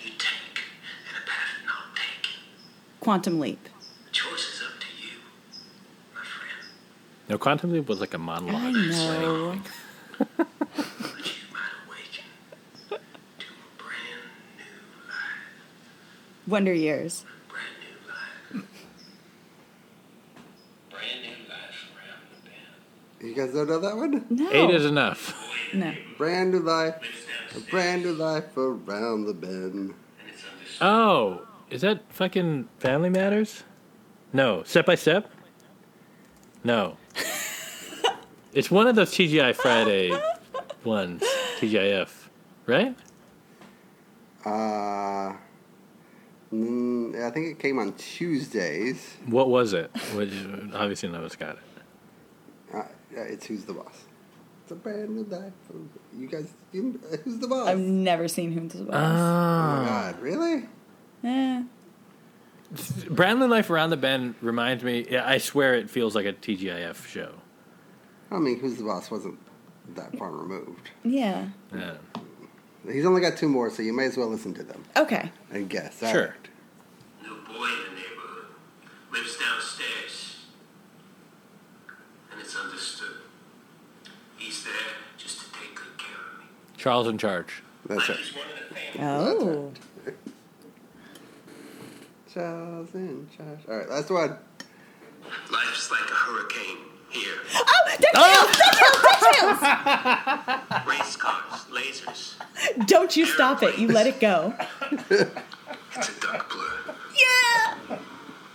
you 0.04 0.10
take 0.18 0.62
and 1.08 1.16
a 1.18 1.26
path 1.28 1.66
not 1.66 1.96
taken. 1.96 2.38
Quantum 3.00 3.40
Leap. 3.40 3.58
The 3.64 4.12
choice 4.12 4.54
is 4.54 4.62
up 4.62 4.78
to 4.78 4.86
you, 5.02 5.18
my 6.14 6.20
friend. 6.22 6.68
No, 7.28 7.38
Quantum 7.38 7.72
Leap 7.72 7.88
was 7.88 7.98
like 7.98 8.14
a 8.14 8.18
monologue. 8.18 8.54
I 8.62 8.70
know. 8.70 9.60
You 10.20 11.34
might 11.52 11.74
awaken 11.88 12.24
to 12.88 12.94
a 12.94 12.98
brand 13.78 14.20
new 14.58 15.08
life. 15.08 16.46
Wonder 16.46 16.72
Years. 16.72 17.24
Brand 17.48 17.66
new 17.80 18.62
life. 18.62 18.66
Brand 20.90 21.22
new 21.22 21.48
life 21.48 21.90
around 21.96 22.22
the 22.30 22.48
bend. 22.48 23.28
You 23.28 23.34
guys 23.34 23.52
don't 23.54 23.66
know 23.68 23.80
that 23.80 23.96
one? 23.96 24.24
No. 24.30 24.50
Eight 24.52 24.70
is 24.74 24.84
enough. 24.84 25.39
No. 25.72 25.94
Brand 26.18 26.52
new 26.52 26.60
life, 26.60 26.94
a 27.56 27.60
brand 27.60 28.02
new 28.02 28.12
life 28.12 28.56
around 28.56 29.26
the 29.26 29.34
bend. 29.34 29.74
and 29.74 29.94
it's 30.28 30.42
understood. 30.44 30.78
Oh, 30.80 31.46
is 31.70 31.80
that 31.82 32.02
fucking 32.10 32.68
Family 32.78 33.10
Matters? 33.10 33.62
No. 34.32 34.62
Step 34.64 34.86
by 34.86 34.96
Step? 34.96 35.30
No. 36.64 36.96
it's 38.52 38.70
one 38.70 38.86
of 38.86 38.96
those 38.96 39.10
TGI 39.10 39.54
Friday 39.54 40.12
ones. 40.84 41.22
TGIF. 41.58 42.08
Right? 42.66 42.96
Uh, 44.44 45.34
mm, 46.52 47.22
I 47.22 47.30
think 47.30 47.46
it 47.48 47.58
came 47.58 47.78
on 47.78 47.92
Tuesdays. 47.94 49.16
What 49.26 49.48
was 49.50 49.72
it? 49.72 49.90
Which 50.14 50.32
obviously 50.74 51.08
none 51.08 51.20
of 51.20 51.26
us 51.26 51.36
got 51.36 51.56
it. 51.56 51.62
Uh, 52.74 52.82
yeah, 53.12 53.22
it's 53.22 53.46
Who's 53.46 53.64
the 53.64 53.74
Boss. 53.74 54.04
It's 54.70 54.78
a 54.78 54.82
brand 54.84 55.10
new 55.10 55.24
life. 55.24 55.52
You 56.16 56.28
guys, 56.28 56.46
you, 56.70 57.00
Who's 57.24 57.38
the 57.40 57.48
Boss? 57.48 57.66
I've 57.66 57.80
never 57.80 58.28
seen 58.28 58.52
Who's 58.52 58.72
the 58.74 58.84
Boss. 58.84 58.94
oh 58.94 59.82
my. 59.82 59.84
God, 59.88 60.20
really? 60.20 60.64
Eh. 61.24 61.62
Brandley 63.08 63.48
Life 63.48 63.68
Around 63.68 63.90
the 63.90 63.96
Bend 63.96 64.36
reminds 64.40 64.84
me. 64.84 65.08
Yeah, 65.10 65.28
I 65.28 65.38
swear 65.38 65.74
it 65.74 65.90
feels 65.90 66.14
like 66.14 66.24
a 66.24 66.32
TGIF 66.32 67.04
show. 67.08 67.32
I 68.30 68.38
mean, 68.38 68.60
Who's 68.60 68.76
the 68.76 68.84
Boss 68.84 69.10
wasn't 69.10 69.40
that 69.96 70.16
far 70.16 70.30
removed. 70.30 70.90
Yeah. 71.02 71.48
Yeah. 71.74 71.94
He's 72.88 73.04
only 73.04 73.20
got 73.22 73.36
two 73.36 73.48
more, 73.48 73.70
so 73.70 73.82
you 73.82 73.92
may 73.92 74.04
as 74.04 74.16
well 74.16 74.28
listen 74.28 74.54
to 74.54 74.62
them 74.62 74.84
Okay. 74.96 75.32
and 75.50 75.68
guess. 75.68 75.98
Sure. 75.98 76.08
All 76.08 76.16
right. 76.26 76.48
New 77.24 77.34
boy 77.44 77.66
in 77.66 77.94
the 77.96 78.00
neighborhood 78.02 78.44
lives 79.12 79.36
downstairs, 79.36 80.44
and 82.30 82.40
it's 82.40 82.54
understood. 82.54 83.16
Charles 86.80 87.08
in 87.08 87.18
charge. 87.18 87.62
That's 87.84 88.08
it. 88.08 88.16
He's 88.16 88.34
one 88.34 88.46
of. 88.46 89.02
Oh. 89.02 89.72
Charles 92.32 92.94
in 92.94 93.28
charge. 93.36 93.58
All 93.68 93.76
right, 93.76 93.88
last 93.90 94.08
one. 94.08 94.38
Life's 95.52 95.90
like 95.90 96.08
a 96.08 96.14
hurricane 96.14 96.78
here. 97.10 97.34
Oh, 97.54 97.96
DuckTales! 98.14 98.54
DuckTales! 99.12 99.58
DuckTales! 99.58 100.86
Race 100.86 101.16
cars, 101.16 101.66
lasers. 101.70 102.86
Don't 102.86 103.14
you 103.14 103.26
stop 103.26 103.62
it. 103.62 103.76
You 103.78 103.88
let 103.88 104.06
it 104.06 104.18
go. 104.18 104.54
It's 105.10 106.08
a 106.08 106.20
duck 106.20 106.50
blur. 106.50 106.94
Yeah. 107.14 107.98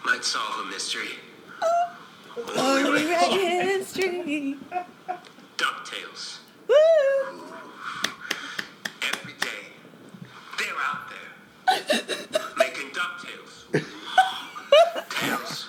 Might 0.04 0.24
solve 0.24 0.66
a 0.66 0.70
mystery. 0.72 1.20
Oh, 1.62 1.98
oh 2.38 2.86
Only 2.88 3.06
right 3.06 3.32
history. 3.32 4.58
DuckTales. 5.58 6.40
Woo. 6.68 6.76
Every 9.02 9.34
day, 9.34 9.74
they're 10.58 10.82
out 10.82 11.10
there 11.10 11.75
making 12.58 12.90
DuckTales. 12.92 13.84
Tales 15.10 15.68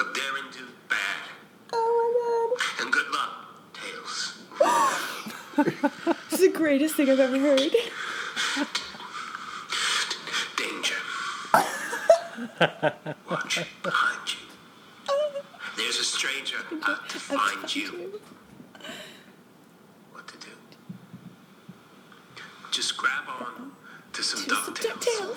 of 0.00 0.14
daring 0.14 0.50
do 0.52 0.66
bad. 0.88 1.28
Oh 1.72 2.56
my 2.58 2.58
god. 2.76 2.84
And 2.84 2.92
good 2.92 3.10
luck, 3.12 3.46
Tales. 3.74 4.38
my. 4.60 5.32
This 6.30 6.40
is 6.40 6.52
the 6.52 6.58
greatest 6.58 6.94
thing 6.96 7.10
I've 7.10 7.20
ever 7.20 7.38
heard. 7.38 7.74
Danger. 10.56 10.96
Watch 13.30 13.64
behind 13.82 14.32
you. 14.32 14.38
There's 15.76 15.98
a 15.98 16.04
stranger 16.04 16.58
out 16.84 17.08
to 17.08 17.18
find 17.18 17.74
you. 17.74 18.20
What 20.12 20.28
to 20.28 20.38
do? 20.38 20.48
Just 22.70 22.96
grab 22.96 23.24
on 23.28 23.72
to 24.16 24.22
some 24.22 24.44
To 24.48 24.54
some 24.54 24.72
DuckTales. 24.72 24.96
DuckTales. 24.96 25.36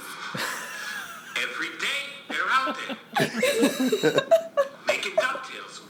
Every 1.44 1.68
day 1.80 2.02
they're 2.30 2.50
out 2.50 2.78
there 2.80 2.96
making 4.88 5.16
DuckTales. 5.18 5.82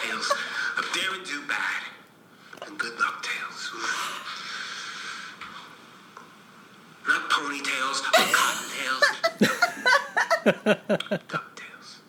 Tales 0.00 0.32
of 0.76 0.84
daring 0.92 1.22
do 1.22 1.40
bad 1.46 1.82
and 2.66 2.76
good 2.76 2.98
luck 2.98 3.22
tales. 3.22 3.70
Not 7.06 7.30
ponytails 7.30 8.02
or 8.02 8.10
cottontails. 8.34 9.04
DuckTales. 11.30 12.02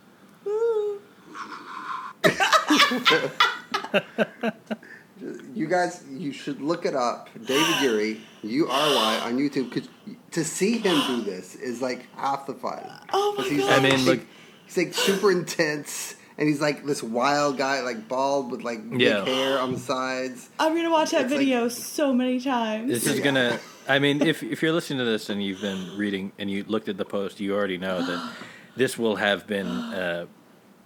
You 5.57 5.67
guys, 5.67 6.03
you 6.09 6.31
should 6.31 6.61
look 6.61 6.85
it 6.85 6.95
up. 6.95 7.29
David 7.45 7.81
Ury, 7.81 8.21
U 8.43 8.67
R 8.69 8.95
Y, 8.95 9.19
on 9.25 9.38
YouTube. 9.38 9.71
Cause 9.71 9.88
to 10.31 10.43
see 10.43 10.77
him 10.77 11.01
do 11.07 11.21
this 11.23 11.55
is 11.55 11.81
like 11.81 12.07
half 12.15 12.45
the 12.45 12.53
fun. 12.53 12.84
Oh 13.11 13.34
my 13.38 13.43
'Cause 13.43 13.51
he's 13.51 13.61
God. 13.63 13.79
I 13.79 13.89
mean, 13.89 14.05
look, 14.05 14.21
He's 14.65 14.77
like 14.77 14.93
super 14.93 15.31
intense, 15.31 16.15
and 16.38 16.47
he's 16.49 16.59
like 16.59 16.85
this 16.85 17.01
wild 17.01 17.57
guy, 17.57 17.79
like 17.81 18.07
bald 18.09 18.51
with 18.51 18.63
like 18.63 18.88
big 18.89 19.01
hair 19.01 19.59
on 19.59 19.71
the 19.73 19.79
sides. 19.79 20.49
I'm 20.59 20.75
gonna 20.75 20.91
watch 20.91 21.11
that 21.11 21.21
It's 21.23 21.31
like- 21.31 21.39
video 21.39 21.69
so 21.69 22.13
many 22.13 22.39
times. 22.41 22.89
this 22.91 23.07
is 23.07 23.19
gonna. 23.21 23.59
I 23.88 23.99
mean, 23.99 24.21
if 24.21 24.43
if 24.43 24.61
you're 24.61 24.73
listening 24.73 24.99
to 24.99 25.05
this 25.05 25.29
and 25.29 25.41
you've 25.41 25.61
been 25.61 25.97
reading 25.97 26.34
and 26.38 26.51
you 26.51 26.65
looked 26.67 26.89
at 26.89 26.97
the 26.97 27.05
post, 27.05 27.39
you 27.39 27.55
already 27.55 27.77
know 27.77 28.05
that 28.05 28.31
this 28.75 28.97
will 28.97 29.15
have 29.15 29.47
been 29.47 29.67
uh, 29.67 30.25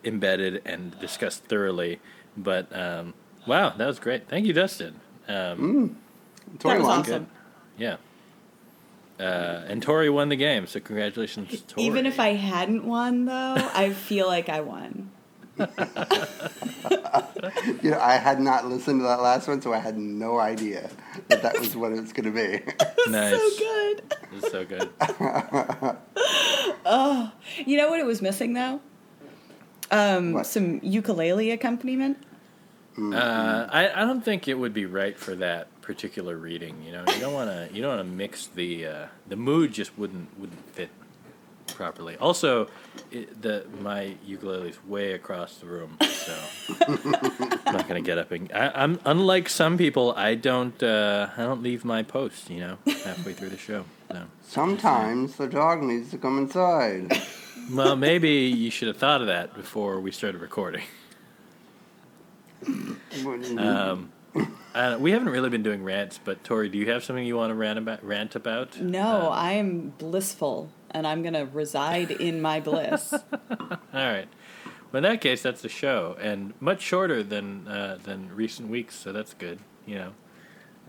embedded 0.04 0.62
and 0.66 0.98
discussed 1.00 1.44
thoroughly. 1.46 2.00
But 2.38 2.74
um, 2.78 3.16
wow, 3.48 3.70
that 3.78 3.86
was 3.88 4.00
great. 4.00 4.28
Thank 4.28 4.46
you, 4.46 4.54
Dustin. 4.54 4.96
Um, 5.28 5.98
Tori 6.60 6.80
was 6.80 6.88
won. 6.88 7.00
awesome. 7.00 7.28
Yeah. 7.78 7.98
Uh, 9.20 9.64
and 9.68 9.84
Tori 9.84 10.10
won 10.10 10.30
the 10.30 10.36
game, 10.36 10.66
so 10.66 10.80
congratulations, 10.80 11.62
Tori. 11.68 11.86
Even 11.86 12.06
if 12.08 12.20
I 12.20 12.30
hadn't 12.34 12.86
won, 12.86 13.26
though, 13.26 13.56
I 13.74 13.92
feel 13.92 14.26
like 14.28 14.50
I 14.50 14.62
won. 14.62 15.12
You 17.84 17.92
know, 17.92 18.00
I 18.00 18.14
had 18.16 18.40
not 18.40 18.68
listened 18.68 19.00
to 19.02 19.04
that 19.04 19.22
last 19.22 19.48
one, 19.48 19.62
so 19.62 19.74
I 19.74 19.78
had 19.80 19.98
no 19.98 20.40
idea 20.40 20.90
that 21.28 21.42
that 21.42 21.60
was 21.60 21.76
what 21.76 21.92
it 21.92 22.02
was 22.02 22.14
going 22.14 22.26
to 22.26 22.32
be. 22.32 22.62
nice, 23.12 23.32
So 23.36 23.50
good. 23.58 24.16
This 24.32 24.44
is 24.44 24.52
so 24.52 24.66
good. 24.66 24.90
oh, 26.86 27.32
You 27.66 27.78
know 27.78 27.90
what 27.90 28.00
it 28.00 28.06
was 28.06 28.22
missing 28.22 28.54
though? 28.54 28.80
Um, 29.92 30.34
What? 30.34 30.46
some 30.48 30.80
ukulele 30.84 31.52
accompaniment. 31.52 32.18
Uh, 32.98 33.68
I, 33.72 33.90
I 34.02 34.06
don't 34.06 34.24
think 34.24 34.48
it 34.48 34.56
would 34.56 34.74
be 34.74 34.86
right 34.86 35.18
for 35.18 35.36
that 35.36 35.82
particular 35.82 36.36
reading. 36.36 36.84
You 36.84 36.92
know, 36.92 37.04
you 37.08 37.20
don't 37.20 37.34
want 37.34 37.50
to 37.50 37.70
you 37.74 37.82
don't 37.82 37.96
want 37.96 38.08
to 38.08 38.16
mix 38.16 38.48
the 38.48 38.86
uh, 38.86 39.06
the 39.28 39.36
mood 39.36 39.72
just 39.72 39.98
wouldn't 39.98 40.38
wouldn't 40.38 40.66
fit 40.74 40.90
properly. 41.68 42.18
Also, 42.18 42.68
it, 43.10 43.42
the 43.42 43.66
my 43.80 44.16
ukulele's 44.26 44.84
way 44.86 45.14
across 45.14 45.56
the 45.56 45.68
room, 45.68 45.98
so 46.02 46.38
I'm 46.88 47.74
not 47.74 47.88
gonna 47.88 48.02
get 48.02 48.18
up 48.18 48.32
and 48.32 48.52
I, 48.54 48.72
I'm 48.76 49.00
unlike 49.06 49.48
some 49.48 49.78
people. 49.78 50.14
I 50.18 50.36
don't 50.36 50.82
uh, 50.84 51.30
I 51.38 51.44
don't 51.44 51.64
leave 51.64 51.86
my 51.86 52.04
post. 52.04 52.50
You 52.50 52.60
know, 52.60 52.78
halfway 53.06 53.34
through 53.34 53.50
the 53.50 53.58
show. 53.58 53.86
So. 54.12 54.24
Sometimes 54.42 55.38
the 55.38 55.48
dog 55.48 55.82
needs 55.82 56.12
to 56.12 56.18
come 56.18 56.38
inside. 56.38 57.22
Well, 57.72 57.96
maybe 57.96 58.32
you 58.32 58.70
should 58.70 58.90
have 58.90 58.98
thought 58.98 59.22
of 59.22 59.28
that 59.28 59.54
before 59.54 60.02
we 60.02 60.12
started 60.12 60.42
recording. 60.42 60.84
Um, 63.58 64.12
uh, 64.74 64.98
we 65.00 65.12
haven't 65.12 65.30
really 65.30 65.50
been 65.50 65.64
doing 65.64 65.84
rants, 65.84 66.20
but 66.24 66.44
Tori, 66.44 66.70
do 66.70 66.78
you 66.78 66.90
have 66.92 67.04
something 67.04 67.26
you 67.26 67.36
want 67.36 67.52
to 67.52 67.56
rant 67.56 67.78
about? 67.80 68.04
Rant 68.04 68.36
about? 68.36 68.80
No, 68.80 69.28
Um, 69.28 69.34
I 69.34 69.52
am 69.54 69.94
blissful, 69.98 70.70
and 70.92 71.06
I'm 71.06 71.22
gonna 71.24 71.46
reside 71.46 72.12
in 72.12 72.42
my 72.42 72.60
bliss. 72.60 73.14
all 73.34 73.78
right. 73.94 74.28
Well, 74.92 74.98
in 74.98 75.04
that 75.04 75.22
case, 75.22 75.42
that's 75.42 75.62
the 75.62 75.70
show, 75.70 76.18
and 76.22 76.54
much 76.60 76.82
shorter 76.82 77.24
than 77.24 77.68
uh, 77.68 77.98
than 78.04 78.34
recent 78.36 78.70
weeks, 78.70 78.96
so 78.96 79.12
that's 79.12 79.34
good. 79.34 79.60
You 79.86 79.96
know. 79.96 80.12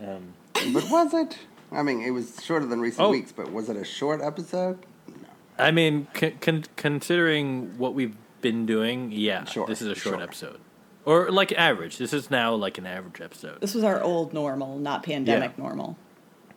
Um, 0.01 0.33
but 0.73 0.89
was 0.89 1.13
it? 1.13 1.39
I 1.71 1.81
mean, 1.83 2.01
it 2.01 2.11
was 2.11 2.41
shorter 2.43 2.65
than 2.65 2.79
recent 2.81 3.01
Oh. 3.07 3.09
weeks, 3.11 3.31
but 3.31 3.51
was 3.51 3.67
it 3.69 3.75
a 3.77 3.83
short 3.85 4.21
episode? 4.21 4.79
No. 5.07 5.15
I 5.57 5.71
mean, 5.71 6.07
con- 6.13 6.37
con- 6.39 6.65
considering 6.75 7.77
what 7.77 7.93
we've 7.93 8.15
been 8.41 8.65
doing, 8.65 9.11
yeah, 9.11 9.45
Sure, 9.45 9.65
this 9.65 9.81
is 9.81 9.87
a 9.87 9.95
short 9.95 10.15
sure. 10.17 10.23
episode, 10.23 10.59
or 11.05 11.31
like 11.31 11.51
average. 11.53 11.97
This 11.97 12.13
is 12.13 12.29
now 12.31 12.53
like 12.55 12.77
an 12.77 12.85
average 12.85 13.21
episode. 13.21 13.61
this 13.61 13.73
was 13.75 13.83
our 13.83 14.01
old 14.01 14.33
normal, 14.33 14.77
not 14.77 15.03
pandemic 15.03 15.51
Yeah. 15.57 15.63
normal. 15.63 15.97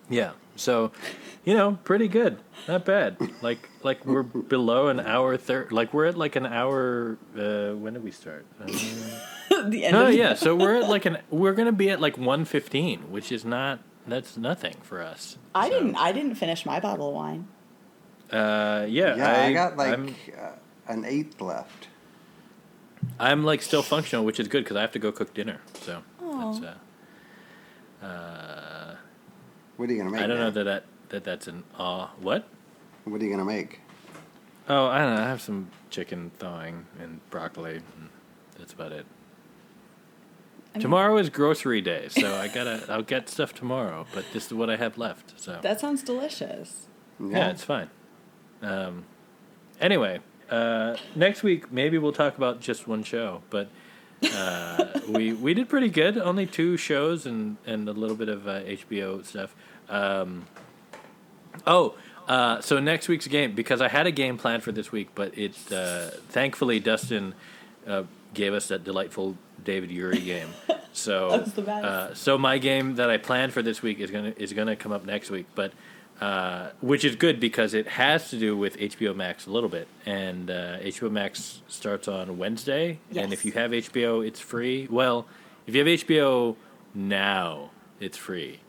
Yeah. 0.09 0.31
So, 0.55 0.93
you 1.45 1.53
know, 1.55 1.79
pretty 1.85 2.09
good. 2.09 2.39
Not 2.69 2.85
bad. 2.85 3.17
Like 3.43 3.69
like 3.83 4.07
we're 4.07 4.23
below 4.23 4.89
an 4.89 5.01
hour 5.01 5.37
third. 5.37 5.73
Like 5.73 5.93
we're 5.93 6.07
at 6.07 6.17
like 6.17 6.37
an 6.37 6.47
hour. 6.47 7.19
Uh, 7.37 7.73
when 7.73 7.93
did 7.95 8.03
we 8.05 8.11
start? 8.13 8.47
Uh, 8.61 8.67
the 9.69 9.85
end 9.85 9.97
oh 9.97 10.07
of 10.07 10.15
yeah. 10.15 10.35
So 10.45 10.55
we're 10.57 10.77
at 10.77 10.89
like 10.89 11.05
an. 11.07 11.19
We're 11.31 11.53
gonna 11.55 11.73
be 11.73 11.91
at 11.91 12.01
like 12.01 12.17
one 12.17 12.45
fifteen, 12.45 13.11
which 13.11 13.31
is 13.33 13.45
not. 13.45 13.81
That's 14.07 14.37
nothing 14.37 14.77
for 14.83 15.03
us. 15.03 15.37
I 15.55 15.69
So, 15.69 15.75
didn't. 15.81 15.97
I 15.97 16.13
didn't 16.13 16.37
finish 16.37 16.65
my 16.65 16.79
bottle 16.79 17.09
of 17.09 17.15
wine. 17.15 17.49
Uh, 18.31 18.87
yeah. 18.89 19.17
Yeah, 19.17 19.41
I, 19.43 19.53
got 19.53 19.77
like 19.77 19.99
uh, 20.41 20.53
an 20.89 21.05
eighth 21.05 21.41
left. 21.41 21.89
I'm 23.19 23.45
like 23.45 23.63
still 23.63 23.83
functional, 23.83 24.25
which 24.25 24.39
is 24.41 24.49
good 24.49 24.65
because 24.65 24.77
I 24.77 24.81
have 24.81 24.93
to 24.93 24.99
go 24.99 25.13
cook 25.13 25.35
dinner. 25.35 25.61
So 25.83 26.03
Aw. 26.23 26.53
that's. 26.61 26.77
Uh, 28.03 28.07
uh, 28.07 28.97
What 29.77 29.89
are 29.89 29.93
you 29.93 29.99
gonna 29.99 30.11
make? 30.11 30.23
I 30.23 30.27
don't 30.27 30.39
know 30.39 30.51
that, 30.51 30.65
that 30.65 30.85
that 31.09 31.25
that's 31.25 31.47
an 31.49 31.65
aw. 31.79 32.11
what? 32.21 32.49
What 33.05 33.21
are 33.21 33.25
you 33.25 33.31
gonna 33.31 33.45
make? 33.45 33.81
Oh, 34.69 34.87
I 34.87 34.99
don't 34.99 35.15
know. 35.15 35.23
I 35.23 35.27
have 35.29 35.41
some 35.41 35.71
chicken 35.91 36.31
thawing 36.39 36.87
and 37.01 37.21
broccoli. 37.31 37.77
And 37.77 38.11
that's 38.59 38.73
about 38.73 38.93
it. 38.93 39.07
I 40.75 40.79
mean, 40.79 40.83
Tomorrow 40.83 41.17
is 41.19 41.31
grocery 41.31 41.81
day, 41.81 42.09
so 42.09 42.35
I 42.37 42.49
gotta. 42.49 42.85
I'll 42.89 43.03
get 43.03 43.29
stuff 43.29 43.55
tomorrow, 43.55 44.07
but 44.13 44.25
this 44.33 44.47
is 44.47 44.53
what 44.55 44.69
I 44.69 44.77
have 44.77 44.99
left. 44.99 45.41
So 45.41 45.59
That 45.63 45.81
sounds 45.81 46.03
delicious. 46.03 46.89
yeah, 47.21 47.49
it's 47.51 47.65
fine. 47.65 47.89
Um, 48.63 49.05
anyway, 49.81 50.21
uh, 50.51 50.97
next 51.15 51.43
week 51.43 51.73
maybe 51.73 51.99
we'll 51.99 52.13
talk 52.13 52.37
about 52.37 52.61
just 52.61 52.87
one 52.87 53.03
show, 53.03 53.43
but 53.51 53.69
uh, 54.23 55.01
we 55.09 55.33
we 55.33 55.55
did 55.55 55.69
pretty 55.69 55.89
good. 55.89 56.17
Only 56.19 56.47
two 56.47 56.77
shows 56.77 57.27
and 57.27 57.57
and 57.67 57.89
a 57.89 57.93
little 57.93 58.17
bit 58.17 58.29
of 58.29 58.47
uh, 58.47 58.61
HBO 58.61 59.25
stuff. 59.25 59.55
Um, 59.89 60.47
oh. 61.67 61.95
Uh, 62.29 62.61
so 62.61 62.81
next 62.81 63.07
week's 63.07 63.29
game 63.29 63.55
because 63.55 63.81
I 63.81 63.87
had 63.87 64.09
a 64.09 64.11
game 64.11 64.37
planned 64.37 64.65
for 64.65 64.73
this 64.73 64.91
week, 64.91 65.11
but 65.15 65.39
it 65.39 65.55
uh, 65.71 66.11
thankfully 66.29 66.81
Dustin 66.81 67.35
uh, 67.87 68.03
gave 68.35 68.53
us 68.53 68.67
that 68.67 68.83
delightful 68.83 69.37
David 69.63 69.91
Ury 69.91 70.21
game. 70.21 70.49
So 70.97 71.29
That's 71.29 71.53
the 71.53 71.61
best. 71.61 71.85
Uh, 71.85 72.15
so 72.15 72.39
my 72.39 72.57
game 72.57 72.95
that 72.95 73.11
I 73.11 73.19
planned 73.19 73.53
for 73.53 73.61
this 73.61 73.83
week 73.83 74.01
is 74.01 74.11
gonna 74.11 74.33
is 74.39 74.55
gonna 74.55 74.77
come 74.77 74.93
up 74.93 75.05
next 75.05 75.31
week, 75.31 75.45
but 75.55 75.73
uh, 76.21 76.71
which 76.81 77.05
is 77.05 77.15
good 77.17 77.39
because 77.41 77.75
it 77.75 77.87
has 77.89 78.31
to 78.31 78.39
do 78.39 78.57
with 78.57 78.77
HBO 78.79 79.15
Max 79.15 79.47
a 79.47 79.51
little 79.51 79.69
bit, 79.69 79.87
and 80.07 80.51
uh, 80.51 80.79
HBO 80.81 81.11
Max 81.11 81.63
starts 81.69 82.09
on 82.09 82.39
Wednesday, 82.39 82.99
and 83.15 83.33
if 83.33 83.45
you 83.45 83.53
have 83.53 83.71
HBO, 83.73 84.27
it's 84.27 84.41
free. 84.41 84.87
Well, 84.91 85.27
if 85.67 85.75
you 85.75 85.85
have 85.85 86.01
HBO 86.01 86.57
now, 86.95 87.71
it's 88.01 88.17
free. 88.17 88.61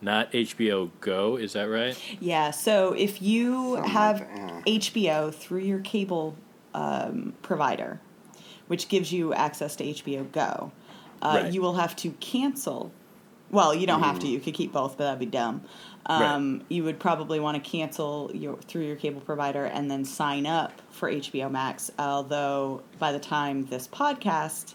not 0.00 0.30
HBO 0.32 0.90
Go. 1.00 1.36
Is 1.36 1.52
that 1.54 1.64
right? 1.64 1.98
Yeah, 2.20 2.50
so 2.50 2.92
if 2.92 3.20
you 3.22 3.74
Something 3.76 3.90
have 3.92 4.20
like 4.20 4.64
HBO 4.66 5.32
through 5.34 5.60
your 5.60 5.80
cable 5.80 6.36
um, 6.74 7.34
provider, 7.42 8.00
which 8.66 8.88
gives 8.88 9.12
you 9.12 9.32
access 9.34 9.76
to 9.76 9.84
HBO 9.84 10.30
Go, 10.32 10.72
uh, 11.22 11.40
Right. 11.42 11.52
you 11.52 11.60
will 11.62 11.74
have 11.74 11.94
to 11.96 12.10
cancel. 12.20 12.92
Well, 13.50 13.74
you 13.74 13.86
don't 13.86 14.02
have 14.02 14.18
to. 14.20 14.26
You 14.26 14.40
could 14.40 14.54
keep 14.54 14.72
both, 14.72 14.96
but 14.98 15.04
that'd 15.04 15.20
be 15.20 15.26
dumb. 15.26 15.62
Um, 16.06 16.62
You 16.68 16.84
would 16.84 16.98
probably 16.98 17.40
want 17.40 17.62
to 17.62 17.70
cancel 17.70 18.30
your 18.34 18.56
through 18.56 18.84
your 18.84 18.96
cable 18.96 19.20
provider 19.20 19.64
and 19.64 19.90
then 19.90 20.04
sign 20.04 20.46
up 20.46 20.72
for 20.90 21.10
HBO 21.10 21.50
Max. 21.50 21.90
Although 21.98 22.82
by 22.98 23.12
the 23.12 23.18
time 23.18 23.66
this 23.66 23.88
podcast 23.88 24.74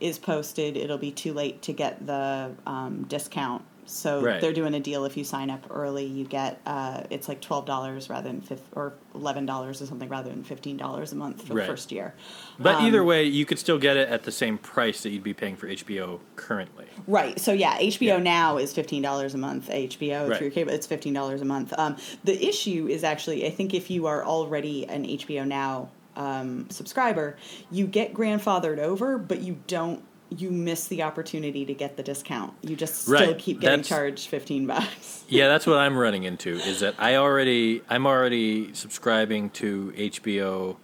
is 0.00 0.18
posted, 0.18 0.76
it'll 0.76 0.98
be 0.98 1.12
too 1.12 1.32
late 1.32 1.62
to 1.62 1.72
get 1.72 2.06
the 2.06 2.52
um, 2.66 3.04
discount. 3.08 3.62
So 3.92 4.22
Right. 4.22 4.40
they're 4.40 4.54
doing 4.54 4.72
a 4.74 4.80
deal. 4.80 5.04
If 5.04 5.16
you 5.18 5.24
sign 5.24 5.50
up 5.50 5.66
early, 5.70 6.04
you 6.06 6.24
get 6.24 6.60
uh, 6.66 7.02
it's 7.10 7.28
like 7.28 7.40
twelve 7.42 7.66
dollars 7.66 8.08
rather 8.08 8.28
than 8.28 8.40
fif- 8.40 8.62
or 8.74 8.94
eleven 9.14 9.44
dollars 9.44 9.82
or 9.82 9.86
something 9.86 10.08
rather 10.08 10.30
than 10.30 10.42
fifteen 10.44 10.78
dollars 10.78 11.12
a 11.12 11.16
month 11.16 11.42
for 11.46 11.54
Right. 11.54 11.62
the 11.66 11.72
first 11.72 11.92
year. 11.92 12.14
But 12.58 12.76
Um, 12.76 12.86
either 12.86 13.04
way, 13.04 13.24
you 13.24 13.44
could 13.44 13.58
still 13.58 13.78
get 13.78 13.96
it 13.98 14.08
at 14.08 14.22
the 14.24 14.32
same 14.32 14.56
price 14.56 15.02
that 15.02 15.10
you'd 15.10 15.22
be 15.22 15.34
paying 15.34 15.56
for 15.56 15.66
HBO 15.68 16.20
currently. 16.36 16.86
Right. 17.06 17.38
So 17.38 17.52
yeah, 17.52 17.76
HBO 17.78 18.16
Yeah. 18.16 18.22
now 18.22 18.56
is 18.56 18.72
fifteen 18.72 19.02
dollars 19.02 19.34
a 19.34 19.38
month. 19.38 19.68
HBO 19.70 20.26
Right. 20.28 20.38
through 20.38 20.46
your 20.46 20.54
cable, 20.54 20.72
it's 20.72 20.86
fifteen 20.86 21.12
dollars 21.12 21.42
a 21.42 21.44
month. 21.44 21.74
Um, 21.76 21.96
the 22.24 22.42
issue 22.48 22.88
is 22.90 23.04
actually, 23.04 23.46
I 23.46 23.50
think, 23.50 23.74
if 23.74 23.90
you 23.90 24.06
are 24.06 24.24
already 24.24 24.86
an 24.88 25.04
HBO 25.04 25.44
Now 25.44 25.90
um, 26.14 26.66
subscriber, 26.68 27.36
you 27.70 27.86
get 27.86 28.12
grandfathered 28.12 28.78
over, 28.78 29.16
but 29.16 29.40
you 29.40 29.58
don't. 29.66 30.02
You 30.38 30.50
miss 30.50 30.88
the 30.88 31.02
opportunity 31.02 31.64
to 31.66 31.74
get 31.74 31.96
the 31.96 32.02
discount. 32.02 32.54
You 32.62 32.74
just 32.76 33.02
still 33.02 33.14
Right. 33.14 33.38
keep 33.38 33.60
getting 33.60 33.78
That's- 33.80 33.88
charged 33.88 34.28
fifteen 34.28 34.66
bucks. 34.66 35.24
Yeah, 35.28 35.48
that's 35.48 35.66
what 35.66 35.78
I'm 35.78 35.96
running 35.96 36.24
into. 36.24 36.50
Is 36.56 36.80
that 36.80 36.94
I 36.98 37.16
already 37.16 37.80
I'm 37.88 38.06
already 38.06 38.74
subscribing 38.74 39.50
to 39.50 39.92
HBO, 39.96 40.76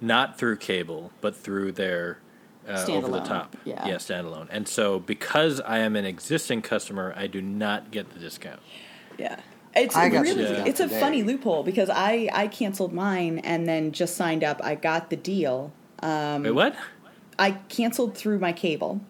not 0.00 0.38
through 0.38 0.56
cable, 0.56 1.12
but 1.20 1.36
through 1.36 1.72
their 1.72 2.18
uh, 2.68 2.84
over 2.88 3.08
the 3.08 3.20
top. 3.20 3.56
yeah. 3.64 3.86
standalone. 3.96 4.48
And 4.50 4.66
so 4.66 4.98
because 4.98 5.60
I 5.60 5.78
am 5.78 5.94
an 5.94 6.04
existing 6.04 6.62
customer, 6.62 7.14
I 7.16 7.28
do 7.28 7.40
not 7.40 7.92
get 7.92 8.10
the 8.10 8.18
discount. 8.18 8.60
Yeah. 9.18 9.38
It's 9.76 9.94
I 9.94 10.06
really 10.06 10.30
you 10.30 10.46
it's 10.64 10.80
a 10.80 10.84
today. 10.88 10.98
funny 11.00 11.22
loophole 11.22 11.62
because 11.62 11.88
I 11.90 12.28
I 12.32 12.48
canceled 12.48 12.92
mine 12.92 13.38
and 13.40 13.68
then 13.68 13.92
just 13.92 14.16
signed 14.16 14.42
up. 14.42 14.60
I 14.64 14.74
got 14.74 15.10
the 15.10 15.16
deal. 15.16 15.70
Um, 16.02 16.42
Wait, 16.42 16.50
what? 16.50 16.74
I 17.38 17.52
canceled 17.68 18.16
through 18.16 18.38
my 18.38 18.52
cable. 18.52 19.00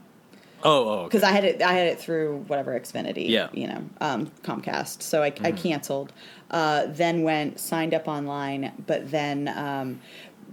Oh, 0.65 0.71
oh, 0.89 0.93
okay. 1.01 1.05
because 1.09 1.23
I 1.23 1.31
had 1.33 1.45
it. 1.45 1.63
I 1.63 1.75
had 1.75 1.87
it 1.87 2.01
through 2.01 2.45
whatever 2.49 2.79
Xfinity, 2.79 3.29
Yeah. 3.29 3.49
you 3.53 3.69
know, 3.69 3.85
um, 4.01 4.27
Comcast. 4.43 5.03
So 5.03 5.23
I, 5.23 5.27
I 5.43 5.53
canceled. 5.53 6.13
Uh, 6.51 6.87
then 6.89 7.23
went 7.23 7.61
signed 7.61 7.93
up 7.95 8.09
online, 8.09 8.73
but 8.87 9.11
then, 9.11 9.49
um, 9.49 10.01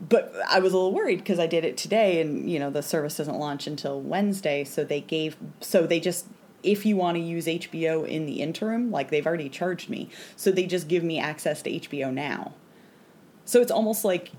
but 0.09 0.33
I 0.49 0.59
was 0.59 0.73
a 0.73 0.75
little 0.75 0.91
worried 0.93 1.19
because 1.19 1.39
I 1.39 1.47
did 1.47 1.63
it 1.63 1.77
today, 1.77 2.19
and 2.21 2.49
you 2.51 2.59
know 2.59 2.69
the 2.69 2.83
service 2.83 3.15
doesn't 3.17 3.37
launch 3.39 3.65
until 3.65 4.01
Wednesday. 4.01 4.63
So 4.65 4.83
they 4.83 5.01
gave. 5.01 5.37
So 5.61 5.87
they 5.87 5.99
just. 5.99 6.27
If 6.63 6.85
you 6.85 6.95
want 6.95 7.15
to 7.17 7.21
use 7.21 7.45
HBO 7.45 8.07
in 8.07 8.25
the 8.25 8.41
interim, 8.41 8.89
like 8.89 9.09
they've 9.11 9.25
already 9.27 9.49
charged 9.49 9.89
me, 9.89 10.09
so 10.37 10.49
they 10.49 10.65
just 10.65 10.87
give 10.87 11.03
me 11.03 11.19
access 11.19 11.61
to 11.63 11.69
HBO 11.69 12.13
now. 12.13 12.53
So 13.45 13.59
it's 13.59 13.71
almost 13.71 14.05
like 14.05 14.31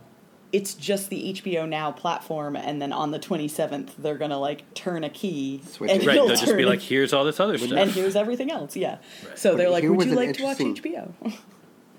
it's 0.55 0.75
just 0.75 1.11
the 1.11 1.35
HBO 1.35 1.69
Now 1.69 1.91
platform, 1.91 2.55
and 2.55 2.81
then 2.81 2.93
on 2.93 3.11
the 3.11 3.19
27th, 3.19 3.91
they're 3.99 4.17
gonna 4.17 4.39
like 4.39 4.73
turn 4.75 5.03
a 5.03 5.11
key, 5.11 5.61
Switch 5.67 5.91
and. 5.91 6.07
Right, 6.07 6.15
it'll 6.15 6.29
they'll 6.29 6.37
just 6.37 6.57
be 6.57 6.65
like, 6.65 6.81
here's 6.81 7.13
all 7.13 7.25
this 7.25 7.41
other 7.41 7.59
stuff, 7.59 7.73
and 7.73 7.91
here's 7.91 8.15
everything 8.15 8.53
else. 8.53 8.77
Yeah. 8.77 8.99
Right. 9.27 9.37
So 9.37 9.57
they're 9.57 9.69
like, 9.69 9.83
would 9.83 10.07
you 10.07 10.15
like 10.15 10.35
to 10.35 10.45
watch 10.45 10.59
HBO? 10.59 11.13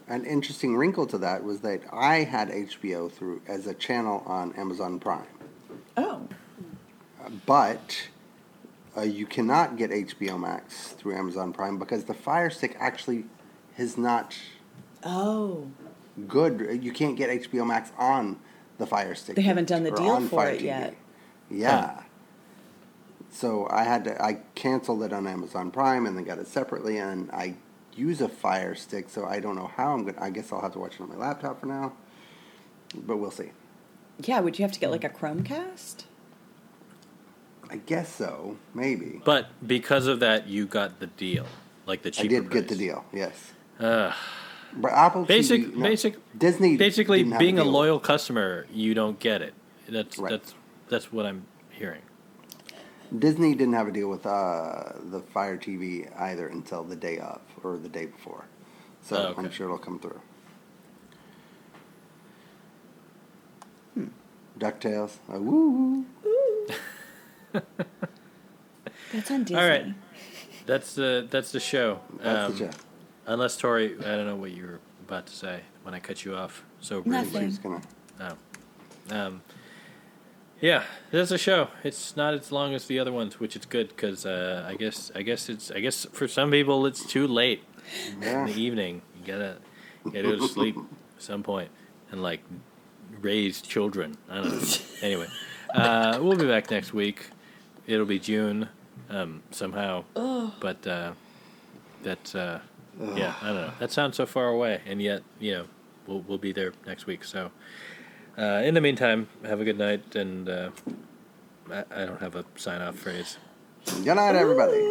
An 0.08 0.24
interesting 0.24 0.78
wrinkle 0.78 1.06
to 1.08 1.18
that 1.18 1.44
was 1.44 1.60
that 1.62 1.82
I 1.92 2.18
had 2.18 2.50
HBO 2.50 3.12
through 3.12 3.42
as 3.48 3.68
a 3.68 3.74
channel 3.74 4.24
on 4.26 4.54
Amazon 4.54 5.00
Prime, 5.00 5.28
oh, 5.98 6.26
but 7.46 8.08
uh, 8.96 9.02
you 9.02 9.26
cannot 9.26 9.76
get 9.76 9.92
HBO 9.92 10.40
Max 10.40 10.90
through 10.94 11.18
Amazon 11.18 11.52
Prime 11.52 11.78
because 11.78 12.06
the 12.06 12.14
Fire 12.14 12.50
Stick 12.50 12.78
actually 12.80 13.26
has 13.74 13.98
not 13.98 14.38
oh, 15.04 15.68
good. 16.28 16.80
You 16.84 16.92
can't 16.92 17.16
get 17.18 17.30
HBO 17.30 17.66
Max 17.68 17.92
on 17.98 18.40
the 18.78 18.86
Fire 18.86 19.16
Stick. 19.16 19.36
They 19.36 19.42
haven't 19.42 19.70
yet, 19.70 19.76
done 19.76 19.84
the 19.84 19.92
deal 19.92 20.20
for 20.22 20.38
Fire 20.38 20.50
it 20.50 20.60
TV. 20.62 20.64
yet. 20.64 20.96
Yeah. 21.50 22.02
So 23.32 23.68
I 23.70 23.84
had 23.84 24.06
to. 24.06 24.22
I 24.22 24.40
canceled 24.56 25.04
it 25.04 25.12
on 25.14 25.28
Amazon 25.28 25.72
Prime 25.72 26.06
and 26.06 26.18
then 26.18 26.24
got 26.24 26.40
it 26.40 26.48
separately. 26.48 26.98
And 26.98 27.30
I 27.32 27.56
use 27.96 28.22
a 28.22 28.30
Fire 28.30 28.76
Stick, 28.76 29.10
so 29.10 29.26
I 29.26 29.40
don't 29.40 29.56
know 29.56 29.68
how 29.76 29.94
I'm 29.94 30.06
gonna. 30.06 30.22
I 30.22 30.30
guess 30.30 30.52
I'll 30.52 30.62
have 30.62 30.74
to 30.74 30.80
watch 30.80 30.96
it 30.96 31.02
on 31.02 31.10
my 31.10 31.16
laptop 31.16 31.60
for 31.60 31.66
now. 31.66 31.94
But 32.96 33.18
we'll 33.18 33.32
see. 33.32 33.52
yeah. 34.24 34.40
Would 34.40 34.58
you 34.58 34.64
have 34.64 34.72
to 34.72 34.80
get 34.80 34.90
like 34.92 35.04
a 35.04 35.10
Chromecast? 35.10 36.06
I 37.70 37.78
guess 37.78 38.14
so. 38.14 38.58
Maybe. 38.74 39.22
But 39.26 39.48
because 39.66 40.08
of 40.08 40.20
that, 40.20 40.48
you 40.48 40.66
got 40.68 41.00
the 41.00 41.08
deal, 41.08 41.48
like 41.86 42.04
the 42.04 42.12
cheaper. 42.12 42.28
I 42.28 42.30
cheaper. 42.40 42.44
did 42.44 42.52
get 42.52 42.68
the 42.70 42.76
deal. 42.76 43.04
Yes. 43.12 43.54
Ugh. 43.80 44.14
But 44.78 44.92
Apple 44.92 45.24
Basic, 45.26 45.62
TV, 45.62 45.76
no, 45.76 45.84
basic, 45.84 46.16
Disney 46.38 46.76
basically 46.78 47.24
being 47.24 47.60
a 47.60 47.64
deal. 47.64 47.72
loyal 47.72 48.00
customer, 48.00 48.66
you 48.74 48.94
don't 48.94 49.20
get 49.20 49.42
it. 49.42 49.54
That's 49.88 50.18
Right. 50.18 50.32
that's 50.32 50.54
that's 50.90 51.12
what 51.14 51.26
I'm 51.26 51.46
hearing. 51.70 52.02
Disney 53.18 53.54
didn't 53.56 53.74
have 53.76 53.88
a 53.88 53.92
deal 53.92 54.10
with 54.10 54.26
uh, 54.26 54.94
the 55.12 55.22
Fire 55.22 55.58
TV 55.58 56.10
either 56.20 56.48
until 56.48 56.84
the 56.84 56.96
day 56.96 57.20
of 57.20 57.40
or 57.64 57.78
the 57.78 57.88
day 57.88 58.06
before. 58.08 58.46
So 59.02 59.16
Oh, 59.16 59.20
okay. 59.28 59.42
I'm 59.44 59.52
sure 59.52 59.68
it'll 59.68 59.78
come 59.78 60.00
through. 60.00 60.20
Hmm. 63.94 64.08
DuckTales. 64.60 65.18
Uh, 65.34 65.40
woo. 65.40 66.06
That's 69.14 69.32
on 69.32 69.44
Disney. 69.44 69.56
All 69.62 69.68
right, 69.70 69.86
that's 70.66 70.96
the 70.96 71.26
that's 71.30 71.52
the 71.54 71.60
show. 71.60 72.00
That's 72.22 72.52
Um, 72.54 72.58
the 72.58 72.72
show. 72.74 72.78
Unless 73.28 73.58
Tori, 73.58 73.96
I 74.00 74.04
don't 74.16 74.26
know 74.28 74.36
what 74.36 74.52
you 74.52 74.64
were 74.66 74.80
about 75.08 75.26
to 75.28 75.34
say 75.34 75.62
when 75.84 75.94
I 75.94 76.00
cut 76.00 76.26
you 76.26 76.36
off 76.36 76.64
so 76.80 77.02
briefly. 77.02 77.24
Nothing. 77.24 77.50
She's 77.50 77.60
gonna. 77.60 77.82
Oh. 78.20 78.36
Um, 79.12 79.42
yeah, 80.62 80.84
that's 81.12 81.32
a 81.32 81.38
show. 81.38 81.70
It's 81.84 82.16
not 82.16 82.34
as 82.34 82.52
long 82.52 82.74
as 82.74 82.86
the 82.86 82.98
other 83.00 83.12
ones, 83.12 83.40
which 83.40 83.56
is 83.56 83.66
good 83.66 83.90
because 83.90 84.26
uh, 84.26 84.66
I 84.68 84.76
guess 84.76 85.12
I 85.16 85.22
guess 85.22 85.50
it's 85.50 85.70
I 85.72 85.80
guess 85.80 86.06
for 86.12 86.28
some 86.28 86.52
people 86.52 86.86
it's 86.86 87.06
too 87.06 87.28
late 87.28 87.64
Yeah. 88.22 88.42
in 88.42 88.46
the 88.48 88.62
evening. 88.62 89.02
You 89.20 89.26
gotta 89.34 89.58
you 90.06 90.12
gotta 90.12 90.24
go 90.24 90.36
to 90.38 90.48
sleep 90.48 90.78
at 90.78 91.22
some 91.22 91.44
point 91.44 91.70
and 92.12 92.22
like 92.24 92.42
raise 93.22 93.62
children. 93.62 94.18
I 94.30 94.36
don't 94.36 94.52
know. 94.62 94.68
anyway, 95.02 95.28
uh, 95.74 96.20
we'll 96.22 96.38
be 96.38 96.48
back 96.48 96.72
next 96.72 96.94
week. 96.94 97.28
It'll 97.86 98.06
be 98.06 98.20
June 98.20 98.70
um, 99.10 99.44
somehow, 99.52 100.06
but 100.14 100.88
uh, 100.88 101.12
that's 102.02 102.34
uh, 102.34 102.62
yeah. 103.16 103.36
I 103.42 103.48
don't 103.48 103.56
know. 103.56 103.72
That 103.80 103.92
sounds 103.92 104.16
so 104.18 104.26
far 104.26 104.48
away, 104.50 104.82
and 104.86 105.02
yet 105.02 105.24
you 105.40 105.52
know 105.52 105.66
we'll 106.08 106.22
we'll 106.22 106.38
be 106.38 106.52
there 106.52 106.74
next 106.86 107.06
week. 107.06 107.24
So. 107.24 107.52
Uh, 108.38 108.62
in 108.66 108.74
the 108.74 108.82
meantime, 108.82 109.30
have 109.46 109.62
a 109.62 109.64
good 109.64 109.78
night, 109.78 110.14
and 110.14 110.50
uh, 110.50 110.70
I, 111.72 111.86
I 111.90 112.06
don't 112.06 112.20
have 112.20 112.36
a 112.36 112.44
sign 112.58 112.82
off 112.82 112.98
phrase. 112.98 113.38
Good 113.86 114.16
night, 114.16 114.36
everybody. 114.36 114.82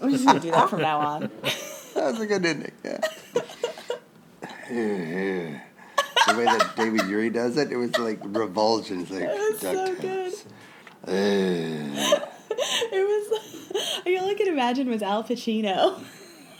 We're 0.00 0.10
just 0.10 0.26
gonna 0.26 0.40
do 0.40 0.50
that 0.50 0.68
from 0.68 0.82
now 0.82 0.98
on. 0.98 1.30
That 1.94 2.12
was 2.12 2.20
a 2.20 2.26
good 2.26 2.44
ending. 2.44 2.72
Yeah. 2.84 2.98
the 6.26 6.34
way 6.36 6.44
that 6.44 6.72
David 6.76 7.06
Ury 7.08 7.30
does 7.30 7.56
it, 7.56 7.70
it 7.70 7.76
was 7.76 7.96
like 7.96 8.18
revulsion. 8.22 9.02
It's 9.02 9.10
like 9.10 9.22
It's 9.22 9.60
so 9.60 9.94
good. 9.94 10.34
it 12.92 13.06
was 13.06 13.40
like, 14.06 14.18
all 14.18 14.28
I 14.28 14.34
could 14.34 14.48
imagine 14.48 14.88
was 14.88 15.02
Al 15.02 15.24
Pacino. 15.24 16.02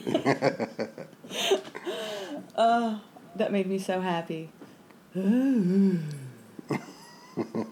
oh, 2.56 3.00
that 3.36 3.52
made 3.52 3.66
me 3.66 3.78
so 3.78 4.00
happy. 4.00 4.50